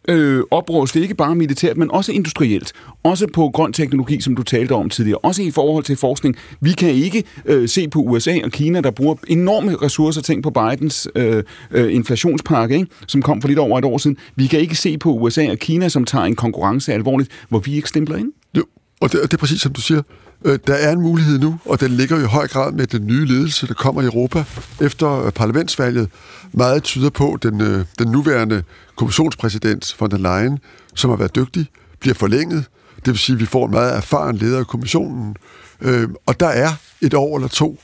øh, 0.08 0.42
opruste, 0.50 1.00
ikke 1.00 1.14
bare 1.14 1.34
militært, 1.34 1.76
men 1.76 1.90
også 1.90 2.12
industrielt. 2.12 2.72
Også 3.02 3.26
på 3.34 3.50
grøn 3.54 3.72
teknologi, 3.72 4.20
som 4.20 4.36
du 4.36 4.42
talte 4.42 4.72
om 4.72 4.88
tidligere. 4.88 5.18
Også 5.18 5.42
i 5.42 5.50
forhold 5.50 5.84
til 5.84 5.96
forskning. 5.96 6.36
Vi 6.60 6.72
kan 6.72 6.90
ikke 6.90 7.24
øh, 7.44 7.68
se 7.68 7.88
på 7.88 7.98
USA 7.98 8.38
og 8.44 8.50
Kina, 8.50 8.80
der 8.80 8.90
bruger 8.90 9.14
enorme 9.28 9.76
ressourcer. 9.76 10.22
Tænk 10.22 10.42
på 10.42 10.50
Bidens 10.50 11.08
øh, 11.14 11.42
øh, 11.70 11.94
inflationspakke, 11.94 12.74
ikke? 12.74 12.86
som 13.06 13.22
kom 13.22 13.40
for 13.40 13.48
lidt 13.48 13.58
over 13.58 13.78
et 13.78 13.84
år 13.84 13.98
siden. 13.98 14.16
Vi 14.36 14.46
kan 14.46 14.60
ikke 14.60 14.74
se 14.74 14.98
på 14.98 15.10
USA 15.12 15.50
og 15.50 15.58
Kina, 15.58 15.88
som 15.88 16.04
tager 16.04 16.24
en 16.24 16.36
konkurrence 16.36 16.92
alvorligt, 16.92 17.30
hvor 17.48 17.58
vi 17.58 17.74
ikke 17.74 17.88
stempler 17.88 18.16
ind. 18.16 18.32
Jo, 18.56 18.64
og 19.00 19.12
det, 19.12 19.20
og 19.20 19.30
det 19.30 19.34
er 19.34 19.38
præcis 19.38 19.60
som 19.60 19.72
du 19.72 19.80
siger. 19.80 20.02
Øh, 20.44 20.58
der 20.66 20.74
er 20.74 20.92
en 20.92 21.00
mulighed 21.00 21.38
nu, 21.38 21.58
og 21.64 21.80
den 21.80 21.90
ligger 21.90 22.18
i 22.18 22.24
høj 22.24 22.48
grad 22.48 22.72
med 22.72 22.86
den 22.86 23.06
nye 23.06 23.24
ledelse, 23.26 23.66
der 23.66 23.74
kommer 23.74 24.02
i 24.02 24.04
Europa 24.04 24.44
efter 24.80 25.24
øh, 25.26 25.32
parlamentsvalget. 25.32 26.10
Meget 26.52 26.82
tyder 26.82 27.10
på, 27.10 27.32
at 27.32 27.42
den, 27.42 27.60
øh, 27.60 27.84
den 27.98 28.08
nuværende 28.08 28.62
kommissionspræsident 28.96 29.96
von 30.00 30.10
der 30.10 30.18
Leyen, 30.18 30.58
som 30.94 31.10
har 31.10 31.16
været 31.16 31.34
dygtig, 31.34 31.66
bliver 32.00 32.14
forlænget. 32.14 32.64
Det 32.96 33.06
vil 33.06 33.18
sige, 33.18 33.34
at 33.34 33.40
vi 33.40 33.46
får 33.46 33.64
en 33.66 33.70
meget 33.70 33.96
erfaren 33.96 34.36
leder 34.36 34.58
af 34.58 34.66
kommissionen. 34.66 35.36
Øh, 35.80 36.08
og 36.26 36.40
der 36.40 36.48
er 36.48 36.70
et 37.00 37.14
år 37.14 37.36
eller 37.36 37.48
to, 37.48 37.80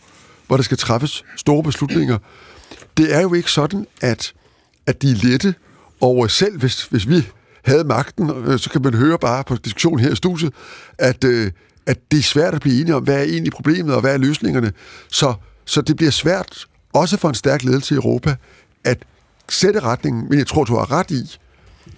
hvor 0.46 0.56
der 0.56 0.62
skal 0.64 0.76
træffes 0.76 1.24
store 1.36 1.62
beslutninger. 1.62 2.18
Det 2.96 3.14
er 3.14 3.20
jo 3.20 3.34
ikke 3.34 3.50
sådan, 3.50 3.86
at, 4.00 4.32
at 4.86 5.02
de 5.02 5.11
er 5.11 5.14
lette, 5.14 5.54
og 6.00 6.30
selv 6.30 6.59
hvis, 6.59 6.82
hvis 6.82 7.09
vi 7.09 7.26
havde 7.64 7.84
magten, 7.84 8.30
øh, 8.30 8.59
så 8.59 8.70
kan 8.70 8.82
man 8.82 8.94
høre 8.94 9.18
bare 9.18 9.44
på 9.44 9.56
diskussionen 9.56 10.00
her 10.00 10.12
i 10.12 10.16
studiet, 10.16 10.52
at 10.98 11.24
øh, 11.24 11.50
at 11.89 12.11
det 12.11 12.18
er 12.18 12.22
svært 12.22 12.55
at 12.55 12.61
blive 12.61 12.80
enige 12.80 12.95
om, 12.95 13.03
hvad 13.03 13.14
er 13.14 13.22
egentlig 13.22 13.53
problemet, 13.53 13.95
og 13.95 14.01
hvad 14.01 14.14
er 14.14 14.18
løsningerne. 14.18 14.72
Så, 15.11 15.34
så 15.64 15.80
det 15.80 15.97
bliver 15.97 16.11
svært, 16.11 16.66
også 16.93 17.16
for 17.16 17.28
en 17.28 17.34
stærk 17.34 17.64
ledelse 17.64 17.95
i 17.95 17.97
Europa, 17.97 18.36
at 18.84 18.99
sætte 19.49 19.80
retningen, 19.80 20.28
men 20.28 20.39
jeg 20.39 20.47
tror, 20.47 20.64
du 20.64 20.76
har 20.76 20.93
ret 20.93 21.11
i, 21.11 21.36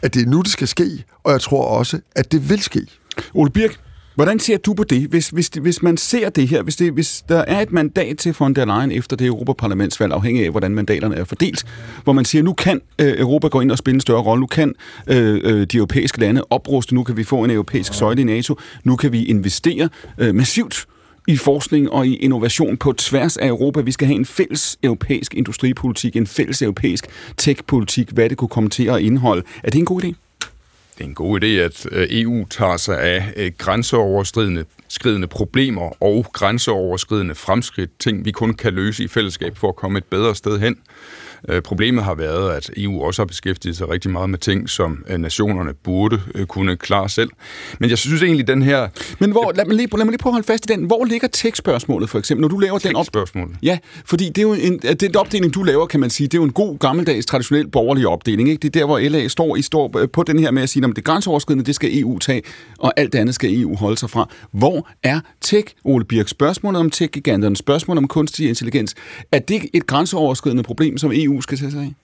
at 0.02 0.14
det 0.14 0.22
er 0.22 0.26
nu, 0.26 0.40
det 0.40 0.50
skal 0.50 0.68
ske, 0.68 1.04
og 1.22 1.32
jeg 1.32 1.40
tror 1.40 1.64
også, 1.64 2.00
at 2.16 2.32
det 2.32 2.48
vil 2.48 2.62
ske. 2.62 2.86
Ole 3.34 3.50
Birk, 3.50 3.80
Hvordan 4.20 4.38
ser 4.38 4.56
du 4.56 4.74
på 4.74 4.84
det, 4.84 5.08
hvis, 5.08 5.28
hvis, 5.28 5.48
hvis 5.48 5.82
man 5.82 5.96
ser 5.96 6.28
det 6.28 6.48
her, 6.48 6.62
hvis, 6.62 6.76
det, 6.76 6.92
hvis 6.92 7.24
der 7.28 7.38
er 7.38 7.60
et 7.60 7.72
mandat 7.72 8.18
til 8.18 8.34
von 8.38 8.54
der 8.54 8.64
Leyen 8.64 8.92
efter 8.92 9.16
det 9.16 9.26
Europaparlamentsvalg, 9.26 10.12
afhængig 10.12 10.44
af, 10.44 10.50
hvordan 10.50 10.74
mandaterne 10.74 11.16
er 11.16 11.24
fordelt, 11.24 11.64
hvor 12.04 12.12
man 12.12 12.24
siger, 12.24 12.42
nu 12.42 12.52
kan 12.52 12.80
øh, 13.00 13.14
Europa 13.18 13.48
gå 13.48 13.60
ind 13.60 13.70
og 13.70 13.78
spille 13.78 13.94
en 13.94 14.00
større 14.00 14.22
rolle, 14.22 14.40
nu 14.40 14.46
kan 14.46 14.74
øh, 15.06 15.40
øh, 15.44 15.66
de 15.66 15.76
europæiske 15.76 16.20
lande 16.20 16.42
opruste, 16.50 16.94
nu 16.94 17.02
kan 17.02 17.16
vi 17.16 17.24
få 17.24 17.44
en 17.44 17.50
europæisk 17.50 17.94
søjle 17.94 18.20
i 18.20 18.24
NATO, 18.24 18.54
nu 18.84 18.96
kan 18.96 19.12
vi 19.12 19.24
investere 19.24 19.88
øh, 20.18 20.34
massivt 20.34 20.86
i 21.28 21.36
forskning 21.36 21.90
og 21.90 22.06
i 22.06 22.14
innovation 22.14 22.76
på 22.76 22.92
tværs 22.92 23.36
af 23.36 23.48
Europa. 23.48 23.80
Vi 23.80 23.92
skal 23.92 24.06
have 24.06 24.16
en 24.16 24.26
fælles 24.26 24.78
europæisk 24.82 25.34
industripolitik, 25.34 26.16
en 26.16 26.26
fælles 26.26 26.62
europæisk 26.62 27.06
tech-politik, 27.36 28.10
hvad 28.10 28.28
det 28.28 28.38
kunne 28.38 28.48
komme 28.48 28.70
til 28.70 28.84
at 28.88 29.00
indeholde. 29.00 29.42
Er 29.64 29.70
det 29.70 29.78
en 29.78 29.84
god 29.84 30.04
idé? 30.04 30.29
Det 31.00 31.04
er 31.06 31.08
en 31.08 31.14
god 31.14 31.42
idé, 31.42 31.46
at 31.46 31.86
øh, 31.92 32.06
EU 32.10 32.46
tager 32.50 32.76
sig 32.76 33.00
af 33.00 33.32
øh, 33.36 33.52
grænseoverskridende 33.58 34.64
skridende 34.88 35.26
problemer 35.26 36.02
og 36.02 36.26
grænseoverskridende 36.32 37.34
fremskridt, 37.34 37.98
ting 37.98 38.24
vi 38.24 38.30
kun 38.30 38.54
kan 38.54 38.74
løse 38.74 39.04
i 39.04 39.08
fællesskab 39.08 39.56
for 39.56 39.68
at 39.68 39.76
komme 39.76 39.98
et 39.98 40.04
bedre 40.04 40.34
sted 40.34 40.58
hen. 40.58 40.76
Øh, 41.48 41.62
problemet 41.62 42.04
har 42.04 42.14
været, 42.14 42.52
at 42.52 42.70
EU 42.76 43.02
også 43.02 43.22
har 43.22 43.26
beskæftiget 43.26 43.76
sig 43.76 43.88
rigtig 43.88 44.10
meget 44.10 44.30
med 44.30 44.38
ting, 44.38 44.68
som 44.68 45.04
øh, 45.08 45.18
nationerne 45.18 45.74
burde 45.74 46.20
øh, 46.34 46.46
kunne 46.46 46.76
klare 46.76 47.08
selv. 47.08 47.30
Men 47.78 47.90
jeg 47.90 47.98
synes 47.98 48.22
egentlig, 48.22 48.46
den 48.46 48.62
her... 48.62 48.88
Men 49.18 49.30
hvor, 49.30 49.52
lad, 49.54 49.64
mig 49.64 49.76
lige, 49.76 49.88
lad 49.96 50.04
mig 50.04 50.10
lige 50.10 50.18
prøve 50.18 50.30
at 50.30 50.34
holde 50.34 50.46
fast 50.46 50.70
i 50.70 50.72
den. 50.72 50.84
Hvor 50.84 51.04
ligger 51.04 51.28
tekstspørgsmålet 51.28 52.10
for 52.10 52.18
eksempel, 52.18 52.40
når 52.40 52.48
du 52.48 52.58
laver 52.58 52.78
den 52.78 52.96
op... 52.96 53.06
Ja, 53.62 53.78
fordi 54.04 54.28
det 54.28 54.38
er 54.38 54.42
jo 54.42 54.52
en, 54.52 54.78
den 54.78 55.16
opdeling, 55.16 55.54
du 55.54 55.62
laver, 55.62 55.86
kan 55.86 56.00
man 56.00 56.10
sige, 56.10 56.26
det 56.26 56.34
er 56.34 56.38
jo 56.38 56.44
en 56.44 56.52
god, 56.52 56.78
gammeldags, 56.78 57.26
traditionel 57.26 57.68
borgerlig 57.68 58.06
opdeling. 58.06 58.48
Ikke? 58.48 58.60
Det 58.60 58.76
er 58.76 58.80
der, 58.80 58.86
hvor 58.86 58.98
LA 58.98 59.28
står, 59.28 59.56
I 59.56 59.62
står 59.62 60.06
på 60.12 60.22
den 60.22 60.38
her 60.38 60.50
med 60.50 60.62
at 60.62 60.68
sige, 60.68 60.84
at 60.86 60.96
det 60.96 61.04
grænseoverskridende, 61.04 61.64
det 61.64 61.74
skal 61.74 61.98
EU 61.98 62.18
tage, 62.18 62.42
og 62.78 62.92
alt 62.96 63.12
det 63.12 63.18
andet 63.18 63.34
skal 63.34 63.60
EU 63.60 63.76
holde 63.76 63.96
sig 63.96 64.10
fra. 64.10 64.28
Hvor 64.52 64.88
er 65.02 65.20
tech, 65.40 65.74
Ole 65.84 66.04
Birk? 66.04 66.28
Spørgsmålet 66.28 66.80
om 66.80 66.90
tech-giganterne, 66.90 67.56
spørgsmålet 67.56 67.98
om 67.98 68.08
kunstig 68.08 68.48
intelligens. 68.48 68.94
Er 69.32 69.38
det 69.38 69.62
et 69.72 69.86
grænseoverskridende 69.86 70.62
problem, 70.62 70.98
som 70.98 71.12
EU 71.14 71.29
EU 71.30 71.40
skal 71.40 71.58
tage 71.58 71.70
sig 71.70 71.80
af? 71.80 71.94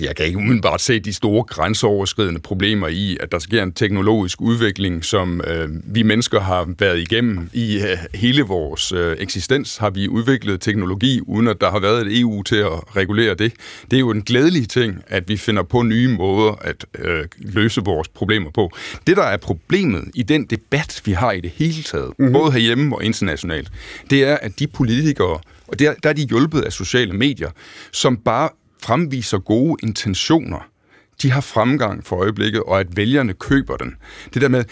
Jeg 0.00 0.16
kan 0.16 0.26
ikke 0.26 0.38
umiddelbart 0.38 0.80
se 0.80 1.00
de 1.00 1.12
store 1.12 1.44
grænseoverskridende 1.44 2.40
problemer 2.40 2.88
i, 2.88 3.16
at 3.20 3.32
der 3.32 3.38
sker 3.38 3.62
en 3.62 3.72
teknologisk 3.72 4.40
udvikling, 4.40 5.04
som 5.04 5.40
øh, 5.46 5.68
vi 5.84 6.02
mennesker 6.02 6.40
har 6.40 6.68
været 6.78 6.98
igennem 6.98 7.50
i 7.52 7.76
øh, 7.76 7.98
hele 8.14 8.42
vores 8.42 8.92
øh, 8.92 9.16
eksistens. 9.18 9.76
Har 9.76 9.90
vi 9.90 10.08
udviklet 10.08 10.60
teknologi, 10.60 11.20
uden 11.26 11.48
at 11.48 11.60
der 11.60 11.70
har 11.70 11.80
været 11.80 12.06
et 12.06 12.20
EU 12.20 12.42
til 12.42 12.56
at 12.56 12.96
regulere 12.96 13.34
det. 13.34 13.52
Det 13.90 13.96
er 13.96 14.00
jo 14.00 14.10
en 14.10 14.22
glædelig 14.22 14.68
ting, 14.68 15.02
at 15.06 15.28
vi 15.28 15.36
finder 15.36 15.62
på 15.62 15.82
nye 15.82 16.08
måder 16.08 16.52
at 16.52 16.86
øh, 16.98 17.24
løse 17.38 17.80
vores 17.84 18.08
problemer 18.08 18.50
på. 18.50 18.70
Det, 19.06 19.16
der 19.16 19.24
er 19.24 19.36
problemet 19.36 20.04
i 20.14 20.22
den 20.22 20.44
debat, 20.44 21.02
vi 21.04 21.12
har 21.12 21.32
i 21.32 21.40
det 21.40 21.50
hele 21.50 21.82
taget, 21.82 22.12
mm-hmm. 22.18 22.32
både 22.32 22.52
herhjemme 22.52 22.96
og 22.96 23.04
internationalt, 23.04 23.70
det 24.10 24.24
er, 24.24 24.36
at 24.36 24.58
de 24.58 24.66
politikere, 24.66 25.38
og 25.68 25.78
der, 25.78 25.94
der 26.02 26.08
er 26.08 26.12
de 26.12 26.26
hjulpet 26.26 26.60
af 26.60 26.72
sociale 26.72 27.12
medier, 27.12 27.50
som 27.92 28.16
bare 28.16 28.48
fremviser 28.82 29.38
gode 29.38 29.76
intentioner, 29.82 30.68
de 31.22 31.30
har 31.30 31.40
fremgang 31.40 32.06
for 32.06 32.16
øjeblikket, 32.16 32.62
og 32.62 32.80
at 32.80 32.96
vælgerne 32.96 33.32
køber 33.32 33.76
den. 33.76 33.94
Det 34.34 34.42
der 34.42 34.48
med, 34.48 34.64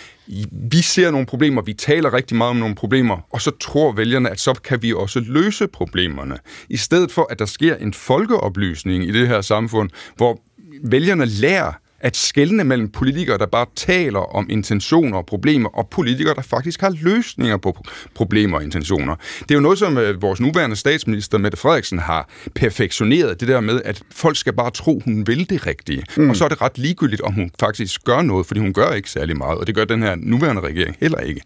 vi 0.70 0.82
ser 0.82 1.10
nogle 1.10 1.26
problemer, 1.26 1.62
vi 1.62 1.72
taler 1.72 2.12
rigtig 2.12 2.36
meget 2.36 2.50
om 2.50 2.56
nogle 2.56 2.74
problemer, 2.74 3.26
og 3.30 3.40
så 3.40 3.50
tror 3.60 3.92
vælgerne, 3.92 4.30
at 4.30 4.40
så 4.40 4.54
kan 4.64 4.82
vi 4.82 4.92
også 4.92 5.20
løse 5.20 5.66
problemerne. 5.66 6.38
I 6.68 6.76
stedet 6.76 7.12
for, 7.12 7.26
at 7.30 7.38
der 7.38 7.46
sker 7.46 7.76
en 7.76 7.94
folkeoplysning 7.94 9.04
i 9.04 9.12
det 9.12 9.28
her 9.28 9.40
samfund, 9.40 9.90
hvor 10.16 10.40
vælgerne 10.82 11.26
lærer, 11.26 11.72
at 12.04 12.16
skelne 12.16 12.64
mellem 12.64 12.88
politikere, 12.88 13.38
der 13.38 13.46
bare 13.46 13.66
taler 13.76 14.34
om 14.36 14.46
intentioner 14.50 15.16
og 15.18 15.26
problemer, 15.26 15.68
og 15.68 15.88
politikere, 15.88 16.34
der 16.34 16.42
faktisk 16.42 16.80
har 16.80 16.94
løsninger 17.02 17.56
på 17.56 17.76
problemer 18.14 18.56
og 18.56 18.64
intentioner. 18.64 19.14
Det 19.40 19.50
er 19.50 19.54
jo 19.54 19.60
noget, 19.60 19.78
som 19.78 19.98
øh, 19.98 20.22
vores 20.22 20.40
nuværende 20.40 20.76
statsminister, 20.76 21.38
Mette 21.38 21.58
Frederiksen, 21.58 21.98
har 21.98 22.28
perfektioneret, 22.54 23.40
det 23.40 23.48
der 23.48 23.60
med, 23.60 23.80
at 23.84 24.02
folk 24.12 24.36
skal 24.36 24.52
bare 24.52 24.70
tro, 24.70 25.02
hun 25.04 25.26
vil 25.26 25.50
det 25.50 25.66
rigtige. 25.66 26.02
Mm. 26.16 26.30
Og 26.30 26.36
så 26.36 26.44
er 26.44 26.48
det 26.48 26.62
ret 26.62 26.78
ligegyldigt, 26.78 27.20
om 27.22 27.32
hun 27.32 27.50
faktisk 27.60 28.04
gør 28.04 28.22
noget, 28.22 28.46
fordi 28.46 28.60
hun 28.60 28.72
gør 28.72 28.90
ikke 28.92 29.10
særlig 29.10 29.36
meget, 29.36 29.58
og 29.58 29.66
det 29.66 29.74
gør 29.74 29.84
den 29.84 30.02
her 30.02 30.14
nuværende 30.18 30.62
regering 30.62 30.96
heller 31.00 31.18
ikke. 31.18 31.40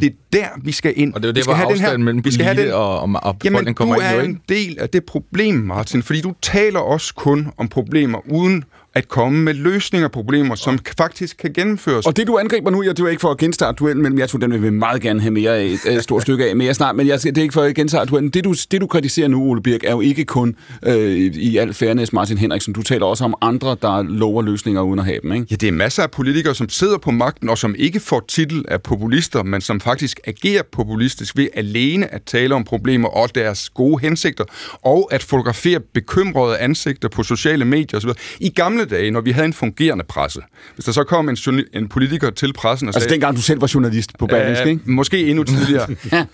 Det 0.00 0.06
er 0.06 0.10
der, 0.32 0.46
vi 0.64 0.72
skal 0.72 0.92
ind. 0.96 1.14
Og 1.14 1.22
det 1.22 1.28
er 1.28 1.28
jo 1.28 1.32
Vi 1.32 1.34
det, 1.36 1.44
skal 1.44 1.54
hvor 1.54 1.64
have 1.64 1.72
den 1.74 1.80
her- 1.80 1.96
mellem 1.96 2.24
vi 2.24 2.32
skal 2.32 2.44
have 2.46 2.62
den- 2.64 2.72
og, 2.72 3.00
og, 3.00 3.02
og 3.22 3.36
Jamen, 3.44 3.56
befolkningen 3.56 3.74
du 3.74 3.78
kommer 3.78 3.94
ind 3.94 4.04
er 4.04 4.22
en 4.22 4.40
del 4.48 4.76
af 4.80 4.88
det 4.88 5.04
problem, 5.04 5.54
Martin, 5.54 6.02
fordi 6.02 6.20
du 6.20 6.34
taler 6.42 6.80
også 6.80 7.14
kun 7.14 7.48
om 7.58 7.68
problemer, 7.68 8.18
uden 8.32 8.64
at 8.94 9.08
komme 9.08 9.42
med 9.42 9.54
løsninger 9.54 10.08
på 10.08 10.12
problemer, 10.12 10.54
som 10.54 10.78
faktisk 10.98 11.36
kan 11.36 11.52
gennemføres. 11.52 12.06
Og 12.06 12.16
det, 12.16 12.26
du 12.26 12.38
angriber 12.38 12.70
nu, 12.70 12.82
jeg, 12.82 12.96
det 12.96 13.04
er 13.04 13.08
ikke 13.08 13.20
for 13.20 13.30
at 13.30 13.38
genstarte 13.38 13.76
duellen, 13.76 14.02
men 14.02 14.18
jeg 14.18 14.28
tror, 14.28 14.38
den 14.38 14.52
vil 14.52 14.62
vi 14.62 14.70
meget 14.70 15.02
gerne 15.02 15.20
have 15.20 15.30
mere 15.30 15.56
af, 15.56 15.76
et 15.86 16.02
stort 16.02 16.22
stykke 16.22 16.46
af 16.46 16.56
mere 16.56 16.74
snart, 16.74 16.96
men 16.96 17.06
jeg, 17.06 17.22
det 17.22 17.38
er 17.38 17.42
ikke 17.42 17.54
for 17.54 17.62
at 17.62 17.74
genstarte 17.74 18.10
duellen. 18.10 18.30
Det 18.30 18.44
du, 18.44 18.54
det, 18.70 18.80
du 18.80 18.86
kritiserer 18.86 19.28
nu, 19.28 19.42
Ole 19.42 19.62
Birk, 19.62 19.84
er 19.84 19.90
jo 19.90 20.00
ikke 20.00 20.24
kun 20.24 20.56
øh, 20.82 21.16
i 21.18 21.56
al 21.56 21.74
fairness 21.74 22.12
Martin 22.12 22.38
Henriksen. 22.38 22.72
Du 22.72 22.82
taler 22.82 23.06
også 23.06 23.24
om 23.24 23.34
andre, 23.40 23.76
der 23.82 24.02
lover 24.02 24.42
løsninger 24.42 24.82
uden 24.82 24.98
at 24.98 25.04
have 25.04 25.18
dem, 25.22 25.32
ikke? 25.32 25.46
Ja, 25.50 25.56
det 25.56 25.68
er 25.68 25.72
masser 25.72 26.02
af 26.02 26.10
politikere, 26.10 26.54
som 26.54 26.68
sidder 26.68 26.98
på 26.98 27.10
magten, 27.10 27.48
og 27.48 27.58
som 27.58 27.74
ikke 27.78 28.00
får 28.00 28.24
titel 28.28 28.64
af 28.68 28.82
populister, 28.82 29.42
men 29.42 29.60
som 29.60 29.80
faktisk 29.80 30.20
agerer 30.26 30.62
populistisk 30.72 31.36
ved 31.36 31.48
alene 31.54 32.14
at 32.14 32.22
tale 32.22 32.54
om 32.54 32.64
problemer 32.64 33.08
og 33.08 33.34
deres 33.34 33.70
gode 33.70 34.00
hensigter, 34.00 34.44
og 34.82 35.08
at 35.10 35.22
fotografere 35.22 35.80
bekymrede 35.94 36.58
ansigter 36.58 37.08
på 37.08 37.22
sociale 37.22 37.64
medier 37.64 37.98
osv. 37.98 38.10
I 38.40 38.48
gamle 38.48 38.87
dage, 38.88 39.10
når 39.10 39.20
vi 39.20 39.30
havde 39.30 39.44
en 39.44 39.52
fungerende 39.52 40.04
presse, 40.04 40.40
hvis 40.74 40.84
der 40.84 40.92
så 40.92 41.04
kom 41.04 41.28
en, 41.28 41.36
en 41.72 41.88
politiker 41.88 42.30
til 42.30 42.52
pressen 42.52 42.88
og 42.88 42.94
Altså 42.94 43.00
sagde... 43.00 43.12
dengang 43.12 43.36
du 43.36 43.42
selv 43.42 43.60
var 43.60 43.70
journalist 43.74 44.18
på 44.18 44.26
Berlingske, 44.26 44.70
ikke? 44.70 44.90
Måske 44.90 45.26
endnu 45.26 45.44
tidligere. 45.44 45.86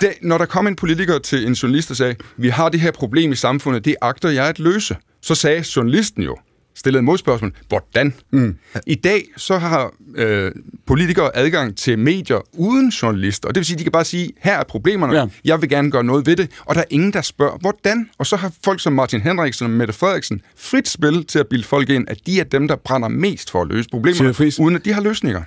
det, 0.00 0.12
når 0.22 0.38
der 0.38 0.46
kom 0.46 0.66
en 0.66 0.76
politiker 0.76 1.18
til 1.18 1.46
en 1.46 1.52
journalist 1.52 1.90
og 1.90 1.96
sagde, 1.96 2.14
vi 2.36 2.48
har 2.48 2.68
det 2.68 2.80
her 2.80 2.90
problem 2.90 3.32
i 3.32 3.36
samfundet, 3.36 3.84
det 3.84 3.96
agter 4.02 4.28
jeg 4.28 4.46
at 4.46 4.58
løse, 4.58 4.96
så 5.22 5.34
sagde 5.34 5.64
journalisten 5.76 6.22
jo, 6.22 6.36
stillede 6.76 7.02
modspørgsmål, 7.02 7.52
hvordan? 7.68 8.14
Mm. 8.30 8.56
I 8.86 8.94
dag 8.94 9.24
så 9.36 9.58
har 9.58 9.92
øh, 10.14 10.52
politikere 10.86 11.36
adgang 11.36 11.76
til 11.76 11.98
medier 11.98 12.40
uden 12.52 12.88
journalister, 12.88 13.48
og 13.48 13.54
det 13.54 13.60
vil 13.60 13.66
sige, 13.66 13.78
de 13.78 13.82
kan 13.82 13.92
bare 13.92 14.04
sige, 14.04 14.32
her 14.38 14.58
er 14.58 14.64
problemerne, 14.64 15.14
Ja. 15.18 15.26
jeg 15.44 15.60
vil 15.60 15.68
gerne 15.68 15.90
gøre 15.90 16.04
noget 16.04 16.26
ved 16.26 16.36
det, 16.36 16.50
og 16.64 16.74
der 16.74 16.80
er 16.80 16.84
ingen, 16.90 17.12
der 17.12 17.22
spørger, 17.22 17.58
hvordan? 17.60 18.08
Og 18.18 18.26
så 18.26 18.36
har 18.36 18.52
folk 18.64 18.80
som 18.80 18.92
Martin 18.92 19.20
Henriksen 19.20 19.64
og 19.64 19.70
Mette 19.70 19.92
Frederiksen 19.94 20.40
frit 20.56 20.88
spil 20.88 21.24
til 21.24 21.38
at 21.38 21.46
bilde 21.46 21.64
folk 21.64 21.88
ind, 21.90 22.08
at 22.08 22.18
de 22.26 22.40
er 22.40 22.44
dem, 22.44 22.68
der 22.68 22.76
brænder 22.76 23.08
mest 23.08 23.50
for 23.50 23.62
at 23.62 23.68
løse 23.68 23.88
problemerne, 23.90 24.34
uden 24.60 24.76
at 24.76 24.84
de 24.84 24.92
har 24.92 25.00
løsninger. 25.00 25.42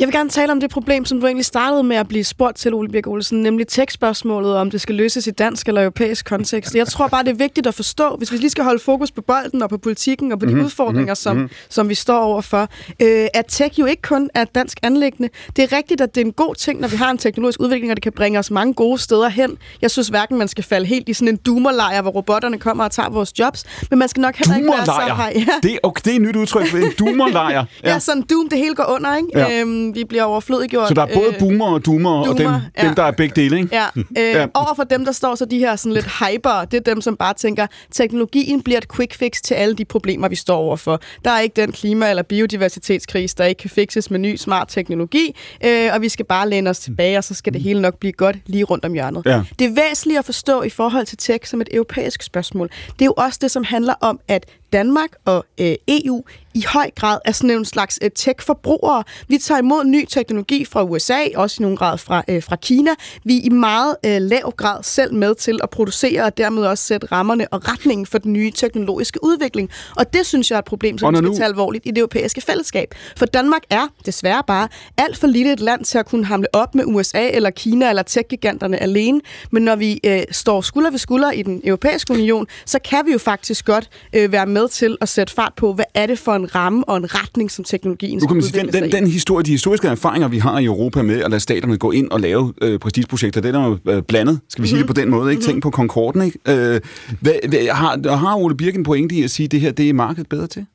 Jeg 0.00 0.08
vil 0.08 0.14
gerne 0.14 0.30
tale 0.30 0.52
om 0.52 0.60
det 0.60 0.70
problem, 0.70 1.04
som 1.04 1.20
du 1.20 1.26
egentlig 1.26 1.44
startede 1.44 1.82
med 1.82 1.96
at 1.96 2.08
blive 2.08 2.24
spurgt 2.24 2.56
til, 2.56 2.74
Ole 2.74 2.88
Birk 2.88 3.06
Olsen, 3.06 3.42
nemlig 3.42 3.68
tekstspørgsmålet, 3.68 4.56
om 4.56 4.70
det 4.70 4.80
skal 4.80 4.94
løses 4.94 5.26
i 5.26 5.30
dansk 5.30 5.68
eller 5.68 5.82
europæisk 5.82 6.26
kontekst. 6.26 6.74
Jeg 6.74 6.86
tror 6.86 7.08
bare, 7.08 7.24
det 7.24 7.30
er 7.30 7.34
vigtigt 7.34 7.66
at 7.66 7.74
forstå, 7.74 8.16
hvis 8.16 8.32
vi 8.32 8.36
lige 8.36 8.50
skal 8.50 8.64
holde 8.64 8.78
fokus 8.78 9.10
på 9.10 9.22
bolden 9.22 9.62
og 9.62 9.70
på 9.70 9.78
politikken 9.78 10.32
og 10.32 10.38
på 10.38 10.46
de 10.46 10.50
mm-hmm. 10.50 10.64
udfordringer, 10.64 11.14
som, 11.14 11.36
mm-hmm. 11.36 11.50
som 11.68 11.88
vi 11.88 11.94
står 11.94 12.18
overfor, 12.18 12.68
øh, 13.02 13.26
at 13.34 13.44
tech 13.48 13.78
jo 13.78 13.86
ikke 13.86 14.02
kun 14.02 14.30
er 14.34 14.42
et 14.42 14.54
dansk 14.54 14.78
anlæggende. 14.82 15.28
Det 15.56 15.72
er 15.72 15.76
rigtigt, 15.76 16.00
at 16.00 16.14
det 16.14 16.20
er 16.20 16.24
en 16.24 16.32
god 16.32 16.54
ting, 16.54 16.80
når 16.80 16.88
vi 16.88 16.96
har 16.96 17.10
en 17.10 17.18
teknologisk 17.18 17.60
udvikling, 17.60 17.90
og 17.90 17.96
det 17.96 18.02
kan 18.02 18.12
bringe 18.12 18.38
os 18.38 18.50
mange 18.50 18.74
gode 18.74 18.98
steder 18.98 19.28
hen. 19.28 19.58
Jeg 19.82 19.90
synes 19.90 20.08
hverken, 20.08 20.38
man 20.38 20.48
skal 20.48 20.64
falde 20.64 20.86
helt 20.86 21.08
i 21.08 21.12
sådan 21.12 21.28
en 21.28 21.36
doomerlejr, 21.36 22.02
hvor 22.02 22.10
robotterne 22.10 22.58
kommer 22.58 22.84
og 22.84 22.90
tager 22.90 23.10
vores 23.10 23.38
jobs, 23.38 23.64
men 23.90 23.98
man 23.98 24.08
skal 24.08 24.20
nok 24.20 24.36
heller 24.36 24.56
ikke 24.56 24.68
være 24.68 24.84
så... 24.84 24.92
Doomerlejr. 24.92 25.30
Ja. 25.40 25.46
Det, 25.62 25.72
er- 25.72 25.78
okay, 25.82 26.00
det 26.04 26.10
er 26.10 26.14
et 26.14 26.22
nyt 26.22 26.36
udtryk. 26.36 26.74
En 26.74 26.92
doomerlejr. 26.98 27.64
Ja. 27.84 27.92
ja, 27.92 27.98
sådan 27.98 28.22
doom, 28.22 28.48
det 28.48 28.58
hele 28.58 28.74
går 28.74 28.94
under, 28.94 29.16
ikke? 29.16 29.28
Ja. 29.34 29.60
Øhm, 29.60 29.89
vi 29.94 30.04
bliver 30.04 30.22
overflødiggjort. 30.24 30.88
Så 30.88 30.94
der 30.94 31.02
er 31.02 31.14
både 31.14 31.32
øh, 31.34 31.38
boomer 31.38 31.66
og 31.66 31.86
doomer, 31.86 32.10
og 32.10 32.26
dem, 32.26 32.36
doomer, 32.36 32.60
ja. 32.78 32.86
dem, 32.86 32.94
der 32.94 33.02
er 33.02 33.10
begge 33.10 33.42
dele, 33.42 33.56
ikke? 33.56 33.68
Ja, 33.76 33.84
øh, 33.96 34.04
Ja. 34.16 34.38
ja. 34.40 34.46
over 34.54 34.74
for 34.76 34.84
dem, 34.84 35.04
der 35.04 35.12
står 35.12 35.34
så 35.34 35.44
de 35.44 35.58
her 35.58 35.76
sådan 35.76 35.92
lidt 35.92 36.06
hyper, 36.06 36.64
det 36.64 36.76
er 36.76 36.92
dem, 36.94 37.00
som 37.00 37.16
bare 37.16 37.34
tænker, 37.34 37.66
teknologien 37.92 38.62
bliver 38.62 38.78
et 38.78 38.92
quick 38.96 39.14
fix 39.14 39.40
til 39.40 39.54
alle 39.54 39.74
de 39.74 39.84
problemer, 39.84 40.28
vi 40.28 40.36
står 40.36 40.56
overfor. 40.56 41.00
Der 41.24 41.30
er 41.30 41.40
ikke 41.40 41.60
den 41.60 41.72
klima- 41.72 42.10
eller 42.10 42.22
biodiversitetskrise, 42.22 43.36
der 43.38 43.44
ikke 43.44 43.58
kan 43.58 43.70
fixes 43.70 44.10
med 44.10 44.18
ny 44.18 44.36
smart 44.36 44.68
teknologi, 44.68 45.36
øh, 45.64 45.90
og 45.94 46.00
vi 46.02 46.08
skal 46.08 46.24
bare 46.24 46.48
læne 46.48 46.70
os 46.70 46.78
tilbage, 46.78 47.18
og 47.18 47.24
så 47.24 47.34
skal 47.34 47.52
det 47.52 47.60
hele 47.62 47.80
nok 47.80 47.98
blive 47.98 48.12
godt 48.12 48.36
lige 48.46 48.64
rundt 48.64 48.84
om 48.84 48.92
hjørnet. 48.92 49.22
Ja. 49.26 49.42
Det 49.58 49.64
er 49.66 49.88
væsentligt 49.88 50.18
at 50.18 50.24
forstå 50.24 50.62
i 50.62 50.70
forhold 50.70 51.06
til 51.06 51.18
tech 51.18 51.50
som 51.50 51.60
et 51.60 51.68
europæisk 51.72 52.22
spørgsmål. 52.22 52.68
Det 52.92 53.02
er 53.02 53.06
jo 53.06 53.14
også 53.16 53.38
det, 53.42 53.50
som 53.50 53.64
handler 53.64 53.94
om, 54.00 54.20
at 54.28 54.46
Danmark 54.72 55.10
og 55.24 55.44
øh, 55.60 55.74
EU 55.88 56.22
i 56.54 56.64
høj 56.68 56.90
grad 56.96 57.18
er 57.24 57.32
sådan 57.32 57.50
en 57.50 57.64
slags 57.64 57.98
øh, 58.02 58.10
tech-forbrugere. 58.14 59.04
Vi 59.28 59.38
tager 59.38 59.58
imod 59.58 59.84
ny 59.84 60.04
teknologi 60.08 60.64
fra 60.64 60.84
USA, 60.84 61.18
også 61.36 61.56
i 61.60 61.62
nogen 61.62 61.76
grad 61.76 61.98
fra, 61.98 62.22
øh, 62.28 62.42
fra 62.42 62.56
Kina. 62.56 62.90
Vi 63.24 63.36
er 63.36 63.40
i 63.44 63.48
meget 63.48 63.96
øh, 64.06 64.20
lav 64.20 64.52
grad 64.56 64.82
selv 64.82 65.14
med 65.14 65.34
til 65.34 65.58
at 65.62 65.70
producere 65.70 66.24
og 66.24 66.36
dermed 66.36 66.62
også 66.62 66.84
sætte 66.84 67.06
rammerne 67.12 67.48
og 67.48 67.68
retningen 67.68 68.06
for 68.06 68.18
den 68.18 68.32
nye 68.32 68.50
teknologiske 68.50 69.24
udvikling. 69.24 69.70
Og 69.96 70.12
det 70.12 70.26
synes 70.26 70.50
jeg 70.50 70.56
er 70.56 70.58
et 70.58 70.64
problem, 70.64 70.98
som 70.98 71.12
vi 71.12 71.16
skal 71.16 71.24
nu- 71.24 71.36
tage 71.36 71.44
alvorligt 71.44 71.86
i 71.86 71.90
det 71.90 71.98
europæiske 71.98 72.40
fællesskab. 72.40 72.94
For 73.16 73.26
Danmark 73.26 73.62
er 73.70 73.86
desværre 74.06 74.42
bare 74.46 74.68
alt 74.98 75.16
for 75.18 75.26
lille 75.26 75.52
et 75.52 75.60
land 75.60 75.84
til 75.84 75.98
at 75.98 76.06
kunne 76.06 76.24
hamle 76.24 76.54
op 76.54 76.74
med 76.74 76.84
USA 76.86 77.28
eller 77.28 77.50
Kina 77.50 77.88
eller 77.88 78.02
tech-giganterne 78.02 78.76
alene. 78.82 79.20
Men 79.50 79.62
når 79.62 79.76
vi 79.76 80.00
øh, 80.04 80.22
står 80.30 80.60
skulder 80.60 80.90
ved 80.90 80.98
skulder 80.98 81.30
i 81.30 81.42
den 81.42 81.60
europæiske 81.64 82.12
union, 82.12 82.46
så 82.66 82.78
kan 82.78 83.06
vi 83.06 83.12
jo 83.12 83.18
faktisk 83.18 83.64
godt 83.64 83.88
øh, 84.12 84.32
være 84.32 84.46
med 84.46 84.59
til 84.68 84.96
at 85.00 85.08
sætte 85.08 85.32
fart 85.32 85.52
på, 85.56 85.72
hvad 85.72 85.84
er 85.94 86.06
det 86.06 86.18
for 86.18 86.32
en 86.32 86.54
ramme 86.54 86.88
og 86.88 86.96
en 86.96 87.14
retning, 87.14 87.50
som 87.50 87.64
teknologien 87.64 88.20
skal 88.20 88.28
kan 88.28 88.36
man 88.36 88.42
sige, 88.42 88.60
udvikle 88.60 88.80
den, 88.80 88.90
den, 88.90 89.02
den 89.02 89.10
historie, 89.10 89.44
de 89.44 89.50
historiske 89.50 89.88
erfaringer, 89.88 90.28
vi 90.28 90.38
har 90.38 90.58
i 90.58 90.64
Europa 90.64 91.02
med 91.02 91.22
at 91.22 91.30
lade 91.30 91.40
staterne 91.40 91.76
gå 91.76 91.90
ind 91.90 92.10
og 92.10 92.20
lave 92.20 92.52
øh, 92.62 92.78
prestigeprojekter, 92.78 93.40
den 93.40 93.54
er 93.54 93.66
jo 93.66 93.78
øh, 93.92 94.02
blandet, 94.02 94.40
skal 94.48 94.62
vi 94.62 94.68
sige 94.68 94.78
det 94.78 94.86
på 94.86 94.92
den 94.92 95.10
måde. 95.10 95.30
Ikke? 95.30 95.42
Tænk 95.42 95.62
på 95.62 95.70
Concorden. 95.70 96.22
Ikke? 96.22 96.38
Øh, 96.48 96.80
hvad, 97.20 97.48
hvad, 97.48 97.68
har, 97.72 98.16
har 98.16 98.36
Ole 98.36 98.56
Birken 98.56 98.82
pointe 98.82 99.14
i 99.14 99.22
at 99.22 99.30
sige, 99.30 99.44
at 99.44 99.52
det 99.52 99.60
her 99.60 99.72
det 99.72 99.88
er 99.88 99.92
markedet 99.92 100.28
bedre 100.28 100.46
til? 100.46 100.66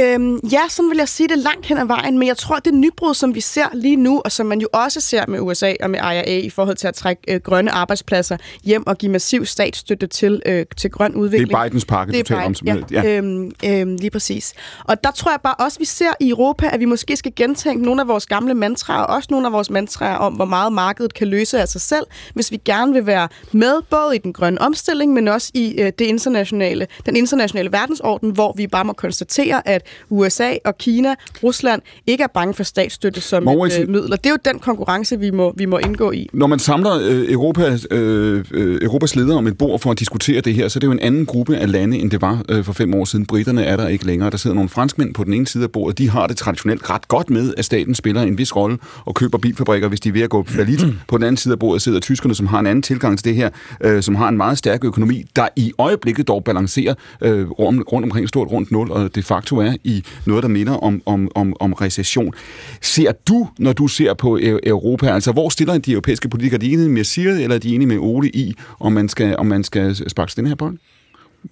Øhm, 0.00 0.38
ja, 0.52 0.60
sådan 0.68 0.90
vil 0.90 0.98
jeg 0.98 1.08
sige 1.08 1.28
det 1.28 1.38
langt 1.38 1.66
hen 1.66 1.78
ad 1.78 1.86
vejen, 1.86 2.18
men 2.18 2.28
jeg 2.28 2.36
tror, 2.36 2.58
det 2.58 2.74
nybrud, 2.74 3.14
som 3.14 3.34
vi 3.34 3.40
ser 3.40 3.66
lige 3.74 3.96
nu, 3.96 4.22
og 4.24 4.32
som 4.32 4.46
man 4.46 4.60
jo 4.60 4.68
også 4.72 5.00
ser 5.00 5.24
med 5.28 5.40
USA 5.40 5.74
og 5.80 5.90
med 5.90 5.98
IRA 5.98 6.38
i 6.38 6.50
forhold 6.50 6.76
til 6.76 6.88
at 6.88 6.94
trække 6.94 7.22
øh, 7.28 7.40
grønne 7.40 7.70
arbejdspladser 7.70 8.36
hjem 8.64 8.86
og 8.86 8.98
give 8.98 9.12
massiv 9.12 9.46
statsstøtte 9.46 10.06
til, 10.06 10.42
øh, 10.46 10.66
til 10.76 10.90
grøn 10.90 11.14
udvikling. 11.14 11.50
Det 11.50 11.56
er 11.56 11.64
Bidens 11.64 11.84
pakke, 11.84 12.18
du 12.18 12.22
taler 12.22 12.42
om. 12.42 12.54
Som, 12.54 12.68
ja. 12.68 12.76
ja. 12.90 13.16
Øhm, 13.16 13.50
øhm, 13.64 13.96
lige 13.96 14.10
præcis. 14.10 14.54
Og 14.84 15.04
der 15.04 15.10
tror 15.10 15.30
jeg 15.30 15.40
bare 15.42 15.54
også, 15.54 15.78
vi 15.78 15.84
ser 15.84 16.10
i 16.20 16.30
Europa, 16.30 16.68
at 16.72 16.80
vi 16.80 16.84
måske 16.84 17.16
skal 17.16 17.32
gentænke 17.36 17.84
nogle 17.84 18.00
af 18.00 18.08
vores 18.08 18.26
gamle 18.26 18.54
mantraer, 18.54 19.02
og 19.02 19.16
også 19.16 19.28
nogle 19.30 19.46
af 19.46 19.52
vores 19.52 19.70
mantraer 19.70 20.16
om, 20.16 20.32
hvor 20.32 20.44
meget 20.44 20.72
markedet 20.72 21.14
kan 21.14 21.28
løse 21.28 21.60
af 21.60 21.68
sig 21.68 21.80
selv, 21.80 22.06
hvis 22.34 22.50
vi 22.50 22.56
gerne 22.64 22.92
vil 22.92 23.06
være 23.06 23.28
med, 23.52 23.82
både 23.90 24.16
i 24.16 24.18
den 24.18 24.32
grønne 24.32 24.60
omstilling, 24.60 25.12
men 25.12 25.28
også 25.28 25.50
i 25.54 25.80
øh, 25.80 25.92
det 25.98 26.04
internationale, 26.04 26.86
den 27.06 27.16
internationale 27.16 27.72
verdensorden, 27.72 28.30
hvor 28.30 28.52
vi 28.56 28.66
bare 28.66 28.84
må 28.84 28.92
konstatere, 28.92 29.27
at 29.64 29.82
USA 30.10 30.50
og 30.64 30.78
Kina, 30.78 31.14
Rusland, 31.42 31.82
ikke 32.06 32.24
er 32.24 32.28
bange 32.34 32.54
for 32.54 32.62
statsstøtte 32.62 33.20
som 33.20 33.42
Mouritzen- 33.42 33.82
et 33.82 33.82
øh, 33.82 33.88
middel. 33.88 34.12
Og 34.12 34.24
det 34.24 34.30
er 34.30 34.30
jo 34.30 34.52
den 34.52 34.58
konkurrence, 34.58 35.20
vi 35.20 35.30
må, 35.30 35.54
vi 35.56 35.64
må 35.64 35.78
indgå 35.78 36.10
i. 36.10 36.28
Når 36.32 36.46
man 36.46 36.58
samler 36.58 36.92
øh, 36.92 37.32
Europa, 37.32 37.78
øh, 37.90 38.44
øh, 38.50 38.78
Europas 38.82 39.16
ledere 39.16 39.38
om 39.38 39.46
et 39.46 39.58
bord 39.58 39.80
for 39.80 39.90
at 39.90 39.98
diskutere 39.98 40.40
det 40.40 40.54
her, 40.54 40.68
så 40.68 40.78
er 40.78 40.80
det 40.80 40.86
jo 40.86 40.92
en 40.92 41.00
anden 41.00 41.26
gruppe 41.26 41.56
af 41.56 41.72
lande, 41.72 41.98
end 41.98 42.10
det 42.10 42.22
var 42.22 42.42
øh, 42.48 42.64
for 42.64 42.72
fem 42.72 42.94
år 42.94 43.04
siden. 43.04 43.26
Britterne 43.26 43.64
er 43.64 43.76
der 43.76 43.88
ikke 43.88 44.06
længere. 44.06 44.30
Der 44.30 44.36
sidder 44.36 44.54
nogle 44.54 44.68
franskmænd 44.68 45.14
på 45.14 45.24
den 45.24 45.32
ene 45.34 45.46
side 45.46 45.64
af 45.64 45.70
bordet. 45.70 45.98
De 45.98 46.10
har 46.10 46.26
det 46.26 46.36
traditionelt 46.36 46.90
ret 46.90 47.08
godt 47.08 47.30
med, 47.30 47.54
at 47.56 47.64
staten 47.64 47.94
spiller 47.94 48.22
en 48.22 48.38
vis 48.38 48.56
rolle 48.56 48.78
og 49.04 49.14
køber 49.14 49.38
bilfabrikker, 49.38 49.88
hvis 49.88 50.00
de 50.00 50.08
er 50.08 50.12
ved 50.12 50.22
at 50.22 50.30
gå 50.30 50.44
falit. 50.44 50.80
På 51.08 51.16
den 51.16 51.24
anden 51.24 51.36
side 51.36 51.52
af 51.52 51.58
bordet 51.58 51.82
sidder 51.82 52.00
tyskerne, 52.00 52.34
som 52.34 52.46
har 52.46 52.60
en 52.60 52.66
anden 52.66 52.82
tilgang 52.82 53.18
til 53.18 53.24
det 53.24 53.34
her, 53.34 53.50
øh, 53.80 54.02
som 54.02 54.14
har 54.14 54.28
en 54.28 54.36
meget 54.36 54.58
stærk 54.58 54.84
økonomi, 54.84 55.24
der 55.36 55.48
i 55.56 55.72
øjeblikket 55.78 56.28
dog 56.28 56.44
balancerer 56.44 56.94
øh, 57.20 57.50
rundt, 57.50 58.04
omkring 58.04 58.28
stort 58.28 58.48
rundt 58.48 58.70
nul, 58.70 58.90
og 58.90 59.14
de 59.18 59.22
facto 59.22 59.56
er 59.56 59.76
i 59.84 60.04
noget, 60.26 60.42
der 60.42 60.48
minder 60.48 60.72
om, 60.72 61.02
om, 61.06 61.28
om, 61.34 61.54
om 61.60 61.72
recession. 61.72 62.34
Ser 62.82 63.12
du, 63.28 63.48
når 63.58 63.72
du 63.72 63.88
ser 63.88 64.14
på 64.14 64.38
Europa, 64.42 65.06
altså 65.06 65.32
hvor 65.32 65.48
stiller 65.48 65.78
de 65.78 65.92
europæiske 65.92 66.28
politikere, 66.28 66.54
er 66.54 66.60
de 66.60 66.72
enige 66.72 66.88
med 66.88 67.04
Siri, 67.04 67.42
eller 67.42 67.54
er 67.54 67.60
de 67.60 67.74
enige 67.74 67.88
med 67.88 67.98
Ole 67.98 68.28
i, 68.28 68.54
om 68.80 68.92
man 68.92 69.08
skal, 69.08 69.36
om 69.36 69.46
man 69.46 69.64
skal 69.64 70.10
sparke 70.10 70.32
den 70.36 70.46
her 70.46 70.54
bold? 70.54 70.78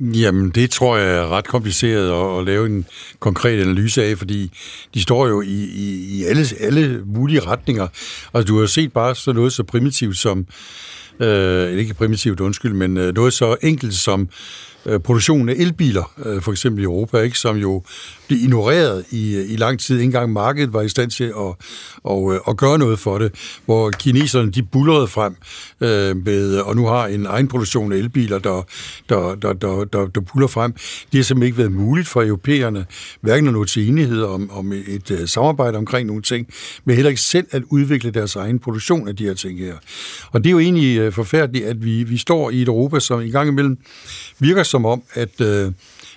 Jamen, 0.00 0.50
det 0.50 0.70
tror 0.70 0.96
jeg 0.96 1.16
er 1.16 1.28
ret 1.28 1.46
kompliceret 1.46 2.10
at, 2.10 2.38
at 2.38 2.46
lave 2.46 2.66
en 2.66 2.86
konkret 3.18 3.62
analyse 3.62 4.04
af, 4.04 4.18
fordi 4.18 4.50
de 4.94 5.02
står 5.02 5.28
jo 5.28 5.42
i, 5.42 5.64
i, 5.74 6.18
i 6.18 6.24
alle, 6.24 6.46
alle 6.60 7.02
mulige 7.06 7.40
retninger. 7.40 7.88
Altså, 8.34 8.52
du 8.52 8.60
har 8.60 8.66
set 8.66 8.92
bare 8.92 9.14
sådan 9.14 9.36
noget 9.36 9.52
så 9.52 9.62
primitivt 9.62 10.18
som, 10.18 10.46
øh, 11.20 11.78
ikke 11.78 11.94
primitivt, 11.94 12.40
undskyld, 12.40 12.72
men 12.72 12.96
øh, 12.96 13.14
noget 13.14 13.32
så 13.32 13.56
enkelt 13.62 13.94
som 13.94 14.28
øh, 14.86 15.00
produktionen 15.00 15.48
af 15.48 15.54
elbiler, 15.58 16.12
øh, 16.26 16.42
for 16.42 16.52
eksempel 16.52 16.82
i 16.82 16.84
Europa, 16.84 17.18
ikke, 17.18 17.38
som 17.38 17.56
jo 17.56 17.82
blev 18.26 18.40
ignoreret 18.40 19.04
i, 19.10 19.36
øh, 19.36 19.50
i 19.50 19.56
lang 19.56 19.80
tid. 19.80 19.94
Ikke 19.94 20.04
engang 20.04 20.32
markedet 20.32 20.72
var 20.72 20.82
i 20.82 20.88
stand 20.88 21.10
til 21.10 21.24
at, 21.24 21.54
og, 22.04 22.34
øh, 22.34 22.40
at 22.48 22.56
gøre 22.56 22.78
noget 22.78 22.98
for 22.98 23.18
det, 23.18 23.32
hvor 23.64 23.90
kineserne 23.90 24.50
de 24.50 24.62
bullerede 24.62 25.08
frem 25.08 25.36
øh, 25.80 26.16
med, 26.24 26.58
og 26.58 26.76
nu 26.76 26.86
har 26.86 27.06
en 27.06 27.26
egen 27.26 27.48
produktion 27.48 27.92
af 27.92 27.96
elbiler, 27.96 28.38
der, 28.38 28.66
der, 29.08 29.34
der, 29.34 29.52
der, 29.52 29.84
der, 29.84 30.06
der 30.06 30.20
buller 30.20 30.48
frem. 30.48 30.72
Det 30.72 31.18
har 31.18 31.22
simpelthen 31.22 31.46
ikke 31.46 31.58
været 31.58 31.72
muligt 31.72 32.08
for 32.08 32.22
europæerne, 32.22 32.86
hverken 33.20 33.46
at 33.46 33.52
nå 33.52 33.64
til 33.64 33.88
enighed 33.88 34.22
om, 34.22 34.50
om 34.50 34.72
et 34.72 35.10
uh, 35.10 35.18
samarbejde 35.26 35.78
omkring 35.78 36.06
nogle 36.06 36.22
ting, 36.22 36.46
men 36.84 36.94
heller 36.94 37.08
ikke 37.08 37.22
selv 37.22 37.46
at 37.50 37.62
udvikle 37.70 38.10
deres 38.10 38.36
egen 38.36 38.58
produktion 38.58 39.08
af 39.08 39.16
de 39.16 39.24
her 39.24 39.34
ting 39.34 39.58
her. 39.58 39.74
Og 40.32 40.44
det 40.44 40.50
er 40.50 40.52
jo 40.52 40.58
egentlig 40.58 40.98
øh, 40.98 41.12
forfærdeligt, 41.12 41.64
at 41.64 41.84
vi, 41.84 42.04
vi 42.04 42.16
står 42.16 42.50
i 42.50 42.62
et 42.62 42.68
Europa, 42.68 43.00
som 43.00 43.20
i 43.20 43.30
gang 43.30 43.48
imellem 43.48 43.78
virker 44.38 44.62
som 44.62 44.84
om, 44.84 45.02
at 45.14 45.40
øh, 45.40 45.72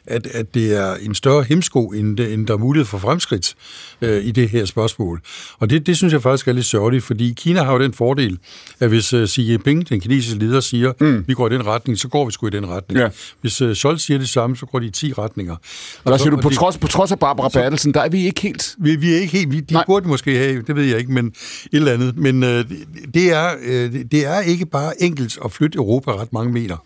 at, 0.10 0.28
at 0.28 0.54
det 0.54 0.78
er 0.78 0.96
en 0.96 1.16
større 1.16 1.44
hemsko, 1.44 1.88
end, 1.88 2.20
end 2.20 2.48
der 2.48 2.54
er 2.54 2.58
mulighed 2.58 2.86
for 2.86 2.98
fremskridt 2.98 3.56
øh, 4.02 4.26
i 4.26 4.32
det 4.32 4.50
her 4.50 4.66
spørgsmål. 4.66 5.22
Og 5.60 5.70
det, 5.70 5.88
det 5.88 5.98
synes 5.98 6.14
jeg 6.14 6.22
faktisk 6.22 6.48
er 6.48 6.54
lidt 6.54 6.66
sørgeligt, 6.66 7.04
fordi 7.04 7.34
Kina 7.38 7.64
har 7.64 7.74
jo 7.74 7.80
den 7.80 7.94
fordel, 7.94 8.40
at 8.80 8.90
hvis 8.90 9.14
uh, 9.14 9.26
Xi 9.26 9.52
Jinping, 9.52 9.90
den 9.90 10.00
kinesiske 10.00 10.40
leder, 10.40 10.60
siger, 10.60 10.94
mm. 11.00 11.24
vi 11.28 11.34
går 11.34 11.48
i 11.50 11.54
den 11.54 11.66
retning, 11.66 12.00
så 12.00 12.08
går 12.08 12.26
vi 12.26 12.32
sgu 12.32 12.48
i 12.48 12.50
den 12.50 12.70
retning. 12.70 13.00
Ja. 13.00 13.10
Hvis 13.42 13.62
uh, 13.62 13.74
Scholz 13.74 14.02
siger 14.02 14.18
det 14.18 14.30
samme, 14.30 14.56
så 14.56 14.66
går 14.66 14.80
de 14.80 14.86
i 14.86 14.92
10 14.92 15.14
retninger. 15.14 15.56
Og 16.04 16.12
der 16.12 16.18
siger 16.18 16.30
du, 16.30 16.38
på, 16.38 16.50
trods, 16.50 16.78
på 16.78 16.88
trods 16.88 17.12
af 17.12 17.20
Barbara 17.20 17.50
Bertelsen, 17.50 17.94
der 17.94 18.02
er 18.02 18.10
vi 18.10 18.26
ikke 18.26 18.42
helt... 18.42 18.76
Vi, 18.78 18.96
vi 18.96 19.14
er 19.14 19.18
ikke 19.18 19.38
helt... 19.38 19.52
Vi, 19.52 19.60
de 19.60 19.74
Nej. 19.74 19.84
burde 19.88 20.08
måske 20.08 20.38
have, 20.38 20.62
det 20.62 20.76
ved 20.76 20.84
jeg 20.84 21.00
ikke, 21.00 21.12
men 21.12 21.28
et 21.28 21.34
eller 21.74 21.94
andet. 21.94 22.18
Men 22.18 22.44
uh, 22.44 22.50
det, 23.14 23.32
er, 23.32 23.56
uh, 23.56 23.94
det 24.12 24.26
er 24.26 24.40
ikke 24.40 24.66
bare 24.66 25.02
enkelt 25.02 25.38
at 25.46 25.52
flytte 25.52 25.78
Europa 25.78 26.12
ret 26.12 26.34
mange 26.34 26.54
meter. 26.54 26.78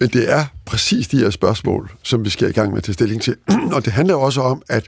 Men 0.00 0.08
det 0.08 0.32
er 0.32 0.44
præcis 0.66 1.08
de 1.08 1.18
her 1.18 1.30
spørgsmål, 1.30 1.90
som 2.02 2.24
vi 2.24 2.30
skal 2.30 2.48
i 2.48 2.52
gang 2.52 2.70
med 2.70 2.78
at 2.78 2.84
tage 2.84 2.94
stilling 2.94 3.22
til. 3.22 3.36
og 3.74 3.84
det 3.84 3.92
handler 3.92 4.14
også 4.14 4.40
om, 4.40 4.62
at 4.68 4.86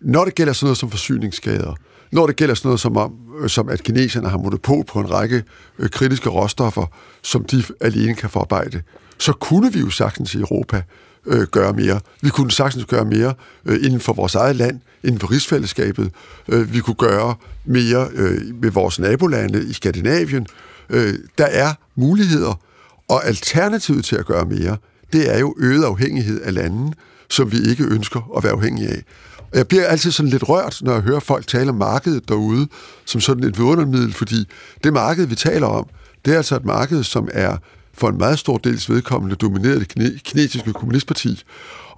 når 0.00 0.24
det 0.24 0.34
gælder 0.34 0.52
sådan 0.52 0.66
noget 0.66 0.78
som 0.78 0.90
forsyningsskader, 0.90 1.74
når 2.12 2.26
det 2.26 2.36
gælder 2.36 2.54
sådan 2.54 2.68
noget 2.68 2.80
som, 2.80 2.96
om, 2.96 3.12
øh, 3.40 3.48
som 3.48 3.68
at 3.68 3.82
kineserne 3.82 4.28
har 4.28 4.38
monopol 4.38 4.84
på 4.84 5.00
en 5.00 5.10
række 5.10 5.42
øh, 5.78 5.90
kritiske 5.90 6.28
råstoffer, 6.28 6.86
som 7.22 7.44
de 7.44 7.64
alene 7.80 8.14
kan 8.14 8.30
forarbejde, 8.30 8.82
så 9.18 9.32
kunne 9.32 9.72
vi 9.72 9.80
jo 9.80 9.90
sagtens 9.90 10.34
i 10.34 10.38
Europa 10.38 10.82
øh, 11.26 11.46
gøre 11.46 11.72
mere. 11.72 12.00
Vi 12.20 12.30
kunne 12.30 12.50
sagtens 12.50 12.84
gøre 12.84 13.04
mere 13.04 13.34
øh, 13.66 13.84
inden 13.84 14.00
for 14.00 14.12
vores 14.12 14.34
eget 14.34 14.56
land, 14.56 14.80
inden 15.04 15.20
for 15.20 15.30
rigsfællesskabet. 15.30 16.10
Øh, 16.48 16.74
vi 16.74 16.80
kunne 16.80 16.94
gøre 16.94 17.34
mere 17.64 18.08
øh, 18.12 18.54
med 18.62 18.70
vores 18.70 18.98
nabolande 18.98 19.66
i 19.68 19.72
Skandinavien. 19.72 20.46
Øh, 20.90 21.14
der 21.38 21.46
er 21.46 21.72
muligheder, 21.96 22.60
og 23.08 23.26
alternativet 23.26 24.04
til 24.04 24.16
at 24.16 24.26
gøre 24.26 24.44
mere, 24.44 24.76
det 25.12 25.34
er 25.34 25.38
jo 25.38 25.54
øget 25.58 25.84
afhængighed 25.84 26.40
af 26.40 26.54
landene, 26.54 26.92
som 27.30 27.52
vi 27.52 27.56
ikke 27.70 27.84
ønsker 27.84 28.36
at 28.36 28.44
være 28.44 28.52
afhængige 28.52 28.88
af. 28.88 29.02
Og 29.38 29.58
jeg 29.58 29.68
bliver 29.68 29.86
altid 29.86 30.10
sådan 30.10 30.30
lidt 30.30 30.48
rørt, 30.48 30.78
når 30.82 30.92
jeg 30.92 31.02
hører 31.02 31.20
folk 31.20 31.46
tale 31.46 31.68
om 31.68 31.74
markedet 31.74 32.28
derude, 32.28 32.68
som 33.04 33.20
sådan 33.20 33.44
et 33.44 33.58
vidundermiddel, 33.58 34.12
fordi 34.12 34.48
det 34.84 34.92
marked, 34.92 35.26
vi 35.26 35.34
taler 35.34 35.66
om, 35.66 35.86
det 36.24 36.32
er 36.32 36.36
altså 36.36 36.56
et 36.56 36.64
marked, 36.64 37.02
som 37.02 37.28
er 37.32 37.56
for 37.94 38.08
en 38.08 38.18
meget 38.18 38.38
stor 38.38 38.58
dels 38.58 38.90
vedkommende 38.90 39.36
domineret 39.36 39.80
det 39.80 40.22
kinesiske 40.24 40.72
kommunistparti. 40.72 41.42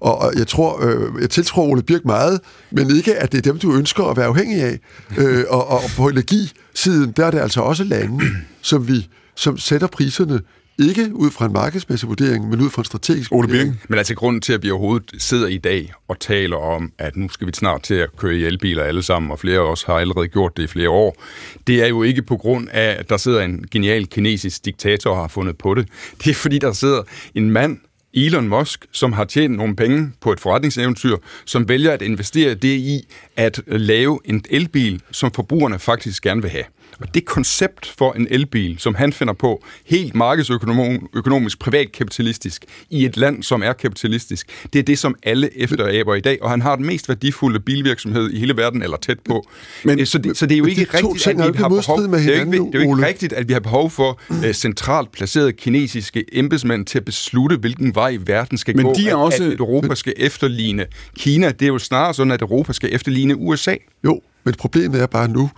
Og 0.00 0.32
jeg 0.36 0.46
tror, 0.46 0.84
øh, 0.84 1.20
jeg 1.20 1.30
tiltror 1.30 1.62
Ole 1.62 1.82
Birk 1.82 2.04
meget, 2.04 2.40
men 2.70 2.96
ikke, 2.96 3.16
at 3.16 3.32
det 3.32 3.38
er 3.38 3.42
dem, 3.42 3.58
du 3.58 3.74
ønsker 3.74 4.04
at 4.04 4.16
være 4.16 4.26
afhængig 4.26 4.62
af. 4.62 4.78
Øh, 5.18 5.44
og, 5.48 5.68
og 5.68 5.80
på 5.96 6.08
energisiden, 6.08 7.12
der 7.16 7.26
er 7.26 7.30
det 7.30 7.38
altså 7.38 7.60
også 7.60 7.84
lande, 7.84 8.24
som 8.62 8.88
vi 8.88 9.08
som 9.34 9.58
sætter 9.58 9.86
priserne 9.86 10.40
ikke 10.78 11.14
ud 11.14 11.30
fra 11.30 11.46
en 11.46 11.52
markedsmæssig 11.52 12.08
vurdering, 12.08 12.48
men 12.48 12.60
ud 12.60 12.70
fra 12.70 12.80
en 12.80 12.84
strategisk 12.84 13.32
Ole 13.32 13.48
vurdering. 13.48 13.80
Men 13.88 13.98
altså 13.98 14.14
grunden 14.14 14.40
til, 14.40 14.52
at 14.52 14.62
vi 14.62 14.70
overhovedet 14.70 15.22
sidder 15.22 15.46
i 15.46 15.58
dag 15.58 15.92
og 16.08 16.20
taler 16.20 16.56
om, 16.56 16.92
at 16.98 17.16
nu 17.16 17.28
skal 17.28 17.46
vi 17.46 17.52
snart 17.52 17.82
til 17.82 17.94
at 17.94 18.16
køre 18.16 18.36
i 18.36 18.44
elbiler 18.44 18.82
alle 18.82 19.02
sammen, 19.02 19.30
og 19.30 19.38
flere 19.38 19.58
af 19.58 19.70
os 19.70 19.82
har 19.82 19.94
allerede 19.94 20.28
gjort 20.28 20.56
det 20.56 20.62
i 20.62 20.66
flere 20.66 20.90
år, 20.90 21.22
det 21.66 21.82
er 21.82 21.86
jo 21.86 22.02
ikke 22.02 22.22
på 22.22 22.36
grund 22.36 22.68
af, 22.72 22.96
at 22.98 23.10
der 23.10 23.16
sidder 23.16 23.40
en 23.40 23.66
genial 23.70 24.06
kinesisk 24.06 24.64
diktator 24.64 25.10
og 25.10 25.16
har 25.16 25.28
fundet 25.28 25.58
på 25.58 25.74
det. 25.74 25.88
Det 26.24 26.30
er 26.30 26.34
fordi, 26.34 26.58
der 26.58 26.72
sidder 26.72 27.02
en 27.34 27.50
mand, 27.50 27.78
Elon 28.14 28.48
Musk, 28.48 28.86
som 28.92 29.12
har 29.12 29.24
tjent 29.24 29.56
nogle 29.56 29.76
penge 29.76 30.12
på 30.20 30.32
et 30.32 30.40
forretningseventyr, 30.40 31.16
som 31.44 31.68
vælger 31.68 31.92
at 31.92 32.02
investere 32.02 32.54
det 32.54 32.76
i 32.76 33.08
at 33.36 33.60
lave 33.66 34.20
en 34.24 34.44
elbil, 34.50 35.02
som 35.10 35.32
forbrugerne 35.32 35.78
faktisk 35.78 36.22
gerne 36.22 36.42
vil 36.42 36.50
have. 36.50 36.64
Og 37.00 37.14
det 37.14 37.24
koncept 37.24 37.94
for 37.98 38.12
en 38.12 38.26
elbil, 38.30 38.78
som 38.78 38.94
han 38.94 39.12
finder 39.12 39.34
på, 39.34 39.64
helt 39.84 40.14
markedsøkonomisk, 40.14 41.58
privatkapitalistisk, 41.58 42.64
i 42.90 43.04
et 43.04 43.16
land, 43.16 43.42
som 43.42 43.62
er 43.62 43.72
kapitalistisk, 43.72 44.66
det 44.72 44.78
er 44.78 44.82
det, 44.82 44.98
som 44.98 45.14
alle 45.22 45.58
efteraber 45.58 46.14
i 46.14 46.20
dag, 46.20 46.38
og 46.42 46.50
han 46.50 46.62
har 46.62 46.76
den 46.76 46.86
mest 46.86 47.08
værdifulde 47.08 47.60
bilvirksomhed 47.60 48.30
i 48.30 48.38
hele 48.38 48.56
verden, 48.56 48.82
eller 48.82 48.96
tæt 48.96 49.20
på. 49.20 49.48
Men, 49.84 50.06
så, 50.06 50.18
det, 50.18 50.36
så 50.36 50.46
det 50.46 50.54
er 50.54 50.58
jo 50.58 50.66
ikke 50.66 50.86
rigtigt, 50.94 51.26
at 51.26 51.52
vi 51.54 51.58
har 51.58 51.68
behov, 51.68 51.98
det 51.98 52.14
er 52.14 52.34
jo 52.34 52.40
ikke, 52.40 52.52
det 52.52 52.74
er 52.74 52.84
jo 52.84 52.94
ikke 52.94 53.06
rigtigt, 53.06 53.32
at 53.32 53.48
vi 53.48 53.52
har 53.52 53.60
behov 53.60 53.90
for 53.90 54.20
uh, 54.30 54.50
centralt 54.52 55.12
placerede 55.12 55.52
kinesiske 55.52 56.24
embedsmænd 56.32 56.86
til 56.86 56.98
at 56.98 57.04
beslutte, 57.04 57.56
hvilken 57.56 57.94
vej 57.94 58.18
verden 58.26 58.58
skal 58.58 58.76
Men 58.76 58.86
gå, 58.86 58.94
de 58.94 59.08
er 59.08 59.16
at, 59.16 59.24
også... 59.24 59.44
at 59.44 59.60
Europa 59.60 59.94
skal 59.94 60.14
efterligne 60.16 60.86
Kina. 61.18 61.50
Det 61.50 61.62
er 61.62 61.66
jo 61.66 61.78
snarere 61.78 62.14
sådan, 62.14 62.30
at 62.30 62.42
Europa 62.42 62.72
skal 62.72 62.94
efterligne 62.94 63.36
USA. 63.36 63.74
Jo, 64.04 64.20
men 64.44 64.54
problemet 64.54 65.02
er 65.02 65.06
bare 65.06 65.28
nu, 65.28 65.50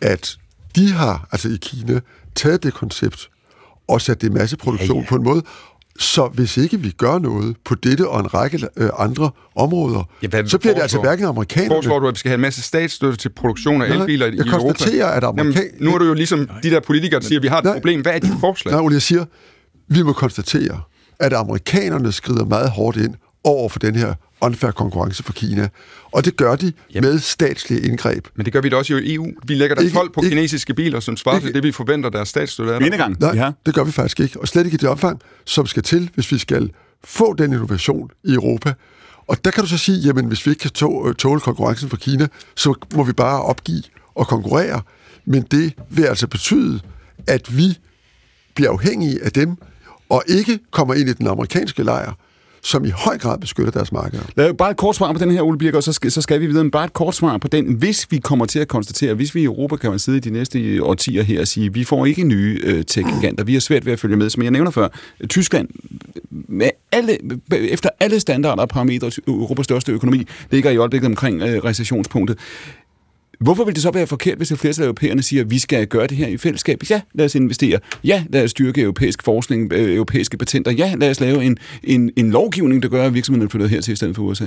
at 0.00 0.36
de 0.76 0.92
har, 0.92 1.28
altså 1.32 1.48
i 1.48 1.56
Kina, 1.60 2.00
taget 2.34 2.62
det 2.62 2.74
koncept 2.74 3.28
og 3.88 4.00
sat 4.00 4.20
det 4.20 4.28
i 4.28 4.30
masseproduktion 4.30 4.96
ja, 4.96 5.02
ja. 5.02 5.08
på 5.08 5.14
en 5.14 5.22
måde, 5.24 5.42
så 5.98 6.26
hvis 6.26 6.56
ikke 6.56 6.80
vi 6.80 6.90
gør 6.90 7.18
noget 7.18 7.56
på 7.64 7.74
dette 7.74 8.08
og 8.08 8.20
en 8.20 8.34
række 8.34 8.68
øh, 8.76 8.90
andre 8.98 9.30
områder, 9.56 10.08
ja, 10.22 10.28
hvad, 10.28 10.46
så 10.46 10.58
bliver 10.58 10.74
det 10.74 10.82
altså 10.82 11.00
hverken 11.00 11.24
amerikanerne... 11.24 11.74
Foreslår 11.74 11.98
du, 11.98 12.08
at 12.08 12.14
vi 12.14 12.18
skal 12.18 12.28
have 12.28 12.34
en 12.34 12.40
masse 12.40 12.62
statsstøtte 12.62 13.16
til 13.16 13.28
produktion 13.28 13.82
af 13.82 13.88
nej, 13.88 13.98
elbiler 13.98 14.26
i 14.26 14.28
jeg 14.28 14.38
Europa? 14.38 14.56
Jeg 14.56 14.60
konstaterer, 14.60 15.06
at 15.06 15.24
amerikanerne... 15.24 15.84
nu 15.84 15.94
er 15.94 15.98
du 15.98 16.04
jo 16.04 16.14
ligesom 16.14 16.50
de 16.62 16.70
der 16.70 16.80
politikere, 16.80 17.20
der 17.20 17.26
siger, 17.26 17.38
at 17.38 17.42
vi 17.42 17.48
har 17.48 17.58
et 17.58 17.64
nej, 17.64 17.74
problem. 17.74 18.00
Hvad 18.00 18.14
er 18.14 18.18
dit 18.18 18.32
forslag? 18.40 18.72
Nej, 18.72 18.80
Ole, 18.80 18.94
jeg 18.94 19.02
siger, 19.02 19.24
vi 19.88 20.02
må 20.02 20.12
konstatere, 20.12 20.80
at 21.20 21.32
amerikanerne 21.32 22.12
skrider 22.12 22.44
meget 22.44 22.70
hårdt 22.70 22.96
ind 22.96 23.14
over 23.46 23.68
for 23.68 23.78
den 23.78 23.94
her 23.94 24.14
unfair 24.40 24.70
konkurrence 24.70 25.22
for 25.22 25.32
Kina. 25.32 25.68
Og 26.12 26.24
det 26.24 26.36
gør 26.36 26.56
de 26.56 26.72
Jamen. 26.94 27.10
med 27.10 27.18
statslige 27.18 27.80
indgreb. 27.80 28.26
Men 28.34 28.44
det 28.44 28.52
gør 28.52 28.60
vi 28.60 28.68
da 28.68 28.76
også 28.76 28.96
i 28.96 29.14
EU. 29.14 29.26
Vi 29.44 29.54
lægger 29.54 29.76
der 29.76 29.90
12 29.90 30.12
på 30.12 30.20
ikke, 30.20 30.34
kinesiske 30.34 30.74
biler, 30.74 31.00
som 31.00 31.16
svarer 31.16 31.40
til 31.40 31.54
det, 31.54 31.62
vi 31.62 31.72
forventer, 31.72 32.10
deres 32.10 32.28
statsstøtte 32.28 32.72
er 32.72 32.78
der. 32.78 33.08
Nej, 33.20 33.44
ja. 33.44 33.50
det 33.66 33.74
gør 33.74 33.84
vi 33.84 33.92
faktisk 33.92 34.20
ikke. 34.20 34.40
Og 34.40 34.48
slet 34.48 34.64
ikke 34.64 34.74
i 34.74 34.78
det 34.78 34.88
omfang, 34.88 35.20
som 35.44 35.66
skal 35.66 35.82
til, 35.82 36.10
hvis 36.14 36.32
vi 36.32 36.38
skal 36.38 36.70
få 37.04 37.34
den 37.34 37.52
innovation 37.52 38.10
i 38.24 38.32
Europa. 38.34 38.72
Og 39.26 39.44
der 39.44 39.50
kan 39.50 39.62
du 39.62 39.68
så 39.68 39.78
sige, 39.78 39.98
jamen 39.98 40.24
hvis 40.26 40.46
vi 40.46 40.50
ikke 40.50 40.60
kan 40.60 40.70
tåle 41.14 41.40
konkurrencen 41.40 41.90
fra 41.90 41.96
Kina, 41.96 42.28
så 42.56 42.74
må 42.94 43.04
vi 43.04 43.12
bare 43.12 43.42
opgive 43.42 43.82
og 44.14 44.26
konkurrere. 44.26 44.82
Men 45.24 45.42
det 45.42 45.72
vil 45.90 46.04
altså 46.04 46.26
betyde, 46.26 46.80
at 47.26 47.56
vi 47.56 47.78
bliver 48.54 48.70
afhængige 48.70 49.24
af 49.24 49.32
dem, 49.32 49.56
og 50.08 50.22
ikke 50.28 50.58
kommer 50.70 50.94
ind 50.94 51.08
i 51.08 51.12
den 51.12 51.26
amerikanske 51.26 51.82
lejr, 51.82 52.12
som 52.66 52.84
i 52.84 52.90
høj 52.90 53.18
grad 53.18 53.38
beskytter 53.38 53.72
deres 53.72 53.92
markeder. 53.92 54.22
Lad 54.36 54.54
bare 54.54 54.70
et 54.70 54.76
kort 54.76 54.96
svar 54.96 55.12
på 55.12 55.18
den 55.18 55.30
her, 55.30 55.42
Ole 55.42 55.58
Birk, 55.58 55.74
og 55.74 55.82
så 55.82 55.92
skal, 55.92 56.12
så 56.12 56.22
skal 56.22 56.40
vi 56.40 56.46
videre. 56.46 56.64
Men 56.64 56.70
bare 56.70 56.84
et 56.84 56.92
kort 56.92 57.14
svar 57.14 57.38
på 57.38 57.48
den. 57.48 57.74
Hvis 57.74 58.06
vi 58.10 58.18
kommer 58.18 58.46
til 58.46 58.58
at 58.58 58.68
konstatere, 58.68 59.14
hvis 59.14 59.34
vi 59.34 59.40
i 59.40 59.44
Europa 59.44 59.76
kan 59.76 59.90
man 59.90 59.98
sidde 59.98 60.18
i 60.18 60.20
de 60.20 60.30
næste 60.30 60.78
årtier 60.82 61.22
her 61.22 61.40
og 61.40 61.48
sige, 61.48 61.72
vi 61.72 61.84
får 61.84 62.06
ikke 62.06 62.24
nye 62.24 62.60
øh, 62.64 62.84
tech-giganter, 62.84 63.44
vi 63.44 63.52
har 63.52 63.60
svært 63.60 63.86
ved 63.86 63.92
at 63.92 64.00
følge 64.00 64.16
med. 64.16 64.30
Som 64.30 64.42
jeg 64.42 64.50
nævner 64.50 64.70
før, 64.70 64.88
Tyskland, 65.28 65.68
med 66.30 66.70
alle, 66.92 67.18
efter 67.52 67.88
alle 68.00 68.20
standarder 68.20 68.62
og 68.62 68.68
parametre, 68.68 69.10
Europas 69.28 69.64
største 69.64 69.92
økonomi, 69.92 70.26
ligger 70.50 70.70
i 70.70 70.76
øjeblikket 70.76 71.06
omkring 71.06 71.42
øh, 71.42 71.64
recessionspunktet. 71.64 72.38
Hvorfor 73.38 73.64
vil 73.64 73.74
det 73.74 73.82
så 73.82 73.90
være 73.90 74.06
forkert, 74.06 74.36
hvis 74.36 74.52
et 74.52 74.58
flertal 74.58 74.82
af 74.82 74.86
europæerne 74.86 75.22
siger, 75.22 75.42
at 75.42 75.50
vi 75.50 75.58
skal 75.58 75.86
gøre 75.86 76.06
det 76.06 76.16
her 76.16 76.26
i 76.26 76.36
fællesskab? 76.36 76.82
Ja, 76.90 77.00
lad 77.14 77.24
os 77.24 77.34
investere. 77.34 77.78
Ja, 78.04 78.24
lad 78.28 78.44
os 78.44 78.50
styrke 78.50 78.80
europæisk 78.80 79.22
forskning, 79.22 79.72
øh, 79.72 79.94
europæiske 79.94 80.36
patenter. 80.36 80.72
Ja, 80.72 80.94
lad 80.98 81.10
os 81.10 81.20
lave 81.20 81.44
en, 81.44 81.58
en, 81.84 82.10
en 82.16 82.30
lovgivning, 82.30 82.82
der 82.82 82.88
gør, 82.88 83.06
at 83.06 83.14
virksomhederne 83.14 83.50
flytter 83.50 83.66
hertil 83.66 83.92
i 83.92 83.96
stedet 83.96 84.16
for 84.16 84.22
USA. 84.22 84.46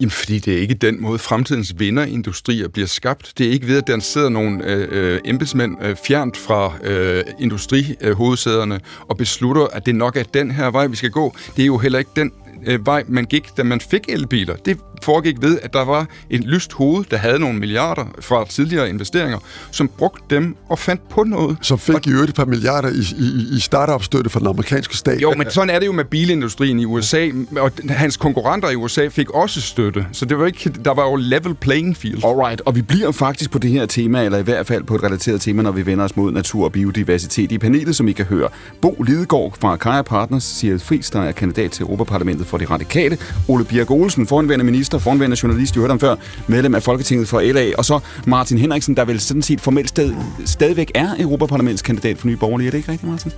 Jamen, 0.00 0.10
fordi 0.10 0.38
det 0.38 0.54
er 0.54 0.58
ikke 0.58 0.74
den 0.74 1.02
måde, 1.02 1.18
fremtidens 1.18 1.74
vinderindustrier 1.78 2.68
bliver 2.68 2.86
skabt. 2.86 3.32
Det 3.38 3.46
er 3.46 3.50
ikke 3.50 3.66
ved, 3.66 3.76
at 3.76 3.86
der 3.86 4.00
sidder 4.00 4.28
nogle 4.28 4.70
øh, 4.70 4.88
øh, 4.90 5.20
embedsmænd 5.24 5.76
øh, 5.84 5.96
fjernt 6.06 6.36
fra 6.36 6.72
øh, 6.84 7.24
industrihovedsæderne 7.40 8.74
øh, 8.74 8.80
og 9.08 9.16
beslutter, 9.16 9.66
at 9.66 9.86
det 9.86 9.94
nok 9.94 10.16
er 10.16 10.22
den 10.22 10.50
her 10.50 10.70
vej, 10.70 10.86
vi 10.86 10.96
skal 10.96 11.10
gå. 11.10 11.34
Det 11.56 11.62
er 11.62 11.66
jo 11.66 11.78
heller 11.78 11.98
ikke 11.98 12.10
den 12.16 12.32
øh, 12.66 12.86
vej, 12.86 13.04
man 13.08 13.24
gik, 13.24 13.56
da 13.56 13.62
man 13.62 13.80
fik 13.80 14.02
elbiler. 14.08 14.56
Det 14.56 14.78
foregik 15.04 15.42
ved, 15.42 15.58
at 15.62 15.72
der 15.72 15.84
var 15.84 16.06
et 16.30 16.40
lyst 16.40 16.72
hoved, 16.72 17.04
der 17.10 17.16
havde 17.16 17.38
nogle 17.38 17.58
milliarder 17.58 18.04
fra 18.20 18.44
tidligere 18.48 18.88
investeringer, 18.88 19.38
som 19.70 19.88
brugte 19.98 20.22
dem 20.30 20.56
og 20.68 20.78
fandt 20.78 21.08
på 21.08 21.24
noget. 21.24 21.56
Som 21.62 21.78
fik 21.78 22.06
i 22.06 22.10
øvrigt 22.10 22.28
et 22.28 22.34
par 22.36 22.44
milliarder 22.44 22.88
i, 22.88 23.22
i, 23.24 23.56
i 23.56 23.60
startup-støtte 23.60 24.30
fra 24.30 24.40
den 24.40 24.48
amerikanske 24.48 24.96
stat. 24.96 25.22
Jo, 25.22 25.34
men 25.36 25.50
sådan 25.50 25.70
er 25.70 25.78
det 25.78 25.86
jo 25.86 25.92
med 25.92 26.04
bilindustrien 26.04 26.78
i 26.78 26.84
USA, 26.84 27.28
og 27.56 27.72
hans 27.88 28.16
konkurrenter 28.16 28.70
i 28.70 28.76
USA 28.76 29.08
fik 29.08 29.30
også 29.30 29.60
støtte, 29.60 30.06
så 30.12 30.24
det 30.24 30.38
var 30.38 30.46
ikke, 30.46 30.72
der 30.84 30.94
var 30.94 31.10
jo 31.10 31.16
level 31.16 31.54
playing 31.54 31.96
field. 31.96 32.24
Alright, 32.24 32.60
og 32.60 32.76
vi 32.76 32.82
bliver 32.82 33.12
faktisk 33.12 33.50
på 33.50 33.58
det 33.58 33.70
her 33.70 33.86
tema, 33.86 34.24
eller 34.24 34.38
i 34.38 34.42
hvert 34.42 34.66
fald 34.66 34.84
på 34.84 34.94
et 34.94 35.02
relateret 35.02 35.40
tema, 35.40 35.62
når 35.62 35.72
vi 35.72 35.86
vender 35.86 36.04
os 36.04 36.16
mod 36.16 36.32
natur 36.32 36.64
og 36.64 36.72
biodiversitet 36.72 37.52
i 37.52 37.58
panelet, 37.58 37.96
som 37.96 38.08
I 38.08 38.12
kan 38.12 38.24
høre. 38.24 38.48
Bo 38.80 39.02
Lidegaard 39.06 39.54
fra 39.60 39.76
Kaja 39.76 40.02
Partners, 40.02 40.44
siger 40.44 40.78
Friis, 40.78 41.10
der 41.10 41.22
er 41.22 41.32
kandidat 41.32 41.70
til 41.70 41.82
Europaparlamentet 41.82 42.46
for 42.46 42.58
de 42.58 42.64
radikale. 42.64 43.18
Ole 43.48 43.64
Birk 43.64 43.90
Olsen, 43.90 44.26
foranværende 44.26 44.64
minister, 44.64 44.91
foranværende 44.98 45.36
journalist, 45.42 45.74
du 45.74 45.80
hørte 45.80 45.92
ham 45.92 46.00
før, 46.00 46.16
medlem 46.46 46.74
af 46.74 46.82
Folketinget 46.82 47.28
for 47.28 47.40
LA, 47.40 47.70
og 47.78 47.84
så 47.84 48.00
Martin 48.26 48.58
Henriksen, 48.58 48.96
der 48.96 49.04
vel 49.04 49.20
sådan 49.20 49.42
set 49.42 49.60
formelt 49.60 49.88
sted, 49.88 50.14
stadigvæk 50.44 50.90
er 50.94 51.08
Europaparlamentskandidat 51.18 52.18
for 52.18 52.26
Nye 52.26 52.36
Borgerlige. 52.36 52.66
Er 52.66 52.70
det 52.70 52.78
ikke 52.78 52.92
rigtigt, 52.92 53.10
Martin? 53.10 53.32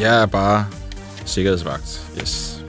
Jeg 0.00 0.22
er 0.22 0.26
bare 0.26 0.66
sikkerhedsvagt. 1.24 2.06
Yes. 2.20 2.64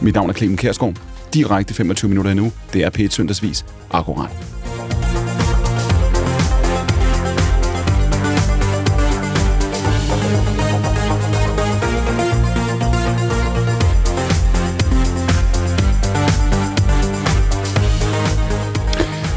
Mit 0.00 0.14
navn 0.14 0.30
er 0.30 0.34
Clemen 0.34 0.56
Kærsgaard. 0.56 0.94
Direkte 1.34 1.74
25 1.74 2.08
minutter 2.08 2.30
endnu. 2.30 2.52
Det 2.72 2.84
er 2.84 2.90
P1 2.98 3.10
Søndagsvis. 3.10 3.64
Akkurat. 3.90 4.55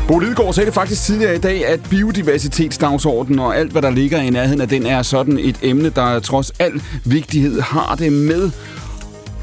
Bo 0.09 0.19
Lidegaard 0.19 0.53
sagde 0.53 0.65
det 0.65 0.73
faktisk 0.73 1.03
tidligere 1.03 1.35
i 1.35 1.39
dag, 1.39 1.67
at 1.67 1.79
biodiversitetsdagsordenen 1.89 3.39
og 3.39 3.57
alt, 3.57 3.71
hvad 3.71 3.81
der 3.81 3.89
ligger 3.89 4.21
i 4.21 4.29
nærheden 4.29 4.61
af 4.61 4.67
den, 4.67 4.85
er 4.85 5.01
sådan 5.01 5.39
et 5.39 5.59
emne, 5.61 5.89
der 5.89 6.19
trods 6.19 6.51
al 6.59 6.81
vigtighed 7.05 7.61
har 7.61 7.95
det 7.95 8.13
med 8.13 8.51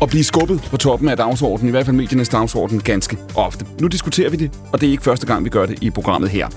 at 0.03 0.09
blive 0.09 0.25
skubbet 0.25 0.61
på 0.71 0.77
toppen 0.77 1.09
af 1.09 1.17
dagsordenen, 1.17 1.69
i 1.69 1.71
hvert 1.71 1.85
fald 1.85 1.97
mediernes 1.97 2.29
dagsorden, 2.29 2.81
ganske 2.81 3.19
ofte. 3.35 3.67
Nu 3.81 3.87
diskuterer 3.87 4.31
vi 4.31 4.37
det, 4.37 4.51
og 4.73 4.81
det 4.81 4.87
er 4.87 4.91
ikke 4.91 5.03
første 5.03 5.27
gang, 5.27 5.45
vi 5.45 5.51
gør 5.51 5.67
det 5.67 5.83
i 5.83 5.91
programmet 5.91 6.31
her. 6.31 6.49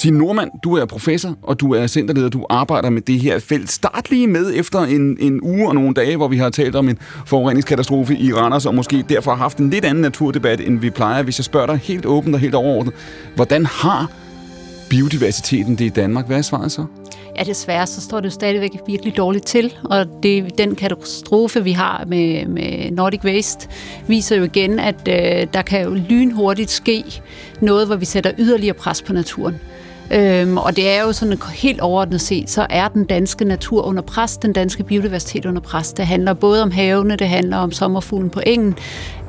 Signe 0.00 0.18
Normand, 0.18 0.50
du 0.64 0.76
er 0.76 0.84
professor, 0.84 1.36
og 1.42 1.60
du 1.60 1.74
er 1.74 1.86
centerleder, 1.86 2.28
du 2.28 2.46
arbejder 2.50 2.90
med 2.90 3.02
det 3.02 3.20
her 3.20 3.38
felt. 3.38 3.70
Start 3.70 4.10
lige 4.10 4.26
med 4.26 4.52
efter 4.56 4.80
en, 4.80 5.16
en 5.20 5.40
uge 5.42 5.68
og 5.68 5.74
nogle 5.74 5.94
dage, 5.94 6.16
hvor 6.16 6.28
vi 6.28 6.36
har 6.36 6.50
talt 6.50 6.76
om 6.76 6.88
en 6.88 6.98
forureningskatastrofe 7.26 8.16
i 8.16 8.32
Randers, 8.32 8.66
og 8.66 8.74
måske 8.74 9.04
derfor 9.08 9.30
har 9.30 9.38
haft 9.38 9.58
en 9.58 9.70
lidt 9.70 9.84
anden 9.84 10.02
naturdebat, 10.02 10.60
end 10.60 10.78
vi 10.78 10.90
plejer. 10.90 11.22
Hvis 11.22 11.38
jeg 11.38 11.44
spørger 11.44 11.66
dig 11.66 11.76
helt 11.76 12.06
åbent 12.06 12.34
og 12.34 12.40
helt 12.40 12.54
overordnet, 12.54 12.94
hvordan 13.34 13.66
har 13.66 14.10
biodiversiteten 14.90 15.76
det 15.76 15.84
i 15.84 15.88
Danmark? 15.88 16.26
Hvad 16.26 16.38
er 16.38 16.42
svaret 16.42 16.72
så? 16.72 16.84
Ja, 17.38 17.42
desværre 17.44 17.86
så 17.86 18.00
står 18.00 18.20
det 18.20 18.24
jo 18.24 18.30
stadigvæk 18.30 18.70
virkelig 18.86 19.16
dårligt 19.16 19.46
til, 19.46 19.74
og 19.84 20.06
det, 20.22 20.58
den 20.58 20.74
katastrofe, 20.74 21.64
vi 21.64 21.72
har 21.72 22.04
med, 22.06 22.46
med 22.46 22.90
Nordic 22.90 23.24
Waste, 23.24 23.68
viser 24.06 24.36
jo 24.36 24.44
igen, 24.44 24.78
at 24.78 25.08
øh, 25.08 25.46
der 25.54 25.62
kan 25.62 25.84
jo 25.84 25.94
lynhurtigt 25.94 26.70
ske 26.70 27.04
noget, 27.60 27.86
hvor 27.86 27.96
vi 27.96 28.04
sætter 28.04 28.32
yderligere 28.38 28.74
pres 28.74 29.02
på 29.02 29.12
naturen. 29.12 29.54
Øhm, 30.10 30.56
og 30.56 30.76
det 30.76 30.90
er 30.90 31.02
jo 31.02 31.12
sådan 31.12 31.38
helt 31.54 31.80
overordnet 31.80 32.20
set, 32.20 32.50
så 32.50 32.66
er 32.70 32.88
den 32.88 33.04
danske 33.04 33.44
natur 33.44 33.82
under 33.82 34.02
pres, 34.02 34.36
den 34.36 34.52
danske 34.52 34.84
biodiversitet 34.84 35.46
under 35.46 35.60
pres. 35.60 35.92
Det 35.92 36.06
handler 36.06 36.34
både 36.34 36.62
om 36.62 36.70
havene, 36.70 37.16
det 37.16 37.28
handler 37.28 37.56
om 37.56 37.72
sommerfuglen 37.72 38.30
på 38.30 38.40
engen, 38.46 38.74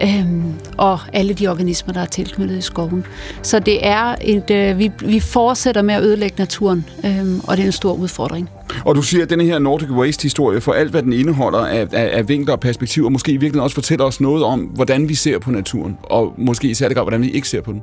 øhm, 0.04 0.54
og 0.78 1.00
alle 1.14 1.34
de 1.34 1.48
organismer, 1.48 1.94
der 1.94 2.02
er 2.02 2.06
tilknyttet 2.06 2.58
i 2.58 2.62
skoven. 2.62 3.06
Så 3.42 3.60
det 3.60 3.88
er 3.88 4.16
et, 4.22 4.52
øh, 4.52 4.80
vi, 4.80 4.92
vi 5.06 5.20
fortsætter 5.20 5.82
med 5.82 5.96
at 5.96 6.04
ødelægge 6.04 6.36
naturen, 6.40 6.86
øhm, 7.06 7.42
og 7.44 7.58
det 7.58 7.64
er 7.64 7.68
en 7.68 7.72
stor 7.72 7.94
udfordring. 7.94 8.50
Og 8.86 8.96
du 8.96 9.02
siger, 9.02 9.24
at 9.24 9.30
denne 9.30 9.44
her 9.44 9.60
Nordic 9.60 9.90
Waste-historie, 9.90 10.62
for 10.62 10.72
alt 10.72 10.92
hvad 10.92 11.04
den 11.04 11.14
indeholder 11.14 11.60
af, 11.60 11.88
af, 11.92 12.10
af 12.14 12.30
vinkler 12.30 12.54
og 12.54 12.60
perspektiver, 12.60 13.10
måske 13.10 13.32
i 13.32 13.36
virkeligheden 13.36 13.64
også 13.64 13.74
fortæller 13.74 14.06
os 14.06 14.22
noget 14.22 14.44
om, 14.44 14.60
hvordan 14.60 15.10
vi 15.10 15.16
ser 15.16 15.40
på 15.40 15.52
naturen, 15.52 15.98
og 16.04 16.34
måske 16.38 16.68
i 16.68 16.74
særlig 16.74 16.96
grad, 16.96 17.04
hvordan 17.04 17.22
vi 17.22 17.30
ikke 17.30 17.50
ser 17.50 17.62
på 17.62 17.72
den. 17.72 17.82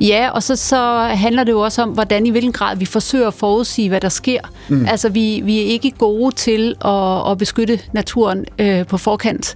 Ja, 0.00 0.30
og 0.30 0.42
så, 0.42 0.56
så 0.56 0.98
handler 0.98 1.44
det 1.44 1.52
jo 1.52 1.60
også 1.60 1.82
om, 1.82 1.90
hvordan 1.90 2.26
i 2.26 2.30
hvilken 2.30 2.52
grad 2.52 2.76
vi 2.76 2.84
forsøger 2.84 3.28
at 3.28 3.34
forudsige, 3.34 3.88
hvad 3.88 4.00
der 4.00 4.08
sker. 4.08 4.40
Mm. 4.68 4.86
Altså, 4.86 5.08
vi, 5.08 5.40
vi 5.44 5.60
er 5.60 5.64
ikke 5.64 5.90
gode 5.90 6.34
til 6.34 6.74
at, 6.84 7.30
at 7.30 7.38
beskytte 7.38 7.80
naturen 7.92 8.44
øh, 8.58 8.86
på 8.86 8.98
forkant. 8.98 9.54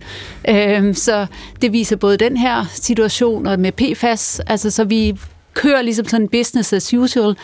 Øh, 0.48 0.94
så 0.94 1.26
det 1.62 1.72
viser 1.72 1.96
både 1.96 2.16
den 2.16 2.36
her 2.36 2.64
situation 2.74 3.46
og 3.46 3.60
med 3.60 3.72
PFAS, 3.72 4.40
altså 4.46 4.70
så 4.70 4.84
vi 4.84 5.18
kører 5.54 5.82
ligesom 5.82 6.06
sådan 6.06 6.28
business 6.28 6.72
as 6.72 6.94
usual, 6.94 7.36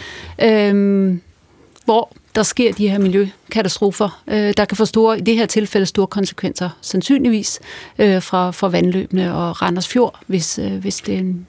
øh, 0.42 1.14
hvor 1.84 2.12
der 2.34 2.42
sker 2.42 2.72
de 2.72 2.88
her 2.88 2.98
miljøkatastrofer, 2.98 4.22
øh, 4.26 4.54
der 4.56 4.64
kan 4.64 4.76
få 4.76 4.84
store, 4.84 5.18
i 5.18 5.20
det 5.20 5.36
her 5.36 5.46
tilfælde 5.46 5.86
store 5.86 6.06
konsekvenser, 6.06 6.70
sandsynligvis 6.80 7.60
øh, 7.98 8.22
fra, 8.22 8.50
fra 8.50 8.68
vandløbene 8.68 9.34
og 9.34 9.62
Randers 9.62 9.88
Fjord, 9.88 10.20
hvis, 10.26 10.58
øh, 10.58 10.72
hvis 10.72 10.96
det 10.96 11.14
er 11.14 11.18
en 11.18 11.46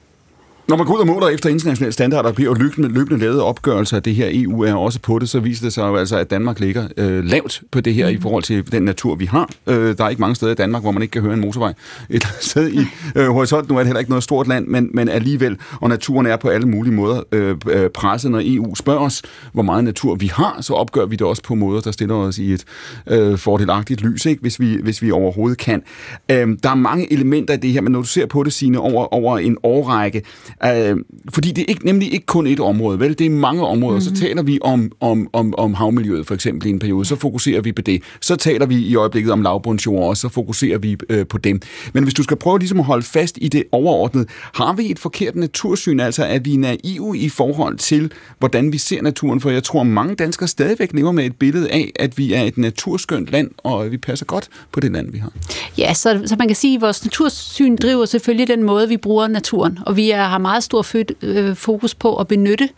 når 0.68 0.76
man 0.76 0.86
går 0.86 0.94
ud 0.94 1.00
og 1.00 1.06
måler 1.06 1.28
efter 1.28 1.50
internationale 1.50 1.92
standarder, 1.92 2.32
bliver 2.32 2.50
jo 2.50 2.54
løbende, 2.54 2.88
løbende 2.88 3.20
lavet 3.20 3.40
opgørelser 3.40 3.96
af 3.96 4.02
det 4.02 4.14
her. 4.14 4.28
EU 4.30 4.62
er 4.62 4.74
også 4.74 5.00
på 5.00 5.18
det, 5.18 5.28
så 5.28 5.40
viser 5.40 5.66
det 5.66 5.72
sig 5.72 5.82
jo 5.82 5.96
altså, 5.96 6.16
at 6.16 6.30
Danmark 6.30 6.60
ligger 6.60 6.88
øh, 6.96 7.24
lavt 7.24 7.62
på 7.70 7.80
det 7.80 7.94
her 7.94 8.10
mm. 8.10 8.16
i 8.16 8.20
forhold 8.20 8.42
til 8.42 8.72
den 8.72 8.82
natur, 8.82 9.14
vi 9.14 9.24
har. 9.24 9.50
Øh, 9.66 9.98
der 9.98 10.04
er 10.04 10.08
ikke 10.08 10.20
mange 10.20 10.34
steder 10.34 10.52
i 10.52 10.54
Danmark, 10.54 10.82
hvor 10.82 10.90
man 10.90 11.02
ikke 11.02 11.12
kan 11.12 11.22
høre 11.22 11.34
en 11.34 11.40
motorvej. 11.40 11.72
Et 12.10 12.26
sted 12.40 12.72
i 12.72 12.78
øh, 13.16 13.28
horisonten, 13.28 13.72
nu 13.72 13.78
er 13.78 13.82
det 13.82 13.86
heller 13.86 13.98
ikke 13.98 14.10
noget 14.10 14.24
stort 14.24 14.48
land, 14.48 14.66
men, 14.66 14.90
men 14.94 15.08
alligevel, 15.08 15.58
og 15.80 15.88
naturen 15.88 16.26
er 16.26 16.36
på 16.36 16.48
alle 16.48 16.68
mulige 16.68 16.94
måder 16.94 17.22
øh, 17.32 17.56
øh 17.70 17.90
presset. 17.90 18.30
Når 18.30 18.40
EU 18.44 18.74
spørger 18.74 19.00
os, 19.00 19.22
hvor 19.52 19.62
meget 19.62 19.84
natur 19.84 20.14
vi 20.14 20.26
har, 20.26 20.58
så 20.60 20.74
opgør 20.74 21.06
vi 21.06 21.16
det 21.16 21.26
også 21.26 21.42
på 21.42 21.54
måder, 21.54 21.80
der 21.80 21.90
stiller 21.90 22.14
os 22.14 22.38
i 22.38 22.52
et 22.52 22.64
øh, 23.06 23.38
fordelagtigt 23.38 24.00
lys, 24.00 24.26
ikke? 24.26 24.40
Hvis, 24.40 24.60
vi, 24.60 24.78
hvis 24.82 25.02
vi 25.02 25.10
overhovedet 25.10 25.58
kan. 25.58 25.82
Øh, 26.30 26.48
der 26.62 26.70
er 26.70 26.74
mange 26.74 27.12
elementer 27.12 27.54
i 27.54 27.56
det 27.56 27.72
her, 27.72 27.80
men 27.80 27.92
når 27.92 28.00
du 28.00 28.06
ser 28.06 28.26
på 28.26 28.42
det, 28.42 28.52
sine 28.52 28.80
over, 28.80 29.14
over 29.14 29.38
en 29.38 29.56
årrække, 29.62 30.22
Øh, 30.64 30.96
fordi 31.34 31.52
det 31.52 31.62
er 31.62 31.66
ikke, 31.68 31.86
nemlig 31.86 32.12
ikke 32.12 32.26
kun 32.26 32.46
et 32.46 32.60
område, 32.60 33.00
vel? 33.00 33.18
Det 33.18 33.26
er 33.26 33.30
mange 33.30 33.66
områder. 33.66 33.98
Mm-hmm. 33.98 34.16
Så 34.16 34.22
taler 34.22 34.42
vi 34.42 34.58
om, 34.62 34.92
om, 35.00 35.28
om, 35.32 35.54
om 35.58 35.74
havmiljøet 35.74 36.26
for 36.26 36.34
eksempel 36.34 36.66
i 36.66 36.70
en 36.70 36.78
periode, 36.78 37.04
så 37.04 37.16
fokuserer 37.16 37.60
vi 37.60 37.72
på 37.72 37.82
det. 37.82 38.02
Så 38.20 38.36
taler 38.36 38.66
vi 38.66 38.76
i 38.76 38.94
øjeblikket 38.94 39.32
om 39.32 39.42
lavbundsjord, 39.42 40.08
og 40.08 40.16
så 40.16 40.28
fokuserer 40.28 40.78
vi 40.78 40.96
øh, 41.08 41.26
på 41.26 41.38
dem. 41.38 41.60
Men 41.92 42.02
hvis 42.04 42.14
du 42.14 42.22
skal 42.22 42.36
prøve 42.36 42.58
ligesom 42.58 42.78
at 42.78 42.84
holde 42.84 43.02
fast 43.02 43.38
i 43.40 43.48
det 43.48 43.62
overordnede, 43.72 44.26
har 44.54 44.72
vi 44.72 44.90
et 44.90 44.98
forkert 44.98 45.36
natursyn, 45.36 46.00
altså 46.00 46.24
er 46.24 46.38
vi 46.38 46.56
naive 46.56 47.18
i 47.18 47.28
forhold 47.28 47.78
til, 47.78 48.12
hvordan 48.38 48.72
vi 48.72 48.78
ser 48.78 49.02
naturen? 49.02 49.40
For 49.40 49.50
jeg 49.50 49.62
tror, 49.62 49.82
mange 49.82 50.14
danskere 50.14 50.48
stadigvæk 50.48 50.92
lever 50.92 51.12
med 51.12 51.24
et 51.24 51.36
billede 51.36 51.70
af, 51.70 51.92
at 51.96 52.18
vi 52.18 52.32
er 52.32 52.42
et 52.42 52.58
naturskønt 52.58 53.28
land, 53.28 53.50
og 53.58 53.90
vi 53.90 53.96
passer 53.96 54.26
godt 54.26 54.48
på 54.72 54.80
det 54.80 54.92
land, 54.92 55.12
vi 55.12 55.18
har. 55.18 55.32
Ja, 55.78 55.94
så, 55.94 56.22
så 56.26 56.36
man 56.38 56.48
kan 56.48 56.56
sige, 56.56 56.74
at 56.74 56.80
vores 56.80 57.04
natursyn 57.04 57.76
driver 57.76 58.04
selvfølgelig 58.04 58.48
den 58.48 58.62
måde, 58.62 58.88
vi 58.88 58.96
bruger 58.96 59.28
naturen, 59.28 59.78
og 59.86 59.96
vi 59.96 60.10
er, 60.10 60.24
har 60.24 60.38
meget 60.46 60.62
stor 60.62 60.86
øh, 61.22 61.56
fokus 61.56 61.94
på 61.94 62.16
at 62.16 62.28
benytte 62.28 62.68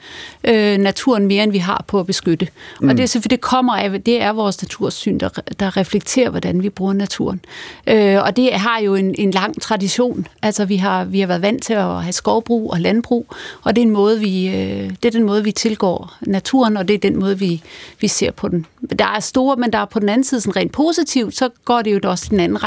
øh, 0.44 0.78
naturen 0.78 1.26
mere, 1.26 1.42
end 1.42 1.52
vi 1.52 1.58
har 1.58 1.84
på 1.86 2.00
at 2.00 2.06
beskytte. 2.06 2.48
Mm. 2.80 2.88
Og 2.88 2.96
det 2.96 3.02
er 3.02 3.06
selvfølgelig, 3.06 3.38
det 3.38 3.40
kommer 3.40 3.76
af, 3.76 4.02
det 4.02 4.22
er 4.22 4.32
vores 4.32 4.62
natursyn, 4.62 5.18
der, 5.18 5.28
der 5.60 5.76
reflekterer, 5.76 6.30
hvordan 6.30 6.62
vi 6.62 6.70
bruger 6.70 6.92
naturen. 6.92 7.40
Øh, 7.86 8.22
og 8.22 8.36
det 8.36 8.52
har 8.52 8.80
jo 8.80 8.94
en, 8.94 9.14
en 9.18 9.30
lang 9.30 9.62
tradition. 9.62 10.26
Altså, 10.42 10.64
vi 10.64 10.76
har, 10.76 11.04
vi 11.04 11.20
har 11.20 11.26
været 11.26 11.42
vant 11.42 11.62
til 11.62 11.72
at 11.72 12.02
have 12.02 12.12
skovbrug 12.12 12.72
og 12.72 12.80
landbrug, 12.80 13.26
og 13.62 13.76
det 13.76 13.82
er, 13.82 13.86
en 13.86 13.92
måde, 13.92 14.20
vi, 14.20 14.48
øh, 14.48 14.90
det 15.02 15.04
er 15.04 15.10
den 15.10 15.22
måde, 15.22 15.44
vi 15.44 15.52
tilgår 15.52 16.14
naturen, 16.20 16.76
og 16.76 16.88
det 16.88 16.94
er 16.94 16.98
den 16.98 17.18
måde, 17.18 17.38
vi, 17.38 17.62
vi 18.00 18.08
ser 18.08 18.30
på 18.30 18.48
den. 18.48 18.66
Der 18.98 19.06
er 19.16 19.20
store, 19.20 19.56
men 19.56 19.72
der 19.72 19.78
er 19.78 19.84
på 19.84 19.98
den 19.98 20.08
anden 20.08 20.24
side 20.24 20.40
sådan 20.40 20.56
rent 20.56 20.72
positivt, 20.72 21.36
så 21.36 21.48
går 21.64 21.82
det 21.82 21.92
jo 21.92 22.10
også 22.10 22.24
i 22.26 22.30
den 22.30 22.40
anden 22.40 22.58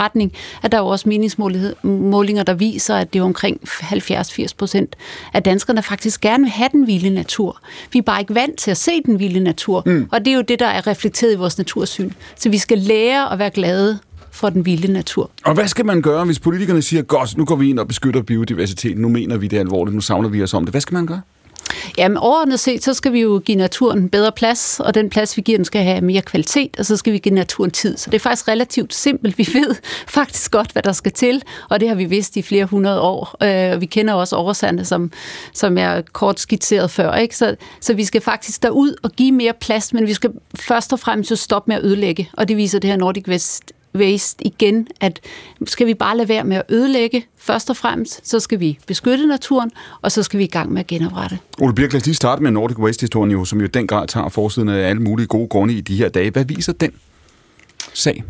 retning, 0.00 0.32
at 0.62 0.72
der 0.72 0.78
er 0.78 0.82
jo 0.82 0.88
også 0.88 1.08
meningsmålinger, 1.08 2.42
der 2.42 2.54
viser, 2.54 2.96
at 2.96 3.12
det 3.12 3.18
er 3.18 3.24
omkring 3.24 3.60
70-80 3.64 4.47
procent 4.54 4.96
af 5.34 5.42
danskerne 5.42 5.82
faktisk 5.82 6.20
gerne 6.20 6.44
vil 6.44 6.50
have 6.50 6.68
den 6.72 6.86
vilde 6.86 7.10
natur. 7.10 7.60
Vi 7.92 7.98
er 7.98 8.02
bare 8.02 8.20
ikke 8.20 8.34
vant 8.34 8.58
til 8.58 8.70
at 8.70 8.76
se 8.76 9.02
den 9.06 9.18
vilde 9.18 9.40
natur, 9.40 9.82
mm. 9.86 10.08
og 10.12 10.24
det 10.24 10.30
er 10.30 10.34
jo 10.34 10.42
det, 10.42 10.58
der 10.58 10.66
er 10.66 10.86
reflekteret 10.86 11.32
i 11.32 11.36
vores 11.36 11.58
natursyn. 11.58 12.10
Så 12.36 12.48
vi 12.48 12.58
skal 12.58 12.78
lære 12.78 13.32
at 13.32 13.38
være 13.38 13.50
glade 13.50 13.98
for 14.30 14.48
den 14.48 14.66
vilde 14.66 14.92
natur. 14.92 15.30
Og 15.44 15.54
hvad 15.54 15.68
skal 15.68 15.86
man 15.86 16.02
gøre, 16.02 16.24
hvis 16.24 16.38
politikerne 16.38 16.82
siger, 16.82 17.02
godt, 17.02 17.36
nu 17.36 17.44
går 17.44 17.56
vi 17.56 17.70
ind 17.70 17.78
og 17.78 17.88
beskytter 17.88 18.22
biodiversiteten, 18.22 19.02
nu 19.02 19.08
mener 19.08 19.36
vi 19.36 19.46
det 19.46 19.58
alvorligt, 19.58 19.94
nu 19.94 20.00
savner 20.00 20.28
vi 20.28 20.42
os 20.42 20.54
om 20.54 20.64
det. 20.64 20.72
Hvad 20.72 20.80
skal 20.80 20.94
man 20.94 21.06
gøre? 21.06 21.20
Jamen 21.98 22.16
overordnet 22.16 22.60
set, 22.60 22.84
så 22.84 22.94
skal 22.94 23.12
vi 23.12 23.20
jo 23.20 23.42
give 23.44 23.58
naturen 23.58 24.08
bedre 24.08 24.32
plads, 24.32 24.80
og 24.80 24.94
den 24.94 25.10
plads, 25.10 25.36
vi 25.36 25.42
giver 25.42 25.58
den, 25.58 25.64
skal 25.64 25.82
have 25.82 26.00
mere 26.00 26.22
kvalitet, 26.22 26.76
og 26.78 26.86
så 26.86 26.96
skal 26.96 27.12
vi 27.12 27.18
give 27.18 27.34
naturen 27.34 27.70
tid. 27.70 27.96
Så 27.96 28.10
det 28.10 28.16
er 28.16 28.20
faktisk 28.20 28.48
relativt 28.48 28.94
simpelt. 28.94 29.38
Vi 29.38 29.48
ved 29.52 29.74
faktisk 30.18 30.50
godt, 30.50 30.72
hvad 30.72 30.82
der 30.82 30.92
skal 30.92 31.12
til, 31.12 31.42
og 31.70 31.80
det 31.80 31.88
har 31.88 31.94
vi 31.94 32.04
vidst 32.04 32.36
i 32.36 32.42
flere 32.42 32.64
hundrede 32.64 33.00
år. 33.00 33.36
Øh, 33.42 33.80
vi 33.80 33.86
kender 33.86 34.14
også 34.14 34.36
oversande, 34.36 34.84
som, 34.84 35.12
som 35.52 35.78
er 35.78 36.02
kort 36.12 36.40
skitseret 36.40 36.90
før. 36.90 37.14
Ikke? 37.14 37.36
Så, 37.36 37.56
så 37.80 37.94
vi 37.94 38.04
skal 38.04 38.20
faktisk 38.20 38.62
derud 38.62 38.94
og 39.02 39.12
give 39.12 39.32
mere 39.32 39.52
plads, 39.60 39.92
men 39.92 40.06
vi 40.06 40.12
skal 40.12 40.30
først 40.54 40.92
og 40.92 41.00
fremmest 41.00 41.30
jo 41.30 41.36
stoppe 41.36 41.70
med 41.70 41.76
at 41.76 41.84
ødelægge, 41.84 42.30
og 42.32 42.48
det 42.48 42.56
viser 42.56 42.78
det 42.78 42.90
her 42.90 42.96
Nordic 42.96 43.28
West 43.28 43.72
Waste 43.98 44.46
igen, 44.46 44.88
at 45.00 45.20
skal 45.66 45.86
vi 45.86 45.94
bare 45.94 46.16
lade 46.16 46.28
være 46.28 46.44
med 46.44 46.56
at 46.56 46.62
ødelægge 46.68 47.26
først 47.36 47.70
og 47.70 47.76
fremmest, 47.76 48.28
så 48.28 48.40
skal 48.40 48.60
vi 48.60 48.78
beskytte 48.86 49.26
naturen, 49.26 49.70
og 50.02 50.12
så 50.12 50.22
skal 50.22 50.38
vi 50.38 50.44
i 50.44 50.48
gang 50.48 50.72
med 50.72 50.80
at 50.80 50.86
genoprette. 50.86 51.38
Ole 51.58 51.74
Birk, 51.74 51.92
lad 51.92 52.00
os 52.00 52.06
lige 52.06 52.14
starte 52.14 52.42
med 52.42 52.50
Nordic 52.50 52.78
Waste-historien, 52.78 53.30
jo, 53.30 53.44
som 53.44 53.60
jo 53.60 53.66
den 53.66 53.86
grad 53.86 54.06
tager 54.06 54.28
forsiden 54.28 54.68
af 54.68 54.88
alle 54.88 55.02
mulige 55.02 55.26
gode 55.26 55.48
grunde 55.48 55.74
i 55.74 55.80
de 55.80 55.96
her 55.96 56.08
dage. 56.08 56.30
Hvad 56.30 56.44
viser 56.44 56.72
den 56.72 56.92
sag? 57.94 58.24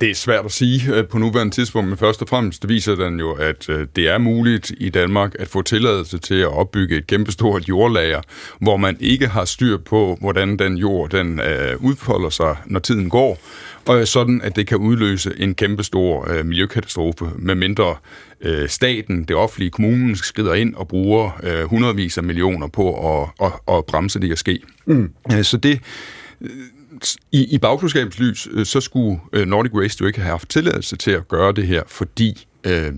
Det 0.00 0.10
er 0.10 0.14
svært 0.14 0.44
at 0.44 0.52
sige 0.52 0.94
øh, 0.94 1.06
på 1.06 1.18
nuværende 1.18 1.54
tidspunkt, 1.54 1.88
men 1.88 1.98
først 1.98 2.22
og 2.22 2.28
fremmest 2.28 2.68
viser 2.68 2.94
den 2.94 3.18
jo, 3.18 3.32
at 3.32 3.68
øh, 3.68 3.86
det 3.96 4.08
er 4.08 4.18
muligt 4.18 4.72
i 4.78 4.88
Danmark 4.88 5.34
at 5.38 5.48
få 5.48 5.62
tilladelse 5.62 6.18
til 6.18 6.34
at 6.34 6.46
opbygge 6.46 6.96
et 6.96 7.06
kæmpestort 7.06 7.68
jordlager, 7.68 8.20
hvor 8.60 8.76
man 8.76 8.96
ikke 9.00 9.26
har 9.26 9.44
styr 9.44 9.76
på, 9.76 10.18
hvordan 10.20 10.56
den 10.56 10.76
jord 10.76 11.10
den 11.10 11.40
øh, 11.40 11.84
udfolder 11.84 12.30
sig, 12.30 12.56
når 12.66 12.80
tiden 12.80 13.10
går, 13.10 13.38
og 13.86 14.08
sådan 14.08 14.40
at 14.42 14.56
det 14.56 14.66
kan 14.66 14.78
udløse 14.78 15.32
en 15.38 15.54
kæmpestor 15.54 16.30
øh, 16.30 16.46
miljøkatastrofe, 16.46 17.30
med 17.38 17.54
mindre 17.54 17.96
øh, 18.40 18.68
staten, 18.68 19.24
det 19.24 19.36
offentlige, 19.36 19.70
kommunen 19.70 20.16
skrider 20.16 20.54
ind 20.54 20.74
og 20.74 20.88
bruger 20.88 21.40
øh, 21.42 21.64
hundredvis 21.64 22.18
af 22.18 22.24
millioner 22.24 22.68
på 22.68 23.20
at, 23.22 23.28
at, 23.42 23.76
at 23.76 23.84
bremse 23.84 24.20
det 24.20 24.32
at 24.32 24.38
ske. 24.38 24.60
Mm. 24.86 25.12
Så 25.42 25.56
det 25.56 25.80
i, 27.32 27.54
i 27.54 27.58
bagklodskabens 27.58 28.18
lys, 28.18 28.48
øh, 28.50 28.66
så 28.66 28.80
skulle 28.80 29.20
øh, 29.32 29.46
Nordic 29.46 29.72
Waste 29.72 30.02
jo 30.02 30.06
ikke 30.06 30.20
have 30.20 30.30
haft 30.30 30.48
tilladelse 30.48 30.96
til 30.96 31.10
at 31.10 31.28
gøre 31.28 31.52
det 31.52 31.66
her, 31.66 31.82
fordi 31.86 32.46
øh, 32.66 32.92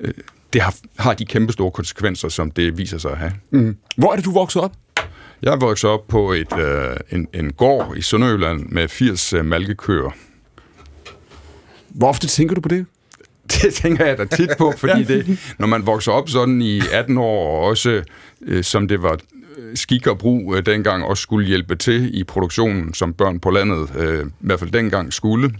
øh, 0.00 0.12
det 0.52 0.62
har, 0.62 0.74
har 0.98 1.14
de 1.14 1.24
kæmpe 1.24 1.52
store 1.52 1.70
konsekvenser, 1.70 2.28
som 2.28 2.50
det 2.50 2.78
viser 2.78 2.98
sig 2.98 3.10
at 3.10 3.18
have. 3.18 3.32
Mm. 3.50 3.76
Hvor 3.96 4.12
er 4.12 4.16
det, 4.16 4.24
du 4.24 4.32
voksede 4.32 4.64
op? 4.64 4.72
Jeg 5.42 5.60
vokset 5.60 5.90
op 5.90 6.08
på 6.08 6.32
et, 6.32 6.58
øh, 6.58 6.96
en, 7.12 7.28
en 7.34 7.52
gård 7.52 7.96
i 7.96 8.02
Sønderjylland 8.02 8.66
med 8.68 8.88
80 8.88 9.32
øh, 9.32 9.44
malkekøer. 9.44 10.10
Hvor 11.88 12.08
ofte 12.08 12.26
tænker 12.26 12.54
du 12.54 12.60
på 12.60 12.68
det? 12.68 12.86
Det 13.62 13.74
tænker 13.74 14.06
jeg 14.06 14.18
da 14.18 14.24
tit 14.24 14.50
på, 14.58 14.72
fordi 14.76 15.04
det, 15.04 15.54
når 15.58 15.66
man 15.66 15.86
vokser 15.86 16.12
op 16.12 16.28
sådan 16.28 16.62
i 16.62 16.80
18 16.92 17.18
år, 17.18 17.58
og 17.58 17.64
også 17.64 18.02
øh, 18.42 18.64
som 18.64 18.88
det 18.88 19.02
var 19.02 19.18
skik 19.74 20.06
og 20.06 20.18
brug 20.18 20.54
øh, 20.56 20.66
dengang 20.66 21.04
også 21.04 21.22
skulle 21.22 21.46
hjælpe 21.46 21.76
til 21.76 22.18
i 22.18 22.24
produktionen, 22.24 22.94
som 22.94 23.14
børn 23.14 23.40
på 23.40 23.50
landet 23.50 23.96
øh, 23.96 24.26
i 24.26 24.30
hvert 24.40 24.58
fald 24.58 24.70
dengang 24.70 25.12
skulle, 25.12 25.54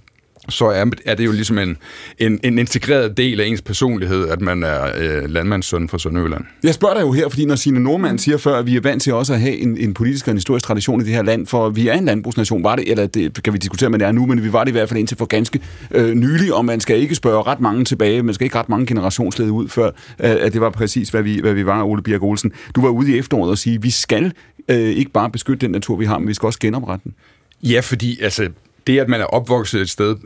så 0.49 0.65
er, 0.65 0.85
er 1.05 1.15
det 1.15 1.25
jo 1.25 1.33
ligesom 1.33 1.59
en, 1.59 1.77
en, 2.19 2.41
en 2.45 2.59
integreret 2.59 3.17
del 3.17 3.41
af 3.41 3.47
ens 3.47 3.63
personlighed, 3.63 4.29
at 4.29 4.41
man 4.41 4.63
er 4.63 4.85
øh, 4.97 5.31
landmandssøn 5.31 5.89
fra 5.89 5.99
Sønderjylland. 5.99 6.45
Jeg 6.63 6.75
spørger 6.75 6.95
dig 6.95 7.03
jo 7.03 7.13
her, 7.13 7.29
fordi 7.29 7.45
når 7.45 7.57
Signe 7.57 7.81
Normand 7.81 8.19
siger 8.19 8.37
før, 8.37 8.59
at 8.59 8.67
vi 8.67 8.77
er 8.77 8.81
vant 8.81 9.03
til 9.03 9.13
også 9.13 9.33
at 9.33 9.41
have 9.41 9.57
en, 9.57 9.79
en 9.79 9.95
politisk 9.95 10.27
og 10.27 10.31
en 10.31 10.37
historisk 10.37 10.65
tradition 10.65 11.01
i 11.01 11.05
det 11.05 11.15
her 11.15 11.23
land, 11.23 11.47
for 11.47 11.69
vi 11.69 11.89
er 11.89 11.95
en 11.95 12.05
landbrugsnation, 12.05 12.65
var 12.65 12.77
det, 12.77 12.91
eller 12.91 13.07
det 13.07 13.43
kan 13.43 13.53
vi 13.53 13.59
diskutere, 13.59 13.91
men 13.91 14.01
det 14.01 14.07
er 14.07 14.13
nu, 14.13 14.27
men 14.27 14.45
vi 14.45 14.53
var 14.53 14.65
det 14.65 14.71
i 14.71 14.73
hvert 14.73 14.89
fald 14.89 14.99
indtil 14.99 15.17
for 15.17 15.27
ganske 15.27 15.61
øh, 15.91 16.15
nylig, 16.15 16.55
og 16.55 16.65
man 16.65 16.81
skal 16.81 16.99
ikke 17.01 17.15
spørge 17.15 17.43
ret 17.43 17.61
mange 17.61 17.85
tilbage, 17.85 18.23
man 18.23 18.35
skal 18.35 18.45
ikke 18.45 18.59
ret 18.59 18.69
mange 18.69 18.87
generationsled 18.87 19.51
ud, 19.51 19.69
før 19.69 19.87
øh, 19.87 19.93
at 20.19 20.53
det 20.53 20.61
var 20.61 20.71
præcis, 20.71 21.09
hvad 21.09 21.23
vi, 21.23 21.41
hvad 21.41 21.55
vi 21.55 21.67
var, 21.67 21.83
Ole 21.83 22.03
Birk 22.03 22.23
Olsen. 22.23 22.53
Du 22.75 22.81
var 22.81 22.89
ude 22.89 23.13
i 23.13 23.19
efteråret 23.19 23.51
og 23.51 23.59
sige, 23.59 23.75
at 23.75 23.83
vi 23.83 23.91
skal 23.91 24.33
øh, 24.69 24.77
ikke 24.79 25.11
bare 25.11 25.31
beskytte 25.31 25.67
den 25.67 25.71
natur, 25.71 25.97
vi 25.97 26.05
har, 26.05 26.19
men 26.19 26.29
vi 26.29 26.35
skal 26.35 26.47
også 26.47 26.59
genoprette 26.59 27.05
den. 27.05 27.15
Ja, 27.63 27.81
fordi 27.81 28.21
altså, 28.23 28.49
det, 28.89 28.99
at 28.99 29.09
man 29.09 29.21
er 29.21 29.25
opvokset 29.25 29.81
et 29.81 29.91
sted, 29.91 30.17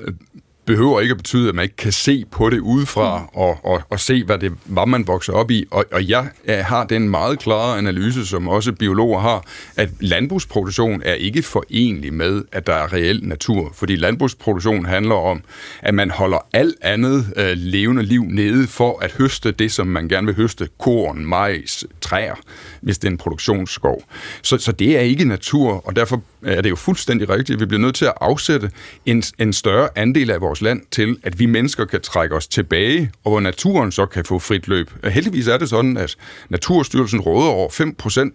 behøver 0.64 1.00
ikke 1.00 1.12
at 1.12 1.16
betyde, 1.16 1.48
at 1.48 1.54
man 1.54 1.62
ikke 1.62 1.76
kan 1.76 1.92
se 1.92 2.24
på 2.30 2.50
det 2.50 2.60
udefra 2.60 3.18
mm. 3.18 3.26
og, 3.32 3.58
og, 3.64 3.82
og 3.90 4.00
se, 4.00 4.24
hvad 4.24 4.38
det 4.38 4.52
var, 4.66 4.84
man 4.84 5.06
vokser 5.06 5.32
op 5.32 5.50
i. 5.50 5.64
Og, 5.70 5.84
og 5.92 6.08
jeg, 6.08 6.28
jeg 6.46 6.64
har 6.64 6.84
den 6.84 7.08
meget 7.08 7.38
klare 7.38 7.78
analyse, 7.78 8.26
som 8.26 8.48
også 8.48 8.72
biologer 8.72 9.20
har, 9.20 9.44
at 9.76 9.88
landbrugsproduktion 10.00 11.02
er 11.04 11.14
ikke 11.14 11.42
forenlig 11.42 12.14
med, 12.14 12.42
at 12.52 12.66
der 12.66 12.74
er 12.74 12.92
reel 12.92 13.20
natur. 13.22 13.70
Fordi 13.74 13.96
landbrugsproduktion 13.96 14.84
handler 14.84 15.14
om, 15.14 15.42
at 15.80 15.94
man 15.94 16.10
holder 16.10 16.46
alt 16.52 16.76
andet 16.82 17.32
øh, 17.36 17.52
levende 17.56 18.02
liv 18.02 18.24
nede 18.24 18.66
for 18.66 18.98
at 18.98 19.12
høste 19.12 19.50
det, 19.50 19.72
som 19.72 19.86
man 19.86 20.08
gerne 20.08 20.26
vil 20.26 20.36
høste. 20.36 20.68
Korn, 20.78 21.26
majs, 21.26 21.84
træer, 22.00 22.34
hvis 22.80 22.98
det 22.98 23.08
er 23.08 23.12
en 23.12 23.18
produktionsskov. 23.18 24.02
Så, 24.42 24.58
så 24.58 24.72
det 24.72 24.96
er 24.96 25.00
ikke 25.00 25.24
natur, 25.24 25.86
og 25.86 25.96
derfor 25.96 26.22
er 26.44 26.60
det 26.60 26.70
jo 26.70 26.76
fuldstændig 26.76 27.28
rigtigt. 27.28 27.60
Vi 27.60 27.66
bliver 27.66 27.80
nødt 27.80 27.94
til 27.94 28.04
at 28.04 28.12
afsætte 28.20 28.70
en, 29.06 29.22
en 29.38 29.52
større 29.52 29.88
andel 29.96 30.30
af 30.30 30.40
vores 30.40 30.60
land 30.60 30.82
til, 30.90 31.16
at 31.22 31.38
vi 31.38 31.46
mennesker 31.46 31.84
kan 31.84 32.00
trække 32.00 32.34
os 32.34 32.46
tilbage, 32.46 33.10
og 33.24 33.30
hvor 33.30 33.40
naturen 33.40 33.92
så 33.92 34.06
kan 34.06 34.24
få 34.24 34.38
frit 34.38 34.68
løb. 34.68 34.90
Heldigvis 35.04 35.48
er 35.48 35.58
det 35.58 35.68
sådan, 35.68 35.96
at 35.96 36.16
Naturstyrelsen 36.48 37.20
råder 37.20 37.50
over 37.50 37.68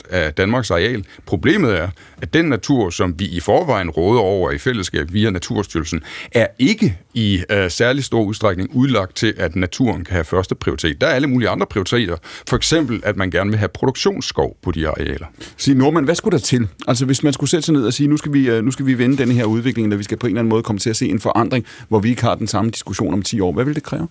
5% 0.09 0.15
af 0.15 0.33
Danmarks 0.33 0.71
areal. 0.71 1.05
Problemet 1.25 1.79
er, 1.79 1.89
at 2.21 2.33
den 2.33 2.45
natur, 2.45 2.89
som 2.89 3.19
vi 3.19 3.25
i 3.25 3.39
forvejen 3.39 3.89
råder 3.89 4.21
over 4.21 4.51
i 4.51 4.57
fællesskab 4.57 5.13
via 5.13 5.29
Naturstyrelsen, 5.29 6.03
er 6.31 6.47
ikke 6.59 6.97
i 7.17 7.43
uh, 7.53 7.57
særlig 7.69 8.03
stor 8.03 8.23
udstrækning 8.23 8.69
udlagt 8.73 9.15
til, 9.15 9.33
at 9.37 9.55
naturen 9.55 10.05
kan 10.05 10.13
have 10.13 10.23
første 10.23 10.55
prioritet. 10.55 11.01
Der 11.01 11.07
er 11.07 11.11
alle 11.11 11.27
mulige 11.27 11.49
andre 11.49 11.65
prioriteter. 11.65 12.17
For 12.47 12.55
eksempel, 12.55 13.01
at 13.03 13.17
man 13.17 13.31
gerne 13.31 13.49
vil 13.49 13.59
have 13.59 13.69
produktionsskov 13.69 14.57
på 14.63 14.71
de 14.71 14.87
arealer. 14.87 15.25
Sig 15.57 15.75
Norman, 15.75 16.03
hvad 16.03 16.15
skulle 16.15 16.37
der 16.37 16.43
til? 16.43 16.67
Altså, 16.87 17.05
hvis 17.05 17.23
man 17.23 17.33
skulle 17.33 17.49
sætte 17.49 17.65
sig 17.65 17.73
ned 17.73 17.85
og 17.85 17.93
sige, 17.93 18.07
nu 18.07 18.17
skal 18.17 18.33
vi, 18.33 18.49
øh, 18.49 18.63
nu 18.63 18.71
skal 18.71 18.85
vi 18.85 18.97
vende 18.97 19.17
den 19.17 19.31
her 19.31 19.45
udvikling, 19.45 19.85
eller 19.87 19.97
vi 19.97 20.03
skal 20.03 20.17
på 20.17 20.27
en 20.27 20.31
eller 20.31 20.39
anden 20.39 20.49
måde 20.49 20.63
komme 20.63 20.79
til 20.79 20.89
at 20.89 20.95
se 20.95 21.07
en 21.07 21.19
forandring, 21.19 21.65
hvor 21.89 21.99
vi 21.99 22.09
ikke 22.09 22.21
har 22.21 22.35
den 22.35 22.47
samme 22.47 22.71
diskussion 22.71 23.13
om 23.13 23.21
10 23.21 23.39
år. 23.39 23.51
Hvad 23.51 23.65
vil 23.65 23.75
det 23.75 23.83
kræve? 23.83 24.07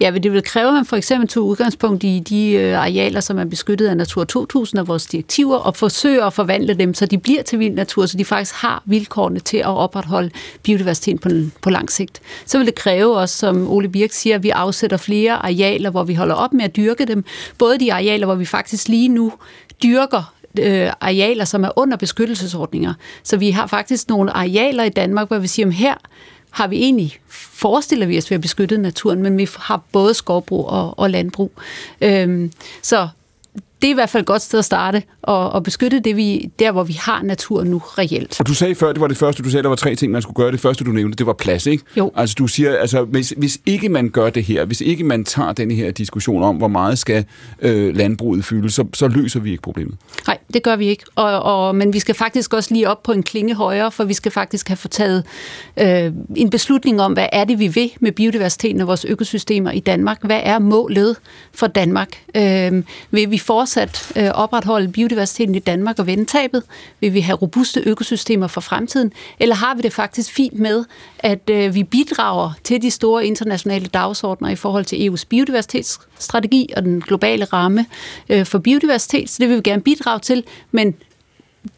Ja, 0.00 0.10
det 0.10 0.32
vil 0.32 0.42
kræve, 0.42 0.68
at 0.68 0.74
man 0.74 0.86
for 0.86 0.96
eksempel 0.96 1.28
tog 1.28 1.46
udgangspunkt 1.46 2.04
i 2.04 2.22
de 2.28 2.52
øh, 2.52 2.78
arealer, 2.78 3.20
som 3.20 3.38
er 3.38 3.44
beskyttet 3.44 3.86
af 3.86 3.96
Natur 3.96 4.24
2000 4.24 4.80
og 4.80 4.88
vores 4.88 5.06
direktiver, 5.06 5.56
og 5.56 5.76
forsøger 5.76 6.24
at 6.24 6.32
forvandle 6.32 6.74
dem, 6.74 6.94
så 6.94 7.06
de 7.06 7.18
bliver 7.18 7.42
til 7.42 7.58
vild 7.58 7.74
natur, 7.74 8.06
så 8.06 8.16
de 8.16 8.24
faktisk 8.24 8.54
har 8.54 8.82
vilkårene 8.86 9.40
til 9.40 9.56
at 9.56 9.66
opretholde 9.66 10.30
biodiversiteten 10.62 11.18
på, 11.18 11.30
på 11.62 11.70
lang 11.70 11.92
sigt. 11.92 12.20
Så 12.46 12.58
vil 12.58 12.66
det 12.66 12.74
kræve 12.74 13.16
også, 13.16 13.38
som 13.38 13.70
Ole 13.70 13.88
Birk 13.88 14.12
siger, 14.12 14.36
at 14.36 14.42
vi 14.42 14.50
afsætter 14.50 14.96
flere 14.96 15.32
arealer, 15.32 15.90
hvor 15.90 16.04
vi 16.04 16.14
holder 16.14 16.34
op 16.34 16.52
med 16.52 16.64
at 16.64 16.76
dyrke 16.76 17.04
dem. 17.04 17.24
Både 17.58 17.78
de 17.78 17.92
arealer, 17.92 18.26
hvor 18.26 18.34
vi 18.34 18.44
faktisk 18.44 18.88
lige 18.88 19.08
nu 19.08 19.32
dyrker 19.82 20.32
øh, 20.58 20.92
arealer, 21.00 21.44
som 21.44 21.64
er 21.64 21.70
under 21.76 21.96
beskyttelsesordninger. 21.96 22.94
Så 23.22 23.36
vi 23.36 23.50
har 23.50 23.66
faktisk 23.66 24.08
nogle 24.08 24.30
arealer 24.30 24.84
i 24.84 24.88
Danmark, 24.88 25.28
hvor 25.28 25.38
vi 25.38 25.46
siger, 25.46 25.66
at 25.66 25.74
her 25.74 25.94
har 26.50 26.66
vi 26.66 26.76
egentlig, 26.76 27.18
forestiller 27.28 28.06
vi 28.06 28.18
os, 28.18 28.24
at 28.24 28.30
vi 28.30 28.34
har 28.34 28.40
beskyttet 28.40 28.80
naturen, 28.80 29.22
men 29.22 29.38
vi 29.38 29.48
har 29.58 29.82
både 29.92 30.14
skovbrug 30.14 30.66
og, 30.66 30.98
og 30.98 31.10
landbrug. 31.10 31.52
Øhm, 32.00 32.52
så 32.82 33.08
det 33.82 33.88
er 33.88 33.90
i 33.90 33.94
hvert 33.94 34.10
fald 34.10 34.20
et 34.20 34.26
godt 34.26 34.42
sted 34.42 34.58
at 34.58 34.64
starte, 34.64 35.02
og, 35.22 35.50
og 35.50 35.62
beskytte 35.62 36.00
det, 36.00 36.16
vi, 36.16 36.50
der 36.58 36.72
hvor 36.72 36.84
vi 36.84 36.92
har 36.92 37.22
natur 37.22 37.64
nu 37.64 37.78
reelt. 37.78 38.40
Og 38.40 38.46
du 38.46 38.54
sagde 38.54 38.74
før, 38.74 38.92
det 38.92 39.00
var 39.00 39.06
det 39.06 39.16
første, 39.16 39.42
du 39.42 39.50
sagde, 39.50 39.62
der 39.62 39.68
var 39.68 39.76
tre 39.76 39.94
ting, 39.94 40.12
man 40.12 40.22
skulle 40.22 40.36
gøre. 40.36 40.52
Det 40.52 40.60
første, 40.60 40.84
du 40.84 40.90
nævnte, 40.90 41.16
det 41.16 41.26
var 41.26 41.32
plads, 41.32 41.66
ikke? 41.66 41.84
Jo. 41.96 42.12
Altså 42.14 42.34
du 42.38 42.46
siger, 42.46 42.76
altså 42.76 43.04
hvis, 43.04 43.34
hvis 43.36 43.58
ikke 43.66 43.88
man 43.88 44.08
gør 44.08 44.30
det 44.30 44.44
her, 44.44 44.64
hvis 44.64 44.80
ikke 44.80 45.04
man 45.04 45.24
tager 45.24 45.52
den 45.52 45.70
her 45.70 45.90
diskussion 45.90 46.42
om, 46.42 46.56
hvor 46.56 46.68
meget 46.68 46.98
skal 46.98 47.24
øh, 47.62 47.96
landbruget 47.96 48.44
fylde, 48.44 48.70
så, 48.70 48.84
så 48.94 49.08
løser 49.08 49.40
vi 49.40 49.50
ikke 49.50 49.62
problemet. 49.62 49.94
Nej, 50.26 50.38
det 50.54 50.62
gør 50.62 50.76
vi 50.76 50.86
ikke. 50.86 51.04
Og, 51.14 51.42
og, 51.42 51.74
men 51.74 51.92
vi 51.92 51.98
skal 51.98 52.14
faktisk 52.14 52.54
også 52.54 52.74
lige 52.74 52.90
op 52.90 53.02
på 53.02 53.12
en 53.12 53.22
klinge 53.22 53.54
højere, 53.54 53.92
for 53.92 54.04
vi 54.04 54.14
skal 54.14 54.32
faktisk 54.32 54.68
have 54.68 54.76
fortaget 54.76 55.24
øh, 55.76 56.12
en 56.36 56.50
beslutning 56.50 57.00
om, 57.00 57.12
hvad 57.12 57.26
er 57.32 57.44
det, 57.44 57.58
vi 57.58 57.68
vil 57.68 57.92
med 58.00 58.12
biodiversiteten 58.12 58.80
og 58.80 58.86
vores 58.86 59.04
økosystemer 59.04 59.70
i 59.70 59.80
Danmark? 59.80 60.18
Hvad 60.22 60.40
er 60.42 60.58
målet 60.58 61.16
for 61.54 61.66
Danmark? 61.66 62.08
Øh, 62.36 62.82
vil 63.10 63.30
vi 63.30 63.38
fortsat 63.66 64.12
øh, 64.16 64.30
opretholde 64.34 64.88
biodiversiteten 64.88 65.54
i 65.54 65.58
Danmark 65.58 65.98
og 65.98 66.06
vende 66.06 66.24
tabet? 66.24 66.62
Vil 67.00 67.14
vi 67.14 67.20
have 67.20 67.36
robuste 67.36 67.82
økosystemer 67.86 68.46
for 68.46 68.60
fremtiden? 68.60 69.12
Eller 69.40 69.54
har 69.54 69.74
vi 69.74 69.82
det 69.82 69.92
faktisk 69.92 70.32
fint 70.32 70.58
med, 70.58 70.84
at 71.18 71.50
øh, 71.50 71.74
vi 71.74 71.84
bidrager 71.84 72.52
til 72.64 72.82
de 72.82 72.90
store 72.90 73.26
internationale 73.26 73.86
dagsordner 73.86 74.48
i 74.48 74.56
forhold 74.56 74.84
til 74.84 75.08
EU's 75.08 75.24
biodiversitetsstrategi 75.28 76.68
og 76.76 76.82
den 76.82 77.00
globale 77.00 77.44
ramme 77.44 77.86
øh, 78.28 78.46
for 78.46 78.58
biodiversitet? 78.58 79.30
Så 79.30 79.36
det 79.40 79.48
vil 79.48 79.56
vi 79.56 79.62
gerne 79.62 79.82
bidrage 79.82 80.20
til, 80.20 80.44
men 80.70 80.94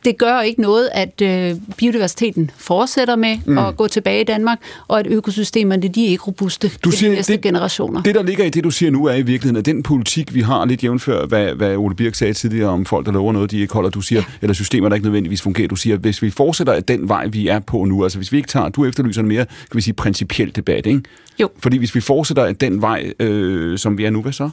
det 0.05 0.19
gør 0.19 0.40
ikke 0.40 0.60
noget, 0.60 0.89
at 0.93 1.23
øh, 1.23 1.56
biodiversiteten 1.77 2.51
fortsætter 2.56 3.16
med 3.16 3.39
mm. 3.47 3.59
at 3.59 3.77
gå 3.77 3.89
tilbage 3.89 4.20
i 4.20 4.24
Danmark, 4.24 4.59
og 4.89 4.98
at 4.98 5.06
økosystemerne 5.06 5.89
de 5.89 6.06
er 6.06 6.10
ikke 6.10 6.24
robuste 6.24 6.70
du 6.85 6.90
siger, 6.90 7.10
de 7.10 7.16
næste 7.16 7.32
det, 7.32 7.40
generationer. 7.40 8.02
Det, 8.02 8.15
der 8.15 8.23
ligger 8.23 8.44
i 8.44 8.51
det, 8.51 8.65
du 8.65 8.70
siger 8.70 8.90
nu, 8.90 9.05
er 9.05 9.15
i 9.15 9.23
virkeligheden, 9.23 9.56
at 9.56 9.66
den 9.66 9.82
politik, 9.82 10.35
vi 10.35 10.40
har 10.40 10.65
lidt 10.65 10.85
jævnfør, 10.85 11.27
hvad, 11.27 11.55
hvad 11.55 11.77
Ole 11.77 11.94
Birk 11.94 12.15
sagde 12.15 12.32
tidligere 12.32 12.69
om 12.69 12.85
folk, 12.85 13.06
der 13.06 13.12
lover 13.12 13.32
noget, 13.32 13.51
de 13.51 13.60
ikke 13.60 13.74
holder, 13.74 13.90
du 13.90 14.01
siger, 14.01 14.19
ja. 14.19 14.24
eller 14.43 14.55
systemer, 14.55 14.89
der 14.89 14.97
ikke 14.97 15.06
nødvendigvis 15.06 15.43
fungerer. 15.43 15.69
Du 15.69 15.77
siger, 15.77 15.94
at 15.94 16.01
hvis 16.01 16.23
vi 16.23 16.31
fortsætter 16.31 16.73
af 16.73 16.85
den 16.85 17.09
vej, 17.09 17.27
vi 17.27 17.48
er 17.48 17.59
på 17.59 17.85
nu, 17.85 18.02
altså 18.02 18.19
hvis 18.19 18.32
vi 18.32 18.36
ikke 18.36 18.48
tager, 18.48 18.69
du 18.69 18.85
efterlyser 18.85 19.23
en 19.23 19.28
mere, 19.28 19.44
kan 19.47 19.77
vi 19.77 19.81
sige, 19.81 19.94
principiel 19.94 20.56
debat, 20.56 20.86
ikke? 20.86 21.01
Jo. 21.40 21.48
Fordi 21.59 21.77
hvis 21.78 21.94
vi 21.94 22.01
fortsætter 22.01 22.44
af 22.44 22.56
den 22.56 22.82
vej, 22.82 23.12
øh, 23.20 23.78
som 23.78 23.98
vi 23.98 24.05
er 24.05 24.10
nu, 24.10 24.23
hvad 24.23 24.32
så? 24.32 24.51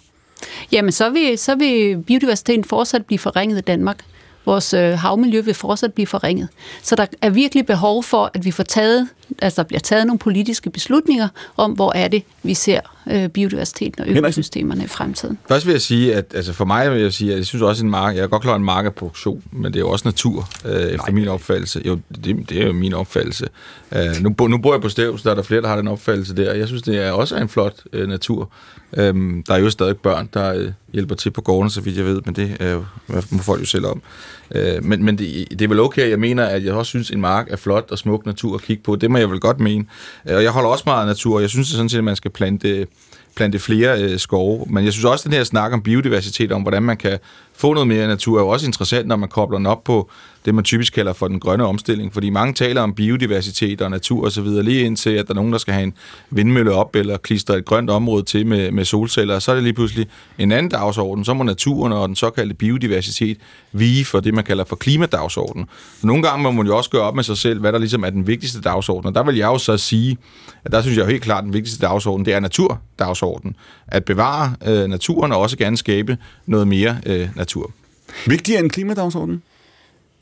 Jamen, 0.72 0.92
så 0.92 1.10
vil, 1.10 1.38
så 1.38 1.56
vil 1.56 2.04
biodiversiteten 2.08 2.64
fortsat 2.64 3.06
blive 3.06 3.20
forringet 3.20 3.58
i 3.58 3.62
Danmark. 3.62 3.98
Vores 4.46 4.74
øh, 4.74 5.00
havmiljø 5.00 5.42
vil 5.42 5.54
fortsat 5.54 5.94
blive 5.94 6.08
forringet. 6.08 6.48
Så 6.82 6.96
der 6.96 7.06
er 7.22 7.30
virkelig 7.30 7.66
behov 7.66 8.04
for, 8.04 8.32
at 8.34 8.46
vi 8.46 8.52
får 8.52 8.64
taget 8.64 9.10
Altså, 9.42 9.62
der 9.62 9.68
bliver 9.68 9.80
taget 9.80 10.08
nogle 10.08 10.20
politiske 10.20 10.70
beslutninger 10.70 11.28
om, 11.58 11.72
hvor 11.72 11.94
er 11.96 12.08
det, 12.08 12.24
vi 12.44 12.54
ser 12.54 12.80
øh, 13.12 13.30
biodiversiteten 13.30 14.02
og 14.02 14.08
økosystemerne 14.10 14.84
i 14.84 14.88
fremtiden. 14.88 15.38
Først 15.48 15.66
vil 15.66 15.72
jeg 15.72 15.82
sige, 15.82 16.16
at 16.16 16.26
altså 16.36 16.54
for 16.54 16.66
mig 16.66 16.92
vil 16.92 17.02
jeg 17.02 17.14
sige, 17.14 17.32
at 17.32 17.38
jeg 17.38 17.46
synes 17.46 17.62
også, 17.62 17.84
en 17.84 17.90
mark, 17.90 18.16
jeg 18.16 18.24
er 18.24 18.28
godt 18.28 18.42
klar, 18.42 18.54
at 18.54 18.60
en 18.60 18.66
mark 18.66 18.86
er 18.86 18.90
produktion, 18.90 19.44
men 19.52 19.64
det 19.64 19.76
er 19.76 19.80
jo 19.80 19.90
også 19.90 20.08
natur, 20.08 20.50
øh, 20.66 20.72
efter 20.72 20.98
Nej. 20.98 21.12
min 21.12 21.28
opfattelse. 21.28 21.82
Jo, 21.86 22.00
det, 22.24 22.50
det 22.50 22.62
er 22.62 22.66
jo 22.66 22.74
min 22.74 22.94
opfattelse. 22.94 23.48
Øh, 23.96 24.22
nu, 24.22 24.48
nu 24.48 24.58
bor 24.58 24.74
jeg 24.74 24.82
på 24.82 24.90
Stævs, 24.90 25.22
der 25.22 25.32
er 25.32 25.36
der 25.36 25.44
flere, 25.44 25.62
der 25.62 25.68
har 25.68 25.76
den 25.76 25.88
opfattelse 25.88 26.36
der. 26.36 26.54
Jeg 26.54 26.68
synes, 26.68 26.84
det 26.84 26.98
er 27.04 27.12
også 27.12 27.36
en 27.36 27.50
flot 27.50 27.76
øh, 27.94 28.08
natur. 28.08 28.50
Øh, 28.98 29.14
der 29.48 29.54
er 29.54 29.58
jo 29.58 29.70
stadig 29.70 29.98
børn, 29.98 30.30
der 30.34 30.54
øh, 30.54 30.72
hjælper 30.94 31.16
til 31.16 31.32
på 31.32 31.42
gården, 31.42 31.70
så 31.70 31.82
vidt 31.82 31.98
jeg 31.98 32.06
ved, 32.06 32.22
men 32.26 32.36
det 32.36 32.58
øh, 32.60 32.76
må 33.30 33.42
folk 33.42 33.62
jo 33.62 33.66
selv 33.66 33.86
om. 33.86 34.02
Øh, 34.56 34.84
men 34.84 35.04
men 35.04 35.18
det, 35.18 35.48
det 35.50 35.62
er 35.62 35.68
vel 35.68 35.80
okay, 35.80 36.10
jeg 36.10 36.20
mener, 36.20 36.46
at 36.46 36.66
jeg 36.66 36.74
også 36.74 36.90
synes, 36.90 37.12
en 37.12 37.22
mark 37.22 37.48
er 37.50 37.56
flot 37.56 37.92
og 37.92 37.98
smuk 37.98 38.26
natur 38.26 38.56
at 38.56 38.62
kigge 38.62 38.84
på. 38.84 38.96
Det 38.96 39.12
må 39.16 39.20
jeg 39.20 39.32
vel 39.32 39.40
godt 39.40 39.60
mene. 39.60 39.86
Øh, 40.30 40.36
og 40.36 40.44
jeg 40.44 40.52
holder 40.52 40.70
også 40.70 40.84
meget 40.88 41.02
af 41.02 41.08
natur, 41.08 41.36
og 41.36 41.42
jeg 41.42 41.50
synes 41.50 41.68
sådan 41.68 41.90
set, 41.90 41.98
at 41.98 42.04
man 42.04 42.16
skal 42.16 42.32
plante 42.32 42.88
plante 43.36 43.60
flere 43.60 44.02
øh, 44.02 44.20
skove. 44.20 44.66
Men 44.70 44.86
jeg 44.86 44.94
synes 44.94 45.06
også, 45.06 45.22
at 45.22 45.26
den 45.26 45.34
her 45.34 45.44
snak 45.44 45.74
om 45.74 45.82
biodiversitet, 45.82 46.52
om 46.52 46.62
hvordan 46.62 46.84
man 46.84 46.98
kan 46.98 47.20
få 47.58 47.74
noget 47.74 47.88
mere 47.88 48.08
natur, 48.08 48.38
er 48.38 48.42
jo 48.42 48.48
også 48.48 48.66
interessant, 48.66 49.08
når 49.08 49.16
man 49.16 49.30
kobler 49.30 49.58
den 49.58 49.66
op 49.66 49.84
på 49.84 50.10
det, 50.46 50.56
man 50.56 50.64
typisk 50.64 50.94
kalder 50.94 51.14
for 51.14 51.28
den 51.28 51.40
grønne 51.40 51.66
omstilling. 51.66 52.14
Fordi 52.14 52.30
mange 52.30 52.54
taler 52.54 52.82
om 52.82 52.94
biodiversitet 52.94 53.82
og 53.82 53.92
natur 53.92 54.26
osv., 54.26 54.46
lige 54.46 54.82
indtil, 54.82 55.10
at 55.10 55.28
der 55.28 55.34
er 55.34 55.36
nogen, 55.36 55.52
der 55.52 55.58
skal 55.58 55.74
have 55.74 55.84
en 55.84 55.94
vindmølle 56.30 56.72
op 56.72 56.96
eller 56.96 57.18
klistre 57.18 57.58
et 57.58 57.66
grønt 57.66 57.90
område 57.90 58.24
til 58.24 58.48
med, 58.48 58.72
med 58.72 58.86
solceller. 58.86 59.40
Så 59.40 59.52
er 59.52 59.56
det 59.56 59.64
lige 59.64 59.74
pludselig 59.74 60.08
en 60.38 60.52
anden 60.52 60.70
dagsorden. 60.70 61.26
Så 61.26 61.34
må 61.34 61.44
naturen 61.44 61.94
og 61.94 62.08
den 62.08 62.16
såkaldte 62.16 62.56
biodiversitet 62.56 63.38
vige 63.72 64.06
for 64.06 64.20
det, 64.20 64.34
man 64.34 64.44
kalder 64.44 64.64
for 64.64 64.76
klimadagsordenen. 64.76 65.68
Nogle 66.04 66.24
gange 66.24 66.44
må 66.44 66.52
man 66.52 66.66
jo 66.66 66.78
også 66.78 66.90
gøre 66.90 67.02
op 67.02 67.16
med 67.16 67.24
sig 67.24 67.38
selv, 67.38 67.60
hvad 67.60 67.74
der 67.74 67.80
ligesom 67.80 68.04
er 68.04 68.10
den 68.10 68.28
vigtigste 68.28 68.62
dagsorden. 68.62 69.08
Og 69.08 69.16
der 69.16 69.24
vil 69.24 69.36
jeg 69.36 69.46
jo 69.46 69.58
så 69.58 69.78
sige, 69.78 70.18
at 70.66 70.72
der 70.72 70.82
synes 70.82 70.98
jeg 70.98 71.04
jo 71.04 71.10
helt 71.10 71.24
klart, 71.24 71.38
at 71.38 71.44
den 71.44 71.54
vigtigste 71.54 71.86
dagsorden, 71.86 72.26
det 72.26 72.34
er 72.34 72.40
naturdagsordenen. 72.40 73.56
At 73.88 74.06
bevare 74.06 74.56
øh, 74.68 74.90
naturen 74.90 75.32
og 75.32 75.40
også 75.40 75.58
gerne 75.58 75.78
skabe 75.78 76.18
noget 76.46 76.68
mere 76.68 76.98
øh, 77.06 77.30
natur. 77.36 77.45
Vigtigere 78.26 78.60
end 78.60 78.70
klimadagsordenen? 78.70 79.42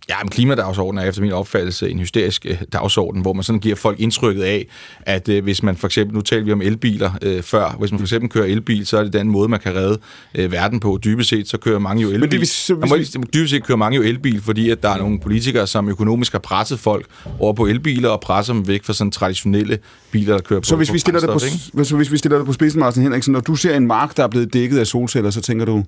Ja, 0.10 0.16
men 0.22 0.30
klimadagsordenen 0.30 1.04
er 1.04 1.10
efter 1.10 1.22
min 1.22 1.32
opfattelse 1.32 1.90
en 1.90 2.00
hysterisk 2.00 2.46
øh, 2.50 2.62
dagsorden, 2.74 3.22
hvor 3.22 3.34
man 3.34 3.44
sådan 3.44 3.60
giver 3.60 3.76
folk 3.76 4.00
indtrykket 4.00 4.44
af, 4.44 4.68
at 5.02 5.30
øh, 5.30 5.44
hvis 5.44 5.64
man 5.64 5.78
for 5.78 5.88
eksempel, 5.88 6.16
nu 6.16 6.22
taler 6.22 6.44
vi 6.44 6.52
om 6.52 6.62
elbiler 6.62 7.12
øh, 7.22 7.44
før, 7.44 7.76
hvis 7.80 7.92
man 7.92 8.00
for 8.00 8.06
eksempel 8.06 8.30
kører 8.30 8.46
elbil, 8.46 8.86
så 8.86 8.98
er 8.98 9.04
det 9.04 9.14
den 9.14 9.30
måde, 9.30 9.50
man 9.50 9.60
kan 9.60 9.76
redde 9.76 10.00
øh, 10.36 10.52
verden 10.52 10.80
på. 10.80 11.00
Dybest 11.04 11.30
set, 11.30 11.50
så 11.50 11.58
kører 11.58 11.80
mange 11.80 12.02
jo 12.02 12.08
elbil. 12.08 12.20
Men 12.20 12.32
det, 12.32 12.40
hvis, 12.40 12.68
hvis, 12.68 13.16
vi... 13.18 13.22
Dybest 13.34 13.52
set 13.52 13.64
kører 13.64 13.78
mange 13.78 13.96
jo 13.96 14.02
elbil, 14.02 14.42
fordi 14.42 14.70
at 14.70 14.84
der 14.84 14.90
er 14.90 14.98
nogle 14.98 15.20
politikere, 15.20 15.68
som 15.68 15.90
økonomisk 15.90 16.32
har 16.32 16.40
presset 16.40 16.80
folk 16.80 17.06
over 17.40 17.54
på 17.54 17.66
elbiler 17.66 18.10
og 18.10 18.22
presser 18.22 18.54
dem 18.54 18.68
væk 18.68 18.84
fra 18.84 18.94
sådan 18.94 19.12
traditionelle 19.12 19.80
biler, 20.12 20.34
der 20.34 20.42
kører 20.42 20.60
på 20.60 20.66
Så 20.66 20.76
hvis, 20.76 20.94
vi 20.94 21.00
stiller 21.00 21.20
det 21.20 21.30
på, 21.30 21.40
hvis, 21.74 21.90
hvis 21.90 22.12
vi 22.12 22.18
stiller 22.18 22.38
det 22.38 22.46
på 22.46 22.54
spidsen, 22.54 22.80
Martin 22.80 23.04
Henriksen, 23.04 23.32
når 23.32 23.40
du 23.40 23.56
ser 23.56 23.78
en 23.78 23.88
mark, 23.88 24.18
der 24.18 24.24
er 24.24 24.28
blevet 24.28 24.54
dækket 24.54 24.80
af 24.80 24.88
solceller, 24.88 25.30
så 25.30 25.42
tænker 25.42 25.66
du... 25.66 25.84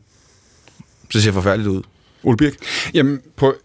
Så 1.10 1.22
ser 1.22 1.32
forfærdeligt 1.32 1.70
ud. 1.70 1.82
Ole 2.24 2.38
Birk? 2.38 2.54
Jamen, 2.94 3.22
på, 3.36 3.56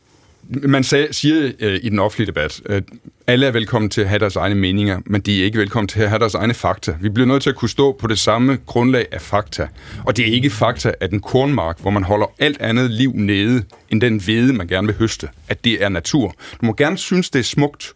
man 0.49 0.85
sag, 0.85 1.15
siger 1.15 1.53
øh, 1.59 1.81
i 1.83 1.89
den 1.89 1.99
offentlige 1.99 2.27
debat, 2.27 2.61
at 2.65 2.85
alle 3.27 3.47
er 3.47 3.51
velkommen 3.51 3.91
til 3.91 4.01
at 4.01 4.09
have 4.09 4.19
deres 4.19 4.37
egne 4.37 4.55
meninger, 4.55 5.01
men 5.07 5.21
de 5.21 5.41
er 5.41 5.45
ikke 5.45 5.59
velkommen 5.59 5.89
til 5.89 6.01
at 6.01 6.09
have 6.09 6.19
deres 6.19 6.35
egne 6.35 6.55
fakta. 6.55 6.97
Vi 7.01 7.09
bliver 7.09 7.27
nødt 7.27 7.43
til 7.43 7.51
at 7.51 7.57
kunne 7.57 7.69
stå 7.69 7.93
på 7.93 8.07
det 8.07 8.19
samme 8.19 8.59
grundlag 8.67 9.07
af 9.13 9.21
fakta. 9.21 9.69
Og 10.07 10.17
det 10.17 10.29
er 10.29 10.33
ikke 10.33 10.51
fakta, 10.51 10.93
at 11.01 11.13
en 11.13 11.21
kornmark, 11.21 11.81
hvor 11.81 11.91
man 11.91 12.03
holder 12.05 12.27
alt 12.39 12.61
andet 12.61 12.91
liv 12.91 13.13
nede, 13.15 13.65
end 13.89 14.01
den 14.01 14.21
hvede, 14.21 14.53
man 14.53 14.67
gerne 14.67 14.87
vil 14.87 14.97
høste, 14.97 15.29
at 15.49 15.65
det 15.65 15.85
er 15.85 15.89
natur. 15.89 16.35
Du 16.61 16.67
må 16.67 16.75
gerne 16.75 16.99
synes, 16.99 17.31
det 17.31 17.39
er 17.39 17.45
smukt. 17.45 17.93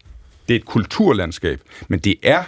Det 0.48 0.54
er 0.54 0.58
et 0.58 0.64
kulturlandskab, 0.64 1.60
men 1.88 1.98
det 1.98 2.14
er 2.22 2.42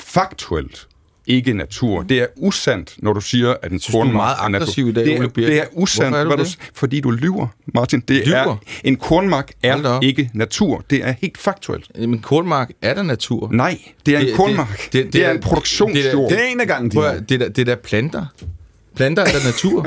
faktuelt 0.00 0.86
ikke 1.28 1.52
natur. 1.54 2.02
Det 2.02 2.18
er 2.18 2.26
usandt, 2.36 2.94
når 2.98 3.12
du 3.12 3.20
siger, 3.20 3.54
at 3.62 3.72
en 3.72 3.80
kornmark 3.92 4.08
er 4.08 4.12
meget 4.16 4.54
aggressiv 4.54 4.88
i 4.88 4.92
dag, 4.92 5.04
det 5.04 5.14
er, 5.14 5.18
Ole 5.18 5.28
Birk. 5.30 5.46
det 5.46 5.58
er 5.60 5.64
usandt, 5.72 6.16
er 6.16 6.22
du 6.24 6.28
hvad 6.34 6.44
det? 6.44 6.58
du, 6.60 6.64
fordi 6.74 7.00
du 7.00 7.10
lyver, 7.10 7.46
Martin. 7.74 8.00
Det 8.00 8.26
Lyver? 8.26 8.36
er, 8.36 8.56
en 8.84 8.96
kornmark 8.96 9.52
er 9.62 10.00
ikke 10.02 10.30
natur. 10.34 10.84
Det 10.90 11.04
er 11.08 11.14
helt 11.20 11.38
faktuelt. 11.38 11.90
Men 11.98 12.18
kornmark 12.18 12.70
er 12.82 12.94
der 12.94 13.02
natur. 13.02 13.48
Nej, 13.52 13.78
det 14.06 14.14
er 14.16 14.18
en 14.18 14.36
kornmark. 14.36 14.88
Det, 14.92 15.04
det, 15.04 15.12
det 15.12 15.24
er 15.24 15.30
en 15.30 15.40
produktionsjord. 15.40 16.30
Det 16.30 16.40
er 16.40 16.44
en 16.44 16.60
af 16.60 16.66
gangen, 16.66 16.90
det, 16.90 16.98
er, 17.32 17.38
da- 17.38 17.48
det 17.48 17.58
er 17.58 17.64
da 17.64 17.74
planter. 17.74 18.26
Planter 18.98 19.22
er 19.22 19.26
der 19.26 19.44
natur. 19.46 19.86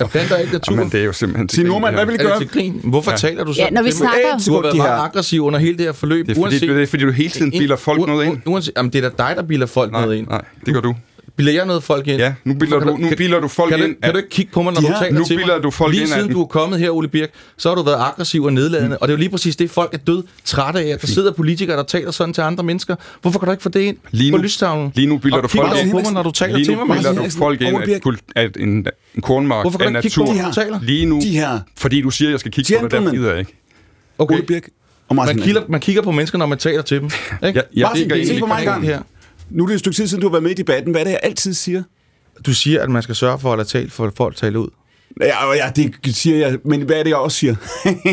er 0.00 0.06
planter 0.06 0.36
ikke 0.36 0.52
natur? 0.52 0.76
Men 0.76 0.88
det 0.90 1.00
er 1.00 1.04
jo 1.04 1.12
simpelthen... 1.12 1.48
Sig 1.48 1.64
Norman, 1.64 1.94
hvad 1.94 2.06
vil 2.06 2.12
I 2.12 2.14
er 2.14 2.18
det 2.18 2.26
gøre? 2.26 2.38
til 2.38 2.48
grin? 2.48 2.80
Hvorfor 2.84 3.10
Ja. 3.10 3.16
taler 3.16 3.44
du 3.44 3.52
så? 3.52 3.60
Ja, 3.62 3.70
når 3.70 3.82
vi 3.82 3.90
til 3.90 3.98
snakker- 3.98 4.38
Du 4.46 4.52
har 4.54 4.60
været 4.62 4.72
De 4.72 4.78
meget 4.78 4.92
her- 4.96 5.02
aggressiv 5.02 5.44
under 5.44 5.58
hele 5.58 5.76
det 5.78 5.84
her 5.84 5.92
forløb. 5.92 6.26
Det 6.26 6.38
er, 6.38 6.42
fordi, 6.42 6.58
det 6.58 6.82
er 6.82 6.86
fordi, 6.86 7.02
du 7.04 7.10
hele 7.10 7.30
tiden 7.30 7.50
bilder 7.50 7.76
folk 7.76 8.06
noget 8.06 8.24
ind. 8.26 8.38
Uanset, 8.46 8.72
jamen, 8.76 8.92
det 8.92 9.04
er 9.04 9.08
da 9.10 9.28
dig, 9.28 9.36
der 9.36 9.42
bilder 9.42 9.66
folk 9.66 9.92
noget 9.92 10.16
ind. 10.16 10.28
nej, 10.28 10.40
det 10.66 10.74
gør 10.74 10.80
du. 10.80 10.94
Bilder 11.40 11.52
jeg 11.52 11.66
noget 11.66 11.82
folk 11.82 12.06
ind? 12.08 12.18
Ja, 12.18 12.34
nu 12.44 12.54
bilder 12.54 12.78
Kan 12.78 12.88
du, 12.88 12.96
nu 12.96 13.08
kan- 13.08 13.16
bilder 13.16 13.40
du 13.40 13.48
folk 13.48 13.70
kan 13.70 13.78
ind. 13.78 13.88
ikke- 13.88 14.00
kan 14.00 14.12
du 14.12 14.16
ikke 14.16 14.28
kigge 14.28 14.52
på 14.52 14.62
mig, 14.62 14.72
når 14.72 14.80
De 14.80 14.86
du 14.86 14.92
taler 15.00 15.18
nu 15.18 15.24
til 15.24 15.36
mig? 15.36 15.44
bilder 15.44 15.58
du 15.60 15.70
folk 15.70 15.90
lige 15.90 16.00
ind 16.00 16.08
siden 16.10 16.24
den. 16.24 16.32
du 16.32 16.42
er 16.42 16.46
kommet 16.46 16.78
her, 16.78 16.90
Ole 16.90 17.08
Birk, 17.08 17.30
så 17.58 17.68
har 17.68 17.76
du 17.76 17.82
været 17.82 17.96
aggressiv 18.00 18.42
og 18.44 18.52
nedladende. 18.52 18.98
Og 18.98 19.08
det 19.08 19.12
er 19.12 19.16
jo 19.16 19.18
lige 19.18 19.28
præcis 19.30 19.56
det, 19.56 19.70
folk 19.70 19.94
er 19.94 19.98
død 19.98 20.22
trætte 20.44 20.80
af. 20.80 20.98
Der 21.00 21.06
sidder 21.06 21.32
politikere, 21.32 21.76
der 21.76 21.82
taler 21.82 22.10
sådan 22.10 22.34
til 22.34 22.42
andre 22.42 22.64
mennesker. 22.64 22.96
Hvorfor 23.22 23.38
kan 23.38 23.46
du 23.46 23.52
ikke 23.52 23.62
få 23.62 23.68
det 23.68 23.80
ind 23.80 23.96
Lige 24.10 24.30
på 24.32 24.36
nu- 24.36 24.42
lystavlen? 24.42 24.92
Lige 24.94 25.06
nu 25.06 25.18
bilder 25.18 25.36
Og 25.36 25.42
du 25.42 25.48
folk 25.48 25.78
ind. 25.82 25.90
på 25.90 25.98
mig, 26.00 26.12
når 26.12 26.22
du 26.22 26.30
taler 26.30 26.56
Lige 26.56 26.64
til 26.66 26.76
nu 26.76 26.84
mig. 26.84 26.96
bilder 26.96 27.12
Martin. 27.12 27.30
du 27.30 27.36
folk 27.38 27.60
ind, 27.60 28.16
at, 28.36 28.56
en, 28.56 28.68
en 29.14 29.22
kornmark 29.22 29.64
Hvorfor 29.64 29.78
kan 29.78 29.96
er 29.96 30.00
på 30.00 30.04
natur. 30.04 30.26
mig, 30.26 30.36
når 30.42 30.48
du 30.48 30.54
taler? 30.54 30.78
Lige 30.82 31.06
nu, 31.06 31.20
De 31.22 31.28
her- 31.30 31.58
fordi 31.78 32.00
du 32.00 32.10
siger, 32.10 32.28
at 32.28 32.32
jeg 32.32 32.40
skal 32.40 32.52
kigge 32.52 32.74
på 32.80 32.84
det, 32.88 32.92
der 32.92 33.10
gider 33.10 33.30
jeg 33.30 33.38
ikke. 33.38 33.52
Okay. 34.18 34.34
Ole 34.34 34.42
Birk 34.42 34.68
og 35.08 35.16
Man 35.16 35.38
kigger, 35.38 35.60
man 35.68 35.80
kigger 35.80 36.02
på 36.02 36.10
mennesker, 36.10 36.38
når 36.38 36.46
man 36.46 36.58
taler 36.58 36.82
til 36.82 37.00
dem. 37.00 37.04
Ikke? 37.06 37.20
Jeg, 37.42 37.54
jeg 37.74 37.82
Martin, 37.82 38.08
ligger 38.08 38.26
se 38.34 38.40
på 38.40 38.46
mig 38.46 38.60
ikke 38.60 38.68
engang. 38.72 38.86
her. 38.86 39.00
Nu 39.50 39.62
er 39.62 39.66
det 39.66 39.74
et 39.74 39.80
stykke 39.80 39.96
tid 39.96 40.06
siden, 40.06 40.20
du 40.20 40.26
har 40.28 40.32
været 40.32 40.42
med 40.42 40.50
i 40.50 40.54
debatten. 40.54 40.90
Hvad 40.90 41.00
er 41.00 41.04
det, 41.04 41.10
jeg 41.10 41.20
altid 41.22 41.54
siger? 41.54 41.82
Du 42.46 42.54
siger, 42.54 42.82
at 42.82 42.90
man 42.90 43.02
skal 43.02 43.14
sørge 43.14 43.38
for 43.38 43.52
at 43.52 43.58
lade 43.58 43.68
tale 43.68 43.90
for 43.90 44.12
folk 44.16 44.36
tale 44.36 44.58
ud. 44.58 44.68
Ja, 45.20 45.52
ja, 45.52 45.70
det 46.04 46.16
siger 46.16 46.36
jeg, 46.36 46.58
men 46.64 46.82
hvad 46.82 46.96
er 46.96 47.02
det, 47.02 47.10
jeg 47.10 47.18
også 47.18 47.36
siger? 47.38 47.54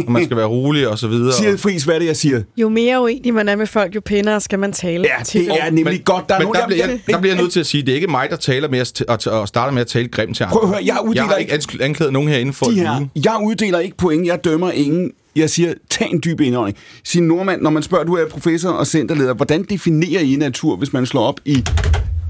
Og 0.05 0.11
man 0.11 0.25
skal 0.25 0.37
være 0.37 0.45
rolig 0.45 0.87
og 0.87 0.99
så 0.99 1.07
videre. 1.07 1.33
siger 1.33 1.57
Friis, 1.57 1.83
hvad 1.83 1.95
er 1.95 1.99
det, 1.99 2.05
jeg 2.05 2.15
siger? 2.17 2.41
Jo 2.57 2.69
mere 2.69 3.01
uenig 3.01 3.33
man 3.33 3.49
er 3.49 3.55
med 3.55 3.67
folk, 3.67 3.95
jo 3.95 4.01
pænere 4.05 4.41
skal 4.41 4.59
man 4.59 4.73
tale 4.73 5.05
Ja, 5.17 5.23
til 5.23 5.39
det 5.41 5.49
dem. 5.49 5.57
er 5.61 5.71
nemlig 5.71 6.01
godt. 6.05 6.29
Der 6.29 6.35
er 6.35 6.39
men 6.39 6.45
nogen, 6.45 6.59
der, 6.61 6.67
bliver, 6.67 6.87
jeg, 6.87 6.99
der 7.07 7.19
bliver 7.19 7.33
jeg 7.33 7.41
nødt 7.41 7.53
til 7.53 7.59
at 7.59 7.65
sige, 7.65 7.83
det 7.83 7.89
er 7.91 7.95
ikke 7.95 8.07
mig, 8.07 8.27
der 8.29 8.35
taler 8.35 8.69
med 8.69 8.79
at, 8.79 9.01
at 9.09 9.47
starter 9.49 9.71
med 9.71 9.81
at 9.81 9.87
tale 9.87 10.07
grimt 10.07 10.35
til 10.35 10.43
andre. 10.43 10.53
Prøv 10.59 10.63
at 10.63 10.69
høre, 10.69 10.85
jeg 10.85 10.97
uddeler 11.03 11.23
jeg 11.23 11.29
har 11.29 11.35
ikke- 11.57 11.83
anklaget 11.83 12.13
nogen 12.13 12.29
herinde 12.29 12.53
for 12.53 12.65
de 12.65 12.75
her, 12.79 13.05
jeg 13.23 13.37
uddeler 13.43 13.79
ikke 13.79 13.97
point, 13.97 14.27
jeg 14.27 14.43
dømmer 14.43 14.71
ingen. 14.71 15.11
Jeg 15.35 15.49
siger, 15.49 15.73
tag 15.89 16.07
en 16.11 16.21
dyb 16.25 16.41
indånding. 16.41 16.77
Sig 17.03 17.21
Normand, 17.23 17.61
når 17.61 17.69
man 17.69 17.83
spørger, 17.83 18.03
du 18.05 18.13
er 18.13 18.25
professor 18.29 18.69
og 18.69 18.87
centerleder, 18.87 19.33
hvordan 19.33 19.63
definerer 19.63 20.21
I 20.21 20.35
natur, 20.35 20.75
hvis 20.75 20.93
man 20.93 21.05
slår 21.05 21.21
op 21.23 21.39
i 21.45 21.63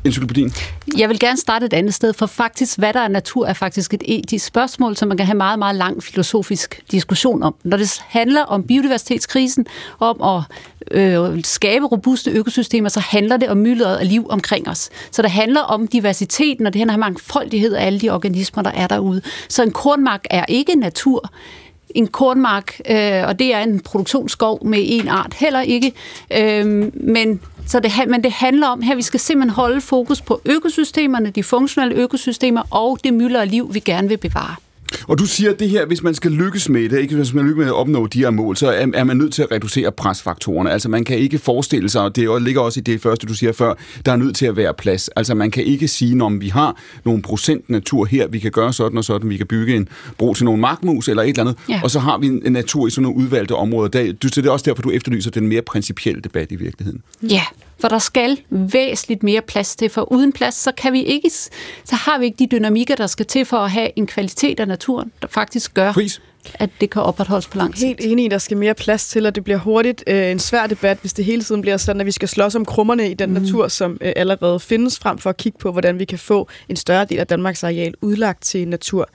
encyklopædien? 0.07 0.53
Jeg 0.97 1.09
vil 1.09 1.19
gerne 1.19 1.37
starte 1.37 1.65
et 1.65 1.73
andet 1.73 1.93
sted, 1.93 2.13
for 2.13 2.25
faktisk, 2.25 2.77
hvad 2.77 2.93
der 2.93 2.99
er 2.99 3.07
natur, 3.07 3.45
er 3.47 3.53
faktisk 3.53 3.93
et 3.93 4.03
etisk 4.05 4.45
spørgsmål, 4.45 4.97
som 4.97 5.07
man 5.07 5.17
kan 5.17 5.25
have 5.25 5.37
meget, 5.37 5.59
meget 5.59 5.75
lang 5.75 6.03
filosofisk 6.03 6.81
diskussion 6.91 7.43
om. 7.43 7.55
Når 7.63 7.77
det 7.77 8.01
handler 8.07 8.41
om 8.41 8.63
biodiversitetskrisen, 8.63 9.65
om 9.99 10.21
at 10.21 10.43
øh, 10.91 11.43
skabe 11.43 11.85
robuste 11.85 12.31
økosystemer, 12.31 12.89
så 12.89 12.99
handler 12.99 13.37
det 13.37 13.49
om 13.49 13.57
myldret 13.57 13.95
af 13.95 14.09
liv 14.09 14.27
omkring 14.29 14.69
os. 14.69 14.89
Så 15.11 15.21
det 15.21 15.31
handler 15.31 15.61
om 15.61 15.87
diversiteten, 15.87 16.65
og 16.65 16.73
det 16.73 16.79
handler 16.79 16.93
om 16.93 16.99
mangfoldighed 16.99 17.73
af 17.73 17.85
alle 17.85 17.99
de 17.99 18.09
organismer, 18.09 18.63
der 18.63 18.71
er 18.71 18.87
derude. 18.87 19.21
Så 19.49 19.63
en 19.63 19.71
kornmark 19.71 20.25
er 20.29 20.45
ikke 20.47 20.75
natur 20.75 21.31
en 21.89 22.07
kornmark, 22.07 22.81
øh, 22.89 23.27
og 23.27 23.39
det 23.39 23.53
er 23.53 23.59
en 23.59 23.79
produktionsskov 23.79 24.65
med 24.65 24.79
en 24.81 25.07
art 25.07 25.33
heller 25.33 25.61
ikke. 25.61 25.93
Øh, 26.33 26.91
men, 26.93 27.41
så 27.67 27.79
det, 27.79 27.91
men 28.07 28.23
det 28.23 28.31
handler 28.31 28.67
om 28.67 28.81
her, 28.81 28.95
vi 28.95 29.01
skal 29.01 29.19
simpelthen 29.19 29.55
holde 29.55 29.81
fokus 29.81 30.21
på 30.21 30.41
økosystemerne, 30.45 31.29
de 31.29 31.43
funktionelle 31.43 31.95
økosystemer 31.95 32.61
og 32.71 32.99
det 33.03 33.13
mylder 33.13 33.45
liv, 33.45 33.73
vi 33.73 33.79
gerne 33.79 34.07
vil 34.07 34.17
bevare. 34.17 34.55
Og 35.07 35.19
du 35.19 35.25
siger, 35.25 35.51
at 35.51 35.59
det 35.59 35.69
her, 35.69 35.85
hvis 35.85 36.03
man 36.03 36.13
skal 36.15 36.31
lykkes 36.31 36.69
med 36.69 36.89
det, 36.89 36.99
ikke 36.99 37.15
hvis 37.15 37.33
man 37.33 37.45
lykkes 37.45 37.57
med 37.57 37.65
at 37.65 37.73
opnå 37.73 38.07
de 38.07 38.19
her 38.19 38.29
mål, 38.29 38.57
så 38.57 38.67
er, 38.67 38.87
er 38.93 39.03
man 39.03 39.17
nødt 39.17 39.33
til 39.33 39.41
at 39.41 39.51
reducere 39.51 39.91
presfaktorerne. 39.91 40.71
Altså 40.71 40.89
man 40.89 41.03
kan 41.03 41.17
ikke 41.17 41.37
forestille 41.39 41.89
sig, 41.89 42.01
og 42.01 42.15
det 42.15 42.41
ligger 42.41 42.61
også 42.61 42.79
i 42.79 42.83
det 42.83 43.01
første, 43.01 43.27
du 43.27 43.33
siger 43.33 43.51
før, 43.51 43.73
der 44.05 44.11
er 44.11 44.15
nødt 44.15 44.35
til 44.35 44.45
at 44.45 44.57
være 44.57 44.73
plads. 44.73 45.07
Altså 45.09 45.35
man 45.35 45.51
kan 45.51 45.63
ikke 45.63 45.87
sige, 45.87 46.23
om 46.23 46.41
vi 46.41 46.47
har 46.49 46.77
nogle 47.05 47.21
procent 47.21 47.69
natur 47.69 48.05
her, 48.05 48.27
vi 48.27 48.39
kan 48.39 48.51
gøre 48.51 48.73
sådan 48.73 48.97
og 48.97 49.03
sådan, 49.03 49.29
vi 49.29 49.37
kan 49.37 49.47
bygge 49.47 49.75
en 49.75 49.87
bro 50.17 50.33
til 50.33 50.45
nogle 50.45 50.61
markmus 50.61 51.07
eller 51.07 51.23
et 51.23 51.29
eller 51.29 51.41
andet, 51.41 51.55
Ja. 51.69 51.81
og 51.83 51.91
så 51.91 51.99
har 51.99 52.17
vi 52.17 52.27
en 52.27 52.41
natur 52.53 52.87
i 52.87 52.89
sådan 52.89 53.03
nogle 53.03 53.17
udvalgte 53.17 53.55
områder. 53.55 53.87
Der, 53.89 54.13
du, 54.13 54.27
så 54.27 54.41
det 54.41 54.47
er 54.47 54.51
også 54.51 54.65
derfor, 54.69 54.81
du 54.81 54.91
efterlyser 54.91 55.31
den 55.31 55.47
mere 55.47 55.61
principielle 55.61 56.21
debat 56.21 56.51
i 56.51 56.55
virkeligheden. 56.55 57.01
Ja, 57.23 57.41
for 57.79 57.87
der 57.87 57.99
skal 57.99 58.37
væsentligt 58.49 59.23
mere 59.23 59.41
plads 59.41 59.75
til, 59.75 59.89
for 59.89 60.11
uden 60.11 60.31
plads, 60.33 60.55
så 60.55 60.71
kan 60.71 60.93
vi 60.93 61.03
ikke, 61.03 61.29
så 61.29 61.95
har 61.95 62.19
vi 62.19 62.25
ikke 62.25 62.37
de 62.39 62.47
dynamikker, 62.47 62.95
der 62.95 63.07
skal 63.07 63.25
til 63.25 63.45
for 63.45 63.57
at 63.57 63.71
have 63.71 63.89
en 63.95 64.07
kvalitet 64.07 64.59
af 64.59 64.67
naturen, 64.67 65.11
der 65.21 65.27
faktisk 65.27 65.73
gør, 65.73 65.93
Pris? 65.93 66.21
At 66.53 66.69
det 66.81 66.89
kan 66.89 67.01
opretholdes 67.01 67.47
på 67.47 67.57
lang 67.57 67.77
sigt. 67.77 67.87
Helt 67.87 68.11
enig, 68.11 68.31
der 68.31 68.37
skal 68.37 68.57
mere 68.57 68.73
plads 68.73 69.07
til, 69.07 69.25
og 69.25 69.35
det 69.35 69.43
bliver 69.43 69.59
hurtigt 69.59 70.03
øh, 70.07 70.31
en 70.31 70.39
svær 70.39 70.67
debat, 70.67 70.97
hvis 71.01 71.13
det 71.13 71.25
hele 71.25 71.43
tiden 71.43 71.61
bliver 71.61 71.77
sådan, 71.77 71.99
at 71.99 72.05
vi 72.05 72.11
skal 72.11 72.27
slås 72.27 72.55
om 72.55 72.65
krummerne 72.65 73.11
i 73.11 73.13
den 73.13 73.29
mm. 73.29 73.41
natur, 73.41 73.67
som 73.67 73.97
øh, 74.01 74.13
allerede 74.15 74.59
findes, 74.59 74.99
frem 74.99 75.17
for 75.17 75.29
at 75.29 75.37
kigge 75.37 75.57
på, 75.59 75.71
hvordan 75.71 75.99
vi 75.99 76.05
kan 76.05 76.19
få 76.19 76.49
en 76.69 76.75
større 76.75 77.05
del 77.05 77.19
af 77.19 77.27
Danmarks 77.27 77.63
areal 77.63 77.93
udlagt 78.01 78.43
til 78.43 78.67
natur. 78.67 79.09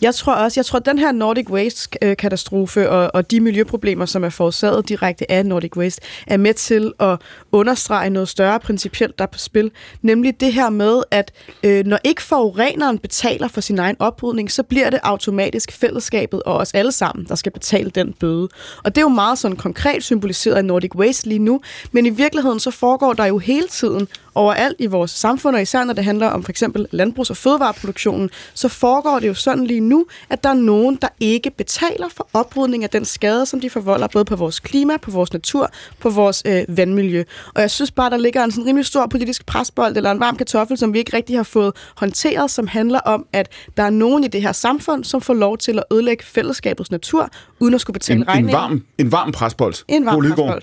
Jeg 0.00 0.14
tror 0.14 0.34
også, 0.34 0.60
jeg 0.60 0.66
tror, 0.66 0.78
at 0.78 0.86
den 0.86 0.98
her 0.98 1.12
Nordic 1.12 1.50
Waste-katastrofe 1.50 2.90
og, 2.90 3.10
og 3.14 3.30
de 3.30 3.40
miljøproblemer, 3.40 4.06
som 4.06 4.24
er 4.24 4.28
forårsaget 4.28 4.88
direkte 4.88 5.30
af 5.30 5.46
Nordic 5.46 5.76
Waste, 5.76 6.02
er 6.26 6.36
med 6.36 6.54
til 6.54 6.92
at 7.00 7.18
understrege 7.52 8.10
noget 8.10 8.28
større 8.28 8.60
principielt, 8.60 9.18
der 9.18 9.24
er 9.24 9.28
på 9.28 9.38
spil. 9.38 9.70
Nemlig 10.02 10.40
det 10.40 10.52
her 10.52 10.70
med, 10.70 11.02
at 11.10 11.32
øh, 11.62 11.86
når 11.86 11.98
ikke 12.04 12.22
forureneren 12.22 12.98
betaler 12.98 13.48
for 13.48 13.60
sin 13.60 13.78
egen 13.78 13.96
oprydning, 13.98 14.50
så 14.50 14.62
bliver 14.62 14.90
det 14.90 15.00
automatisk 15.02 15.72
fællesskabet 15.72 16.42
og 16.42 16.56
os 16.56 16.74
alle 16.76 16.92
sammen, 16.92 17.26
der 17.28 17.34
skal 17.34 17.52
betale 17.52 17.90
den 17.90 18.12
bøde. 18.12 18.48
Og 18.84 18.94
det 18.94 18.98
er 18.98 19.02
jo 19.02 19.08
meget 19.08 19.38
sådan 19.38 19.56
konkret 19.56 20.04
symboliseret 20.04 20.54
af 20.54 20.64
Nordic 20.64 20.94
Waste 20.94 21.28
lige 21.28 21.38
nu, 21.38 21.60
men 21.92 22.06
i 22.06 22.10
virkeligheden 22.10 22.60
så 22.60 22.70
foregår 22.70 23.12
der 23.12 23.24
jo 23.24 23.38
hele 23.38 23.68
tiden 23.68 24.08
overalt 24.36 24.76
i 24.78 24.86
vores 24.86 25.10
samfund, 25.10 25.56
og 25.56 25.62
især 25.62 25.84
når 25.84 25.92
det 25.92 26.04
handler 26.04 26.26
om 26.26 26.42
for 26.42 26.50
eksempel 26.50 26.86
landbrugs- 26.90 27.30
og 27.30 27.36
fødevareproduktionen, 27.36 28.30
så 28.54 28.68
foregår 28.68 29.18
det 29.18 29.28
jo 29.28 29.34
sådan 29.34 29.66
lige 29.66 29.80
nu, 29.80 30.06
at 30.30 30.44
der 30.44 30.50
er 30.50 30.54
nogen, 30.54 30.98
der 31.02 31.08
ikke 31.20 31.50
betaler 31.50 32.08
for 32.08 32.28
oprydning 32.32 32.84
af 32.84 32.90
den 32.90 33.04
skade, 33.04 33.46
som 33.46 33.60
de 33.60 33.70
forvolder 33.70 34.06
både 34.06 34.24
på 34.24 34.36
vores 34.36 34.60
klima, 34.60 34.96
på 34.96 35.10
vores 35.10 35.32
natur, 35.32 35.70
på 36.00 36.10
vores 36.10 36.42
øh, 36.46 36.64
vandmiljø. 36.68 37.24
Og 37.54 37.60
jeg 37.60 37.70
synes 37.70 37.90
bare, 37.90 38.10
der 38.10 38.16
ligger 38.16 38.44
en 38.44 38.50
sådan 38.50 38.66
rimelig 38.66 38.86
stor 38.86 39.06
politisk 39.06 39.46
presbold 39.46 39.96
eller 39.96 40.10
en 40.10 40.20
varm 40.20 40.36
kartoffel, 40.36 40.78
som 40.78 40.92
vi 40.92 40.98
ikke 40.98 41.16
rigtig 41.16 41.36
har 41.36 41.42
fået 41.42 41.72
håndteret, 41.96 42.50
som 42.50 42.66
handler 42.66 43.00
om, 43.00 43.26
at 43.32 43.48
der 43.76 43.82
er 43.82 43.90
nogen 43.90 44.24
i 44.24 44.28
det 44.28 44.42
her 44.42 44.52
samfund, 44.52 45.04
som 45.04 45.20
får 45.20 45.34
lov 45.34 45.58
til 45.58 45.78
at 45.78 45.84
ødelægge 45.92 46.24
fællesskabets 46.66 46.90
natur, 46.90 47.30
uden 47.60 47.74
at 47.74 47.80
skulle 47.80 47.94
betale 47.94 48.20
En, 48.20 48.28
regningen. 48.28 48.48
en, 48.48 48.52
varm, 48.52 48.82
en 48.98 49.12
varm 49.12 49.32
presbold. 49.32 49.74
En 49.88 50.06
varm 50.06 50.20
presbold. 50.22 50.62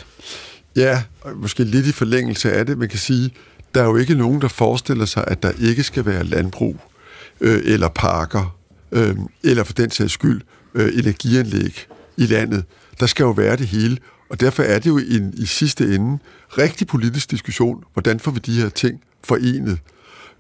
Ja, 0.76 1.04
og 1.22 1.38
måske 1.38 1.64
lidt 1.64 1.88
i 1.88 1.92
forlængelse 1.92 2.54
af 2.54 2.66
det, 2.66 2.78
man 2.78 2.90
kan 2.90 3.00
sige, 3.00 3.32
der 3.76 3.82
er 3.82 3.86
jo 3.86 3.96
ikke 3.96 4.16
nogen, 4.16 4.42
der 4.42 4.48
forestiller 4.48 5.06
sig, 5.06 5.24
at 5.28 5.44
der 5.44 5.52
ikke 5.62 5.84
skal 5.84 6.06
være 6.06 6.24
landbrug 6.24 6.76
øh, 7.42 7.62
eller 7.66 7.88
parker, 7.88 8.58
øh, 8.92 9.16
eller 9.44 9.64
for 9.64 9.74
den 9.74 9.92
sags 9.92 10.14
skyld 10.14 10.42
øh, 10.76 11.00
energianlæg 11.00 11.88
i 12.18 12.26
landet. 12.26 12.64
Der 13.00 13.06
skal 13.06 13.24
jo 13.24 13.32
være 13.32 13.56
det 13.56 13.68
hele, 13.68 13.98
og 14.30 14.40
derfor 14.40 14.64
er 14.64 14.80
det 14.80 14.90
jo 14.90 14.98
en, 14.98 15.34
i 15.38 15.46
sidste 15.46 15.96
ende 15.96 16.20
rigtig 16.58 16.88
politisk 16.88 17.32
diskussion, 17.32 17.84
hvordan 17.94 18.20
får 18.20 18.32
vi 18.32 18.40
de 18.40 18.62
her 18.62 18.70
ting 18.70 19.02
forenet. 19.24 19.80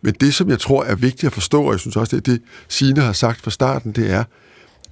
Men 0.01 0.13
det, 0.13 0.33
som 0.33 0.49
jeg 0.49 0.59
tror 0.59 0.83
er 0.83 0.95
vigtigt 0.95 1.23
at 1.23 1.33
forstå, 1.33 1.63
og 1.63 1.71
jeg 1.71 1.79
synes 1.79 1.95
også, 1.95 2.15
det 2.15 2.27
er 2.27 2.31
det, 2.31 2.41
Signe 2.67 3.01
har 3.01 3.13
sagt 3.13 3.41
fra 3.41 3.51
starten, 3.51 3.91
det 3.91 4.11
er, 4.11 4.23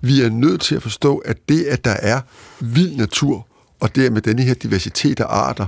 vi 0.01 0.21
er 0.21 0.29
nødt 0.29 0.61
til 0.61 0.75
at 0.75 0.83
forstå, 0.83 1.17
at 1.17 1.37
det, 1.49 1.63
at 1.63 1.85
der 1.85 1.95
er 1.99 2.21
vild 2.59 2.95
natur, 2.95 3.47
og 3.79 3.95
dermed 3.95 4.21
denne 4.21 4.41
her 4.41 4.53
diversitet 4.53 5.19
af 5.19 5.25
arter, 5.29 5.65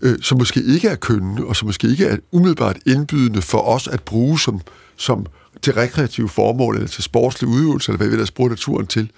øh, 0.00 0.18
som 0.22 0.38
måske 0.38 0.62
ikke 0.62 0.88
er 0.88 0.96
kønnende, 0.96 1.44
og 1.44 1.56
som 1.56 1.66
måske 1.66 1.88
ikke 1.88 2.06
er 2.06 2.16
umiddelbart 2.32 2.78
indbydende 2.86 3.42
for 3.42 3.58
os 3.58 3.88
at 3.88 4.02
bruge 4.02 4.40
som, 4.40 4.60
som 4.96 5.26
til 5.62 5.72
rekreative 5.72 6.28
formål, 6.28 6.74
eller 6.74 6.88
til 6.88 7.02
sportslig 7.02 7.50
udøvelse, 7.50 7.90
eller 7.90 7.96
hvad 7.96 8.06
vi 8.06 8.12
ellers 8.12 8.30
bruger 8.30 8.50
naturen 8.50 8.86
til, 8.86 9.10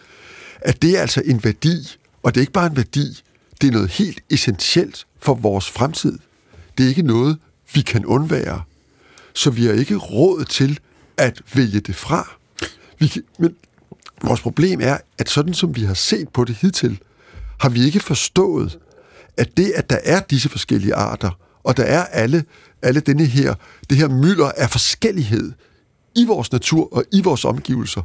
at 0.60 0.82
det 0.82 0.96
er 0.96 1.00
altså 1.00 1.22
en 1.24 1.44
værdi, 1.44 1.96
og 2.22 2.34
det 2.34 2.40
er 2.40 2.42
ikke 2.42 2.52
bare 2.52 2.66
en 2.66 2.76
værdi, 2.76 3.22
det 3.60 3.68
er 3.68 3.72
noget 3.72 3.90
helt 3.90 4.20
essentielt 4.30 5.06
for 5.20 5.34
vores 5.34 5.70
fremtid. 5.70 6.18
Det 6.78 6.84
er 6.84 6.88
ikke 6.88 7.02
noget, 7.02 7.38
vi 7.74 7.80
kan 7.80 8.06
undvære. 8.06 8.62
Så 9.34 9.50
vi 9.50 9.66
har 9.66 9.72
ikke 9.72 9.96
råd 9.96 10.44
til 10.44 10.78
at 11.16 11.42
vælge 11.54 11.80
det 11.80 11.96
fra. 11.96 12.30
Vi 12.98 13.06
kan, 13.06 13.22
men 13.38 13.56
vores 14.24 14.40
problem 14.40 14.80
er, 14.82 14.98
at 15.18 15.28
sådan 15.28 15.54
som 15.54 15.76
vi 15.76 15.84
har 15.84 15.94
set 15.94 16.28
på 16.28 16.44
det 16.44 16.56
hidtil, 16.56 16.98
har 17.60 17.68
vi 17.68 17.84
ikke 17.84 18.00
forstået, 18.00 18.78
at 19.36 19.56
det, 19.56 19.72
at 19.76 19.90
der 19.90 19.98
er 20.04 20.20
disse 20.20 20.48
forskellige 20.48 20.94
arter, 20.94 21.30
og 21.64 21.76
der 21.76 21.82
er 21.82 22.04
alle, 22.04 22.44
alle 22.82 23.00
denne 23.00 23.24
her, 23.24 23.54
det 23.90 23.98
her 23.98 24.08
mylder 24.08 24.50
af 24.56 24.70
forskellighed 24.70 25.52
i 26.14 26.24
vores 26.24 26.52
natur 26.52 26.88
og 26.92 27.04
i 27.12 27.22
vores 27.22 27.44
omgivelser, 27.44 28.02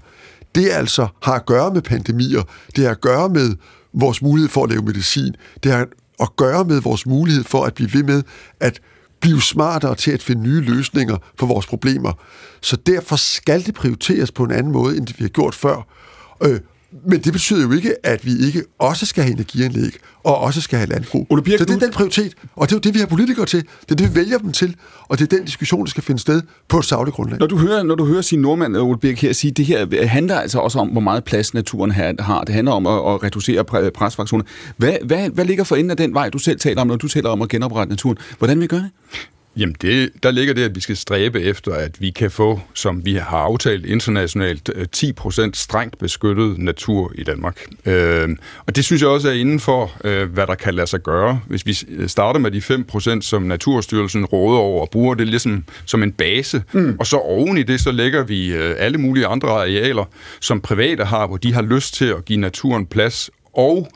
det 0.55 0.69
altså 0.69 1.07
har 1.23 1.33
at 1.33 1.45
gøre 1.45 1.73
med 1.73 1.81
pandemier, 1.81 2.41
det 2.75 2.83
har 2.83 2.91
at 2.91 3.01
gøre 3.01 3.29
med 3.29 3.55
vores 3.93 4.21
mulighed 4.21 4.49
for 4.49 4.63
at 4.63 4.69
lave 4.69 4.81
medicin, 4.81 5.35
det 5.63 5.71
har 5.71 5.87
at 6.19 6.35
gøre 6.35 6.65
med 6.65 6.81
vores 6.81 7.05
mulighed 7.05 7.43
for 7.43 7.65
at 7.65 7.73
blive 7.73 7.93
ved 7.93 8.03
med 8.03 8.23
at 8.59 8.79
blive 9.25 9.41
smartere 9.41 9.95
til 9.95 10.11
at 10.11 10.23
finde 10.23 10.41
nye 10.41 10.61
løsninger 10.61 11.17
for 11.39 11.45
vores 11.45 11.65
problemer. 11.65 12.13
Så 12.61 12.75
derfor 12.75 13.15
skal 13.15 13.65
det 13.65 13.73
prioriteres 13.73 14.31
på 14.31 14.43
en 14.43 14.51
anden 14.51 14.71
måde, 14.71 14.97
end 14.97 15.07
det 15.07 15.19
vi 15.19 15.23
har 15.23 15.29
gjort 15.29 15.55
før. 15.55 15.87
Øh, 16.43 16.59
men 17.07 17.19
det 17.19 17.33
betyder 17.33 17.61
jo 17.61 17.71
ikke, 17.71 18.05
at 18.05 18.25
vi 18.25 18.31
ikke 18.45 18.63
også 18.79 19.05
skal 19.05 19.23
have 19.23 19.33
energianlæg, 19.33 19.91
og 20.23 20.37
også 20.37 20.61
skal 20.61 20.79
have 20.79 20.89
landbrug. 20.89 21.27
Ole 21.29 21.41
Birk, 21.41 21.59
så 21.59 21.65
det 21.65 21.75
er 21.75 21.79
den 21.79 21.91
prioritet, 21.91 22.33
og 22.55 22.69
det 22.69 22.73
er 22.73 22.77
jo 22.77 22.79
det, 22.79 22.93
vi 22.93 22.99
har 22.99 23.05
politikere 23.05 23.45
til. 23.45 23.59
Det 23.81 23.91
er 23.91 23.95
det, 23.95 24.09
vi 24.09 24.15
vælger 24.15 24.37
dem 24.37 24.51
til, 24.51 24.75
og 25.07 25.19
det 25.19 25.33
er 25.33 25.37
den 25.37 25.45
diskussion, 25.45 25.85
der 25.85 25.89
skal 25.89 26.03
finde 26.03 26.21
sted 26.21 26.41
på 26.67 26.79
et 26.79 26.85
sagligt 26.85 27.15
grundlag. 27.15 27.39
Når 27.39 27.47
du 27.47 27.57
hører, 27.57 27.83
når 27.83 27.95
du 27.95 28.05
hører 28.05 28.21
sin 28.21 28.39
nordmand, 28.39 28.77
Ole 28.77 28.97
Birk, 28.97 29.17
her 29.17 29.33
sige, 29.33 29.51
det 29.51 29.65
her 29.65 30.07
handler 30.07 30.39
altså 30.39 30.59
også 30.59 30.79
om, 30.79 30.87
hvor 30.87 31.01
meget 31.01 31.23
plads 31.23 31.53
naturen 31.53 31.91
har. 31.91 32.43
Det 32.43 32.55
handler 32.55 32.71
om 32.71 32.87
at, 32.87 32.93
at 32.93 33.23
reducere 33.23 33.65
pre- 33.71 33.89
presfraktioner. 33.89 34.45
Hvad, 34.77 34.93
hvad, 35.05 35.29
hvad 35.29 35.45
ligger 35.45 35.63
for 35.63 35.75
enden 35.75 35.91
af 35.91 35.97
den 35.97 36.13
vej, 36.13 36.29
du 36.29 36.37
selv 36.37 36.59
taler 36.59 36.81
om, 36.81 36.87
når 36.87 36.95
du 36.95 37.07
taler 37.07 37.29
om 37.29 37.41
at 37.41 37.49
genoprette 37.49 37.89
naturen? 37.89 38.17
Hvordan 38.37 38.57
vil 38.57 38.61
vi 38.61 38.67
gøre 38.67 38.79
det? 38.79 38.89
Jamen, 39.57 39.75
det, 39.81 40.09
der 40.23 40.31
ligger 40.31 40.53
det, 40.53 40.63
at 40.63 40.75
vi 40.75 40.79
skal 40.79 40.97
stræbe 40.97 41.41
efter, 41.41 41.73
at 41.73 42.01
vi 42.01 42.09
kan 42.09 42.31
få, 42.31 42.59
som 42.73 43.05
vi 43.05 43.13
har 43.13 43.37
aftalt 43.37 43.85
internationalt, 43.85 44.69
øh, 44.75 44.85
10% 44.95 45.51
strengt 45.53 45.97
beskyttet 45.97 46.57
natur 46.57 47.11
i 47.15 47.23
Danmark. 47.23 47.65
Øh, 47.85 48.29
og 48.67 48.75
det 48.75 48.85
synes 48.85 49.01
jeg 49.01 49.09
også 49.09 49.29
er 49.29 49.33
inden 49.33 49.59
for, 49.59 49.91
øh, 50.03 50.31
hvad 50.33 50.47
der 50.47 50.55
kan 50.55 50.73
lade 50.73 50.87
sig 50.87 51.03
gøre. 51.03 51.39
Hvis 51.47 51.65
vi 51.65 51.77
øh, 51.89 52.09
starter 52.09 52.39
med 52.39 52.51
de 52.51 52.61
5%, 53.17 53.21
som 53.21 53.43
Naturstyrelsen 53.43 54.25
råder 54.25 54.59
over 54.59 54.81
og 54.81 54.89
bruger 54.89 55.15
det 55.15 55.27
ligesom 55.27 55.63
som 55.85 56.03
en 56.03 56.11
base, 56.11 56.63
mm. 56.71 56.95
og 56.99 57.07
så 57.07 57.17
oven 57.17 57.57
i 57.57 57.63
det, 57.63 57.79
så 57.79 57.91
lægger 57.91 58.23
vi 58.23 58.53
øh, 58.53 58.75
alle 58.77 58.97
mulige 58.97 59.27
andre 59.27 59.49
arealer, 59.49 60.05
som 60.41 60.61
private 60.61 61.05
har, 61.05 61.27
hvor 61.27 61.37
de 61.37 61.53
har 61.53 61.61
lyst 61.61 61.93
til 61.93 62.05
at 62.05 62.25
give 62.25 62.39
naturen 62.39 62.85
plads 62.85 63.29
og 63.55 63.87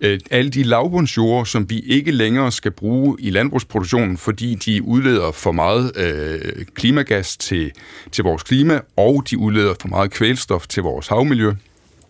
øh, 0.00 0.20
alle 0.30 0.50
de 0.50 0.62
lavbundsjorde, 0.62 1.46
som 1.46 1.70
vi 1.70 1.78
ikke 1.80 2.10
længere 2.10 2.52
skal 2.52 2.70
bruge 2.70 3.16
i 3.18 3.30
landbrugsproduktionen, 3.30 4.16
fordi 4.16 4.54
de 4.54 4.82
udleder 4.82 5.32
for 5.32 5.52
meget 5.52 5.96
øh, 5.96 6.64
klimagas 6.74 7.36
til, 7.36 7.72
til 8.12 8.24
vores 8.24 8.42
klima, 8.42 8.80
og 8.96 9.22
de 9.30 9.38
udleder 9.38 9.74
for 9.80 9.88
meget 9.88 10.10
kvælstof 10.10 10.66
til 10.66 10.82
vores 10.82 11.08
havmiljø. 11.08 11.52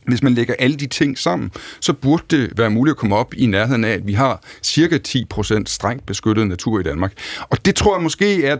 Hvis 0.06 0.22
man 0.22 0.34
lægger 0.34 0.54
alle 0.58 0.76
de 0.76 0.86
ting 0.86 1.18
sammen, 1.18 1.50
så 1.80 1.92
burde 1.92 2.22
det 2.30 2.58
være 2.58 2.70
muligt 2.70 2.92
at 2.92 2.98
komme 2.98 3.16
op 3.16 3.34
i 3.34 3.46
nærheden 3.46 3.84
af, 3.84 3.90
at 3.90 4.06
vi 4.06 4.12
har 4.12 4.42
cirka 4.62 4.98
10% 5.08 5.62
strengt 5.66 6.06
beskyttet 6.06 6.46
natur 6.46 6.80
i 6.80 6.82
Danmark. 6.82 7.12
Og 7.40 7.64
det 7.64 7.74
tror 7.74 7.96
jeg 7.96 8.02
måske 8.02 8.44
er 8.44 8.56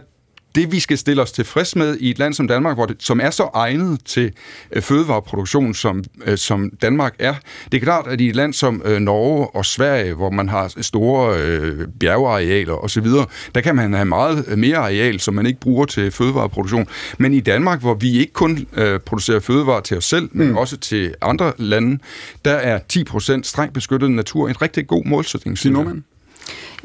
det, 0.55 0.71
vi 0.71 0.79
skal 0.79 0.97
stille 0.97 1.21
os 1.21 1.31
tilfreds 1.31 1.75
med 1.75 1.97
i 1.99 2.09
et 2.09 2.19
land 2.19 2.33
som 2.33 2.47
Danmark, 2.47 2.77
hvor 2.77 2.85
det, 2.85 2.95
som 2.99 3.19
er 3.19 3.29
så 3.29 3.49
egnet 3.53 3.99
til 4.05 4.31
øh, 4.71 4.81
fødevareproduktion, 4.81 5.73
som, 5.73 6.03
øh, 6.25 6.37
som 6.37 6.69
Danmark 6.81 7.15
er. 7.19 7.33
Det 7.71 7.77
er 7.77 7.81
klart, 7.81 8.07
at 8.07 8.21
i 8.21 8.29
et 8.29 8.35
land 8.35 8.53
som 8.53 8.81
øh, 8.85 8.99
Norge 8.99 9.47
og 9.55 9.65
Sverige, 9.65 10.13
hvor 10.13 10.29
man 10.29 10.49
har 10.49 10.73
store 10.81 11.39
øh, 11.39 11.87
bjergearealer 11.99 12.73
osv., 12.73 13.07
der 13.55 13.61
kan 13.61 13.75
man 13.75 13.93
have 13.93 14.05
meget 14.05 14.45
øh, 14.47 14.57
mere 14.57 14.77
areal, 14.77 15.19
som 15.19 15.33
man 15.33 15.45
ikke 15.45 15.59
bruger 15.59 15.85
til 15.85 16.11
fødevareproduktion. 16.11 16.87
Men 17.17 17.33
i 17.33 17.39
Danmark, 17.39 17.79
hvor 17.79 17.93
vi 17.93 18.19
ikke 18.19 18.33
kun 18.33 18.67
øh, 18.73 18.99
producerer 18.99 19.39
fødevarer 19.39 19.81
til 19.81 19.97
os 19.97 20.05
selv, 20.05 20.29
men 20.31 20.57
også 20.57 20.77
til 20.77 21.13
andre 21.21 21.53
lande, 21.57 21.99
der 22.45 22.53
er 22.53 22.79
10% 22.93 23.43
strengt 23.43 23.73
beskyttet 23.73 24.11
natur 24.11 24.49
en 24.49 24.61
rigtig 24.61 24.87
god 24.87 25.05
målsætning. 25.05 25.57
Nordmand? 25.65 26.03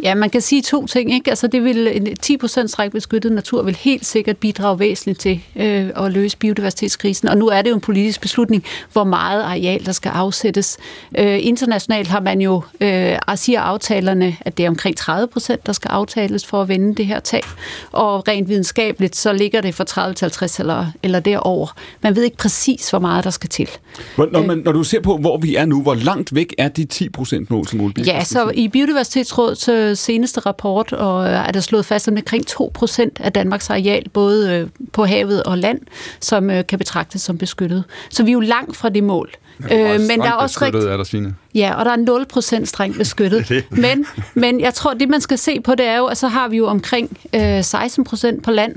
Ja, 0.05 0.14
man 0.14 0.31
kan 0.31 0.40
sige 0.40 0.62
to 0.62 0.86
ting. 0.86 1.14
Ikke? 1.14 1.31
Altså, 1.31 1.47
det 1.47 1.64
vil, 1.64 1.97
en 1.97 2.09
10% 2.26 2.66
strengt 2.66 2.93
beskyttet 2.93 3.32
natur 3.32 3.62
vil 3.62 3.76
helt 3.76 4.06
sikkert 4.06 4.36
bidrage 4.36 4.78
væsentligt 4.78 5.20
til 5.20 5.40
øh, 5.56 5.90
at 5.97 6.12
løse 6.12 6.36
biodiversitetskrisen. 6.36 7.28
Og 7.28 7.39
nu 7.39 7.48
er 7.48 7.62
det 7.62 7.70
jo 7.70 7.74
en 7.74 7.81
politisk 7.81 8.20
beslutning, 8.20 8.64
hvor 8.93 9.05
meget 9.05 9.43
areal 9.43 9.86
der 9.86 9.93
skal 9.93 10.10
afsættes. 10.10 10.78
Øh, 11.18 11.47
internationalt 11.47 12.09
har 12.09 12.20
man 12.20 12.40
jo, 12.40 12.62
øh, 12.81 13.16
siger 13.35 13.60
aftalerne, 13.60 14.36
at 14.40 14.59
det 14.59 14.64
er 14.64 14.68
omkring 14.68 14.97
30%, 15.01 15.56
der 15.66 15.72
skal 15.72 15.89
aftales 15.89 16.47
for 16.47 16.62
at 16.62 16.68
vende 16.68 16.94
det 16.94 17.06
her 17.06 17.20
tab. 17.20 17.44
Og 17.93 18.28
rent 18.28 18.48
videnskabeligt, 18.48 19.16
så 19.16 19.32
ligger 19.32 19.60
det 19.60 19.74
fra 19.74 19.85
30 19.85 20.14
til 20.14 20.24
50 20.24 20.60
eller, 20.60 20.86
eller 21.02 21.20
derover. 21.20 21.76
Man 22.02 22.16
ved 22.16 22.22
ikke 22.22 22.36
præcis, 22.36 22.90
hvor 22.90 22.98
meget 22.98 23.24
der 23.24 23.31
skal 23.31 23.51
til. 23.51 23.68
Hvor, 24.16 24.28
når, 24.32 24.47
man, 24.47 24.59
når 24.59 24.72
du 24.72 24.85
ser 24.85 25.01
på, 25.01 25.16
hvor 25.16 25.39
vi 25.39 25.56
er 25.56 25.64
nu, 25.64 25.82
hvor 25.82 25.94
langt 25.94 26.35
væk 26.35 26.55
er 26.59 26.68
de 26.68 26.86
10% 26.94 27.47
mål, 27.51 27.66
som 27.66 27.93
Ja, 28.06 28.24
så 28.24 28.51
i 28.55 28.68
Biodiversitetsrådets 28.68 29.68
øh, 29.94 29.96
seneste 29.96 30.40
rapport 30.40 30.92
og, 30.92 31.26
øh, 31.26 31.32
er 31.32 31.52
der 31.52 31.60
slået 31.60 31.86
fast, 31.86 32.08
at 32.08 32.14
omkring 32.18 32.44
2% 32.50 33.10
af 33.20 33.32
Danmarks 33.32 33.70
areal, 33.70 34.08
både 34.08 34.54
øh, 34.54 34.68
på 34.92 35.04
havet 35.04 35.42
og 35.42 35.58
land, 35.58 35.80
som 36.20 36.50
øh, 36.50 36.66
kan 36.66 36.78
betragtes 36.78 37.22
som 37.22 37.38
beskyttet. 37.38 37.84
Så 38.10 38.22
vi 38.22 38.30
er 38.30 38.32
jo 38.32 38.40
langt 38.40 38.76
fra 38.76 38.88
det 38.88 39.04
mål. 39.04 39.30
Øh, 39.72 40.01
men 40.01 40.20
der 40.20 40.26
er 40.26 40.32
også 40.32 40.64
rigt... 40.64 40.76
er 40.76 40.97
der, 40.97 41.05
Signe. 41.05 41.35
Ja, 41.55 41.74
og 41.74 41.85
der 41.85 41.90
er 41.90 42.59
0% 42.60 42.64
strengt 42.64 42.98
beskyttet. 42.98 43.64
men, 43.70 44.06
men 44.35 44.60
jeg 44.60 44.74
tror, 44.74 44.94
det 44.94 45.09
man 45.09 45.20
skal 45.20 45.39
se 45.39 45.60
på, 45.60 45.74
det 45.74 45.86
er 45.86 45.97
jo, 45.97 46.06
at 46.06 46.18
så 46.18 46.28
har 46.28 46.48
vi 46.48 46.56
jo 46.56 46.66
omkring 46.66 47.18
øh, 47.35 47.60
16% 47.60 48.40
på 48.40 48.51
land, 48.51 48.74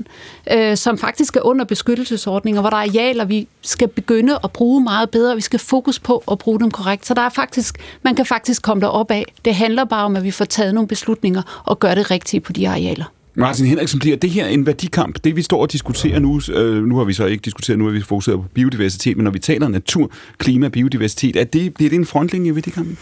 øh, 0.52 0.76
som 0.76 0.98
faktisk 0.98 1.36
er 1.36 1.40
under 1.40 1.64
beskyttelsesordninger, 1.64 2.60
hvor 2.60 2.70
der 2.70 2.76
er 2.76 2.80
arealer, 2.80 3.24
vi 3.24 3.48
skal 3.62 3.88
begynde 3.88 4.38
at 4.44 4.52
bruge 4.52 4.84
meget 4.84 5.10
bedre. 5.10 5.34
Vi 5.34 5.40
skal 5.40 5.58
fokus 5.58 5.98
på 5.98 6.22
at 6.30 6.38
bruge 6.38 6.60
dem 6.60 6.70
korrekt. 6.70 7.06
Så 7.06 7.14
der 7.14 7.22
er 7.22 7.28
faktisk, 7.28 7.78
man 8.02 8.14
kan 8.14 8.26
faktisk 8.26 8.62
komme 8.62 8.80
derop 8.80 9.10
af. 9.10 9.24
Det 9.44 9.54
handler 9.54 9.84
bare 9.84 10.04
om, 10.04 10.16
at 10.16 10.24
vi 10.24 10.30
får 10.30 10.44
taget 10.44 10.74
nogle 10.74 10.88
beslutninger 10.88 11.62
og 11.64 11.78
gør 11.78 11.94
det 11.94 12.10
rigtige 12.10 12.40
på 12.40 12.52
de 12.52 12.68
arealer. 12.68 13.04
Martin 13.38 13.66
Henriksen, 13.66 13.98
bliver 14.00 14.16
det 14.16 14.30
her 14.30 14.46
en 14.46 14.66
værdikamp? 14.66 15.24
Det 15.24 15.36
vi 15.36 15.42
står 15.42 15.62
og 15.62 15.72
diskuterer 15.72 16.18
nu, 16.18 16.40
øh, 16.52 16.84
nu 16.84 16.96
har 16.96 17.04
vi 17.04 17.12
så 17.12 17.26
ikke 17.26 17.42
diskuteret, 17.42 17.78
nu 17.78 17.84
har 17.84 17.92
vi 17.92 18.00
fokuseret 18.00 18.38
på 18.38 18.44
biodiversitet, 18.54 19.16
men 19.16 19.24
når 19.24 19.30
vi 19.30 19.38
taler 19.38 19.68
natur, 19.68 20.10
klima, 20.38 20.68
biodiversitet, 20.68 21.36
er 21.36 21.44
det, 21.44 21.74
bliver 21.74 21.90
det 21.90 21.96
en 21.96 22.06
frontlinje 22.06 22.50
i 22.50 22.54
værdikampen? 22.54 22.98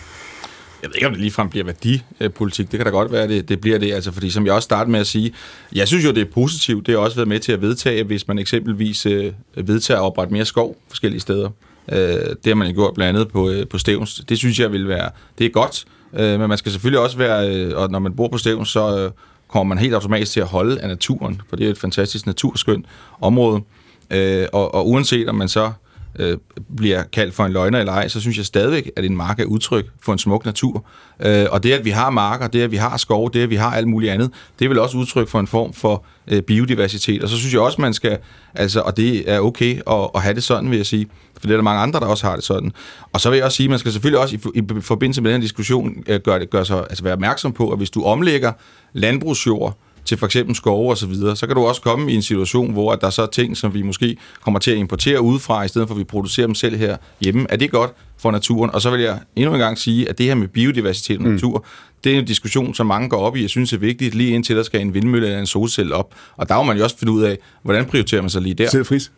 Jeg 0.83 0.91
ved 0.91 0.95
ikke, 0.95 1.07
om 1.07 1.13
det 1.13 1.21
ligefrem 1.21 1.49
bliver 1.49 1.65
værdipolitik. 1.65 2.71
Det 2.73 2.79
kan 2.79 2.85
da 2.85 2.91
godt 2.91 3.13
være, 3.13 3.29
det, 3.29 3.49
det 3.49 3.61
bliver 3.61 3.79
det. 3.79 3.93
Altså, 3.93 4.13
fordi 4.13 4.31
som 4.31 4.47
jeg 4.47 4.55
også 4.55 4.67
startede 4.67 4.91
med 4.91 5.01
at 5.01 5.07
sige, 5.07 5.33
jeg 5.75 5.89
synes 5.89 6.05
jo, 6.05 6.11
det 6.11 6.21
er 6.21 6.31
positivt. 6.35 6.87
Det 6.87 6.95
har 6.95 7.01
også 7.01 7.17
været 7.17 7.29
med 7.29 7.41
til 7.41 7.53
at 7.53 7.61
vedtage, 7.61 8.05
hvis 8.05 8.29
man 8.29 8.39
eksempelvis 8.39 9.07
øh, 9.07 9.33
vedtager 9.55 10.01
at 10.01 10.05
oprette 10.05 10.33
mere 10.33 10.45
skov 10.45 10.77
forskellige 10.89 11.21
steder. 11.21 11.51
Øh, 11.93 11.99
det 11.99 12.47
har 12.47 12.55
man 12.55 12.69
jo 12.69 12.75
gjort 12.75 12.95
blandt 12.95 13.17
andet 13.17 13.33
på, 13.33 13.51
øh, 13.51 13.69
på 13.69 13.79
Stævns. 13.79 14.23
Det 14.29 14.39
synes 14.39 14.61
jeg 14.61 14.73
vil 14.73 14.89
være, 14.89 15.11
det 15.39 15.47
er 15.47 15.51
godt. 15.51 15.85
Øh, 16.15 16.41
men 16.41 16.49
man 16.49 16.59
skal 16.59 16.73
selvfølgelig 16.73 17.01
også 17.01 17.19
være, 17.19 17.57
øh, 17.57 17.79
og 17.79 17.91
når 17.91 17.99
man 17.99 18.17
bor 18.17 18.29
på 18.29 18.39
Stævns, 18.39 18.69
så 18.69 19.05
øh, 19.05 19.11
kommer 19.57 19.75
man 19.75 19.83
helt 19.83 19.95
automatisk 19.95 20.33
til 20.33 20.41
at 20.41 20.47
holde 20.47 20.81
af 20.81 20.89
naturen, 20.89 21.43
for 21.49 21.57
det 21.57 21.67
er 21.67 21.71
et 21.71 21.79
fantastisk 21.79 22.27
naturskønt 22.27 22.87
område. 23.21 23.63
Øh, 24.11 24.47
og, 24.53 24.75
og 24.75 24.89
uanset 24.89 25.29
om 25.29 25.35
man 25.35 25.49
så 25.49 25.73
øh, 26.19 26.39
bliver 26.77 27.03
kaldt 27.03 27.35
for 27.35 27.45
en 27.45 27.53
løgner 27.53 27.79
eller 27.79 27.93
ej, 27.93 28.09
så 28.09 28.21
synes 28.21 28.37
jeg 28.37 28.47
stadigvæk, 28.47 28.91
at 28.97 29.05
en 29.05 29.17
mark 29.17 29.41
er 29.41 29.45
udtryk 29.45 29.87
for 30.03 30.13
en 30.13 30.19
smuk 30.19 30.45
natur. 30.45 30.85
Øh, 31.21 31.47
og 31.51 31.63
det, 31.63 31.73
at 31.73 31.85
vi 31.85 31.91
har 31.91 32.11
marker, 32.11 32.47
det, 32.47 32.63
at 32.63 32.71
vi 32.71 32.77
har 32.77 32.97
skov, 32.97 33.33
det, 33.33 33.43
at 33.43 33.51
vi 33.51 33.57
har 33.57 33.71
alt 33.71 33.89
muligt 33.89 34.13
andet, 34.13 34.31
det 34.59 34.65
er 34.65 34.69
vel 34.69 34.79
også 34.79 34.99
udtryk 34.99 35.29
for 35.29 35.41
en 35.41 35.47
form 35.47 35.73
for 35.73 36.05
øh, 36.29 36.43
biodiversitet. 36.43 37.23
Og 37.23 37.29
så 37.29 37.37
synes 37.37 37.55
jeg 37.55 37.61
også, 37.61 37.81
man 37.81 37.95
skal, 37.95 38.19
altså, 38.55 38.81
og 38.81 38.97
det 38.97 39.31
er 39.31 39.41
okay 39.41 39.81
at, 39.91 40.11
at 40.15 40.23
have 40.23 40.35
det 40.35 40.43
sådan, 40.43 40.71
vil 40.71 40.77
jeg 40.77 40.87
sige, 40.87 41.07
for 41.41 41.47
det 41.47 41.51
er 41.51 41.57
der 41.57 41.63
mange 41.63 41.83
andre, 41.83 42.01
der 42.01 42.07
også 42.07 42.27
har 42.27 42.35
det 42.35 42.45
sådan. 42.45 42.73
Og 43.13 43.21
så 43.21 43.31
vil 43.31 43.37
jeg 43.37 43.45
også 43.45 43.57
sige, 43.57 43.65
at 43.65 43.71
man 43.71 43.79
skal 43.79 43.93
selvfølgelig 43.93 44.21
også 44.21 44.37
i, 44.37 44.59
i 44.59 44.81
forbindelse 44.81 45.23
med 45.23 45.31
den 45.31 45.41
her 45.41 45.43
diskussion 45.43 46.05
øh, 46.07 46.21
gøre, 46.21 46.41
det, 46.41 46.51
gøre 46.51 46.65
sig, 46.65 46.79
altså 46.79 47.05
være 47.05 47.13
opmærksom 47.13 47.53
på, 47.53 47.71
at 47.71 47.79
hvis 47.79 47.91
du 47.91 48.05
omlægger 48.05 48.53
landbrugsjord 48.93 49.79
til 50.07 50.19
for 50.19 50.27
eksempel 50.27 50.55
skove 50.55 50.91
og 50.91 50.99
så 50.99 51.07
videre, 51.07 51.37
så 51.37 51.47
kan 51.47 51.57
du 51.57 51.67
også 51.67 51.83
komme 51.83 52.13
i 52.13 52.15
en 52.15 52.23
situation, 52.23 52.73
hvor 52.73 52.93
at 52.93 53.01
der 53.01 53.11
så 53.11 53.23
er 53.23 53.27
ting, 53.27 53.57
som 53.57 53.75
vi 53.75 53.83
måske 53.83 54.17
kommer 54.41 54.61
til 54.61 54.71
at 54.71 54.77
importere 54.77 55.21
udefra, 55.21 55.65
i 55.65 55.69
stedet 55.69 55.89
for 55.89 55.95
at 55.95 55.99
vi 55.99 56.05
producerer 56.05 56.47
dem 56.47 56.55
selv 56.55 56.77
her 56.77 56.97
hjemme. 57.21 57.47
Er 57.49 57.57
det 57.57 57.71
godt 57.71 57.93
for 58.19 58.31
naturen? 58.31 58.71
Og 58.75 58.83
så 58.83 58.91
vil 58.91 59.01
jeg 59.01 59.19
endnu 59.37 59.53
en 59.55 59.61
gang 59.61 59.79
sige, 59.79 60.09
at 60.09 60.19
det 60.19 60.27
her 60.27 60.35
med 60.35 60.49
biodiversitet 60.49 61.19
og 61.19 61.25
natur, 61.25 61.65
det 62.05 62.15
er 62.15 62.19
en 62.19 62.25
diskussion, 62.25 62.75
som 62.75 62.87
mange 62.87 63.09
går 63.09 63.17
op 63.19 63.37
i, 63.37 63.43
jeg 63.43 63.51
synes 63.51 63.73
er 63.73 63.77
vigtigt, 63.79 64.15
lige 64.15 64.31
indtil 64.31 64.57
der 64.57 64.63
skal 64.63 64.81
en 64.81 64.95
vindmølle 64.95 65.27
eller 65.27 65.41
en 65.41 65.47
solcelle 65.47 65.95
op. 65.95 66.15
Og 66.37 66.49
der 66.49 66.57
må 66.57 66.63
man 66.63 66.77
jo 66.77 66.85
også 66.85 66.99
finde 66.99 67.13
ud 67.13 67.23
af, 67.23 67.39
hvordan 67.63 67.85
prioriterer 67.85 68.21
man 68.23 68.31
sig 68.31 68.43
lige 68.43 68.55
der. 68.55 68.71
Selv 68.71 68.87
fris. 68.87 69.13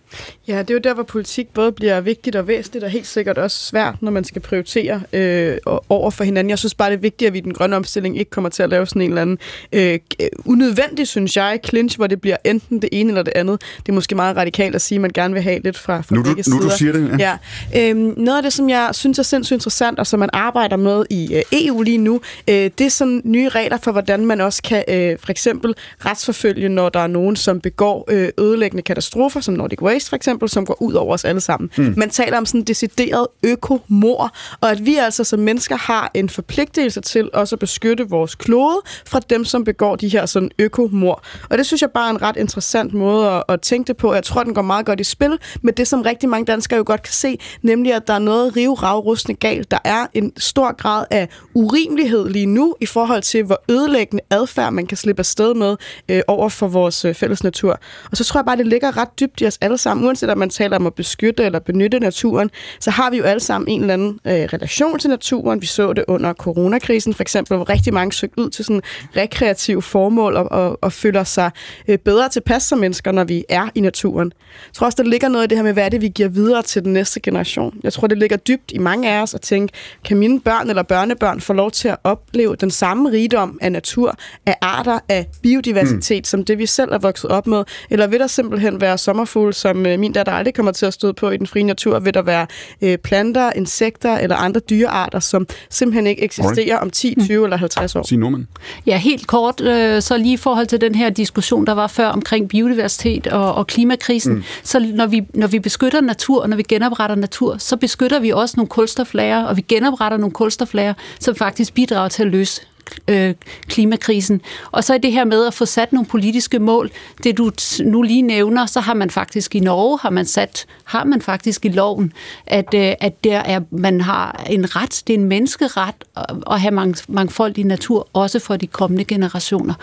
Ja, 0.49 0.59
det 0.59 0.71
er 0.71 0.75
jo 0.75 0.81
der, 0.85 0.95
hvor 0.95 1.03
politik 1.03 1.49
både 1.55 1.73
bliver 1.73 2.01
vigtigt 2.01 2.37
og 2.37 2.49
væsentligt, 2.49 2.85
og 2.85 2.91
helt 2.91 3.07
sikkert 3.07 3.39
også 3.39 3.59
svært, 3.67 3.95
når 4.03 4.11
man 4.11 4.25
skal 4.25 4.43
prioritere 4.43 5.01
øh, 5.13 5.57
over 5.89 6.11
for 6.11 6.25
hinanden. 6.25 6.51
Jeg 6.51 6.59
synes 6.59 6.75
bare, 6.75 6.91
det 6.91 6.97
er 6.97 7.01
vigtigt, 7.01 7.27
at 7.27 7.33
vi 7.33 7.39
i 7.39 7.41
den 7.41 7.55
grønne 7.55 7.77
omstilling 7.77 8.19
ikke 8.19 8.31
kommer 8.31 8.51
til 8.51 8.63
at 8.63 8.69
lave 8.71 8.87
sådan 8.87 9.03
en 9.03 9.09
eller 9.09 9.23
anden 9.23 9.39
øh, 9.73 9.99
unødvendig, 10.45 11.09
synes 11.09 11.37
jeg, 11.37 11.61
clinch, 11.67 11.97
hvor 11.97 12.07
det 12.07 12.21
bliver 12.21 12.37
enten 12.45 12.83
det 12.83 12.89
ene 12.93 13.11
eller 13.11 13.23
det 13.23 13.33
andet. 13.37 13.61
Det 13.79 13.89
er 13.89 13.93
måske 13.93 14.15
meget 14.15 14.37
radikalt 14.37 14.75
at 14.75 14.81
sige, 14.83 14.97
at 14.97 15.03
man 15.03 15.11
gerne 15.15 15.35
vil 15.35 15.43
have 15.43 15.61
lidt 15.65 15.79
fra, 15.79 16.01
fra 16.01 16.15
Nu 16.15 16.23
du- 16.23 16.35
nu 16.51 16.63
du 16.63 16.71
siger 16.79 16.93
det, 16.93 17.19
Ja. 17.19 17.37
ja. 17.75 17.91
Øhm, 17.91 18.15
noget 18.17 18.37
af 18.37 18.43
det, 18.43 18.53
som 18.53 18.69
jeg 18.69 18.88
synes 18.95 19.19
er 19.19 19.23
sindssygt 19.23 19.55
interessant, 19.55 19.99
og 19.99 20.07
som 20.07 20.21
man 20.21 20.31
arbejder 20.33 20.77
med 20.77 21.05
i 21.11 21.35
øh, 21.35 21.43
EU 21.53 21.83
lige 21.83 21.99
nu, 21.99 22.21
øh, 22.49 22.55
det 22.55 22.81
er 22.81 22.89
sådan 22.89 23.23
nye 23.25 23.49
regler 23.49 23.79
for, 23.83 23.93
hvordan 23.93 24.27
man 24.27 24.41
også 24.41 24.63
kan 24.63 24.85
øh, 24.89 25.19
for 25.19 25.31
eksempel 25.31 25.75
retsforfølge, 26.07 26.69
når 26.69 26.89
der 26.89 27.01
er 27.01 27.07
nogen, 27.07 27.37
som 27.37 27.61
begår 27.61 28.09
ødelæggende 28.39 28.83
katastrofer, 28.83 29.41
som 29.41 29.55
Nordic 29.55 29.83
Waste 29.83 30.09
for 30.09 30.17
eksempel, 30.17 30.49
som 30.49 30.67
går 30.67 30.83
ud 30.83 30.93
over 30.93 31.15
os 31.15 31.25
alle 31.25 31.41
sammen. 31.41 31.71
Mm. 31.77 31.95
Man 31.97 32.11
taler 32.11 32.39
om 32.39 32.47
sådan 32.47 32.63
decideret 32.63 33.27
økomor, 33.43 34.35
og 34.61 34.71
at 34.71 34.87
vi 34.87 34.97
altså 34.97 35.25
som 35.25 35.39
mennesker 35.39 35.77
har 35.77 36.11
en 36.15 36.29
forpligtelse 36.29 37.01
til 37.01 37.31
også 37.35 37.55
at 37.55 37.59
beskytte 37.59 38.09
vores 38.09 38.35
klode 38.35 38.81
fra 39.07 39.21
dem, 39.31 39.45
som 39.45 39.65
begår 39.65 39.97
de 39.97 40.09
her 40.09 40.27
sådan 40.27 40.51
økomor. 40.59 41.23
Og 41.51 41.59
det 41.59 41.67
synes 41.67 41.83
jeg 41.83 41.91
bare 41.91 42.07
er 42.07 42.11
en 42.11 42.23
ret 42.23 42.37
interessant 42.37 42.95
måde 42.95 43.31
at, 43.31 43.43
at 43.49 43.61
tænke 43.61 43.89
det 43.89 43.97
på. 43.97 44.15
Jeg 44.15 44.25
tror, 44.25 44.43
den 44.43 44.55
går 44.55 44.63
meget 44.63 44.87
godt 44.87 45.01
i 45.01 45.05
spil 45.05 45.39
med 45.63 45.73
det, 45.73 45.89
som 45.89 46.03
rigtig 46.03 46.29
mange 46.29 46.45
danskere 46.45 46.77
jo 46.77 46.85
godt 46.87 47.03
kan 47.03 47.13
se, 47.13 47.39
nemlig 47.63 47.95
at 47.95 48.07
der 48.07 48.15
er 48.15 48.19
noget 48.19 48.57
ravrustende 48.83 49.39
galt. 49.39 49.71
Der 49.71 49.79
er 49.85 50.07
en 50.15 50.33
stor 50.37 50.77
grad 50.77 51.05
af 51.11 51.29
urimelighed 51.55 52.29
lige 52.29 52.47
nu 52.47 52.75
i 52.81 52.87
forhold 52.87 53.23
til, 53.23 53.43
hvor 53.43 53.63
ødelæggende 53.69 54.23
adfærd 54.31 54.73
man 54.73 54.87
kan 54.87 54.97
slippe 54.97 55.21
afsted 55.21 55.55
med 55.55 55.77
øh, 56.09 56.23
over 56.29 56.49
for 56.49 56.69
vores 56.69 57.05
øh, 57.05 57.15
fælles 57.15 57.45
natur. 57.45 57.81
Og 58.11 58.17
så 58.17 58.25
tror 58.25 58.41
jeg 58.41 58.45
bare, 58.45 58.57
det 58.57 58.67
ligger 58.67 58.97
ret 58.97 59.21
dybt 59.21 59.41
i 59.41 59.47
os 59.47 59.59
alle 59.61 59.79
sammen. 59.79 60.07
Uanset 60.07 60.31
om 60.31 60.39
man 60.39 60.51
taler 60.51 60.77
om 60.77 60.87
at 60.87 60.95
beskytte 60.95 61.45
eller 61.45 61.59
benytte 61.59 62.01
naturen, 62.01 62.51
så 62.81 62.91
har 62.91 63.11
vi 63.11 63.17
jo 63.17 63.25
alle 63.25 63.41
sammen 63.41 63.69
en 63.69 63.81
eller 63.81 63.95
anden 63.95 64.21
øh, 64.25 64.33
relation 64.33 64.99
til 64.99 65.11
naturen. 65.11 65.61
Vi 65.61 65.67
så 65.67 65.93
det 65.93 66.05
under 66.09 66.33
coronakrisen 66.33 67.15
for 67.15 67.23
eksempel, 67.23 67.57
hvor 67.57 67.69
rigtig 67.69 67.95
mange 67.95 68.13
søgte 68.13 68.39
ud 68.39 68.51
til 68.51 68.65
sådan 68.65 68.83
rekreative 69.17 69.83
formål 69.83 70.37
og, 70.37 70.53
og, 70.53 70.79
og 70.83 70.93
føler 70.93 71.25
sig 71.25 71.51
øh, 71.89 71.99
bedre 71.99 72.29
tilpas 72.29 72.63
som 72.63 72.79
mennesker, 72.79 73.13
når 73.13 73.25
vi 73.25 73.45
er 73.49 73.69
i 73.75 73.81
naturen. 73.81 74.33
Jeg 74.67 74.75
tror 74.75 74.87
også, 74.87 75.03
der 75.03 75.09
ligger 75.09 75.29
noget 75.29 75.45
i 75.45 75.49
det 75.49 75.59
her 75.59 75.63
med, 75.63 75.73
hvad 75.73 75.85
er 75.85 75.89
det, 75.89 76.01
vi 76.01 76.09
giver 76.09 76.29
videre 76.29 76.63
til 76.63 76.85
den 76.85 76.93
næste 76.93 77.21
generation. 77.21 77.81
Jeg 77.83 77.93
tror, 77.93 78.07
det 78.07 78.19
ligger 78.19 78.37
dybt 78.37 78.68
i 78.73 78.79
mange 78.79 79.11
af 79.11 79.23
os 79.23 79.35
at 79.35 79.41
tænke, 79.41 79.73
kan 80.05 80.17
mine 80.17 80.41
børn 80.41 80.69
eller 80.69 80.83
børnebørn 80.83 81.41
få 81.41 81.53
lov 81.53 81.71
til 81.71 81.89
at 81.89 81.97
opleve 82.05 82.57
den 82.57 82.71
samme 82.71 83.11
rigdom 83.11 83.59
af 83.63 83.73
natur, 83.73 84.17
af 84.47 84.57
arter, 84.61 84.99
af 85.09 85.27
biodiversitet, 85.43 86.21
mm. 86.21 86.25
som 86.25 86.45
det 86.45 86.59
vi 86.59 86.67
selv 86.67 86.93
er 86.93 86.99
vokset 86.99 87.31
op 87.31 87.47
med? 87.47 87.65
Eller 87.91 88.07
vil 88.07 88.21
der 88.21 88.27
simpelthen 88.27 88.81
være 88.81 88.99
sommerfugle, 88.99 89.53
som 89.53 89.87
øh, 89.87 89.99
min 89.99 90.13
datter 90.13 90.33
aldrig 90.33 90.55
kommer 90.55 90.73
til 90.73 90.87
at 90.87 90.95
støde 90.95 91.15
på 91.15 91.31
i 91.31 91.37
den 91.37 91.47
frie 91.47 91.63
natur? 91.63 91.99
Vil 91.99 92.15
der 92.15 92.23
være 92.23 92.47
øh, 92.83 92.99
planter, 92.99 93.53
insekter 93.57 94.19
eller 94.19 94.37
andre 94.37 94.61
dyrearter, 94.61 95.21
som 95.21 95.47
simpelthen 95.71 96.07
ikke 96.07 96.23
eksisterer 96.23 96.77
om 96.79 96.91
10, 96.91 97.15
20 97.25 97.45
eller 97.45 97.57
50 97.57 97.97
år? 97.97 98.03
Signe 98.03 98.21
Norman. 98.21 98.47
Ja, 98.87 98.99
helt 98.99 99.27
kort, 99.27 99.61
øh, 99.61 100.03
så 100.03 100.19
lige 100.19 100.35
i 100.35 100.37
forhold 100.37 100.67
til 100.67 100.81
den 100.81 100.95
her 100.95 101.11
diskussion, 101.11 101.67
der 101.67 101.73
var 101.73 101.87
før 101.87 102.09
omkring 102.09 102.49
biodiversitet 102.49 103.27
og, 103.27 103.55
og 103.55 103.67
klimakrisen, 103.67 104.35
mm. 104.35 104.43
så 104.63 104.79
når 104.95 105.07
vi, 105.07 105.23
når 105.35 105.47
vi 105.47 105.59
beskytter 105.59 106.01
natur, 106.01 106.43
og 106.43 106.49
når 106.49 106.57
vi 106.57 106.63
genopretter 106.63 107.17
natur, 107.17 107.57
så 107.59 107.77
beskytter 107.77 108.21
vi 108.21 108.31
også 108.31 108.55
nogle 108.59 108.69
kulstoflager, 108.69 109.45
og 109.45 109.57
vi 109.57 109.65
genopretter 109.69 110.19
nogle 110.19 110.33
kulstoflager, 110.33 110.95
som 111.21 111.35
faktisk 111.35 111.75
bidrager 111.75 112.09
til 112.09 112.23
at 112.23 112.29
løse 112.29 112.63
øh, 113.09 113.35
klimakrisen. 113.67 114.41
Og 114.71 114.85
så 114.85 114.95
er 114.95 114.99
det 114.99 115.13
her 115.13 115.25
med 115.25 115.47
at 115.47 115.55
få 115.55 115.65
sat 115.65 115.93
nogle 115.93 116.07
politiske 116.07 116.59
mål. 116.59 116.91
Det 117.25 117.39
du 117.39 117.51
nu 117.85 118.03
lige 118.03 118.23
nævner, 118.23 118.67
så 118.67 118.81
har 118.81 118.95
man 118.95 119.11
faktisk 119.11 119.55
i 119.55 119.61
Norge, 119.61 119.99
har 120.03 120.11
man 120.11 120.27
sat, 120.27 120.67
har 120.85 121.05
man 121.05 121.23
faktisk 121.23 121.65
i 121.65 121.69
loven, 121.69 122.13
at, 122.47 122.75
øh, 122.75 122.93
at 123.01 123.25
der 123.25 123.39
er, 123.39 123.61
man 123.71 124.01
har 124.01 124.45
en 124.51 124.77
ret, 124.77 125.03
det 125.07 125.15
er 125.15 125.19
en 125.19 125.25
menneskeret 125.25 125.95
at, 126.17 126.25
at 126.51 126.61
have 126.61 126.75
mang, 126.75 126.97
mangfoldig 127.09 127.65
natur, 127.65 128.09
også 128.13 128.39
for 128.39 128.57
de 128.57 128.67
kommende 128.67 129.05
generationer. 129.05 129.75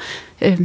Øh, 0.42 0.62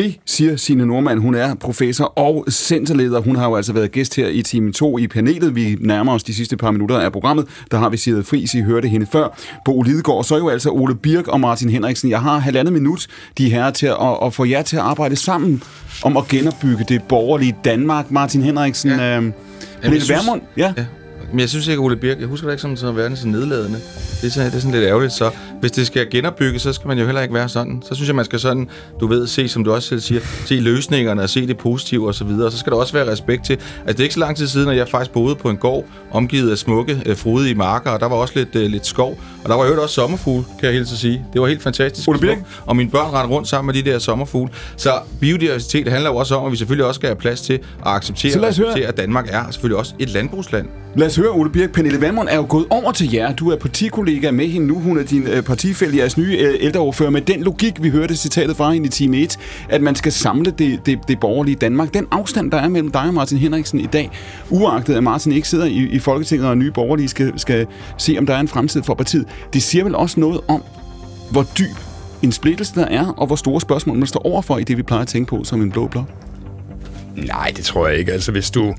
det 0.00 0.18
siger 0.26 0.56
Signe 0.56 0.86
Normand. 0.86 1.18
Hun 1.18 1.34
er 1.34 1.54
professor 1.54 2.04
og 2.04 2.44
centerleder. 2.50 3.20
Hun 3.20 3.36
har 3.36 3.48
jo 3.48 3.56
altså 3.56 3.72
været 3.72 3.92
gæst 3.92 4.16
her 4.16 4.28
i 4.28 4.42
time 4.42 4.72
2 4.72 4.98
i 4.98 5.06
panelet. 5.06 5.54
Vi 5.54 5.76
nærmer 5.80 6.14
os 6.14 6.22
de 6.22 6.34
sidste 6.34 6.56
par 6.56 6.70
minutter 6.70 6.98
af 6.98 7.12
programmet. 7.12 7.46
Der 7.70 7.78
har 7.78 7.88
vi 7.88 7.96
Sigrid 7.96 8.22
Friis, 8.22 8.54
I 8.54 8.60
hørte 8.60 8.88
hende 8.88 9.06
før. 9.12 9.38
Bo 9.64 9.82
Lidegaard, 9.82 10.18
og 10.18 10.24
så 10.24 10.34
er 10.34 10.38
jo 10.38 10.48
altså 10.48 10.70
Ole 10.70 10.94
Birk 10.94 11.28
og 11.28 11.40
Martin 11.40 11.70
Henriksen. 11.70 12.10
Jeg 12.10 12.20
har 12.20 12.38
halvandet 12.38 12.72
minut, 12.72 13.06
de 13.38 13.50
her 13.50 13.70
til 13.70 13.86
at, 13.86 14.18
at 14.24 14.34
få 14.34 14.44
jer 14.44 14.62
til 14.62 14.76
at 14.76 14.82
arbejde 14.82 15.16
sammen 15.16 15.62
om 16.02 16.16
at 16.16 16.28
genopbygge 16.28 16.84
det 16.88 17.02
borgerlige 17.02 17.56
Danmark. 17.64 18.10
Martin 18.10 18.42
Henriksen, 18.42 18.90
ja. 18.90 19.16
øh, 19.16 19.32
Pernille 19.82 20.08
Vermund, 20.08 20.40
ja. 20.56 20.74
Ja. 20.76 20.84
Men 21.32 21.40
jeg 21.40 21.48
synes 21.48 21.68
ikke, 21.68 21.80
Ole 21.82 21.96
Birk, 21.96 22.20
jeg 22.20 22.26
husker 22.28 22.46
det 22.46 22.52
ikke 22.54 22.62
som, 22.62 22.76
som 22.76 22.96
verden 22.96 23.16
så 23.16 23.28
nedladende. 23.28 23.78
Det 24.20 24.26
er, 24.26 24.30
så, 24.30 24.40
det 24.40 24.54
er 24.54 24.58
sådan 24.58 24.70
lidt 24.70 24.84
ærgerligt. 24.84 25.12
Så 25.12 25.30
hvis 25.60 25.70
det 25.72 25.86
skal 25.86 26.10
genopbygges, 26.10 26.62
så 26.62 26.72
skal 26.72 26.88
man 26.88 26.98
jo 26.98 27.04
heller 27.04 27.20
ikke 27.22 27.34
være 27.34 27.48
sådan. 27.48 27.82
Så 27.88 27.94
synes 27.94 28.08
jeg, 28.08 28.16
man 28.16 28.24
skal 28.24 28.40
sådan, 28.40 28.68
du 29.00 29.06
ved, 29.06 29.26
se, 29.26 29.48
som 29.48 29.64
du 29.64 29.72
også 29.72 29.88
selv 29.88 30.00
siger, 30.00 30.20
se 30.46 30.54
løsningerne 30.54 31.22
og 31.22 31.30
se 31.30 31.46
det 31.46 31.58
positive 31.58 32.06
og 32.06 32.14
så 32.14 32.24
videre. 32.24 32.46
Og 32.46 32.52
så 32.52 32.58
skal 32.58 32.72
der 32.72 32.78
også 32.78 32.92
være 32.92 33.10
respekt 33.12 33.44
til, 33.44 33.58
at 33.86 33.88
det 33.96 34.00
er 34.00 34.02
ikke 34.04 34.14
så 34.14 34.20
lang 34.20 34.36
tid 34.36 34.46
siden, 34.46 34.68
at 34.68 34.76
jeg 34.76 34.88
faktisk 34.88 35.12
boede 35.12 35.34
på 35.34 35.50
en 35.50 35.56
gård, 35.56 35.84
omgivet 36.10 36.50
af 36.50 36.58
smukke, 36.58 37.02
øh, 37.06 37.16
frodige 37.16 37.54
marker, 37.54 37.90
og 37.90 38.00
der 38.00 38.06
var 38.08 38.16
også 38.16 38.34
lidt, 38.36 38.56
øh, 38.56 38.70
lidt 38.70 38.86
skov. 38.86 39.18
Og 39.44 39.50
der 39.50 39.56
var 39.56 39.66
jo 39.66 39.82
også 39.82 39.94
sommerfugle, 39.94 40.44
kan 40.60 40.66
jeg 40.66 40.72
helt 40.74 40.88
sige. 40.88 41.24
Det 41.32 41.40
var 41.40 41.46
helt 41.46 41.62
fantastisk. 41.62 42.08
Ole 42.08 42.18
Birk? 42.18 42.38
Og 42.66 42.76
mine 42.76 42.90
børn 42.90 43.14
rendte 43.14 43.34
rundt 43.34 43.48
sammen 43.48 43.74
med 43.74 43.82
de 43.84 43.90
der 43.90 43.98
sommerfugle. 43.98 44.52
Så 44.76 44.92
biodiversitet 45.20 45.88
handler 45.88 46.10
jo 46.10 46.16
også 46.16 46.34
om, 46.36 46.46
at 46.46 46.52
vi 46.52 46.56
selvfølgelig 46.56 46.86
også 46.86 46.98
skal 46.98 47.06
have 47.08 47.16
plads 47.16 47.40
til 47.40 47.52
at 47.54 47.60
acceptere, 47.84 48.32
Så 48.32 48.38
lad 48.40 48.48
os 48.48 48.56
høre. 48.56 48.66
acceptere 48.68 48.88
at 48.88 48.96
Danmark 48.96 49.28
er 49.30 49.50
selvfølgelig 49.50 49.78
også 49.78 49.94
et 49.98 50.10
landbrugsland. 50.10 50.68
Lad 50.96 51.06
os 51.06 51.16
høre, 51.20 51.30
Ole 51.30 51.50
Birk. 51.50 51.72
Pernille 51.72 52.00
Vermund 52.00 52.28
er 52.28 52.36
jo 52.36 52.46
gået 52.48 52.66
over 52.70 52.92
til 52.92 53.12
jer. 53.12 53.32
Du 53.32 53.50
er 53.50 53.56
partikollega 53.56 54.30
med 54.30 54.48
hende 54.48 54.66
nu. 54.66 54.78
Hun 54.78 54.98
er 54.98 55.02
din 55.02 55.26
øh, 55.26 55.42
partifælde, 55.42 55.98
jeres 55.98 56.18
nye 56.18 56.38
øh, 56.38 56.54
ældreordfører, 56.60 57.10
med 57.10 57.20
den 57.20 57.42
logik, 57.42 57.82
vi 57.82 57.90
hørte 57.90 58.16
citatet 58.16 58.56
fra 58.56 58.72
hende 58.72 58.86
i 58.86 58.90
time 58.90 59.16
1, 59.16 59.38
at 59.68 59.82
man 59.82 59.94
skal 59.94 60.12
samle 60.12 60.50
det, 60.50 60.86
det, 60.86 60.98
det 61.08 61.20
borgerlige 61.20 61.56
Danmark. 61.56 61.94
Den 61.94 62.06
afstand, 62.10 62.50
der 62.50 62.58
er 62.58 62.68
mellem 62.68 62.90
dig 62.90 63.02
og 63.02 63.14
Martin 63.14 63.38
Henriksen 63.38 63.80
i 63.80 63.86
dag, 63.86 64.10
uagtet 64.50 64.94
at 64.94 65.02
Martin 65.02 65.32
ikke 65.32 65.48
sidder 65.48 65.64
i, 65.64 65.76
i 65.76 65.98
Folketinget 65.98 66.48
og 66.48 66.58
nye 66.58 66.70
borgerlige 66.70 67.08
skal, 67.08 67.38
skal 67.38 67.66
se, 67.98 68.16
om 68.18 68.26
der 68.26 68.34
er 68.34 68.40
en 68.40 68.48
fremtid 68.48 68.82
for 68.82 68.94
partiet, 68.94 69.26
det 69.52 69.62
siger 69.62 69.84
vel 69.84 69.94
også 69.94 70.20
noget 70.20 70.40
om, 70.48 70.62
hvor 71.30 71.46
dyb 71.58 71.76
en 72.22 72.32
splittelse 72.32 72.74
der 72.74 72.84
er, 72.84 73.06
og 73.06 73.26
hvor 73.26 73.36
store 73.36 73.60
spørgsmål 73.60 73.98
man 73.98 74.06
står 74.06 74.26
overfor 74.26 74.58
i 74.58 74.64
det, 74.64 74.76
vi 74.76 74.82
plejer 74.82 75.02
at 75.02 75.08
tænke 75.08 75.28
på 75.28 75.44
som 75.44 75.62
en 75.62 75.70
blå 75.70 75.86
blok? 75.86 76.04
Nej, 77.16 77.52
det 77.56 77.64
tror 77.64 77.88
jeg 77.88 77.98
ikke. 77.98 78.12
Altså, 78.12 78.32
hvis 78.32 78.50
du 78.50 78.74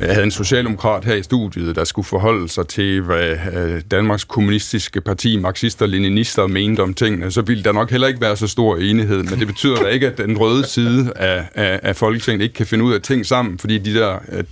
jeg 0.00 0.08
havde 0.08 0.24
en 0.24 0.30
socialdemokrat 0.30 1.04
her 1.04 1.14
i 1.14 1.22
studiet, 1.22 1.76
der 1.76 1.84
skulle 1.84 2.06
forholde 2.06 2.48
sig 2.48 2.68
til, 2.68 3.00
hvad 3.00 3.36
øh, 3.54 3.82
Danmarks 3.90 4.24
kommunistiske 4.24 5.00
parti, 5.00 5.36
marxister 5.36 5.84
og 5.84 5.88
leninister, 5.88 6.46
mente 6.46 6.80
om 6.80 6.94
tingene, 6.94 7.30
så 7.30 7.42
ville 7.42 7.64
der 7.64 7.72
nok 7.72 7.90
heller 7.90 8.08
ikke 8.08 8.20
være 8.20 8.36
så 8.36 8.46
stor 8.46 8.76
enighed. 8.76 9.22
Men 9.22 9.38
det 9.38 9.46
betyder 9.46 9.76
da 9.76 9.88
ikke, 9.88 10.06
at 10.06 10.18
den 10.18 10.38
røde 10.38 10.66
side 10.66 11.12
af, 11.16 11.44
af, 11.54 11.80
af 11.82 11.96
Folketinget 11.96 12.42
ikke 12.42 12.54
kan 12.54 12.66
finde 12.66 12.84
ud 12.84 12.94
af 12.94 13.00
ting 13.00 13.26
sammen, 13.26 13.58
fordi 13.58 13.78
de 13.78 13.94
der 13.94 14.18
øh, 14.32 14.44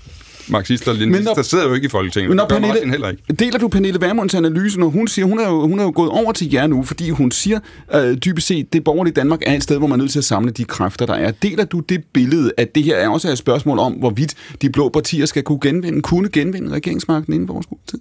marxister 0.51 0.91
og 0.91 0.97
leninister 0.97 1.35
der 1.35 1.43
sidder 1.43 1.69
jo 1.69 1.75
ikke 1.75 1.87
i 1.87 1.89
Folketinget. 1.89 2.31
Men 2.31 2.37
når 2.37 2.47
Pernille, 2.49 2.91
heller 2.91 3.09
ikke. 3.09 3.23
Deler 3.39 3.59
du 3.59 3.69
Pernille 3.69 4.01
Vermunds 4.01 4.35
analyse, 4.35 4.81
når 4.81 4.89
hun 4.89 5.09
siger, 5.09 5.27
hun 5.27 5.39
er, 5.39 5.49
jo, 5.49 5.61
hun 5.61 5.79
er 5.79 5.85
jo 5.85 5.93
gået 5.95 6.11
over 6.11 6.33
til 6.33 6.53
jer 6.53 6.66
nu, 6.66 6.83
fordi 6.83 7.11
hun 7.11 7.31
siger 7.31 7.61
øh, 7.95 8.16
dybest 8.16 8.47
set, 8.47 8.73
det 8.73 8.85
borgerlige 8.85 9.15
Danmark 9.15 9.43
er 9.47 9.55
et 9.55 9.62
sted, 9.62 9.79
hvor 9.79 9.87
man 9.87 10.01
er 10.01 10.03
nødt 10.03 10.12
til 10.12 10.19
at 10.19 10.25
samle 10.25 10.51
de 10.51 10.65
kræfter, 10.65 11.07
der 11.07 11.15
er. 11.15 11.31
Deler 11.31 11.65
du 11.65 11.81
det 11.81 12.05
billede, 12.12 12.53
at 12.57 12.75
det 12.75 12.85
her 12.85 12.97
er 12.97 13.09
også 13.09 13.29
et 13.29 13.39
spørgsmål 13.39 13.79
om, 13.79 13.93
hvorvidt 13.93 14.35
de 14.62 14.70
blå 14.70 14.89
partier 14.89 15.27
skal 15.27 15.43
kunne 15.43 15.61
genvinde, 15.62 16.03
kunne 16.03 16.29
genvinde 16.29 16.70
regeringsmagten 16.70 17.33
inden 17.33 17.47
for 17.47 17.55
vores 17.55 17.66
tid? 17.87 18.01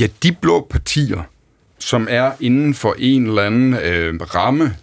Ja, 0.00 0.06
de 0.22 0.32
blå 0.32 0.66
partier, 0.70 1.22
som 1.78 2.06
er 2.10 2.30
inden 2.40 2.74
for 2.74 2.94
en 2.98 3.26
eller 3.26 3.42
anden 3.42 3.74
øh, 3.74 4.20
ramme 4.20 4.74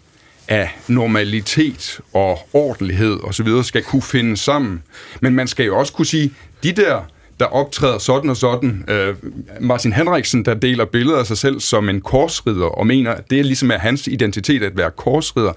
af 0.54 0.70
normalitet 0.88 2.00
og 2.14 2.40
ordentlighed 2.54 3.20
osv., 3.24 3.48
skal 3.64 3.84
kunne 3.84 4.02
finde 4.02 4.38
sammen. 4.38 4.84
Men 5.22 5.36
man 5.36 5.48
skal 5.48 5.66
jo 5.66 5.78
også 5.78 5.94
kunne 5.94 6.06
sige, 6.06 6.34
de 6.64 6.72
der 6.72 7.02
der 7.40 7.46
optræder 7.46 7.98
sådan 7.98 8.30
og 8.30 8.38
sådan. 8.38 8.86
Øh, 8.88 9.16
Martin 9.62 9.94
Henriksen, 9.94 10.46
der 10.46 10.54
deler 10.54 10.86
billeder 10.86 11.20
af 11.20 11.26
sig 11.26 11.38
selv 11.38 11.60
som 11.60 11.90
en 11.90 12.02
korsridder, 12.02 12.66
og 12.66 12.88
mener, 12.88 13.12
at 13.12 13.30
det 13.30 13.40
er 13.40 13.44
ligesom 13.44 13.72
er 13.72 13.78
hans 13.78 14.08
identitet 14.08 14.64
at 14.64 14.78
være 14.78 14.92
korsridder. 14.92 15.54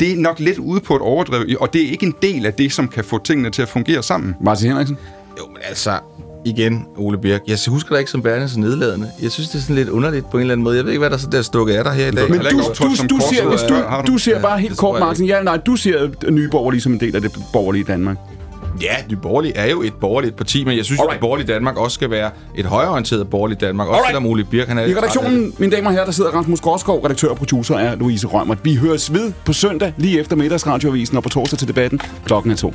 Det 0.00 0.12
er 0.12 0.16
nok 0.16 0.40
lidt 0.40 0.58
ude 0.58 0.80
på 0.80 0.96
et 0.96 1.02
overdrev, 1.02 1.46
og 1.60 1.72
det 1.72 1.82
er 1.82 1.90
ikke 1.90 2.06
en 2.06 2.14
del 2.22 2.46
af 2.46 2.54
det, 2.54 2.72
som 2.72 2.88
kan 2.88 3.04
få 3.04 3.24
tingene 3.24 3.50
til 3.50 3.62
at 3.62 3.68
fungere 3.68 4.02
sammen. 4.02 4.34
Martin 4.40 4.68
Henriksen? 4.68 4.98
Jo, 5.38 5.46
men 5.46 5.58
altså, 5.64 5.98
igen, 6.44 6.86
Ole 6.96 7.18
Birk. 7.18 7.40
Jeg 7.46 7.58
husker 7.68 7.90
dig 7.90 7.98
ikke 7.98 8.10
som 8.10 8.24
værende 8.24 8.48
så 8.48 8.60
nedladende. 8.60 9.10
Jeg 9.22 9.30
synes, 9.30 9.48
det 9.48 9.58
er 9.58 9.62
sådan 9.62 9.76
lidt 9.76 9.88
underligt 9.88 10.30
på 10.30 10.36
en 10.36 10.40
eller 10.40 10.52
anden 10.52 10.64
måde. 10.64 10.76
Jeg 10.76 10.84
ved 10.84 10.92
ikke, 10.92 10.98
hvad 10.98 11.10
der 11.10 11.16
er, 11.26 11.30
der 11.30 11.38
er 11.38 11.42
stukket 11.42 11.74
af 11.74 11.84
dig 11.84 11.92
her 11.92 12.06
i 12.06 12.10
dag. 12.10 12.30
Men 12.30 12.40
du, 12.40 12.46
du, 12.48 12.84
du, 12.84 13.06
du 13.10 13.20
ser, 13.32 13.48
hvis 13.48 13.62
du, 13.62 13.74
du 14.06 14.18
ser 14.18 14.40
bare 14.40 14.58
helt 14.58 14.76
kort, 14.78 15.00
Martin. 15.00 15.26
Ja, 15.26 15.42
nej, 15.42 15.56
du 15.56 15.76
ser 15.76 16.30
Nye 16.30 16.48
Borgerlige 16.48 16.80
som 16.80 16.92
en 16.92 17.00
del 17.00 17.16
af 17.16 17.22
det 17.22 17.32
borgerlige 17.52 17.84
Danmark. 17.84 18.16
Ja, 18.82 18.94
Nye 19.10 19.16
Borgerlige 19.16 19.56
er 19.56 19.70
jo 19.70 19.82
et 19.82 19.94
borgerligt 19.94 20.36
parti, 20.36 20.64
men 20.64 20.76
jeg 20.76 20.84
synes, 20.84 21.00
Alright. 21.00 21.14
at 21.14 21.20
borgerligt 21.20 21.48
Danmark 21.48 21.76
også 21.76 21.94
skal 21.94 22.10
være 22.10 22.30
et 22.54 22.66
højorienteret 22.66 23.30
borgerligt 23.30 23.60
Danmark. 23.60 23.88
Også 23.88 24.02
selvom 24.06 24.26
Ole 24.26 24.44
Birk, 24.44 24.68
han 24.68 24.78
er... 24.78 24.86
I 24.86 24.94
redaktionen, 24.96 25.54
mine 25.58 25.72
damer 25.72 25.88
og 25.88 25.92
herrer, 25.92 26.04
der 26.04 26.12
sidder 26.12 26.30
Rasmus 26.30 26.60
Gårdskov, 26.60 27.04
redaktør 27.04 27.28
og 27.28 27.36
producer 27.36 27.74
er 27.74 27.94
Louise 27.96 28.26
Rømert. 28.26 28.58
Vi 28.62 28.74
høres 28.74 29.12
ved 29.12 29.32
på 29.44 29.52
søndag, 29.52 29.92
lige 29.96 30.20
efter 30.20 30.36
middagsradioavisen, 30.36 31.16
og 31.16 31.22
på 31.22 31.28
torsdag 31.28 31.58
til 31.58 31.68
debatten. 31.68 32.00
Klokken 32.24 32.52
er 32.52 32.56
to. 32.56 32.74